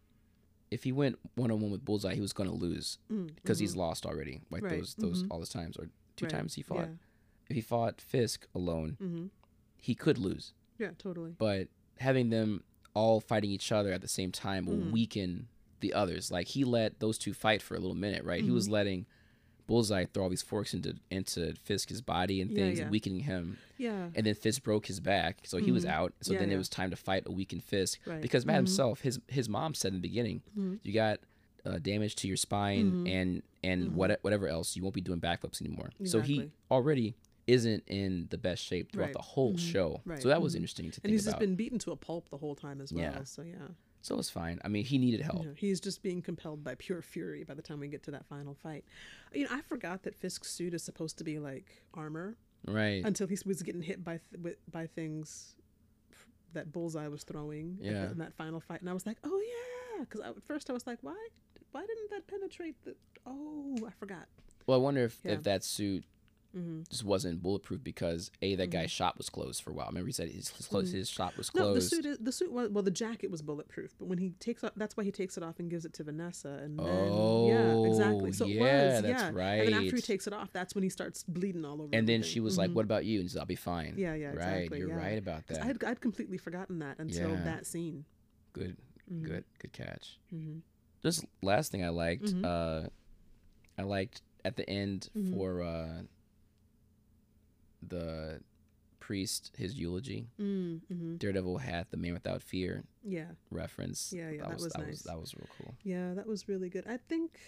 if 0.72 0.84
he 0.84 0.92
went 0.92 1.20
one 1.36 1.52
on 1.52 1.62
one 1.62 1.72
with 1.72 1.86
Bullseye, 1.86 2.16
he 2.16 2.22
was 2.22 2.34
going 2.34 2.50
to 2.50 2.56
lose 2.56 2.98
because 3.36 3.60
he's 3.60 3.76
lost 3.76 4.06
already, 4.06 4.42
like 4.50 4.64
Mm, 4.64 4.72
Right, 4.72 4.80
those 4.80 4.96
those 4.96 5.24
mhm. 5.24 5.28
all 5.32 5.38
those 5.40 5.50
times 5.50 5.78
or 5.78 5.88
two 6.18 6.26
Right, 6.26 6.32
times 6.32 6.56
he 6.56 6.64
fought. 6.64 6.86
yeah 6.90 6.96
If 7.50 7.56
he 7.56 7.62
fought 7.62 8.02
Fisk 8.02 8.48
alone, 8.56 8.98
hmm 9.00 9.28
he 9.78 9.94
could 9.94 10.18
lose, 10.18 10.54
yeah 10.80 10.90
totally 10.98 11.36
but 11.38 11.68
having 12.00 12.30
them 12.32 12.64
all 12.96 13.20
fighting 13.20 13.52
each 13.52 13.72
other 13.72 13.92
at 13.94 14.02
the 14.02 14.08
same 14.08 14.32
time 14.32 14.66
will 14.66 14.78
Mm. 14.78 14.92
weaken 14.92 15.48
the 15.82 15.94
others. 15.94 16.32
Like 16.32 16.48
he 16.48 16.64
let 16.64 17.00
those 17.00 17.18
two 17.20 17.34
fight 17.34 17.62
for 17.62 17.76
a 17.76 17.80
little 17.80 17.96
minute, 17.96 18.24
right? 18.24 18.42
He 18.42 18.48
Mm-hmm. 18.48 18.56
was 18.56 18.68
letting 18.70 19.06
Bullseye 19.68 20.06
throw 20.06 20.24
all 20.24 20.30
these 20.30 20.42
forks 20.44 20.74
into 20.76 20.96
into 21.10 21.54
Fisk's 21.64 22.00
body 22.00 22.40
and 22.40 22.54
things, 22.54 22.78
yeah. 22.78 22.84
and 22.84 22.92
weakening 22.92 23.22
him. 23.22 23.58
yeah 23.78 24.10
And 24.16 24.26
then 24.26 24.36
Fisk 24.36 24.62
broke 24.64 24.86
his 24.86 25.00
back, 25.00 25.40
so 25.44 25.58
he 25.58 25.72
was 25.72 25.86
Mhm. 25.86 25.90
out. 25.90 26.14
So 26.22 26.34
Yeah, 26.34 26.40
then 26.40 26.52
it 26.52 26.58
was 26.58 26.70
time 26.70 26.92
to 26.92 26.96
fight 26.96 27.24
a 27.26 27.32
weakened 27.32 27.64
Fisk 27.64 28.00
Right. 28.06 28.22
because 28.22 28.46
Matt 28.46 28.56
Mhm. 28.56 28.68
himself, 28.68 29.02
his 29.02 29.20
his 29.28 29.50
mom 29.50 29.74
said 29.74 29.90
in 29.90 29.96
the 29.96 30.08
beginning, 30.08 30.42
Mhm. 30.58 30.80
you 30.84 30.94
got 30.94 31.20
uh, 31.66 31.80
damage 31.80 32.14
to 32.16 32.28
your 32.28 32.38
spine 32.38 33.08
and 33.08 33.42
and 33.64 33.96
what 33.96 34.20
whatever 34.22 34.48
else, 34.48 34.76
you 34.76 34.84
won't 34.84 34.94
be 34.94 35.02
doing 35.02 35.20
backflips 35.20 35.60
anymore. 35.62 35.90
So 36.04 36.22
he 36.22 36.52
already 36.70 37.16
isn't 37.48 37.84
in 37.88 38.28
the 38.32 38.38
best 38.38 38.64
shape 38.64 38.92
throughout 38.92 39.06
Right. 39.08 39.14
the 39.14 39.22
whole 39.22 39.54
Mhm. 39.54 39.60
show. 39.60 40.02
Right. 40.06 40.22
So 40.22 40.30
that 40.30 40.42
was 40.42 40.54
Mhm. 40.54 40.58
interesting 40.58 40.84
to 40.86 40.88
and 40.88 40.94
think 40.94 41.02
about. 41.04 41.10
And 41.10 41.14
he's 41.14 41.26
just 41.26 41.40
been 41.40 41.56
beaten 41.56 41.80
to 41.80 41.92
a 41.92 41.96
pulp 41.96 42.30
the 42.30 42.38
whole 42.38 42.56
time 42.56 42.82
as 42.82 42.92
well 42.92 43.04
Yeah. 43.04 43.24
so 43.24 43.42
yeah 43.44 43.68
so 44.02 44.20
it's 44.20 44.30
fine. 44.30 44.60
I 44.64 44.68
mean, 44.68 44.86
he 44.86 45.00
needed 45.00 45.22
help. 45.22 45.44
Yeah, 45.44 45.54
he's 45.56 45.80
just 45.80 46.04
being 46.04 46.22
compelled 46.22 46.64
by 46.64 46.76
pure 46.76 47.02
fury 47.02 47.44
by 47.44 47.56
the 47.56 47.64
time 47.64 47.80
we 47.80 47.88
get 47.88 48.04
to 48.04 48.12
that 48.12 48.24
final 48.28 48.54
fight. 48.54 48.86
You 49.34 49.46
know, 49.46 49.50
I 49.52 49.62
forgot 49.62 50.04
that 50.04 50.14
Fisk's 50.14 50.52
suit 50.52 50.76
is 50.76 50.84
supposed 50.84 51.18
to 51.18 51.24
be 51.24 51.40
like 51.40 51.82
armor 51.96 52.38
Right. 52.68 53.04
until 53.04 53.26
he 53.26 53.36
was 53.48 53.64
getting 53.64 53.82
hit 53.82 54.04
by 54.04 54.20
th- 54.20 54.42
with, 54.44 54.58
by 54.72 54.86
things 54.86 55.56
that 56.54 56.72
Bullseye 56.72 57.08
was 57.08 57.24
throwing 57.24 57.80
Yeah. 57.82 58.12
in 58.12 58.20
that 58.20 58.34
final 58.36 58.60
fight, 58.60 58.80
and 58.82 58.90
I 58.92 58.94
was 58.94 59.08
like, 59.08 59.18
oh 59.24 59.42
yeah, 59.98 60.04
because 60.04 60.22
at 60.22 60.44
first 60.44 60.70
I 60.70 60.74
was 60.74 60.86
like, 60.86 61.00
why, 61.02 61.28
why 61.72 61.84
didn't 61.86 62.12
that 62.12 62.28
penetrate 62.28 62.76
the? 62.84 62.96
Oh, 63.26 63.76
I 63.88 63.90
forgot. 63.90 64.28
Well, 64.68 64.80
I 64.80 64.82
wonder 64.84 65.04
if, 65.04 65.20
Yeah. 65.26 65.32
if 65.32 65.44
that 65.44 65.64
suit 65.64 66.04
hmm 66.56 66.82
just 66.90 67.04
wasn't 67.04 67.44
bulletproof 67.44 67.84
because 67.84 68.32
a 68.42 68.56
that 68.56 68.70
guy's 68.70 68.90
shop 68.90 69.18
was 69.18 69.30
closed 69.30 69.62
for 69.62 69.72
a 69.72 69.74
while. 69.74 69.88
Remember 69.88 70.08
he 70.08 70.14
said 70.14 70.30
his 70.30 70.50
his, 70.72 70.92
his 70.92 71.10
shop 71.10 71.38
was 71.38 71.50
closed. 71.50 71.68
No, 71.68 71.74
the 71.76 71.82
suit 71.82 72.06
is 72.06 72.18
the 72.20 72.32
suit 72.32 72.52
was 72.52 72.70
well 72.70 72.84
the 72.84 72.92
jacket 72.92 73.30
was 73.30 73.42
bulletproof, 73.42 73.94
but 74.00 74.06
when 74.08 74.18
he 74.18 74.30
takes 74.40 74.64
off, 74.64 74.72
that's 74.78 74.96
why 74.96 75.04
he 75.04 75.12
takes 75.12 75.36
it 75.36 75.44
off 75.44 75.60
and 75.60 75.70
gives 75.70 75.84
it 75.84 75.94
to 75.96 76.04
Vanessa, 76.06 76.60
and 76.64 76.80
then 76.80 77.46
yeah, 77.48 77.86
exactly. 77.86 78.32
So 78.32 78.46
Oh, 78.46 78.48
it 78.48 78.54
yeah, 78.56 78.86
was, 78.94 79.02
that's 79.02 79.22
yeah. 79.24 79.28
And 79.28 79.68
then 79.68 79.74
after 79.74 79.96
he 79.98 80.02
takes 80.02 80.28
it 80.28 80.34
off, 80.34 80.50
that's 80.54 80.74
when 80.74 80.84
he 80.84 80.90
starts 80.90 81.24
bleeding 81.24 81.66
all 81.66 81.82
over. 81.82 81.90
and 81.94 82.08
then 82.08 82.24
she 82.24 82.40
was 82.40 82.58
like, 82.58 82.70
Mhm. 82.72 82.76
"What 82.76 82.86
about 82.86 83.04
you?" 83.06 83.20
And 83.20 83.26
he 83.26 83.30
said, 83.30 83.40
"I'll 83.42 83.46
be 83.46 83.56
fine." 83.56 83.96
Yeah, 83.98 84.14
yeah, 84.16 84.28
right. 84.28 84.36
exactly, 84.36 84.80
You're 84.80 84.90
yeah. 84.90 84.96
right 84.96 85.18
about 85.18 85.48
that. 85.48 85.62
I 85.62 85.66
had 85.66 85.84
I'd 85.84 86.00
completely 86.02 86.38
forgotten 86.38 86.80
that 86.80 87.00
until 87.00 87.32
Yeah. 87.32 87.44
that 87.44 87.66
scene. 87.66 88.06
Good, 88.54 88.78
Mhm. 89.12 89.24
good, 89.26 89.44
good 89.60 89.74
catch. 89.74 90.18
hmm 90.30 90.60
Just 91.04 91.26
last 91.42 91.72
thing 91.72 91.84
I 91.84 91.90
liked, 91.90 92.34
uh, 92.44 92.84
I 93.78 93.82
liked 93.84 94.22
at 94.46 94.56
the 94.56 94.68
end 94.70 95.10
Mhm. 95.18 95.32
for 95.32 95.62
uh, 95.62 96.04
the 97.90 98.42
priest 99.00 99.52
his 99.58 99.76
eulogy. 99.76 100.28
Mm-hmm. 100.40 101.18
Daredevil 101.18 101.60
had 101.60 101.88
the 101.92 101.98
Man 101.98 102.14
Without 102.14 102.42
Fear 102.42 102.84
Yeah, 103.04 103.26
reference. 103.52 104.12
Yeah, 104.16 104.32
yeah, 104.32 104.38
that, 104.42 104.50
that 104.50 104.54
was, 104.60 104.74
that 104.74 104.80
nice. 104.80 104.90
was 104.90 105.00
that 105.04 105.20
was 105.20 105.36
real 105.36 105.48
cool. 105.58 105.76
yeah, 105.84 106.14
that 106.14 106.26
was 106.28 106.48
really 106.48 106.70
good. 106.70 106.86
I 106.88 106.98
think 106.98 107.40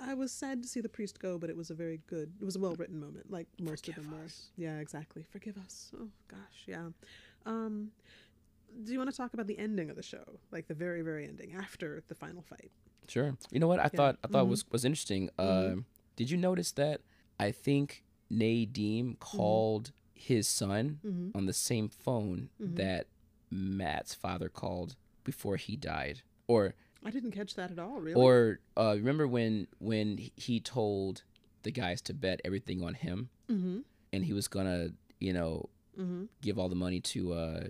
I 0.00 0.14
was 0.14 0.32
sad 0.32 0.62
to 0.62 0.68
see 0.68 0.80
the 0.80 0.88
priest 0.88 1.20
go, 1.20 1.38
but 1.38 1.50
it 1.50 1.56
was 1.56 1.70
a 1.70 1.74
very 1.74 2.00
good. 2.06 2.32
It 2.40 2.44
was 2.44 2.56
a 2.56 2.58
well 2.60 2.74
written 2.76 2.98
moment, 2.98 3.30
like 3.30 3.46
most 3.60 3.86
Forgive 3.86 3.98
of 3.98 4.10
them 4.10 4.20
us. 4.24 4.50
were. 4.58 4.64
Yeah, 4.64 4.78
exactly. 4.78 5.24
Forgive 5.30 5.56
us. 5.58 5.92
Oh 5.98 6.08
gosh, 6.28 6.64
yeah. 6.66 6.88
Um, 7.46 7.90
do 8.84 8.92
you 8.92 8.98
want 8.98 9.10
to 9.10 9.16
talk 9.16 9.34
about 9.34 9.46
the 9.46 9.58
ending 9.58 9.90
of 9.90 9.96
the 9.96 10.02
show, 10.02 10.24
like 10.50 10.66
the 10.66 10.74
very 10.74 11.02
very 11.02 11.28
ending 11.28 11.52
after 11.52 12.02
the 12.08 12.14
final 12.14 12.42
fight? 12.42 12.70
Sure. 13.06 13.36
You 13.50 13.60
know 13.60 13.68
what 13.68 13.80
I 13.80 13.88
thought 13.88 14.16
I 14.24 14.28
thought 14.28 14.46
Mhm. 14.46 14.50
was 14.50 14.64
was 14.70 14.84
interesting. 14.84 15.28
Mhm. 15.38 15.72
Um, 15.72 15.84
did 16.16 16.30
you 16.30 16.36
notice 16.38 16.72
that? 16.72 17.02
I 17.38 17.50
think 17.50 18.04
Nadeem 18.32 19.18
called 19.18 19.92
his 20.14 20.48
son 20.48 21.00
Mm-hmm. 21.04 21.36
on 21.36 21.46
the 21.46 21.52
same 21.52 21.88
phone 21.88 22.48
Mhm. 22.60 22.76
that 22.76 23.06
Matt's 23.50 24.14
father 24.14 24.48
called 24.48 24.96
before 25.24 25.56
he 25.56 25.76
died, 25.76 26.22
or 26.46 26.74
I 27.04 27.10
didn't 27.10 27.32
catch 27.32 27.54
that 27.56 27.70
at 27.70 27.78
all. 27.78 28.00
Really? 28.00 28.14
or 28.14 28.60
uh, 28.76 28.94
remember 28.96 29.26
when 29.28 29.66
when 29.78 30.18
he 30.36 30.60
told 30.60 31.22
the 31.64 31.70
guys 31.70 32.00
to 32.02 32.14
bet 32.14 32.40
everything 32.44 32.82
on 32.82 32.94
him, 32.94 33.28
mm-hmm. 33.50 33.80
and 34.12 34.24
he 34.24 34.32
was 34.32 34.48
gonna 34.48 34.90
you 35.18 35.32
know 35.32 35.68
Mm-hmm. 35.98 36.24
give 36.40 36.58
all 36.58 36.70
the 36.70 36.74
money 36.74 37.00
to 37.00 37.34
uh 37.34 37.64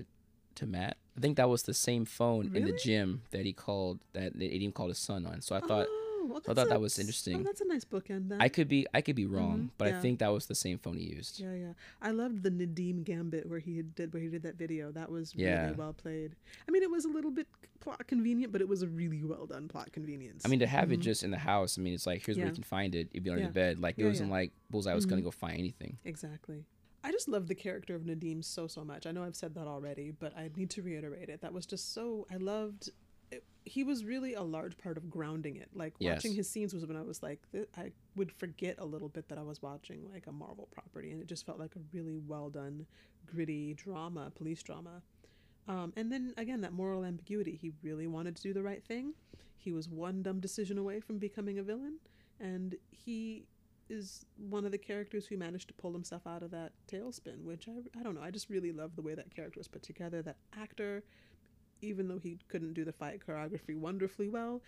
to 0.55 0.67
Matt. 0.67 0.97
I 1.17 1.21
think 1.21 1.37
that 1.39 1.49
was 1.49 1.65
the 1.65 1.75
same 1.75 2.05
phone 2.05 2.55
in 2.55 2.65
the 2.65 2.73
gym 2.73 3.23
that 3.33 3.45
he 3.45 3.53
called 3.53 3.99
that 4.13 4.37
Nadeem 4.39 4.73
called 4.73 4.91
his 4.91 4.99
son 4.99 5.27
on. 5.27 5.41
So 5.41 5.57
I 5.57 5.61
thought. 5.61 5.87
Oh, 5.91 5.99
Oh, 6.23 6.27
well, 6.27 6.43
So 6.45 6.53
I 6.53 6.55
thought 6.55 6.69
that 6.69 6.81
was 6.81 6.99
Oh, 6.99 7.03
interesting. 7.03 7.43
that's 7.43 7.61
a 7.61 7.67
nice 7.67 7.85
bookend. 7.85 8.29
Then. 8.29 8.41
I 8.41 8.49
could 8.49 8.69
be 8.69 8.87
I 8.95 9.01
could 9.01 9.17
be 9.17 9.27
wrong, 9.27 9.59
Mhm, 9.65 9.71
but 9.79 9.89
I 9.93 10.01
think 10.01 10.21
that 10.21 10.29
was 10.29 10.47
the 10.47 10.55
same 10.55 10.79
phone 10.79 10.97
he 10.97 11.05
used. 11.07 11.41
Yeah, 11.41 11.55
yeah. 11.55 11.73
I 12.01 12.11
loved 12.13 12.43
the 12.45 12.51
Nadeem 12.51 13.03
Gambit 13.05 13.49
where 13.49 13.59
he 13.59 13.83
did 13.83 14.13
where 14.13 14.23
he 14.23 14.29
did 14.29 14.43
that 14.45 14.57
video. 14.57 14.93
That 14.93 15.11
was 15.11 15.35
really 15.35 15.73
well 15.75 15.93
played. 15.93 16.37
I 16.69 16.71
mean, 16.71 16.83
it 16.83 16.91
was 16.91 17.05
a 17.05 17.09
little 17.09 17.31
bit 17.33 17.49
plot 17.81 18.07
convenient, 18.07 18.53
but 18.53 18.61
it 18.61 18.69
was 18.69 18.83
a 18.83 18.89
really 18.89 19.25
well 19.25 19.47
done 19.47 19.67
plot 19.67 19.91
convenience. 19.93 20.45
I 20.45 20.49
mean, 20.49 20.61
to 20.61 20.67
have 20.69 20.93
it 20.93 21.01
Mhm. 21.01 21.03
just 21.03 21.25
in 21.25 21.33
the 21.33 21.39
house. 21.39 21.77
I 21.79 21.83
mean, 21.83 21.95
it's 21.95 22.07
like 22.07 22.25
here's 22.25 22.39
where 22.39 22.47
you 22.47 22.53
can 22.55 22.63
find 22.63 22.95
it. 22.95 23.09
It'd 23.13 23.25
be 23.25 23.31
under 23.31 23.43
Yeah. 23.43 23.49
the 23.49 23.53
bed. 23.55 23.81
Like 23.81 23.99
it 23.99 24.05
wasn't 24.05 24.29
yeah. 24.29 24.35
like 24.37 24.53
Bullseye 24.71 24.95
was 24.95 25.07
gonna 25.07 25.23
Mhm. 25.23 25.25
go 25.25 25.31
find 25.33 25.59
anything. 25.59 25.99
exactly. 26.05 26.65
I 27.05 27.11
just 27.11 27.27
love 27.27 27.49
the 27.49 27.57
character 27.57 27.97
of 27.97 28.03
Nadeem 28.03 28.45
so 28.45 28.69
so 28.69 28.85
much. 28.85 29.07
I 29.09 29.11
know 29.11 29.25
I've 29.25 29.35
said 29.35 29.55
that 29.57 29.67
already, 29.67 30.13
but 30.13 30.37
I 30.37 30.51
need 30.57 30.71
to 30.71 30.83
reiterate 30.83 31.29
it. 31.29 31.41
That 31.41 31.53
was 31.53 31.67
just 31.67 31.93
so 31.93 32.29
I 32.31 32.37
loved. 32.37 32.91
It, 33.33 33.45
he 33.65 33.85
was 33.85 34.05
really 34.05 34.35
a 34.35 34.43
large 34.43 34.77
part 34.77 34.97
of 34.97 35.09
grounding 35.09 35.57
it. 35.57 35.69
Like 35.75 35.95
Yes. 35.99 36.17
watching 36.17 36.35
his 36.35 36.49
scenes 36.51 36.75
was 36.75 36.85
when 36.87 36.97
I 36.97 37.03
was 37.03 37.23
like, 37.23 37.41
th- 37.53 37.69
I 37.77 37.93
would 38.17 38.31
forget 38.33 38.77
a 38.79 38.85
little 38.85 39.09
bit 39.09 39.29
that 39.29 39.39
I 39.39 39.43
was 39.43 39.63
watching 39.63 40.09
like 40.13 40.27
a 40.27 40.33
Marvel 40.33 40.69
property, 40.73 41.11
and 41.13 41.21
it 41.23 41.27
just 41.29 41.47
felt 41.47 41.59
like 41.59 41.75
a 41.77 41.81
really 41.93 42.17
well 42.17 42.51
done, 42.51 42.87
gritty 43.27 43.75
drama, 43.75 44.31
police 44.35 44.63
drama. 44.63 45.03
Um, 45.69 45.93
and 45.97 46.11
then 46.11 46.35
again, 46.37 46.61
that 46.63 46.73
moral 46.73 47.05
ambiguity. 47.05 47.57
He 47.61 47.73
really 47.83 48.07
wanted 48.07 48.37
to 48.37 48.43
do 48.43 48.53
the 48.53 48.63
right 48.63 48.85
thing. 48.85 49.15
He 49.57 49.73
was 49.73 49.89
one 49.89 50.23
dumb 50.23 50.41
decision 50.41 50.77
away 50.77 50.99
from 51.01 51.19
becoming 51.19 51.59
a 51.59 51.63
villain, 51.63 51.99
and 52.41 52.75
he 52.91 53.47
is 53.89 54.25
one 54.37 54.65
of 54.65 54.73
the 54.73 54.79
characters 54.79 55.27
who 55.27 55.37
managed 55.37 55.69
to 55.69 55.75
pull 55.75 55.93
himself 55.93 56.27
out 56.27 56.43
of 56.43 56.51
that 56.51 56.73
tailspin. 56.91 57.45
Which 57.45 57.69
I, 57.69 57.99
I 57.99 58.03
don't 58.03 58.15
know. 58.17 58.23
I 58.23 58.33
just 58.33 58.51
really 58.51 58.73
love 58.73 58.97
the 58.97 59.03
way 59.03 59.15
that 59.15 59.33
character 59.35 59.61
was 59.61 59.69
put 59.69 59.83
together. 59.85 60.21
That 60.21 60.37
actor, 60.59 61.05
even 61.83 62.09
though 62.09 62.19
he 62.19 62.39
couldn't 62.49 62.73
do 62.75 62.85
the 62.85 62.93
fight 62.93 63.21
choreography 63.27 63.77
wonderfully 63.77 64.29
well, 64.29 64.63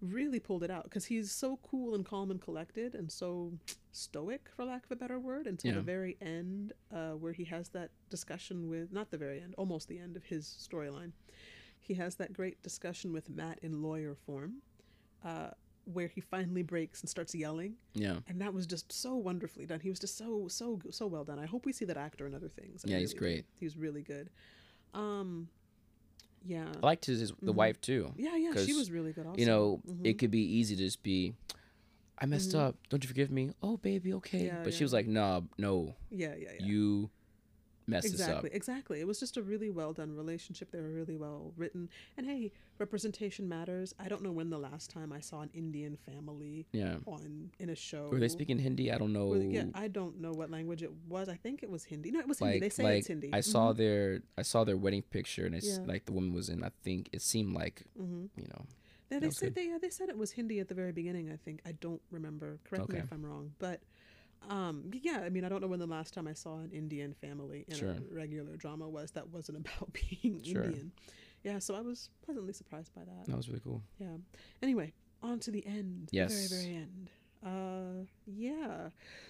really 0.00 0.38
pulled 0.38 0.62
it 0.62 0.70
out 0.70 0.84
because 0.84 1.06
he's 1.06 1.32
so 1.32 1.58
cool 1.68 1.94
and 1.94 2.04
calm 2.04 2.30
and 2.30 2.40
collected 2.40 2.94
and 2.94 3.10
so 3.10 3.52
stoic, 3.90 4.48
for 4.54 4.64
lack 4.64 4.84
of 4.84 4.92
a 4.92 4.96
better 4.96 5.18
word, 5.18 5.46
until 5.46 5.70
Yeah. 5.72 5.76
the 5.78 5.82
very 5.82 6.16
end, 6.20 6.72
uh, 6.92 7.12
where 7.12 7.32
he 7.32 7.44
has 7.44 7.70
that 7.70 7.90
discussion 8.10 8.68
with 8.68 8.92
not 8.92 9.10
the 9.10 9.18
very 9.18 9.40
end, 9.40 9.54
almost 9.58 9.88
the 9.88 9.98
end 9.98 10.16
of 10.16 10.24
his 10.24 10.46
storyline. 10.46 11.12
He 11.80 11.94
has 11.94 12.16
that 12.16 12.32
great 12.32 12.62
discussion 12.62 13.12
with 13.12 13.28
Matt 13.28 13.58
in 13.62 13.82
lawyer 13.82 14.14
form, 14.14 14.62
uh, 15.24 15.50
where 15.84 16.06
he 16.08 16.20
finally 16.20 16.62
breaks 16.62 17.00
and 17.00 17.08
starts 17.08 17.34
yelling, 17.34 17.74
Yeah. 17.94 18.20
and 18.28 18.40
that 18.42 18.52
was 18.52 18.66
just 18.66 18.92
so 18.92 19.16
wonderfully 19.16 19.64
done. 19.66 19.80
He 19.80 19.88
was 19.88 19.98
just 19.98 20.16
so 20.18 20.46
so 20.48 20.78
so 20.90 21.06
well 21.06 21.24
done. 21.24 21.38
I 21.38 21.46
hope 21.46 21.64
we 21.64 21.72
see 21.72 21.86
that 21.86 21.96
actor 21.96 22.26
in 22.26 22.34
other 22.34 22.48
things. 22.50 22.84
I 22.84 22.90
Yeah, 22.90 22.98
he's 22.98 23.14
really 23.14 23.14
do. 23.14 23.18
great. 23.18 23.46
He's 23.58 23.76
really 23.76 24.02
good. 24.02 24.28
Um, 24.94 25.48
yeah, 26.44 26.72
I 26.82 26.86
liked 26.86 27.06
his, 27.06 27.20
his 27.20 27.32
the 27.42 27.52
Mhm. 27.52 27.56
wife 27.56 27.80
too. 27.80 28.12
yeah, 28.16 28.36
yeah. 28.36 28.54
She 28.64 28.74
was 28.74 28.90
really 28.90 29.12
good. 29.12 29.26
Also, 29.26 29.38
You 29.40 29.46
know, 29.46 29.82
Mhm. 29.86 30.00
it 30.06 30.18
could 30.18 30.30
be 30.30 30.40
easy 30.42 30.76
to 30.76 30.82
just 30.82 31.02
be, 31.02 31.34
I 32.18 32.26
messed 32.26 32.52
Mhm. 32.52 32.60
up. 32.60 32.76
Don't 32.88 33.02
you 33.04 33.08
forgive 33.08 33.30
me? 33.30 33.50
Oh, 33.62 33.76
baby, 33.76 34.12
okay. 34.14 34.46
Yeah, 34.46 34.62
but 34.64 34.74
she 34.74 34.82
was 34.84 34.92
like, 34.92 35.06
no, 35.06 35.46
no, 35.58 35.94
yeah, 36.10 36.34
yeah, 36.34 36.52
yeah. 36.58 36.64
you 36.66 37.10
messed 37.88 38.06
exactly 38.06 38.50
this 38.50 38.56
exactly 38.56 39.00
it 39.00 39.06
was 39.06 39.18
just 39.18 39.36
a 39.36 39.42
really 39.42 39.70
well 39.70 39.92
done 39.92 40.14
relationship 40.14 40.70
they 40.70 40.80
were 40.80 40.90
really 41.00 41.16
well 41.16 41.52
written 41.56 41.88
and 42.16 42.26
hey 42.26 42.52
representation 42.78 43.48
matters 43.48 43.94
i 43.98 44.08
don't 44.08 44.22
know 44.22 44.30
when 44.30 44.50
the 44.50 44.58
last 44.58 44.90
time 44.90 45.12
i 45.12 45.20
saw 45.20 45.40
an 45.40 45.50
indian 45.54 45.96
family. 46.06 46.66
Yeah. 46.72 46.96
on 47.06 47.50
in 47.58 47.70
a 47.70 47.74
show 47.74 48.08
Were 48.10 48.20
they 48.20 48.28
speaking 48.28 48.58
Hindi? 48.58 48.92
I 48.92 48.98
don't 48.98 49.12
know. 49.12 49.26
Well, 49.26 49.42
yeah 49.42 49.64
i 49.74 49.88
don't 49.88 50.20
know 50.20 50.32
what 50.32 50.50
language 50.50 50.82
it 50.82 50.92
was 51.08 51.28
i 51.28 51.34
think 51.34 51.62
it 51.62 51.70
was 51.70 51.84
hindi 51.84 52.10
no 52.10 52.20
it 52.20 52.28
was 52.28 52.38
hindi 52.38 52.54
like, 52.54 52.60
they 52.60 52.68
say 52.68 52.82
like 52.84 52.98
it's 52.98 53.08
hindi 53.08 53.30
I 53.32 53.40
saw 53.40 53.72
their 53.72 54.20
I 54.36 54.42
saw 54.42 54.64
their 54.64 54.76
wedding 54.76 55.02
picture 55.02 55.44
and 55.46 55.54
it's 55.54 55.66
Yeah. 55.66 55.84
like 55.92 56.04
the 56.06 56.12
woman 56.12 56.32
was 56.32 56.48
in. 56.48 56.62
I 56.64 56.70
think 56.82 57.08
it 57.12 57.22
seemed 57.22 57.54
like 57.54 57.82
hmm 57.96 58.26
you 58.36 58.46
know. 58.52 58.62
yeah, 59.10 59.18
they 59.20 59.30
said 59.30 59.54
good. 59.54 59.54
they 59.56 59.66
yeah, 59.70 59.78
they 59.80 59.90
said 59.90 60.08
it 60.08 60.18
was 60.18 60.32
hindi 60.32 60.60
at 60.60 60.68
the 60.68 60.74
very 60.82 60.92
beginning 60.92 61.26
i 61.32 61.36
think 61.44 61.60
i 61.70 61.72
don't 61.86 62.02
remember 62.10 62.58
correct 62.68 62.88
me 62.92 62.98
if 62.98 63.10
i'm 63.12 63.24
wrong 63.24 63.46
but 63.58 63.80
um 64.50 64.84
yeah 65.02 65.20
i 65.24 65.28
mean 65.28 65.44
i 65.44 65.48
don't 65.48 65.60
know 65.60 65.66
when 65.66 65.78
the 65.80 65.86
last 65.86 66.14
time 66.14 66.26
i 66.28 66.32
saw 66.32 66.58
an 66.58 66.70
indian 66.72 67.12
family 67.14 67.64
in 67.68 67.74
Sure. 67.76 67.90
a 67.90 68.00
regular 68.10 68.56
drama 68.56 68.88
was 68.88 69.10
that 69.12 69.28
wasn't 69.30 69.58
about 69.58 69.92
being 70.22 70.42
Sure. 70.42 70.64
indian 70.64 70.92
yeah 71.42 71.58
so 71.58 71.74
i 71.74 71.80
was 71.80 72.10
pleasantly 72.24 72.52
surprised 72.52 72.94
by 72.94 73.02
that 73.04 73.26
That 73.26 73.36
was 73.36 73.48
really 73.48 73.60
cool. 73.62 73.82
Yeah. 73.98 74.16
Anyway, 74.62 74.92
on 75.22 75.38
to 75.40 75.50
the 75.50 75.66
end. 75.66 76.08
Yes. 76.12 76.48
The 76.48 76.54
very, 76.54 76.62
very 76.64 76.76
end. 76.82 77.10
Uh, 77.44 78.06
yeah. 78.26 78.88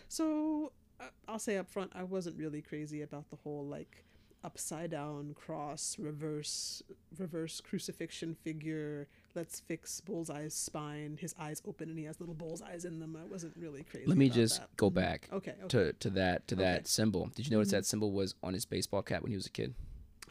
So 0.09 0.72
uh, 1.00 1.04
I'll 1.26 1.38
say 1.38 1.56
up 1.59 1.68
front, 1.68 1.92
I 1.94 2.02
wasn't 2.02 2.36
really 2.38 2.62
crazy 2.62 3.02
about 3.02 3.28
the 3.30 3.36
whole 3.36 3.66
like 3.66 4.04
upside 4.44 4.90
down 4.90 5.34
cross, 5.34 5.96
reverse, 5.98 6.82
reverse 7.18 7.61
crucifixion 7.61 8.34
figure. 8.34 9.09
Let's 9.39 9.61
fix 9.61 10.01
Bullseye's 10.01 10.53
spine. 10.53 11.16
His 11.20 11.32
eyes 11.39 11.62
open 11.64 11.89
and 11.89 11.97
he 11.97 12.05
has 12.07 12.18
little 12.18 12.34
bullseyes 12.34 12.84
in 12.84 12.99
them. 12.99 13.16
I 13.16 13.24
wasn't 13.24 13.55
really 13.57 13.84
crazy. 13.84 14.07
Let 14.07 14.18
me 14.18 14.28
just 14.30 14.59
that. 14.59 14.76
go 14.76 14.91
Mhm. 14.91 14.95
back 14.95 15.28
Okay. 15.32 15.53
Okay. 15.53 15.68
to 15.68 15.93
to 15.93 16.11
that 16.11 16.49
to 16.49 16.57
Okay. 16.57 16.64
that 16.64 16.89
symbol. 16.89 17.26
Did 17.36 17.47
you 17.47 17.53
notice 17.53 17.68
Mhm. 17.68 17.72
that 17.78 17.86
symbol 17.86 18.11
was 18.11 18.34
on 18.43 18.53
his 18.53 18.64
baseball 18.64 19.03
cap 19.03 19.22
when 19.22 19.30
he 19.30 19.36
was 19.36 19.47
a 19.47 19.51
kid? 19.51 19.74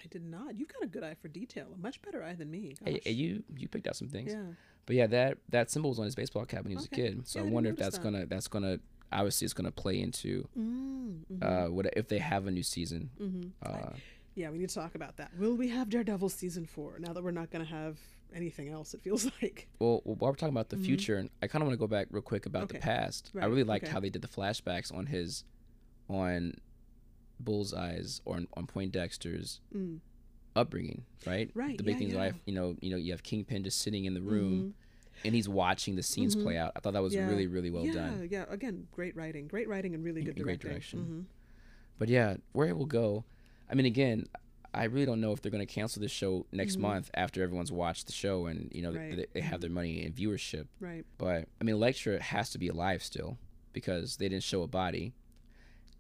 I 0.03 0.07
did 0.09 0.23
not. 0.25 0.55
You've 0.59 0.67
got 0.67 0.83
a 0.83 0.87
good 0.87 1.03
eye 1.03 1.13
for 1.13 1.29
detail. 1.29 1.67
A 1.73 1.77
much 1.77 2.01
better 2.01 2.21
eye 2.21 2.35
than 2.35 2.51
me. 2.51 2.75
Hey, 2.83 2.99
you 3.11 3.43
you 3.55 3.69
picked 3.69 3.87
out 3.87 3.95
some 3.95 4.09
things. 4.09 4.33
Yeah. 4.33 4.51
But 4.85 4.95
yeah, 4.97 5.07
that 5.07 5.37
that 5.49 5.71
symbol 5.71 5.89
was 5.91 5.99
on 5.99 6.05
his 6.05 6.15
baseball 6.15 6.45
cap 6.45 6.63
when 6.65 6.71
he 6.71 6.75
was 6.75 6.87
Okay. 6.87 7.07
a 7.07 7.09
kid. 7.11 7.27
So 7.29 7.39
Yeah, 7.39 7.45
I 7.45 7.47
I 7.47 7.51
wonder 7.51 7.69
if 7.69 7.77
that's 7.77 7.97
that. 7.97 8.03
gonna 8.03 8.25
that's 8.25 8.49
gonna 8.49 8.79
obviously 9.13 9.45
it's 9.45 9.53
gonna 9.53 9.71
play 9.71 10.01
into 10.01 10.49
Mm, 10.57 11.23
mhm, 11.31 11.43
uh 11.43 11.71
what 11.71 11.85
if 11.95 12.09
they 12.09 12.19
have 12.19 12.45
a 12.45 12.51
new 12.51 12.63
season. 12.63 13.09
mhm. 13.17 13.51
I- 13.63 13.69
Uh, 13.69 13.95
Yeah, 14.35 14.51
we 14.51 14.59
need 14.59 14.69
to 14.69 14.75
talk 14.75 14.93
about 14.93 15.17
that. 15.17 15.35
Will 15.39 15.55
we 15.57 15.69
have 15.69 15.89
Daredevil 15.89 16.29
season 16.29 16.67
four 16.67 16.99
now 16.99 17.11
that 17.13 17.23
we're 17.23 17.31
not 17.31 17.49
going 17.49 17.65
to 17.65 17.71
have 17.71 17.97
anything 18.33 18.69
else? 18.69 18.93
It 18.93 19.01
feels 19.01 19.25
like. 19.41 19.67
well, 19.79 20.01
while 20.03 20.31
we're 20.31 20.35
talking 20.35 20.53
about 20.53 20.69
the 20.69 20.75
Mhm. 20.77 20.85
future, 20.85 21.27
I 21.41 21.47
kind 21.47 21.61
of 21.61 21.67
want 21.67 21.73
to 21.79 21.79
go 21.79 21.87
back 21.87 22.07
real 22.11 22.21
quick 22.21 22.45
about 22.45 22.63
Okay. 22.63 22.77
the 22.77 22.81
past. 22.81 23.31
I 23.39 23.45
really 23.45 23.63
liked 23.63 23.85
okay. 23.85 23.93
how 23.93 23.99
they 23.99 24.09
did 24.09 24.21
the 24.21 24.27
flashbacks 24.27 24.93
on 24.93 25.05
his, 25.07 25.43
on 26.09 26.53
Bullseye's 27.39 28.21
or 28.25 28.35
on, 28.37 28.47
on 28.55 28.65
Poindexter's 28.67 29.59
Mm. 29.75 29.99
upbringing, 30.55 31.03
right? 31.25 31.51
Right, 31.53 31.77
The 31.77 31.83
big 31.83 31.95
yeah, 31.95 31.99
things 31.99 32.13
yeah. 32.13 32.19
like 32.19 32.35
you 32.45 32.53
know, 32.53 32.75
you 32.81 32.89
know, 32.89 32.97
you 32.97 33.11
have 33.11 33.23
Kingpin 33.23 33.63
just 33.63 33.79
sitting 33.79 34.05
in 34.05 34.13
the 34.13 34.21
room, 34.21 34.73
and 35.25 35.33
he's 35.35 35.47
watching 35.49 35.95
the 35.95 36.03
scenes 36.03 36.35
Mhm. 36.35 36.43
play 36.43 36.57
out. 36.57 36.71
I 36.75 36.79
thought 36.79 36.93
that 36.93 37.01
was 37.03 37.13
Yeah. 37.13 37.27
really, 37.29 37.47
really 37.47 37.69
well 37.71 37.85
done. 37.91 38.27
Yeah, 38.31 38.45
Again, 38.49 38.87
great 38.91 39.15
writing, 39.15 39.47
great 39.47 39.67
writing, 39.67 39.93
and 39.95 40.03
really 40.03 40.21
good 40.23 40.37
in 40.37 40.43
great 40.43 40.59
direction. 40.59 41.27
But 41.99 42.09
yeah, 42.09 42.37
where 42.53 42.67
it 42.67 42.77
will 42.77 42.85
go, 42.85 43.25
I 43.69 43.75
mean, 43.75 43.85
again, 43.85 44.27
I 44.77 44.85
really 44.85 45.05
don't 45.05 45.21
know 45.21 45.31
if 45.31 45.41
they're 45.41 45.51
going 45.51 45.65
to 45.65 45.73
cancel 45.73 46.01
this 46.01 46.11
show 46.11 46.45
next 46.51 46.75
Mhm. 46.77 46.81
month 46.81 47.11
after 47.13 47.41
everyone's 47.43 47.71
watched 47.71 48.05
the 48.07 48.13
show 48.13 48.45
and 48.45 48.69
you 48.73 48.81
know 48.81 48.91
Right. 48.93 49.15
they, 49.17 49.25
they 49.33 49.41
have 49.41 49.61
their 49.61 49.69
money 49.69 50.03
in 50.03 50.13
viewership. 50.13 50.67
Right. 50.79 51.05
But 51.17 51.47
I 51.59 51.63
mean, 51.63 51.75
Elektra 51.75 52.21
has 52.21 52.49
to 52.51 52.57
be 52.57 52.67
alive 52.67 53.03
still 53.03 53.37
because 53.73 54.17
they 54.17 54.29
didn't 54.29 54.43
show 54.43 54.61
a 54.63 54.67
body. 54.67 55.13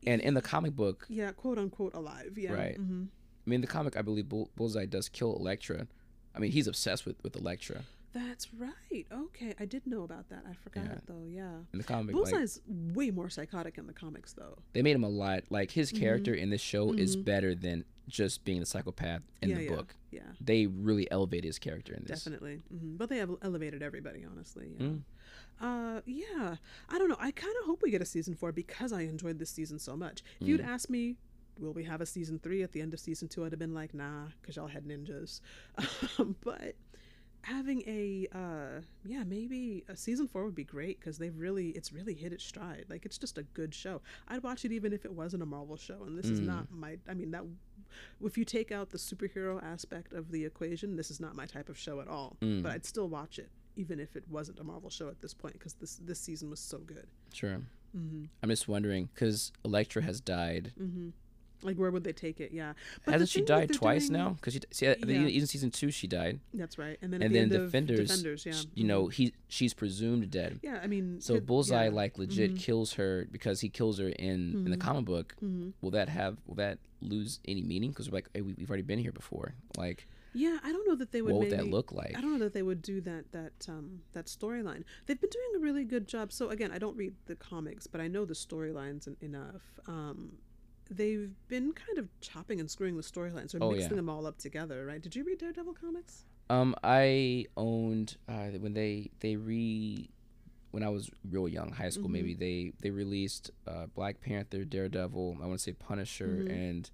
And 0.05 0.21
in 0.21 0.33
the 0.35 0.41
comic 0.41 0.75
book, 0.75 1.05
Yeah, 1.09 1.31
quote 1.31 1.57
unquote 1.57 1.93
alive. 1.95 2.37
Yeah. 2.37 2.53
Right. 2.53 2.75
hmm 2.77 3.05
I 3.45 3.49
mean, 3.49 3.61
the 3.61 3.67
comic, 3.67 3.95
I 3.95 4.01
believe 4.01 4.27
Bull- 4.27 4.51
Bullseye 4.57 4.85
does 4.85 5.07
kill 5.07 5.33
Elektra. 5.37 5.87
I 6.35 6.39
mean, 6.39 6.51
he's 6.51 6.67
obsessed 6.67 7.05
with 7.05 7.21
with 7.23 7.35
Elektra 7.35 7.83
That's 8.17 8.47
right. 8.53 9.05
Okay, 9.11 9.53
I 9.59 9.65
did 9.65 9.85
know 9.85 10.03
about 10.03 10.29
that. 10.29 10.43
I 10.49 10.53
forgot 10.53 10.85
Yeah. 10.85 10.99
though. 11.05 11.25
Yeah. 11.29 11.57
in 11.73 11.77
the 11.79 11.83
comic. 11.83 12.15
Like, 12.15 12.23
Bullseye's 12.31 12.61
way 12.67 13.11
more 13.11 13.29
psychotic 13.29 13.77
in 13.77 13.85
the 13.87 13.93
comics 13.93 14.33
though. 14.33 14.57
they 14.73 14.81
made 14.81 14.95
him 14.95 15.03
a 15.03 15.09
lot. 15.09 15.43
Like 15.49 15.71
his 15.71 15.91
character 15.91 16.33
in 16.33 16.49
this 16.49 16.61
show 16.61 16.93
is 16.93 17.15
Mhm. 17.15 17.25
better 17.25 17.53
than 17.55 17.85
just 18.07 18.43
being 18.45 18.59
the 18.61 18.65
psychopath 18.65 19.21
in 19.41 19.49
yeah, 19.49 19.55
the 19.57 19.63
yeah, 19.65 19.69
book. 19.75 19.95
Yeah. 20.11 20.21
They 20.39 20.65
really 20.65 21.09
elevated 21.11 21.43
his 21.45 21.59
character 21.59 21.93
in 21.93 22.03
this. 22.05 22.23
Definitely. 22.23 22.61
hmm 22.69 22.95
But 22.95 23.09
they 23.09 23.17
have 23.17 23.35
elevated 23.41 23.83
everybody, 23.83 24.23
honestly. 24.25 24.71
Yeah. 24.79 24.85
Mm. 24.87 25.01
Uh, 25.59 26.01
yeah. 26.05 26.55
I 26.89 26.97
don't 26.97 27.09
know. 27.09 27.17
I 27.19 27.31
kind 27.31 27.53
of 27.59 27.65
hope 27.65 27.81
we 27.81 27.91
get 27.91 28.01
a 28.01 28.05
season 28.05 28.33
four 28.35 28.51
because 28.51 28.93
I 28.93 29.01
enjoyed 29.01 29.39
this 29.39 29.49
season 29.49 29.77
so 29.79 29.95
much. 29.97 30.23
If 30.39 30.47
you'd 30.47 30.61
Mm. 30.61 30.67
asked 30.67 30.89
me, 30.89 31.17
will 31.59 31.73
we 31.73 31.83
have 31.85 31.99
a 32.01 32.05
season 32.05 32.39
three 32.39 32.61
at 32.63 32.71
the 32.71 32.81
end 32.81 32.93
of 32.93 32.99
season 32.99 33.27
two, 33.27 33.43
I'd 33.43 33.51
have 33.51 33.59
been 33.59 33.73
like, 33.73 33.93
nah, 33.93 34.27
because 34.41 34.55
y'all 34.55 34.67
had 34.67 34.85
ninjas. 34.85 35.41
Um, 36.19 36.35
but 36.41 36.75
having 37.47 37.81
a, 37.87 38.27
uh, 38.35 38.81
yeah, 39.05 39.23
maybe 39.23 39.83
a 39.87 39.95
season 39.95 40.27
four 40.27 40.43
would 40.45 40.55
be 40.55 40.63
great 40.63 40.99
because 40.99 41.17
they've 41.17 41.35
really, 41.37 41.69
it's 41.69 41.91
really 41.93 42.13
hit 42.13 42.33
its 42.33 42.43
stride. 42.43 42.85
Like, 42.89 43.05
it's 43.05 43.17
just 43.17 43.37
a 43.37 43.43
good 43.43 43.73
show. 43.73 44.01
I'd 44.27 44.43
watch 44.43 44.65
it 44.65 44.71
even 44.71 44.91
if 44.93 45.05
it 45.05 45.13
wasn't 45.13 45.43
a 45.43 45.45
Marvel 45.45 45.77
show. 45.77 46.03
And 46.05 46.17
this 46.17 46.27
is 46.29 46.41
Mm. 46.41 46.45
not 46.45 46.71
my, 46.71 46.97
I 47.07 47.13
mean, 47.13 47.31
that. 47.31 47.43
If 48.21 48.37
you 48.37 48.43
take 48.43 48.71
out 48.71 48.89
the 48.89 48.97
superhero 48.97 49.63
aspect 49.63 50.11
of 50.11 50.29
the 50.31 50.43
equation, 50.43 50.95
this 50.97 51.09
is 51.09 51.19
not 51.21 51.35
my 51.35 51.45
type 51.45 51.69
of 51.69 51.77
show 51.77 52.01
at 52.01 52.07
all. 52.09 52.35
Mm. 52.41 52.61
But 52.63 52.73
I'd 52.73 52.85
still 52.85 53.07
watch 53.07 53.39
it, 53.39 53.49
even 53.77 53.99
if 53.99 54.15
it 54.17 54.25
wasn't 54.29 54.59
a 54.59 54.63
Marvel 54.63 54.89
show 54.89 55.07
at 55.07 55.21
this 55.21 55.33
point, 55.33 55.53
because 55.53 55.73
this 55.75 55.95
this 55.95 56.19
season 56.19 56.49
was 56.49 56.59
so 56.59 56.79
good. 56.79 57.07
Sure. 57.33 57.61
Mm-hmm. 57.95 58.25
I'm 58.43 58.49
just 58.49 58.67
wondering 58.67 59.07
because 59.13 59.53
elektra 59.63 60.01
has 60.01 60.19
died. 60.19 60.73
Mm-hmm. 60.79 61.09
Like 61.63 61.75
where 61.77 61.89
would 61.91 62.03
they 62.03 62.13
take 62.13 62.39
it? 62.39 62.51
Yeah, 62.51 62.73
the 63.05 63.11
Hasn't 63.13 63.29
she 63.29 63.41
died 63.41 63.73
twice 63.73 64.07
doing- 64.09 64.19
now? 64.21 64.29
Because 64.31 64.53
she 64.53 64.61
see, 64.71 64.85
at 64.85 65.01
the- 65.01 65.13
Yeah. 65.13 65.27
even 65.27 65.47
season 65.47 65.71
two 65.71 65.89
she 65.91 66.07
died, 66.07 66.39
That's 66.53 66.77
right. 66.77 66.97
And 67.01 67.11
then 67.11 67.21
and 67.23 67.33
the 67.33 67.39
then 67.39 67.49
Defenders, 67.49 68.07
Defenders, 68.09 68.45
yeah, 68.45 68.53
you 68.75 68.83
know, 68.83 69.05
mhm. 69.05 69.13
he 69.13 69.33
she's 69.47 69.73
presumed 69.73 70.29
dead. 70.29 70.59
yeah. 70.61 70.79
I 70.83 70.87
mean, 70.87 71.19
So 71.19 71.35
it- 71.35 71.45
Bullseye 71.45 71.85
yeah. 71.85 71.89
like 71.91 72.17
legit 72.17 72.53
Mhm. 72.55 72.59
kills 72.59 72.93
her 72.93 73.27
because 73.31 73.61
he 73.61 73.69
kills 73.69 73.97
her 73.97 74.09
in 74.09 74.53
in 74.65 74.71
the 74.71 74.77
Mhm. 74.77 74.81
comic 74.81 75.05
book. 75.05 75.35
Mhm. 75.43 75.73
Will 75.81 75.91
that 75.91 76.09
have 76.09 76.37
will 76.45 76.55
that 76.55 76.77
lose 77.01 77.39
any 77.45 77.61
meaning? 77.63 77.89
Because 77.91 78.09
we're 78.09 78.17
like, 78.17 78.29
hey, 78.33 78.41
we, 78.41 78.53
we've 78.53 78.69
already 78.69 78.83
been 78.83 78.99
here 78.99 79.11
before. 79.11 79.53
Like, 79.77 80.07
Yeah, 80.33 80.59
I 80.63 80.71
don't 80.71 80.87
know 80.87 80.95
that 80.95 81.11
they 81.11 81.21
would. 81.23 81.31
what 81.33 81.39
would 81.39 81.49
maybe, 81.51 81.63
that 81.63 81.69
look 81.69 81.91
like? 81.91 82.15
I 82.17 82.21
don't 82.21 82.31
know 82.33 82.39
that 82.39 82.53
they 82.53 82.61
would 82.63 82.81
do 82.83 83.01
that 83.01 83.31
that 83.31 83.67
um 83.67 84.01
that 84.13 84.25
storyline. 84.27 84.83
They've 85.07 85.19
been 85.19 85.29
doing 85.31 85.51
a 85.55 85.59
really 85.59 85.83
good 85.85 86.07
job. 86.07 86.31
So 86.31 86.49
again, 86.49 86.71
I 86.71 86.77
don't 86.77 86.95
read 86.95 87.15
the 87.25 87.35
comics, 87.35 87.87
but 87.87 87.99
I 88.01 88.07
know 88.07 88.25
the 88.25 88.35
storylines 88.35 89.07
enough. 89.21 89.79
Um, 89.87 90.37
they've 90.89 91.31
been 91.47 91.73
kind 91.73 91.97
of 91.97 92.07
chopping 92.21 92.59
and 92.59 92.69
screwing 92.69 92.95
the 92.97 93.03
storylines 93.03 93.53
or 93.55 93.59
Oh, 93.61 93.71
mixing 93.71 93.91
yeah. 93.91 93.95
them 93.97 94.09
all 94.09 94.25
up 94.25 94.37
together, 94.37 94.85
right? 94.85 95.01
Did 95.01 95.15
you 95.15 95.23
read 95.23 95.39
Daredevil 95.39 95.73
comics? 95.73 96.25
Um, 96.49 96.75
I 96.83 97.45
owned 97.57 98.17
uh, 98.29 98.47
when 98.59 98.73
they 98.73 99.11
they 99.19 99.35
re 99.35 100.09
when 100.71 100.83
I 100.83 100.89
was 100.89 101.09
real 101.29 101.47
young, 101.47 101.71
high 101.71 101.89
school 101.89 102.07
Mhm. 102.09 102.11
maybe 102.13 102.33
they 102.33 102.73
they 102.81 102.89
released 102.91 103.51
uh, 103.67 103.87
Black 103.87 104.21
Panther, 104.21 104.63
Daredevil, 104.63 105.37
I 105.41 105.45
want 105.45 105.59
to 105.59 105.63
say 105.63 105.73
Punisher, 105.73 106.45
Mhm. 106.47 106.51
and 106.51 106.91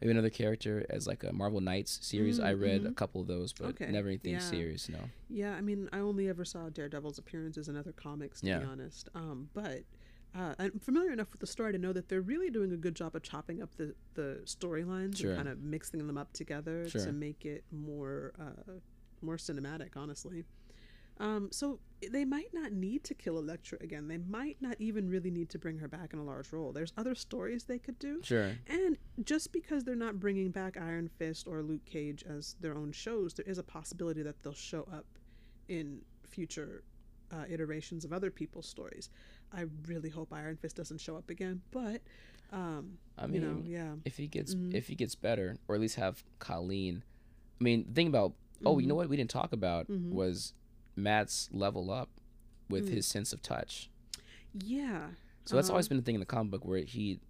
maybe 0.00 0.10
another 0.12 0.30
character 0.30 0.84
as 0.90 1.06
like 1.06 1.24
a 1.24 1.32
Marvel 1.32 1.60
Knights 1.60 1.98
series. 2.06 2.38
I 2.40 2.52
read 2.52 2.84
a 2.84 2.90
Mhm. 2.90 2.96
couple 2.96 3.20
of 3.20 3.26
those, 3.26 3.52
but 3.52 3.68
Okay, 3.70 3.90
never 3.90 4.08
anything 4.08 4.32
yeah. 4.32 4.38
serious. 4.38 4.88
No. 4.88 5.10
Yeah, 5.28 5.54
I 5.54 5.60
mean, 5.60 5.88
I 5.92 5.98
only 5.98 6.28
ever 6.28 6.44
saw 6.44 6.68
Daredevil's 6.68 7.18
appearances 7.18 7.68
in 7.68 7.76
other 7.76 7.92
comics, 7.92 8.40
to 8.40 8.46
be 8.58 8.64
honest. 8.64 9.08
Um, 9.14 9.48
but 9.54 9.84
uh, 10.34 10.54
I'm 10.58 10.78
familiar 10.80 11.12
enough 11.12 11.30
with 11.32 11.40
the 11.40 11.46
story 11.46 11.72
to 11.72 11.78
know 11.78 11.92
that 11.92 12.08
they're 12.08 12.20
really 12.20 12.50
doing 12.50 12.72
a 12.72 12.76
good 12.76 12.94
job 12.94 13.14
of 13.14 13.22
chopping 13.22 13.62
up 13.62 13.74
the, 13.76 13.94
the 14.14 14.40
storylines 14.44 15.18
Sure. 15.18 15.30
and 15.30 15.36
kind 15.38 15.48
of 15.48 15.60
mixing 15.60 16.06
them 16.06 16.18
up 16.18 16.32
together 16.32 16.88
Sure. 16.88 17.04
to 17.04 17.12
make 17.12 17.44
it 17.44 17.64
more 17.70 18.32
uh, 18.40 18.72
more 19.22 19.36
cinematic, 19.36 19.90
honestly. 19.96 20.44
Um, 21.18 21.48
so 21.52 21.78
they 22.10 22.24
might 22.24 22.52
not 22.52 22.72
need 22.72 23.04
to 23.04 23.14
kill 23.14 23.38
Elektra 23.38 23.78
again. 23.80 24.08
They 24.08 24.18
might 24.18 24.56
not 24.60 24.76
even 24.80 25.08
really 25.08 25.30
need 25.30 25.48
to 25.50 25.58
bring 25.58 25.78
her 25.78 25.86
back 25.88 26.12
in 26.12 26.18
a 26.18 26.24
large 26.24 26.52
role. 26.52 26.72
There's 26.72 26.92
other 26.98 27.14
stories 27.14 27.64
they 27.64 27.78
could 27.78 27.98
do. 28.00 28.20
Sure. 28.22 28.50
And 28.66 28.98
just 29.22 29.52
because 29.52 29.84
they're 29.84 29.94
not 29.94 30.18
bringing 30.18 30.50
back 30.50 30.76
Iron 30.76 31.08
Fist 31.08 31.46
or 31.46 31.62
Luke 31.62 31.84
Cage 31.86 32.24
as 32.28 32.56
their 32.60 32.76
own 32.76 32.90
shows, 32.90 33.32
there 33.34 33.46
is 33.46 33.58
a 33.58 33.62
possibility 33.62 34.22
that 34.22 34.42
they'll 34.42 34.52
show 34.54 34.88
up 34.92 35.06
in 35.68 36.00
future 36.26 36.82
uh, 37.32 37.44
iterations 37.48 38.04
of 38.04 38.12
other 38.12 38.30
people's 38.30 38.66
stories. 38.68 39.08
I 39.54 39.66
really 39.86 40.10
hope 40.10 40.32
Iron 40.32 40.56
Fist 40.56 40.76
doesn't 40.76 41.00
show 41.00 41.16
up 41.16 41.30
again, 41.30 41.62
but 41.70 42.00
um, 42.52 42.98
I 43.18 43.26
you 43.26 43.40
know, 43.40 43.62
yeah, 43.64 43.94
if 44.04 44.16
he 44.16 44.26
gets 44.26 44.54
Mhm. 44.54 44.74
if 44.74 44.88
he 44.88 44.94
gets 44.94 45.14
better, 45.14 45.56
or 45.68 45.74
at 45.74 45.80
least 45.80 45.96
have 45.96 46.24
Colleen. 46.38 47.02
I 47.60 47.64
mean, 47.64 47.84
the 47.88 47.92
thing 47.94 48.08
about 48.08 48.34
oh, 48.66 48.78
you 48.78 48.86
know 48.86 48.94
Mhm. 48.94 48.96
what 48.98 49.08
we 49.08 49.16
didn't 49.16 49.30
talk 49.30 49.52
about 49.52 49.88
Mhm. 49.88 50.10
was 50.10 50.54
Matt's 50.96 51.48
level 51.52 51.90
up 51.90 52.08
with 52.70 52.86
Mm. 52.88 52.92
his 52.94 53.06
sense 53.06 53.32
of 53.32 53.42
touch. 53.42 53.90
yeah. 54.54 55.10
So 55.46 55.56
that's 55.56 55.68
Uh-huh. 55.68 55.74
always 55.74 55.88
been 55.88 55.98
the 55.98 56.02
thing 56.02 56.14
in 56.14 56.20
the 56.20 56.26
comic 56.26 56.50
book 56.52 56.64
where 56.64 56.78
he, 56.84 57.20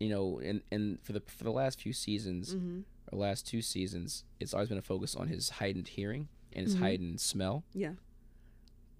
you 0.00 0.08
know, 0.08 0.38
and 0.38 0.62
and 0.70 0.98
for 1.02 1.12
the 1.12 1.20
for 1.20 1.44
the 1.44 1.52
last 1.52 1.80
few 1.80 1.92
seasons 1.92 2.52
hmm 2.54 2.80
or 3.10 3.18
last 3.18 3.46
two 3.46 3.60
seasons, 3.60 4.24
it's 4.40 4.54
always 4.54 4.68
been 4.70 4.78
a 4.78 4.82
focus 4.82 5.14
on 5.14 5.28
his 5.28 5.50
heightened 5.50 5.88
hearing 5.88 6.28
and 6.54 6.64
his 6.66 6.76
Mhm. 6.76 6.78
heightened 6.80 7.20
smell, 7.20 7.64
Yeah, 7.74 7.94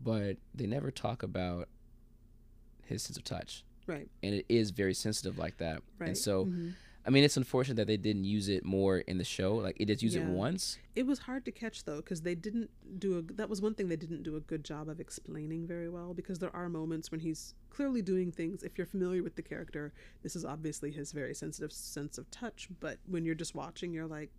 but 0.01 0.37
they 0.55 0.67
never 0.67 0.91
talk 0.91 1.23
about 1.23 1.69
his 2.93 3.03
sense 3.03 3.17
of 3.17 3.25
touch, 3.25 3.65
right, 3.87 4.09
and 4.23 4.35
it 4.35 4.47
is 4.49 4.71
very 4.71 4.95
sensitive 4.95 5.39
like 5.39 5.57
that. 5.59 5.83
right. 5.99 6.09
And 6.09 6.19
so, 6.19 6.47
Mhm. 6.47 6.75
I 7.05 7.11
mean, 7.11 7.25
it's 7.25 7.37
unfortunate 7.37 7.75
that 7.79 7.89
they 7.89 7.97
didn't 7.97 8.23
use 8.23 8.49
it 8.49 8.65
more 8.65 8.99
in 8.99 9.19
the 9.19 9.25
show. 9.25 9.57
Like 9.57 9.77
it 9.81 9.87
did 9.87 10.03
use 10.03 10.15
Yeah. 10.15 10.23
it 10.23 10.29
once. 10.29 10.79
it 10.95 11.05
was 11.05 11.21
hard 11.21 11.45
to 11.47 11.51
catch 11.51 11.83
though 11.85 11.97
because 11.97 12.21
they 12.23 12.35
didn't 12.37 12.71
do 12.99 13.19
a 13.19 13.23
that 13.23 13.49
was 13.49 13.61
one 13.63 13.75
thing 13.75 13.89
they 13.89 13.97
didn't 13.97 14.23
do 14.23 14.37
a 14.37 14.41
good 14.41 14.63
job 14.63 14.89
of 14.89 15.01
explaining 15.01 15.67
very 15.67 15.89
well 15.89 16.13
because 16.15 16.39
there 16.39 16.55
are 16.55 16.69
moments 16.69 17.11
when 17.11 17.21
he's 17.21 17.55
clearly 17.71 18.03
doing 18.03 18.31
things 18.31 18.63
if 18.63 18.77
you're 18.77 18.87
familiar 18.87 19.23
with 19.23 19.35
the 19.35 19.43
character 19.43 19.93
this 20.23 20.37
is 20.37 20.45
obviously 20.45 20.91
his 20.91 21.11
very 21.13 21.35
sensitive 21.35 21.73
sense 21.73 22.19
of 22.19 22.31
touch 22.31 22.69
but 22.79 22.99
when 23.07 23.25
you're 23.25 23.35
just 23.35 23.55
watching 23.55 23.93
you're 23.95 24.07
like 24.07 24.31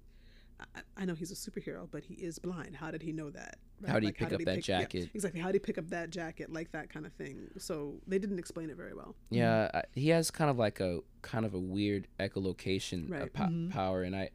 I, 0.96 1.06
know 1.06 1.14
he's 1.16 1.32
a 1.32 1.36
superhero 1.36 1.88
but 1.92 2.04
he 2.06 2.14
is 2.16 2.40
blind 2.40 2.76
how 2.76 2.90
did 2.92 3.02
he 3.02 3.12
know 3.12 3.30
that 3.32 3.58
Right? 3.82 3.90
How 3.92 3.96
did 4.00 4.04
he 4.04 4.08
Like, 4.08 4.18
pick 4.18 4.34
up 4.34 4.46
that 4.46 4.56
yeah, 4.56 4.80
jacket? 4.80 5.10
exactly 5.14 5.42
how 5.42 5.48
did 5.48 5.56
he 5.56 5.60
pick 5.60 5.78
up 5.78 5.90
that 5.90 6.10
jacket 6.10 6.52
like 6.52 6.72
that 6.72 6.90
kind 6.90 7.06
of 7.06 7.12
thing 7.14 7.50
so 7.58 7.96
they 8.08 8.18
didn't 8.20 8.40
explain 8.40 8.70
it 8.70 8.78
very 8.78 8.94
well 8.94 9.16
Yeah, 9.30 9.70
I, 9.74 9.84
he 9.94 10.10
has 10.10 10.32
kind 10.32 10.50
of 10.50 10.58
like 10.58 10.80
a 10.80 11.00
kind 11.22 11.46
of 11.46 11.54
a 11.54 11.60
weird 11.60 12.08
echolocation 12.20 13.10
Right, 13.12 13.24
of 13.24 13.34
po- 13.34 13.44
mhm. 13.46 13.72
power, 13.72 14.04
and 14.04 14.16
I 14.16 14.30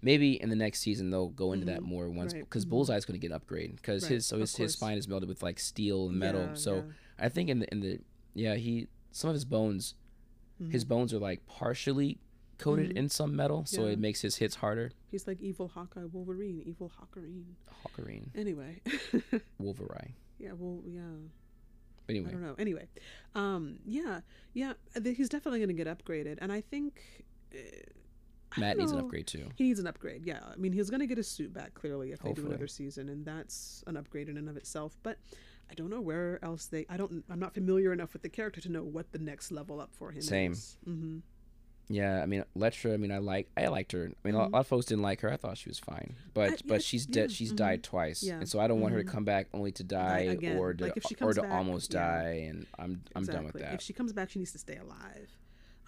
maybe 0.00 0.40
in 0.40 0.48
the 0.48 0.56
next 0.56 0.80
season 0.80 1.10
they'll 1.10 1.28
go 1.28 1.52
into 1.52 1.66
that 1.66 1.80
Mhm, 1.82 1.86
more 1.86 2.08
once 2.08 2.32
right, 2.32 2.44
because 2.44 2.64
mhm. 2.64 2.70
Bullseye's 2.70 3.04
going 3.04 3.18
to 3.20 3.20
get 3.20 3.32
an 3.32 3.36
upgrade 3.36 3.74
because 3.76 4.04
Right, 4.04 4.12
his 4.12 4.26
so 4.26 4.38
his, 4.38 4.56
his 4.56 4.72
spine 4.74 4.96
is 4.96 5.06
melded 5.06 5.26
with 5.28 5.42
like 5.42 5.58
steel 5.58 6.08
and 6.08 6.18
metal. 6.18 6.42
Yeah, 6.46 6.54
so 6.54 6.74
yeah. 6.76 6.82
I 7.18 7.28
think 7.28 7.50
in 7.50 7.58
the 7.58 7.70
in 7.72 7.80
the 7.80 8.00
yeah 8.34 8.54
he 8.54 8.86
some 9.10 9.28
of 9.28 9.34
his 9.34 9.44
bones 9.44 9.94
his 10.70 10.84
Mhm. 10.84 10.88
bones 10.88 11.12
are 11.14 11.18
like 11.18 11.46
partially 11.46 12.18
coated 12.58 12.90
Mhm. 12.90 12.96
in 12.96 13.08
some 13.08 13.34
metal, 13.36 13.64
so 13.64 13.86
Yeah. 13.86 13.92
it 13.92 13.98
makes 13.98 14.20
his 14.22 14.36
hits 14.36 14.56
harder. 14.56 14.90
he's 15.10 15.26
like 15.26 15.40
evil 15.40 15.68
hawkeye 15.68 16.04
wolverine 16.04 16.60
evil 16.66 16.90
hawkerine 16.98 17.54
Hawkerine, 17.84 18.28
anyway 18.34 18.80
Wolverine. 19.58 20.14
yeah 20.38 20.52
well 20.52 20.82
yeah 20.86 21.00
But 22.06 22.14
I 22.14 22.16
anyway, 22.16 22.30
don't 22.32 22.42
know. 22.42 22.54
Anyway, 22.58 22.88
um, 23.34 23.78
yeah, 23.84 24.20
yeah, 24.54 24.72
he's 25.02 25.28
definitely 25.28 25.58
going 25.60 25.68
to 25.76 25.84
get 25.84 25.86
upgraded, 25.86 26.38
and 26.40 26.50
I 26.50 26.62
think 26.62 27.24
uh, 27.54 27.58
Matt 28.58 28.76
don't 28.76 28.80
needs 28.86 28.92
an 28.92 28.98
upgrade 29.00 29.26
too. 29.26 29.50
He 29.56 29.64
needs 29.64 29.78
an 29.78 29.86
upgrade. 29.86 30.24
Yeah, 30.24 30.40
I 30.42 30.56
mean, 30.56 30.72
he's 30.72 30.88
going 30.88 31.00
to 31.00 31.06
get 31.06 31.18
his 31.18 31.28
suit 31.28 31.52
back 31.52 31.74
clearly 31.74 32.12
if 32.12 32.20
they 32.20 32.32
do 32.32 32.46
another 32.46 32.66
season, 32.66 33.10
and 33.10 33.26
that's 33.26 33.84
an 33.86 33.96
upgrade 33.98 34.28
in 34.30 34.38
and 34.38 34.48
of 34.48 34.56
itself. 34.56 34.96
But 35.02 35.18
I 35.70 35.74
don't 35.74 35.90
know 35.90 36.00
where 36.00 36.42
else 36.42 36.64
they. 36.66 36.86
I 36.88 36.96
don't. 36.96 37.24
I'm 37.28 37.38
not 37.38 37.52
familiar 37.52 37.92
enough 37.92 38.14
with 38.14 38.22
the 38.22 38.30
character 38.30 38.62
to 38.62 38.70
know 38.70 38.82
what 38.84 39.12
the 39.12 39.18
next 39.18 39.50
level 39.52 39.78
up 39.78 39.94
for 39.94 40.10
him 40.10 40.22
Same. 40.22 40.52
is. 40.52 40.78
Mm-hmm. 40.88 41.18
Yeah, 41.90 42.22
I 42.22 42.26
mean 42.26 42.44
Letra. 42.54 42.92
I 42.94 42.96
mean 42.98 43.10
I 43.10 43.18
like 43.18 43.48
I 43.56 43.66
liked 43.68 43.92
her. 43.92 44.10
I 44.12 44.28
mean 44.28 44.34
a 44.34 44.38
Mhm. 44.46 44.52
lot 44.52 44.60
of 44.60 44.66
folks 44.66 44.86
didn't 44.86 45.02
like 45.02 45.20
her. 45.22 45.32
I 45.32 45.36
thought 45.36 45.56
she 45.56 45.70
was 45.70 45.78
fine, 45.78 46.16
but 46.34 46.50
I- 46.50 46.56
but 46.66 46.74
yeah, 46.74 46.78
she's 46.78 47.06
yeah, 47.06 47.14
dead. 47.14 47.32
She's 47.32 47.52
mhm. 47.52 47.56
died 47.56 47.82
twice, 47.82 48.22
Yeah, 48.22 48.38
and 48.38 48.48
so 48.48 48.60
I 48.60 48.68
don't 48.68 48.80
want 48.80 48.92
her 48.94 49.02
to 49.02 49.08
mhm. 49.08 49.12
come 49.12 49.24
back 49.24 49.46
only 49.54 49.72
to 49.72 49.84
die 49.84 50.20
again. 50.20 50.58
or 50.58 50.74
to 50.74 50.84
Like, 50.84 51.22
or 51.22 51.32
to 51.32 51.42
back, 51.42 51.50
almost 51.50 51.92
yeah. 51.94 52.00
die. 52.22 52.30
And 52.48 52.66
I'm 52.78 53.02
I'm 53.14 53.24
done 53.24 53.44
with 53.44 53.54
that. 53.54 53.74
If 53.74 53.80
she 53.80 53.92
comes 53.94 54.12
back, 54.12 54.30
she 54.30 54.38
needs 54.38 54.52
to 54.52 54.58
stay 54.58 54.76
alive. 54.76 55.30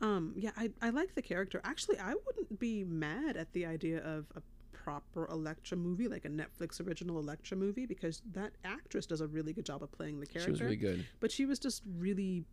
Um, 0.01 0.33
yeah, 0.37 0.53
I, 0.57 0.71
I 0.81 0.89
like 0.89 1.15
the 1.15 1.21
character. 1.23 1.61
Actually, 1.65 1.99
I 1.99 2.15
wouldn't 2.15 2.59
be 2.59 2.85
mad 2.85 3.37
at 3.37 3.53
the 3.53 3.67
idea 3.67 3.99
of 4.03 4.25
a 4.35 4.41
proper 4.73 5.27
Elektra 5.29 5.77
movie, 5.77 6.09
like 6.09 6.25
a 6.25 6.31
Netflix 6.31 6.81
original 6.85 7.19
Elektra 7.19 7.55
movie, 7.59 7.85
because 7.85 8.23
that 8.33 8.53
actress 8.65 9.05
does 9.05 9.21
a 9.21 9.27
really 9.27 9.53
good 9.53 9.67
job 9.67 9.83
of 9.83 9.93
playing 9.93 10.19
the 10.21 10.25
character. 10.27 10.47
she 10.47 10.51
was 10.53 10.63
really 10.63 10.77
good. 10.77 11.07
But 11.21 11.31
she 11.31 11.45
was 11.45 11.59
just 11.59 11.83
really 11.99 12.47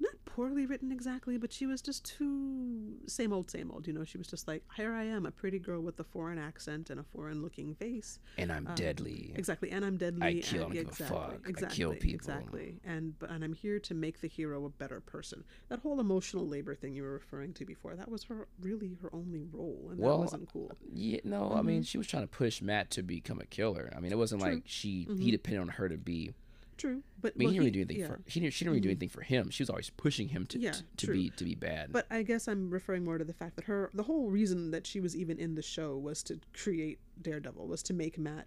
not 0.00 0.14
poorly 0.24 0.66
written 0.66 0.92
exactly, 0.92 1.36
but 1.38 1.52
she 1.52 1.66
was 1.66 1.82
just 1.82 2.04
too 2.04 2.94
same 3.06 3.32
old, 3.32 3.50
same 3.50 3.70
old. 3.72 3.86
You 3.86 3.92
know, 3.92 4.04
she 4.04 4.18
was 4.18 4.26
just 4.28 4.46
like, 4.46 4.62
here 4.76 4.92
I 4.92 5.04
am, 5.04 5.26
a 5.26 5.30
pretty 5.30 5.58
girl 5.58 5.80
with 5.80 5.98
a 5.98 6.04
foreign 6.04 6.38
accent 6.38 6.90
and 6.90 7.00
a 7.00 7.02
foreign-looking 7.02 7.74
face. 7.74 8.18
And 8.36 8.52
I'm 8.52 8.66
Um, 8.68 8.74
deadly. 8.76 9.32
Exactly, 9.34 9.70
and 9.70 9.84
I'm 9.84 9.96
deadly. 9.96 10.42
kill, 10.42 10.60
I 10.60 10.64
and, 10.66 10.72
don't 10.72 10.72
give 10.72 10.86
a 10.86 10.88
exactly. 10.88 11.18
I 11.44 11.48
Exactly, 11.48 11.76
kill 11.76 11.94
people. 11.94 12.14
Exactly, 12.14 12.80
and 12.84 13.18
but 13.18 13.30
and 13.30 13.42
I'm 13.42 13.52
here 13.52 13.80
to 13.80 13.94
make 13.94 14.20
the 14.20 14.28
hero 14.28 14.64
a 14.64 14.70
better 14.70 15.00
person. 15.00 15.42
That 15.68 15.80
whole 15.80 15.98
emotional 16.00 16.46
labor 16.46 16.74
thing 16.74 16.94
you 16.94 17.02
were 17.02 17.12
referring 17.12 17.52
to 17.54 17.64
before, 17.64 17.96
that 17.96 18.08
was 18.10 18.24
her 18.24 18.46
really 18.60 18.96
her 19.02 19.10
only 19.12 19.42
role, 19.50 19.88
and 19.90 19.98
Well, 19.98 20.18
that 20.18 20.22
wasn't 20.24 20.52
cool. 20.52 20.70
Yeah, 20.92 21.20
no, 21.24 21.52
I 21.52 21.62
mean 21.62 21.82
she 21.82 21.98
was 21.98 22.06
trying 22.06 22.22
to 22.24 22.28
push 22.28 22.62
Matt 22.62 22.90
to 22.92 23.02
become 23.02 23.40
a 23.40 23.46
killer. 23.46 23.92
I 23.96 24.00
mean 24.00 24.12
it 24.12 24.18
wasn't 24.18 24.42
True. 24.42 24.52
like 24.52 24.62
she 24.66 25.06
Mhm. 25.06 25.20
he 25.20 25.30
depended 25.30 25.60
on 25.62 25.68
her 25.68 25.88
to 25.88 25.96
be. 25.96 26.32
True, 26.78 27.02
but 27.20 27.34
I 27.34 27.38
mean 27.38 27.46
well, 27.46 27.52
he 27.52 27.58
didn't 27.58 27.60
really 27.60 27.70
do 27.72 27.80
anything 27.80 28.00
yeah. 28.00 28.06
for 28.06 28.20
she 28.28 28.40
didn't 28.40 28.54
she 28.54 28.64
didn't 28.64 28.72
really 28.72 28.80
do 28.80 28.88
Mhm. 28.88 28.92
anything 28.92 29.08
for 29.10 29.20
him. 29.22 29.50
She 29.50 29.62
was 29.62 29.68
always 29.68 29.90
pushing 29.90 30.28
him 30.28 30.46
to 30.46 30.58
Yeah, 30.58 30.72
to, 30.72 31.06
to 31.06 31.12
be 31.12 31.30
to 31.30 31.44
be 31.44 31.54
bad. 31.54 31.92
But 31.92 32.06
I 32.10 32.22
guess 32.22 32.48
I'm 32.48 32.70
referring 32.70 33.04
more 33.04 33.18
to 33.18 33.24
the 33.24 33.34
fact 33.34 33.56
that 33.56 33.64
her 33.66 33.90
the 33.92 34.04
whole 34.04 34.30
reason 34.30 34.70
that 34.70 34.86
she 34.86 35.00
was 35.00 35.14
even 35.16 35.38
in 35.38 35.54
the 35.56 35.62
show 35.62 35.98
was 35.98 36.22
to 36.24 36.40
create 36.54 37.00
Daredevil, 37.20 37.66
was 37.66 37.82
to 37.84 37.94
make 37.94 38.16
Matt 38.16 38.46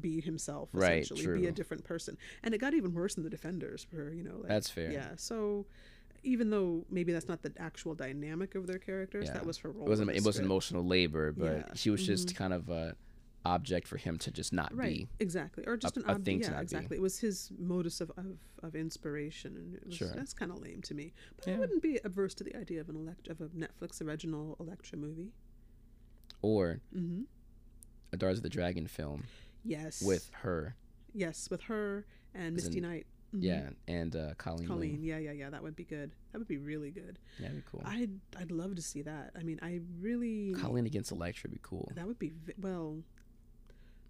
be 0.00 0.20
himself, 0.20 0.70
Right, 0.72 1.02
essentially 1.02 1.40
be 1.42 1.46
a 1.46 1.52
different 1.52 1.84
person. 1.84 2.16
And 2.42 2.54
it 2.54 2.58
got 2.58 2.72
even 2.72 2.94
worse 2.94 3.16
in 3.16 3.22
the 3.22 3.28
Defenders, 3.30 3.84
for 3.84 4.10
you 4.12 4.22
know, 4.22 4.36
like, 4.38 4.48
That's 4.48 4.70
fair. 4.70 4.90
Yeah, 4.90 5.10
so 5.16 5.66
even 6.22 6.48
though 6.48 6.86
maybe 6.88 7.12
that's 7.12 7.28
not 7.28 7.42
the 7.42 7.52
actual 7.58 7.94
dynamic 7.94 8.54
of 8.54 8.66
their 8.66 8.78
characters, 8.78 9.26
Yeah. 9.26 9.34
that 9.34 9.46
was 9.46 9.58
her 9.58 9.70
role. 9.70 9.84
it 9.86 9.90
wasn't 9.90 10.10
it 10.10 10.24
wasn't 10.24 10.46
emotional 10.46 10.84
labor, 10.86 11.32
but 11.32 11.76
she 11.76 11.90
was 11.90 12.06
just 12.06 12.28
mhm. 12.28 12.36
kind 12.36 12.52
of 12.54 12.70
a 12.70 12.96
object 13.46 13.86
for 13.86 13.96
him 13.98 14.16
to 14.18 14.30
just 14.30 14.52
not 14.52 14.74
right 14.74 15.00
be. 15.00 15.08
exactly 15.20 15.64
or 15.66 15.76
just 15.76 15.96
a- 15.96 16.00
an 16.00 16.06
a 16.08 16.12
ob- 16.14 16.24
thing 16.24 16.38
to 16.40 16.46
yeah 16.46 16.50
not 16.52 16.58
be. 16.60 16.62
exactly 16.62 16.96
it 16.96 17.00
was 17.02 17.18
his 17.18 17.50
modus 17.58 18.00
of, 18.00 18.10
of, 18.16 18.26
of 18.62 18.74
inspiration 18.74 19.54
and 19.56 19.74
it 19.74 19.86
was 19.86 19.94
Sure. 19.96 20.12
that's 20.14 20.32
kind 20.32 20.50
of 20.50 20.58
lame 20.60 20.80
to 20.82 20.94
me 20.94 21.12
but 21.36 21.48
i 21.52 21.56
wouldn't 21.58 21.82
be 21.82 22.00
averse 22.04 22.32
to 22.34 22.44
the 22.44 22.56
idea 22.56 22.80
of 22.80 22.88
an 22.88 22.96
elect 22.96 23.28
of 23.28 23.40
a 23.42 23.48
netflix 23.48 24.00
original 24.00 24.56
elektra 24.60 24.96
movie 24.98 25.30
Or 26.42 26.80
mm-hmm. 26.94 27.22
a 28.12 28.16
Daughters 28.16 28.38
of 28.38 28.42
the 28.44 28.48
Dragon 28.50 28.86
film 28.86 29.24
yes 29.64 30.02
with 30.02 30.30
her. 30.42 30.74
yes 31.14 31.48
with 31.50 31.62
her 31.62 32.06
and 32.34 32.54
misty 32.56 32.78
in- 32.78 32.84
knight 32.84 33.06
Mhm. 33.34 33.42
Yeah, 33.42 33.70
and 33.88 34.14
uh, 34.14 34.34
Colleen. 34.38 34.68
colleen 34.68 35.02
Lee. 35.02 35.08
yeah 35.08 35.18
yeah 35.18 35.32
yeah 35.32 35.50
that 35.50 35.60
would 35.60 35.74
be 35.74 35.82
good 35.82 36.12
that 36.30 36.38
would 36.38 36.46
be 36.46 36.56
really 36.58 36.92
good 36.92 37.18
Yeah, 37.40 37.48
that'd 37.48 37.64
be 37.64 37.68
cool. 37.68 37.82
i'd 37.84 38.20
i'd 38.38 38.52
love 38.52 38.76
to 38.76 38.82
see 38.82 39.02
that 39.02 39.32
i 39.36 39.42
mean 39.42 39.58
i 39.60 39.80
really 40.00 40.54
Colleen 40.54 40.86
against 40.86 41.10
Elektra 41.10 41.48
would 41.48 41.54
be 41.54 41.60
cool. 41.60 41.90
That 41.96 42.06
would 42.06 42.20
be 42.20 42.32
well. 42.60 43.02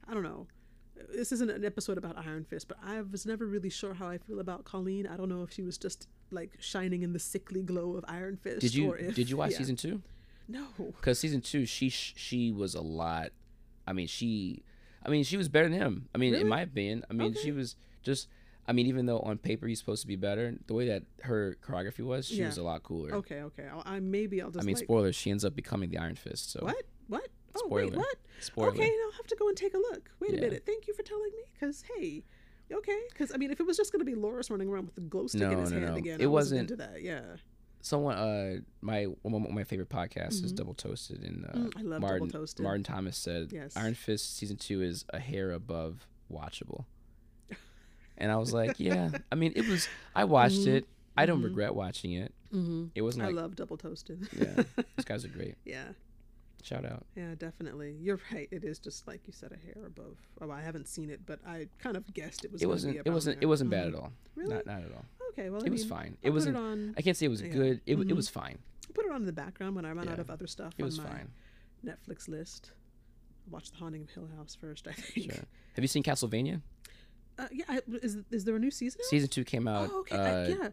I 0.09 0.15
don't 0.15 0.23
know. 0.23 0.47
This 1.13 1.33
isn't 1.33 1.51
an 1.51 1.65
episode 1.65 1.99
about 1.99 2.17
Iron 2.17 2.45
Fist, 2.45 2.69
but 2.69 2.79
I 2.85 3.03
was 3.03 3.27
never 3.27 3.47
really 3.47 3.71
sure 3.71 3.95
how 3.95 4.09
I 4.09 4.19
feel 4.19 4.39
about 4.41 4.65
Colleen. 4.65 5.07
I 5.07 5.17
don't 5.17 5.29
know 5.29 5.43
if 5.43 5.53
she 5.53 5.63
was 5.63 5.77
just 5.77 6.09
like 6.31 6.53
shining 6.61 7.03
in 7.03 7.13
the 7.13 7.19
sickly 7.19 7.63
glow 7.63 7.97
of 7.97 8.05
Iron 8.09 8.37
Fist. 8.37 8.61
Did 8.61 8.75
you 8.75 8.93
or 8.93 8.97
if, 8.97 9.15
did 9.15 9.29
you 9.29 9.37
watch 9.37 9.53
yeah. 9.53 9.59
season 9.59 9.77
two? 9.77 10.03
No. 10.49 10.67
Because 10.79 11.19
season 11.19 11.41
two, 11.41 11.67
she 11.67 11.89
she 11.89 12.53
was 12.53 12.75
a 12.75 12.81
lot 12.81 13.31
I 13.87 13.93
mean, 13.93 14.07
she, 14.07 14.63
I 15.05 15.09
mean, 15.11 15.25
she 15.25 15.37
was 15.37 15.49
better 15.49 15.69
than 15.69 15.79
him. 15.79 16.09
I 16.15 16.19
mean, 16.19 16.33
Really? 16.33 16.43
in 16.43 16.49
my 16.49 16.63
opinion, 16.63 17.05
I 17.11 17.13
mean, 17.13 17.33
Okay. 17.33 17.41
she 17.43 17.53
was 17.53 17.77
just. 18.03 18.29
I 18.67 18.73
mean, 18.73 18.87
even 18.87 19.05
though 19.05 19.19
on 19.19 19.37
paper 19.37 19.67
he's 19.67 19.79
supposed 19.79 20.01
to 20.01 20.09
be 20.09 20.17
better, 20.17 20.55
the 20.67 20.73
way 20.73 20.89
that 20.89 21.03
her 21.25 21.59
choreography 21.63 22.03
was, 22.03 22.27
she 22.27 22.37
Yeah. 22.37 22.47
was 22.47 22.57
a 22.57 22.63
lot 22.63 22.83
cooler. 22.83 23.13
Okay, 23.17 23.43
okay. 23.43 23.69
I'll, 23.71 23.83
I 23.85 24.01
maybe 24.01 24.41
I'll 24.41 24.51
just. 24.51 24.65
I 24.65 24.67
mean, 24.67 24.77
like 24.77 24.85
spoilers. 24.85 25.15
She 25.15 25.31
ends 25.31 25.45
up 25.45 25.55
becoming 25.55 25.91
the 25.91 25.99
Iron 25.99 26.15
Fist. 26.15 26.51
So 26.53 26.61
what? 26.63 26.83
What? 27.09 27.29
Oh 27.57 27.69
wait, 27.69 27.95
what? 27.95 28.17
spoiler. 28.41 28.69
Okay, 28.71 28.91
I'll 29.05 29.13
have 29.13 29.27
to 29.29 29.37
go 29.37 29.49
and 29.49 29.57
take 29.57 29.75
a 29.75 29.79
look. 29.79 30.11
Wait 30.21 30.31
a 30.37 30.41
minute. 30.41 30.65
Thank 30.67 30.87
you 30.89 30.95
for 30.95 31.03
telling 31.03 31.31
me. 31.33 31.43
Because 31.53 31.83
hey, 31.97 32.23
okay. 32.73 32.99
Because 33.11 33.33
I 33.33 33.37
mean, 33.37 33.51
if 33.51 33.61
it 33.61 33.67
was 33.67 33.77
just 33.77 33.93
gonna 33.93 34.05
be 34.05 34.15
Loris 34.15 34.51
running 34.51 34.69
around 34.69 34.87
with 34.87 34.95
the 34.97 35.01
glow 35.03 35.27
stick 35.27 35.43
in 35.43 35.59
his 35.59 35.71
no, 35.71 35.79
hand 35.81 35.91
no. 35.93 35.97
again, 35.97 36.21
It 36.21 36.25
I 36.25 36.27
wasn't 36.27 36.61
wasn't- 36.69 36.71
into 36.73 36.77
that. 36.77 37.03
Yeah. 37.03 37.37
Someone, 37.81 38.17
uh, 38.17 38.57
my 38.81 39.05
one 39.23 39.45
of 39.45 39.51
my 39.51 39.63
favorite 39.65 39.91
podcasts 39.91 40.43
is 40.43 40.53
Mhm. 40.55 40.57
Double 40.57 40.75
Toasted, 40.75 41.23
and 41.23 41.45
uh, 41.45 41.49
Mm, 41.53 41.73
I 41.77 41.83
love 41.83 42.01
Martin 42.01 42.29
Double 42.29 42.41
Toasted. 42.41 42.63
Martin 42.65 42.83
Thomas 42.83 43.17
said 43.19 43.53
Yes. 43.53 43.77
Iron 43.77 43.93
Fist 43.95 44.37
season 44.37 44.57
two 44.57 44.81
is 44.83 45.05
a 45.11 45.19
hair 45.19 45.53
above 45.53 46.07
watchable. 46.33 46.87
And 48.17 48.31
I 48.31 48.37
was 48.37 48.53
like, 48.53 48.79
yeah. 48.79 49.11
I 49.33 49.35
mean, 49.35 49.53
it 49.57 49.67
was. 49.69 49.89
I 50.15 50.25
watched 50.25 50.61
Mhm. 50.61 50.67
it. 50.77 50.89
I 51.17 51.27
don't 51.27 51.41
Mhm. 51.41 51.45
regret 51.45 51.75
watching 51.75 52.13
it. 52.13 52.33
Mm-hmm. 52.53 52.87
It 52.95 53.03
wasn't 53.03 53.25
I 53.25 53.31
love 53.31 53.57
double 53.57 53.77
toasted. 53.77 54.29
yeah, 54.33 54.63
these 54.97 55.05
guys 55.05 55.25
are 55.25 55.29
great. 55.37 55.57
yeah. 55.65 55.89
Shout 56.65 56.87
out. 56.87 57.05
Yeah, 57.15 57.35
definitely. 57.39 57.95
You're 58.01 58.19
right. 58.33 58.49
It 58.51 58.65
is 58.65 58.79
just 58.79 59.07
like 59.07 59.21
you 59.27 59.33
said, 59.35 59.53
a 59.53 59.57
hair 59.67 59.85
above. 59.87 60.17
Oh, 60.41 60.51
I 60.51 60.63
haven't 60.63 60.89
seen 60.89 61.11
it, 61.11 61.21
but 61.27 61.39
I 61.47 61.69
kind 61.79 61.95
of 61.97 62.13
guessed 62.15 62.45
it 62.45 62.51
was. 62.51 62.63
It 62.63 62.67
wasn't. 62.67 62.95
Be 62.95 63.11
It 63.11 63.13
wasn't. 63.13 63.39
It 63.43 63.47
wasn't 63.47 63.69
bad 63.71 63.89
at 63.89 63.95
all. 63.95 64.13
Really? 64.35 64.55
Not, 64.55 64.65
not 64.67 64.79
at 64.83 64.91
all. 64.93 65.05
Okay. 65.33 65.51
Well, 65.51 65.63
I 65.63 65.67
It 65.67 65.71
was 65.73 65.83
mean, 65.83 65.91
fine. 65.91 66.17
I'll 66.25 66.29
It 66.29 66.31
wasn't. 66.33 66.57
It 66.57 66.61
on. 66.61 66.95
I 66.97 67.03
can't 67.03 67.17
say 67.17 67.27
it 67.27 67.29
was 67.29 67.43
Yeah. 67.43 67.49
good. 67.49 67.81
It, 67.87 67.97
wa- 67.97 68.05
it 68.09 68.17
was 68.17 68.31
fine. 68.31 68.59
Put 68.95 69.05
it 69.05 69.11
on 69.11 69.17
in 69.23 69.27
the 69.27 69.33
background 69.33 69.77
when 69.77 69.85
I 69.85 69.93
run 69.93 70.09
out 70.09 70.19
of 70.21 70.31
other 70.31 70.47
stuff. 70.47 70.73
It 70.79 70.85
was 70.85 70.99
on 70.99 71.05
my 71.05 71.11
fine. 71.11 71.29
Netflix 71.85 72.29
list. 72.29 72.71
Watch 73.51 73.71
The 73.73 73.77
Haunting 73.77 74.03
of 74.03 74.11
Hill 74.11 74.29
House 74.39 74.57
first. 74.59 74.89
I 74.89 74.93
think. 74.95 75.33
Sure. 75.33 75.45
Have 75.75 75.85
you 75.85 75.89
seen 75.89 76.03
Castlevania? 76.03 76.63
Uh, 77.39 77.47
yeah. 77.53 77.65
I, 77.69 77.81
is 78.03 78.17
is 78.31 78.45
there 78.45 78.57
a 78.57 78.59
new 78.59 78.71
season? 78.71 79.01
Season 79.11 79.29
two 79.29 79.45
came 79.45 79.69
out 79.69 79.91
Oh, 79.93 79.99
okay. 80.01 80.17
uh, 80.17 80.23
I, 80.23 80.47
yeah. 80.47 80.69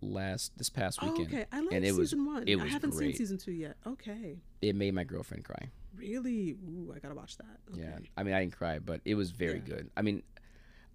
Last 0.00 0.56
this 0.58 0.68
past 0.70 0.98
Oh, 1.02 1.10
weekend. 1.10 1.28
okay. 1.28 1.46
I 1.52 1.60
like 1.60 1.72
and 1.74 1.84
it 1.84 1.92
was- 1.94 2.10
season 2.10 2.26
one. 2.26 2.44
it 2.46 2.58
I 2.58 2.66
haven't 2.66 2.92
seen 2.92 3.14
season 3.14 3.38
two 3.38 3.52
yet. 3.52 3.76
Okay. 3.86 4.38
It 4.62 4.74
made 4.76 4.94
my 4.94 5.04
girlfriend 5.04 5.44
cry. 5.44 5.70
Really? 5.96 6.52
Ooh, 6.52 6.92
I 6.94 6.98
gotta 6.98 7.14
watch 7.14 7.36
that. 7.38 7.58
Okay. 7.72 7.80
Yeah. 7.82 7.98
I 8.16 8.22
mean, 8.22 8.34
I 8.34 8.40
didn't 8.40 8.56
cry, 8.56 8.78
but 8.78 9.00
it 9.04 9.14
was 9.14 9.30
very 9.30 9.54
Yeah. 9.58 9.74
good. 9.76 9.90
I 9.96 10.02
mean, 10.02 10.22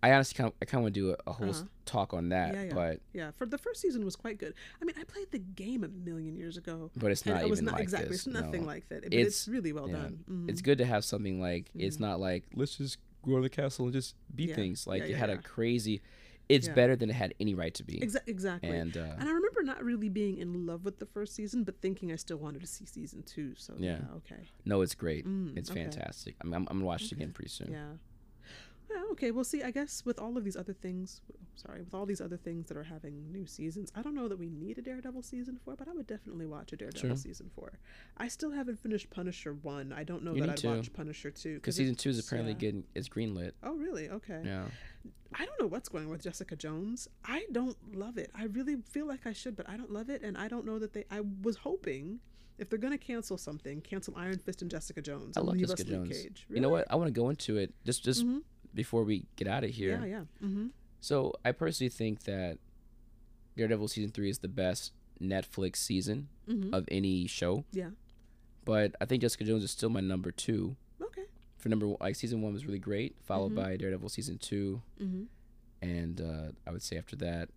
I 0.03 0.14
honestly 0.14 0.36
kind 0.36 0.48
of, 0.48 0.53
I 0.61 0.65
kind 0.65 0.80
of 0.80 0.84
want 0.86 0.95
to 0.95 0.99
do 0.99 1.11
a, 1.11 1.30
a 1.30 1.34
whole 1.34 1.49
Uh-huh. 1.49 1.64
talk 1.86 2.14
on 2.14 2.30
that, 2.30 2.53
Yeah, 2.56 2.64
yeah. 2.64 2.73
but 2.73 3.02
Yeah. 3.14 3.32
For 3.32 3.45
the 3.45 3.57
first 3.57 3.82
season 3.82 4.03
was 4.03 4.15
quite 4.15 4.38
good. 4.40 4.53
I 4.82 4.86
mean, 4.86 4.95
I 4.99 5.03
played 5.03 5.30
the 5.32 5.38
game 5.40 5.84
a 5.84 5.88
million 5.90 6.36
years 6.36 6.57
ago. 6.57 6.90
but 6.95 7.11
it's 7.11 7.26
not 7.26 7.41
it 7.44 7.49
was 7.49 7.61
not 7.61 7.73
like 7.73 7.84
exactly. 7.84 8.10
this. 8.10 8.26
It's 8.26 8.28
nothing 8.28 8.61
no. 8.61 8.68
like 8.68 8.90
that. 8.90 9.03
But 9.03 9.14
it's, 9.14 9.45
It's- 9.45 9.48
really 9.48 9.73
well 9.73 9.88
yeah. 9.88 9.95
done. 9.98 10.23
Mhm. 10.30 10.49
It's 10.49 10.61
good 10.61 10.78
to 10.80 10.86
have 10.86 11.03
something 11.06 11.40
like 11.40 11.69
it's 11.76 11.98
Mhm. 11.98 12.02
not 12.02 12.19
like 12.19 12.45
let's 12.56 12.78
just 12.78 12.98
go 13.23 13.36
to 13.36 13.41
the 13.44 13.49
castle 13.49 13.86
and 13.86 13.94
just 13.94 14.15
beat 14.36 14.56
things. 14.56 14.88
Like 14.88 15.03
it 15.03 15.15
had 15.15 15.30
a 15.30 15.38
crazy. 15.38 16.02
It's 16.56 16.68
Yeah. 16.68 16.73
better 16.80 16.95
than 16.95 17.10
it 17.10 17.14
had 17.23 17.34
any 17.40 17.53
right 17.56 17.73
to 17.80 17.84
be. 17.84 17.95
Exa- 17.99 18.28
exactly. 18.28 18.69
And 18.82 18.95
uh, 18.95 19.15
And 19.19 19.28
I 19.30 19.32
remember 19.40 19.61
not 19.64 19.84
really 19.84 20.10
being 20.10 20.38
in 20.38 20.65
love 20.65 20.86
with 20.86 20.98
the 20.99 21.06
first 21.06 21.34
season, 21.36 21.64
but 21.64 21.76
thinking 21.82 22.11
I 22.11 22.18
still 22.18 22.38
wanted 22.38 22.61
to 22.61 22.68
see 22.68 22.86
season 22.86 23.23
two. 23.23 23.53
So 23.56 23.73
yeah, 23.78 23.99
Yeah. 24.02 24.18
okay, 24.19 24.41
no, 24.65 24.82
it's 24.82 24.95
great. 24.95 25.26
Mm, 25.26 25.57
it's 25.57 25.72
okay. 25.72 25.84
fantastic. 25.84 26.36
I'm, 26.41 26.53
I'm, 26.53 26.68
I'm 26.69 26.78
gonna 26.78 26.86
watch 26.86 27.03
it 27.06 27.11
again 27.14 27.32
pretty 27.32 27.49
soon. 27.49 27.72
yeah, 27.72 27.94
Okay, 29.11 29.31
well, 29.31 29.43
see, 29.43 29.61
I 29.61 29.72
guess 29.72 30.03
with 30.05 30.19
all 30.19 30.38
of 30.38 30.43
these 30.43 30.55
other 30.55 30.73
things, 30.73 31.22
sorry, 31.55 31.81
with 31.81 31.93
all 31.93 32.05
these 32.05 32.22
other 32.22 32.38
things 32.38 32.68
that 32.68 32.77
are 32.77 32.84
having 32.84 33.31
new 33.31 33.45
seasons, 33.45 33.91
I 33.95 34.01
don't 34.01 34.15
know 34.15 34.27
that 34.27 34.39
we 34.39 34.49
need 34.49 34.77
a 34.77 34.81
Daredevil 34.81 35.22
season 35.23 35.59
four, 35.63 35.76
but 35.76 35.88
I 35.88 35.91
would 35.93 36.07
definitely 36.07 36.45
watch 36.45 36.72
a 36.73 36.77
Daredevil 36.77 37.09
Sure. 37.09 37.15
season 37.18 37.49
four. 37.55 37.73
I 38.18 38.27
still 38.30 38.51
haven't 38.51 38.80
finished 38.80 39.09
Punisher 39.09 39.53
one. 39.53 39.91
I 39.93 40.03
don't 40.03 40.23
know 40.23 40.34
You 40.34 40.41
that 40.41 40.49
I'd 40.51 40.57
to. 40.57 40.68
watch 40.68 40.93
Punisher 40.93 41.30
two 41.31 41.55
Because 41.55 41.76
season 41.76 41.95
two 41.95 42.09
is 42.09 42.19
apparently 42.19 42.53
yeah. 42.53 42.59
getting 42.59 42.84
it's 42.95 43.09
greenlit. 43.09 43.51
Oh, 43.63 43.73
really? 43.76 44.09
Okay. 44.09 44.41
Yeah. 44.45 44.65
I 45.34 45.45
don't 45.45 45.59
know 45.59 45.68
what's 45.68 45.89
going 45.89 46.05
on 46.05 46.11
with 46.11 46.23
Jessica 46.23 46.55
Jones. 46.55 47.07
I 47.26 47.45
don't 47.51 47.77
love 47.95 48.18
it. 48.18 48.31
I 48.35 48.45
really 48.45 48.77
feel 48.77 49.05
like 49.07 49.26
I 49.26 49.34
should, 49.34 49.55
but 49.55 49.68
I 49.69 49.77
don't 49.77 49.91
love 49.91 50.09
it, 50.09 50.22
and 50.23 50.38
I 50.38 50.47
don't 50.47 50.65
know 50.65 50.80
that 50.80 50.93
they. 50.93 51.05
I 51.11 51.22
was 51.43 51.57
hoping 51.57 52.19
if 52.57 52.69
they're 52.69 52.77
gonna 52.80 52.97
cancel 52.97 53.38
something, 53.38 53.81
cancel 53.81 54.13
Iron 54.18 54.38
Fist 54.38 54.61
and 54.61 54.69
Jessica 54.69 55.01
Jones. 55.01 55.38
I 55.38 55.41
love 55.41 55.57
Jessica 55.57 55.84
Jones. 55.85 56.09
Cage. 56.09 56.45
You 56.49 56.59
know 56.59 56.69
what? 56.69 56.85
I 56.89 56.95
want 56.95 57.07
to 57.07 57.11
go 57.13 57.30
into 57.30 57.57
it 57.57 57.73
just 57.85 58.03
just 58.03 58.26
Mhm. 58.26 58.41
Before 58.73 59.03
we 59.03 59.26
get 59.35 59.48
out 59.48 59.64
of 59.64 59.69
here. 59.72 59.99
Yeah, 60.02 60.06
yeah. 60.06 60.48
Mm-hmm. 60.48 60.68
So 60.99 61.34
I 61.43 61.52
personally 61.52 61.89
think 61.89 62.23
that 62.23 62.57
Daredevil 63.57 63.88
season 63.89 64.11
three 64.11 64.30
is 64.30 64.39
the 64.39 64.48
best 64.48 64.93
Netflix 65.22 65.77
season 65.77 66.27
Mm-hmm. 66.49 66.73
of 66.73 66.85
any 66.91 67.27
show. 67.27 67.64
Yeah. 67.72 67.91
But 68.65 68.95
I 68.99 69.06
think 69.06 69.22
Jessica 69.22 69.43
Jones 69.45 69.64
is 69.64 69.72
still 69.72 69.89
my 69.89 69.99
number 70.02 70.31
two. 70.31 70.76
Okay. 71.02 71.23
For 71.57 71.69
number 71.69 71.88
one, 71.88 71.98
like 72.02 72.15
season 72.15 72.41
one 72.41 72.52
was 72.53 72.65
really 72.65 72.80
great, 72.80 73.15
followed 73.23 73.52
Mhm. 73.53 73.56
by 73.56 73.77
Daredevil 73.77 74.10
season 74.10 74.38
two, 74.38 74.81
Mm-hmm. 75.02 75.23
and 75.81 76.19
uh, 76.22 76.52
I 76.68 76.72
would 76.72 76.81
say 76.81 76.98
after 76.98 77.15
that, 77.18 77.49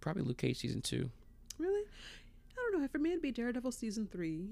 probably 0.00 0.22
Luke 0.22 0.38
Cage 0.38 0.58
season 0.58 0.80
two. 0.82 1.10
Really? 1.58 1.84
I 2.52 2.70
don't 2.72 2.80
know. 2.82 2.88
For 2.88 2.98
me, 2.98 3.10
it'd 3.10 3.22
be 3.22 3.32
Daredevil 3.32 3.72
season 3.72 4.08
three, 4.10 4.50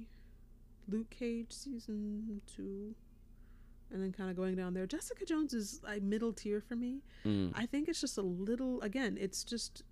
Luke 0.88 1.10
Cage 1.10 1.50
season 1.50 2.40
two, 2.46 2.94
and 3.92 4.02
then 4.02 4.12
kind 4.12 4.30
of 4.30 4.36
going 4.36 4.54
down 4.56 4.74
there. 4.74 4.86
Jessica 4.86 5.24
Jones 5.24 5.54
is 5.54 5.80
like 5.82 6.02
middle 6.02 6.32
tier 6.32 6.60
for 6.60 6.76
me. 6.76 7.02
Mm. 7.24 7.52
I 7.54 7.66
think 7.66 7.88
it's 7.88 8.00
just 8.00 8.18
a 8.18 8.22
little. 8.22 8.80
Again, 8.82 9.16
it's 9.20 9.44
just. 9.44 9.82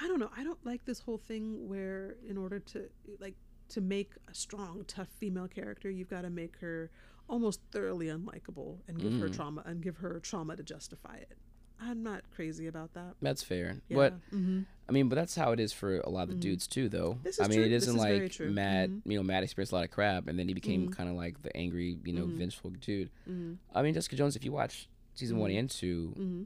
I 0.00 0.06
don't 0.06 0.20
know. 0.20 0.30
I 0.36 0.44
don't 0.44 0.64
like 0.64 0.84
this 0.84 1.00
whole 1.00 1.18
thing 1.18 1.68
where, 1.68 2.16
in 2.28 2.38
order 2.38 2.60
to 2.60 2.88
like 3.18 3.34
to 3.70 3.80
make 3.80 4.12
a 4.30 4.34
strong, 4.34 4.84
tough 4.86 5.08
female 5.18 5.48
character, 5.48 5.90
you've 5.90 6.08
got 6.08 6.22
to 6.22 6.30
make 6.30 6.56
her 6.60 6.90
almost 7.28 7.60
thoroughly 7.72 8.06
unlikable 8.06 8.78
and 8.86 8.98
give 8.98 9.12
her 9.20 9.28
Mm. 9.28 9.34
trauma 9.34 9.62
and 9.66 9.82
give 9.82 9.96
her 9.98 10.20
trauma 10.20 10.56
to 10.56 10.62
justify 10.62 11.16
it. 11.16 11.36
I'm 11.80 12.02
not 12.02 12.22
crazy 12.34 12.66
about 12.66 12.94
that. 12.94 13.14
That's 13.22 13.42
fair. 13.42 13.76
Yeah. 13.88 13.96
But 13.96 14.12
hmm 14.30 14.62
I 14.88 14.92
mean, 14.92 15.10
but 15.10 15.16
that's 15.16 15.34
how 15.36 15.52
it 15.52 15.60
is 15.60 15.70
for 15.72 16.00
a 16.00 16.08
lot 16.08 16.22
of 16.22 16.28
the 16.30 16.34
Mhm. 16.36 16.40
dudes 16.40 16.66
too, 16.66 16.88
though. 16.88 17.18
This 17.22 17.34
is 17.38 17.44
I 17.44 17.48
mean, 17.48 17.58
true. 17.58 17.66
it 17.66 17.72
isn't 17.72 17.94
is 17.96 18.00
like. 18.00 18.40
Matt. 18.40 18.88
Mhm. 18.88 19.02
You 19.04 19.18
know, 19.18 19.22
Matt 19.22 19.42
experienced 19.42 19.72
a 19.72 19.76
lot 19.76 19.84
of 19.84 19.90
crap, 19.90 20.28
and 20.28 20.38
then 20.38 20.48
he 20.48 20.54
became 20.54 20.88
Mhm. 20.88 20.92
kind 20.92 21.10
of 21.10 21.14
like 21.14 21.42
the 21.42 21.54
angry, 21.54 21.98
you 22.04 22.12
know, 22.14 22.24
Mhm. 22.26 22.36
vengeful 22.38 22.70
dude. 22.70 23.10
hmm 23.26 23.54
I 23.74 23.82
mean, 23.82 23.92
Jessica 23.94 24.16
Jones. 24.16 24.34
If 24.34 24.44
you 24.46 24.52
watch 24.52 24.88
season 25.14 25.36
one 25.38 25.50
and 25.50 25.68
two, 25.70 26.08
hmm 26.16 26.42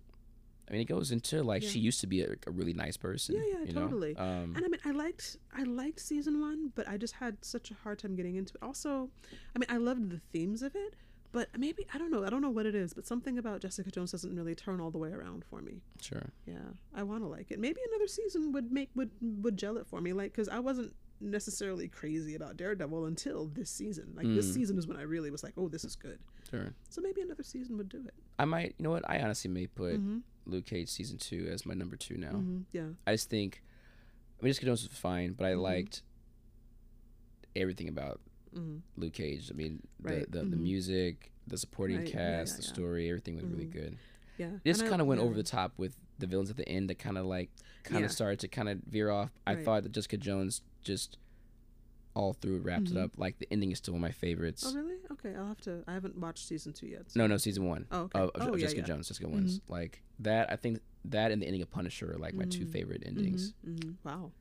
I 0.69 0.73
mean, 0.73 0.81
it 0.81 0.87
goes 0.87 1.13
into 1.13 1.43
like 1.43 1.63
Yeah. 1.63 1.69
she 1.71 1.79
used 1.81 2.01
to 2.01 2.07
be 2.07 2.23
a, 2.23 2.35
a 2.47 2.51
really 2.51 2.73
nice 2.73 2.97
person. 2.97 3.35
Yeah, 3.37 3.43
yeah, 3.59 3.65
you 3.65 3.73
know? 3.75 3.83
totally. 3.83 4.17
Um, 4.17 4.55
And 4.57 4.65
I 4.65 4.69
mean, 4.69 4.81
I 4.85 4.91
liked 4.91 5.37
I 5.53 5.63
liked 5.65 6.01
season 6.01 6.41
one, 6.41 6.73
but 6.75 6.89
I 6.89 6.97
just 6.97 7.15
had 7.15 7.45
such 7.45 7.71
a 7.71 7.75
hard 7.75 7.99
time 8.01 8.17
getting 8.17 8.37
into 8.37 8.55
it. 8.55 8.63
Also, 8.63 9.11
I 9.55 9.59
mean, 9.59 9.67
I 9.69 9.77
loved 9.77 10.11
the 10.11 10.19
themes 10.33 10.63
of 10.63 10.75
it, 10.75 10.95
but 11.33 11.49
maybe 11.59 11.87
I 11.93 11.99
don't 11.99 12.11
know. 12.11 12.25
I 12.25 12.31
don't 12.31 12.43
know 12.43 12.51
what 12.51 12.67
it 12.67 12.75
is, 12.75 12.93
but 12.95 13.07
something 13.07 13.39
about 13.39 13.61
Jessica 13.61 13.91
Jones 13.91 14.13
doesn't 14.13 14.35
really 14.37 14.55
turn 14.55 14.81
all 14.81 14.91
the 14.91 14.99
way 14.99 15.11
around 15.11 15.45
for 15.49 15.61
me. 15.63 15.81
sure. 16.01 16.31
Yeah, 16.47 16.59
I 16.95 17.03
want 17.03 17.23
to 17.23 17.29
like 17.29 17.51
it. 17.51 17.59
Maybe 17.59 17.81
another 17.91 18.07
season 18.07 18.53
would 18.53 18.71
make 18.71 18.91
would 18.95 19.11
would 19.21 19.57
gel 19.57 19.77
it 19.79 19.87
for 19.87 20.01
me, 20.01 20.13
like 20.13 20.33
because 20.33 20.49
I 20.49 20.59
wasn't 20.61 20.95
necessarily 21.21 21.87
crazy 21.89 22.35
about 22.35 22.57
Daredevil 22.57 23.07
until 23.07 23.47
this 23.47 23.71
season. 23.71 24.13
Like 24.17 24.27
this 24.35 24.51
Mm. 24.51 24.55
season 24.55 24.79
is 24.79 24.87
when 24.89 24.97
I 24.97 25.03
really 25.03 25.31
was 25.31 25.43
like, 25.45 25.55
oh, 25.57 25.69
this 25.69 25.85
is 25.85 25.95
good. 25.95 26.19
Sure. 26.51 26.75
So 26.91 27.01
maybe 27.01 27.21
another 27.21 27.45
season 27.45 27.77
would 27.79 27.89
do 27.89 28.03
it. 28.07 28.15
I 28.41 28.45
might. 28.45 28.75
You 28.79 28.83
know 28.85 28.91
what? 28.91 29.09
I 29.09 29.21
honestly 29.21 29.49
may 29.51 29.67
put 29.69 29.97
hmm 29.97 30.19
Luke 30.45 30.67
Cage 30.67 30.89
season 30.89 31.19
two 31.19 31.49
as 31.53 31.65
my 31.65 31.75
number 31.75 31.95
two 31.97 32.17
now. 32.17 32.33
hmm 32.33 32.63
Yeah. 32.73 32.89
I 33.07 33.13
just 33.13 33.31
think. 33.31 33.63
I 34.41 34.45
mean, 34.45 34.51
Jessica 34.51 34.67
Jones 34.67 34.83
was 34.89 34.99
fine, 34.99 35.35
but 35.35 35.47
I 35.47 35.53
Mhm. 35.53 35.63
liked 35.63 36.03
everything 37.55 37.89
about 37.89 38.21
hmm 38.55 38.79
Luke 38.97 39.13
Cage. 39.15 39.51
I 39.51 39.55
mean, 39.55 39.83
Right, 40.01 40.31
the, 40.31 40.41
the, 40.41 40.45
the 40.51 40.57
mhm. 40.57 40.61
music, 40.63 41.33
the 41.47 41.57
supporting 41.59 41.99
Right, 41.99 42.07
cast, 42.07 42.53
yeah, 42.53 42.57
the 42.61 42.63
yeah. 42.67 42.73
story, 42.73 43.09
everything 43.09 43.37
was 43.37 43.45
really 43.45 43.67
Mhm. 43.67 43.73
good. 43.73 43.99
Yeah. 44.39 44.51
It 44.65 44.73
just 44.73 44.87
kind 44.87 45.01
of 45.01 45.07
went 45.07 45.21
over 45.21 45.35
the 45.35 45.43
top 45.43 45.73
with 45.77 45.97
the 46.19 46.27
villains 46.27 46.51
at 46.51 46.57
the 46.57 46.69
end 46.69 46.89
that 46.91 46.99
kind 46.99 47.19
of 47.19 47.27
like 47.27 47.51
kind 47.85 48.05
of 48.05 48.11
started 48.13 48.39
to 48.41 48.49
kind 48.49 48.69
of 48.69 48.79
veer 48.87 49.11
off. 49.11 49.31
I 49.47 49.55
Right. 49.55 49.65
thought 49.65 49.83
that 49.83 49.93
Jessica 49.93 50.17
Jones 50.17 50.63
just 50.83 51.19
all 52.15 52.33
through 52.35 52.59
wrapped 52.61 52.91
it 52.91 52.97
up. 52.97 53.13
Like 53.19 53.39
the 53.39 53.49
ending 53.51 53.73
is 53.73 53.79
still 53.79 53.95
one 53.95 54.01
of 54.01 54.03
my 54.03 54.13
favorites. 54.13 54.65
Oh 54.67 54.75
really? 54.75 54.97
Okay, 55.13 55.35
I'll 55.35 55.49
have 55.49 55.61
to. 55.63 55.83
I 55.87 55.95
haven't 55.95 56.17
watched 56.19 56.47
season 56.47 56.73
two 56.73 56.87
yet. 56.87 57.11
so- 57.11 57.19
No, 57.21 57.27
no, 57.27 57.37
season 57.39 57.67
one 57.67 57.87
Oh, 57.91 58.03
okay. 58.03 58.19
of, 58.19 58.31
of, 58.31 58.49
oh, 58.49 58.57
Jessica. 58.57 58.83
Jones. 58.83 59.09
Jessica 59.09 59.29
wins. 59.29 59.61
Like 59.69 60.03
that, 60.21 60.51
I 60.53 60.57
think 60.57 60.81
that 61.07 61.31
and 61.33 61.41
the 61.43 61.47
ending 61.47 61.63
of 61.63 61.71
Punisher 61.71 62.13
are 62.15 62.19
like 62.19 62.35
my 62.35 62.45
two 62.45 62.67
favorite 62.67 63.03
endings. 63.05 63.55
Wow. 64.05 64.33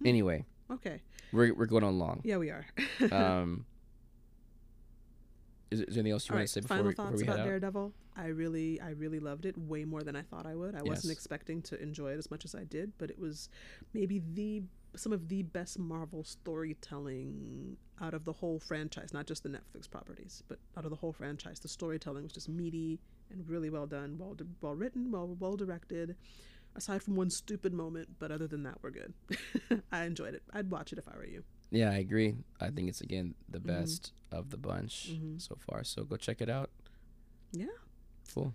Hmm. 0.00 0.06
Anyway, 0.06 0.44
Okay. 0.70 1.00
we're 1.32 1.52
we're 1.54 1.66
going 1.66 1.84
on 1.84 1.98
long. 1.98 2.20
Yeah, 2.24 2.36
we 2.38 2.50
are. 2.50 2.66
Um, 3.12 3.64
is, 5.70 5.80
is 5.80 5.86
there 5.94 6.00
anything 6.00 6.12
else 6.12 6.28
you 6.28 6.32
All 6.32 6.36
want 6.36 6.40
right. 6.42 6.46
to 6.48 6.52
say 6.52 6.60
before, 6.62 6.76
Final 6.78 6.86
we- 6.88 6.92
before 6.94 7.04
thoughts 7.10 7.20
head 7.22 7.28
about 7.28 7.40
out? 7.40 7.46
Daredevil. 7.46 7.92
I 8.16 8.26
really, 8.26 8.80
I 8.80 8.90
really 8.90 9.20
loved 9.20 9.46
it 9.46 9.56
way 9.56 9.84
more 9.84 10.02
than 10.02 10.16
I 10.16 10.22
thought 10.22 10.44
I 10.44 10.54
would. 10.56 10.74
I 10.74 10.82
wasn't 10.82 11.12
expecting 11.12 11.62
to 11.62 11.80
enjoy 11.80 12.10
it 12.12 12.18
as 12.18 12.28
much 12.30 12.44
as 12.44 12.54
I 12.56 12.64
did, 12.64 12.92
but 12.98 13.08
it 13.08 13.18
was 13.18 13.48
maybe 13.94 14.20
the 14.34 14.62
some 14.96 15.12
of 15.12 15.28
the 15.28 15.42
best 15.44 15.78
Marvel 15.78 16.24
storytelling 16.24 17.76
out 18.00 18.12
of 18.12 18.24
the 18.24 18.32
whole 18.32 18.58
franchise, 18.58 19.12
not 19.14 19.26
just 19.26 19.44
the 19.44 19.48
Netflix 19.48 19.88
properties, 19.88 20.42
but 20.48 20.58
out 20.76 20.84
of 20.84 20.90
the 20.90 20.96
whole 20.96 21.12
franchise. 21.12 21.60
The 21.60 21.68
storytelling 21.68 22.24
was 22.24 22.32
just 22.32 22.48
meaty 22.48 22.98
and 23.30 23.48
really 23.48 23.70
well 23.70 23.86
done, 23.86 24.16
well 24.18 24.36
well 24.60 24.74
written, 24.74 25.12
well 25.12 25.36
well 25.38 25.56
directed. 25.56 26.16
Aside 26.76 27.02
from 27.02 27.16
one 27.16 27.30
stupid 27.30 27.72
moment, 27.74 28.08
but 28.18 28.30
other 28.30 28.46
than 28.46 28.62
that, 28.62 28.78
we're 28.82 28.90
good. 28.90 29.12
I 29.92 30.04
enjoyed 30.04 30.34
it. 30.34 30.42
I'd 30.52 30.70
watch 30.70 30.92
it 30.92 30.98
if 30.98 31.08
I 31.08 31.16
were 31.16 31.26
you. 31.26 31.42
Yeah, 31.70 31.90
I 31.90 31.96
agree. 31.96 32.34
I 32.60 32.70
think 32.70 32.88
it's 32.88 33.00
again 33.00 33.34
the 33.48 33.58
Mhm. 33.60 33.66
best 33.66 34.12
of 34.32 34.50
the 34.50 34.56
bunch 34.56 35.10
Mhm. 35.12 35.40
so 35.40 35.56
far. 35.56 35.84
So 35.84 36.04
go 36.04 36.16
check 36.16 36.40
it 36.40 36.48
out. 36.48 36.70
Yeah. 37.52 37.66
Cool. 38.32 38.54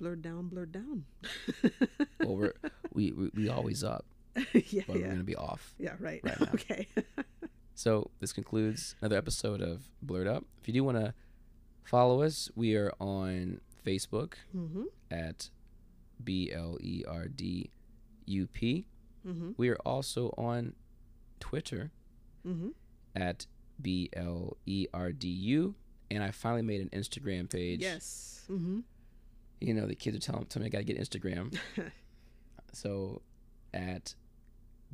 Blerd 0.00 0.22
down, 0.22 0.50
blerd 0.50 0.72
down. 0.72 1.04
Well, 2.20 2.36
we're 2.36 2.54
we 2.92 3.12
we, 3.12 3.30
we 3.34 3.48
always 3.48 3.84
up, 3.84 4.04
yeah, 4.52 4.82
but 4.86 4.96
we're 4.96 5.06
gonna 5.08 5.22
be 5.22 5.36
off. 5.36 5.74
Yeah, 5.78 5.94
right. 6.00 6.20
right 6.24 6.40
now. 6.40 6.48
okay. 6.54 6.88
So 7.74 8.10
this 8.20 8.32
concludes 8.32 8.96
another 9.00 9.16
episode 9.18 9.60
of 9.60 9.90
Blerd 10.04 10.26
Up. 10.26 10.44
If 10.60 10.66
you 10.68 10.74
do 10.74 10.82
want 10.82 10.96
to 10.96 11.14
follow 11.84 12.22
us, 12.22 12.50
we 12.56 12.74
are 12.74 12.90
on 12.98 13.60
Facebook 13.84 14.34
mm-hmm. 14.54 14.84
at 15.10 15.50
B 16.22 16.50
L 16.52 16.78
E 16.80 17.02
R 17.06 17.26
D 17.28 17.70
U 18.26 18.46
P. 18.46 18.86
Mm-hmm. 19.26 19.52
We 19.56 19.68
are 19.70 19.78
also 19.84 20.32
on 20.38 20.74
Twitter 21.40 21.90
Mm-hmm. 22.46 22.68
at 23.16 23.46
B 23.82 24.08
L 24.14 24.56
E 24.66 24.86
R 24.94 25.10
D 25.12 25.28
U. 25.28 25.74
And 26.10 26.22
I 26.22 26.30
finally 26.30 26.62
made 26.62 26.80
an 26.80 26.90
Instagram 26.98 27.50
page. 27.50 27.80
Yes. 27.80 28.44
Mm-hmm. 28.50 28.80
You 29.60 29.74
know, 29.74 29.86
the 29.86 29.96
kids 29.96 30.16
are 30.16 30.20
telling, 30.20 30.44
telling 30.46 30.64
me 30.64 30.68
I 30.68 30.70
got 30.70 30.78
to 30.78 30.84
get 30.84 30.98
Instagram. 31.00 31.56
So 32.72 33.22
at 33.72 34.14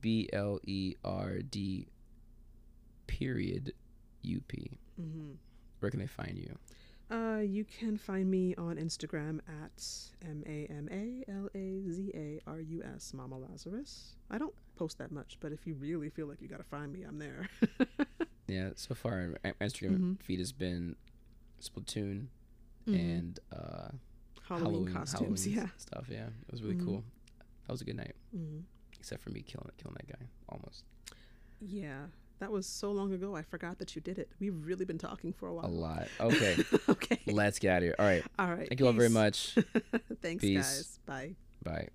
B 0.01 0.29
L 0.33 0.61
E 0.65 0.95
R 1.05 1.39
D 1.41 1.89
period 3.07 3.73
U 4.23 4.41
P. 4.47 4.79
mm-hmm. 5.01 5.33
Where 5.81 5.91
can 5.91 5.99
they 6.01 6.07
find 6.07 6.39
you? 6.39 6.57
Uh, 7.13 7.41
you 7.41 7.65
can 7.65 7.99
find 7.99 8.31
me 8.31 8.55
on 8.57 8.77
Instagram 8.77 9.41
at 9.63 9.85
M 10.27 10.43
A 10.47 10.67
M 10.71 10.89
A 10.91 11.31
L 11.31 11.49
A 11.55 11.83
Z 11.91 12.11
A 12.15 12.41
R 12.47 12.61
U 12.61 12.83
S, 12.97 13.13
Mama 13.13 13.37
Lazarus. 13.39 14.15
I 14.31 14.39
don't 14.39 14.55
post 14.77 14.97
that 14.99 15.13
much, 15.13 15.37
but 15.41 15.53
if 15.53 15.67
you 15.67 15.75
really 15.75 16.09
feel 16.09 16.27
like 16.27 16.41
you 16.41 16.49
gotta 16.49 16.63
find 16.65 16.91
me, 16.93 17.03
I'm 17.03 17.19
there. 17.19 17.49
Yeah, 18.49 18.71
so 18.75 18.95
far 18.95 19.35
my 19.45 19.53
Instagram 19.63 19.99
Mhm. 19.99 20.21
feed 20.23 20.39
has 20.41 20.53
been 20.53 20.97
Splatoon 21.61 22.27
Mhm. 22.87 22.95
and 22.95 23.39
uh, 23.53 23.89
Halloween, 24.43 24.93
costumes, 24.93 25.45
Halloween 25.45 25.65
yeah. 25.65 25.69
stuff. 25.79 26.07
Yeah, 26.11 26.27
it 26.27 26.51
was 26.53 26.63
really 26.63 26.75
Mhm. 26.75 26.85
cool. 26.85 27.05
That 27.67 27.73
was 27.73 27.81
a 27.83 27.85
good 27.85 27.97
night, 27.97 28.17
hmm 28.33 28.61
except 28.99 29.23
for 29.23 29.31
me 29.31 29.43
killing 29.43 29.71
killing 29.79 29.97
that 29.97 30.07
guy 30.09 30.27
almost 30.49 30.85
Yeah, 31.61 32.07
that 32.43 32.51
was 32.51 32.67
so 32.67 32.91
long 32.91 33.13
ago. 33.13 33.37
I 33.37 33.43
forgot 33.43 33.79
that 33.79 33.95
you 33.95 34.03
did 34.03 34.19
it. 34.19 34.29
We've 34.41 34.67
really 34.67 34.85
been 34.85 34.99
talking 34.99 35.33
for 35.33 35.47
a 35.47 35.55
while. 35.55 35.67
a 35.67 35.69
lot. 35.69 36.09
Okay, 36.21 36.57
okay. 36.89 37.19
let's 37.27 37.59
get 37.59 37.71
out 37.71 37.77
of 37.79 37.83
here. 37.85 37.95
All 37.99 38.05
right, 38.07 38.25
All 38.39 38.49
right. 38.51 38.69
thank 38.69 38.81
you 38.81 38.87
all 38.87 38.93
very 38.93 39.09
much. 39.09 39.57
Thanks, 40.23 40.43
Peace. 40.43 40.59
guys. 40.59 40.99
Bye. 41.07 41.35
Bye. 41.63 41.89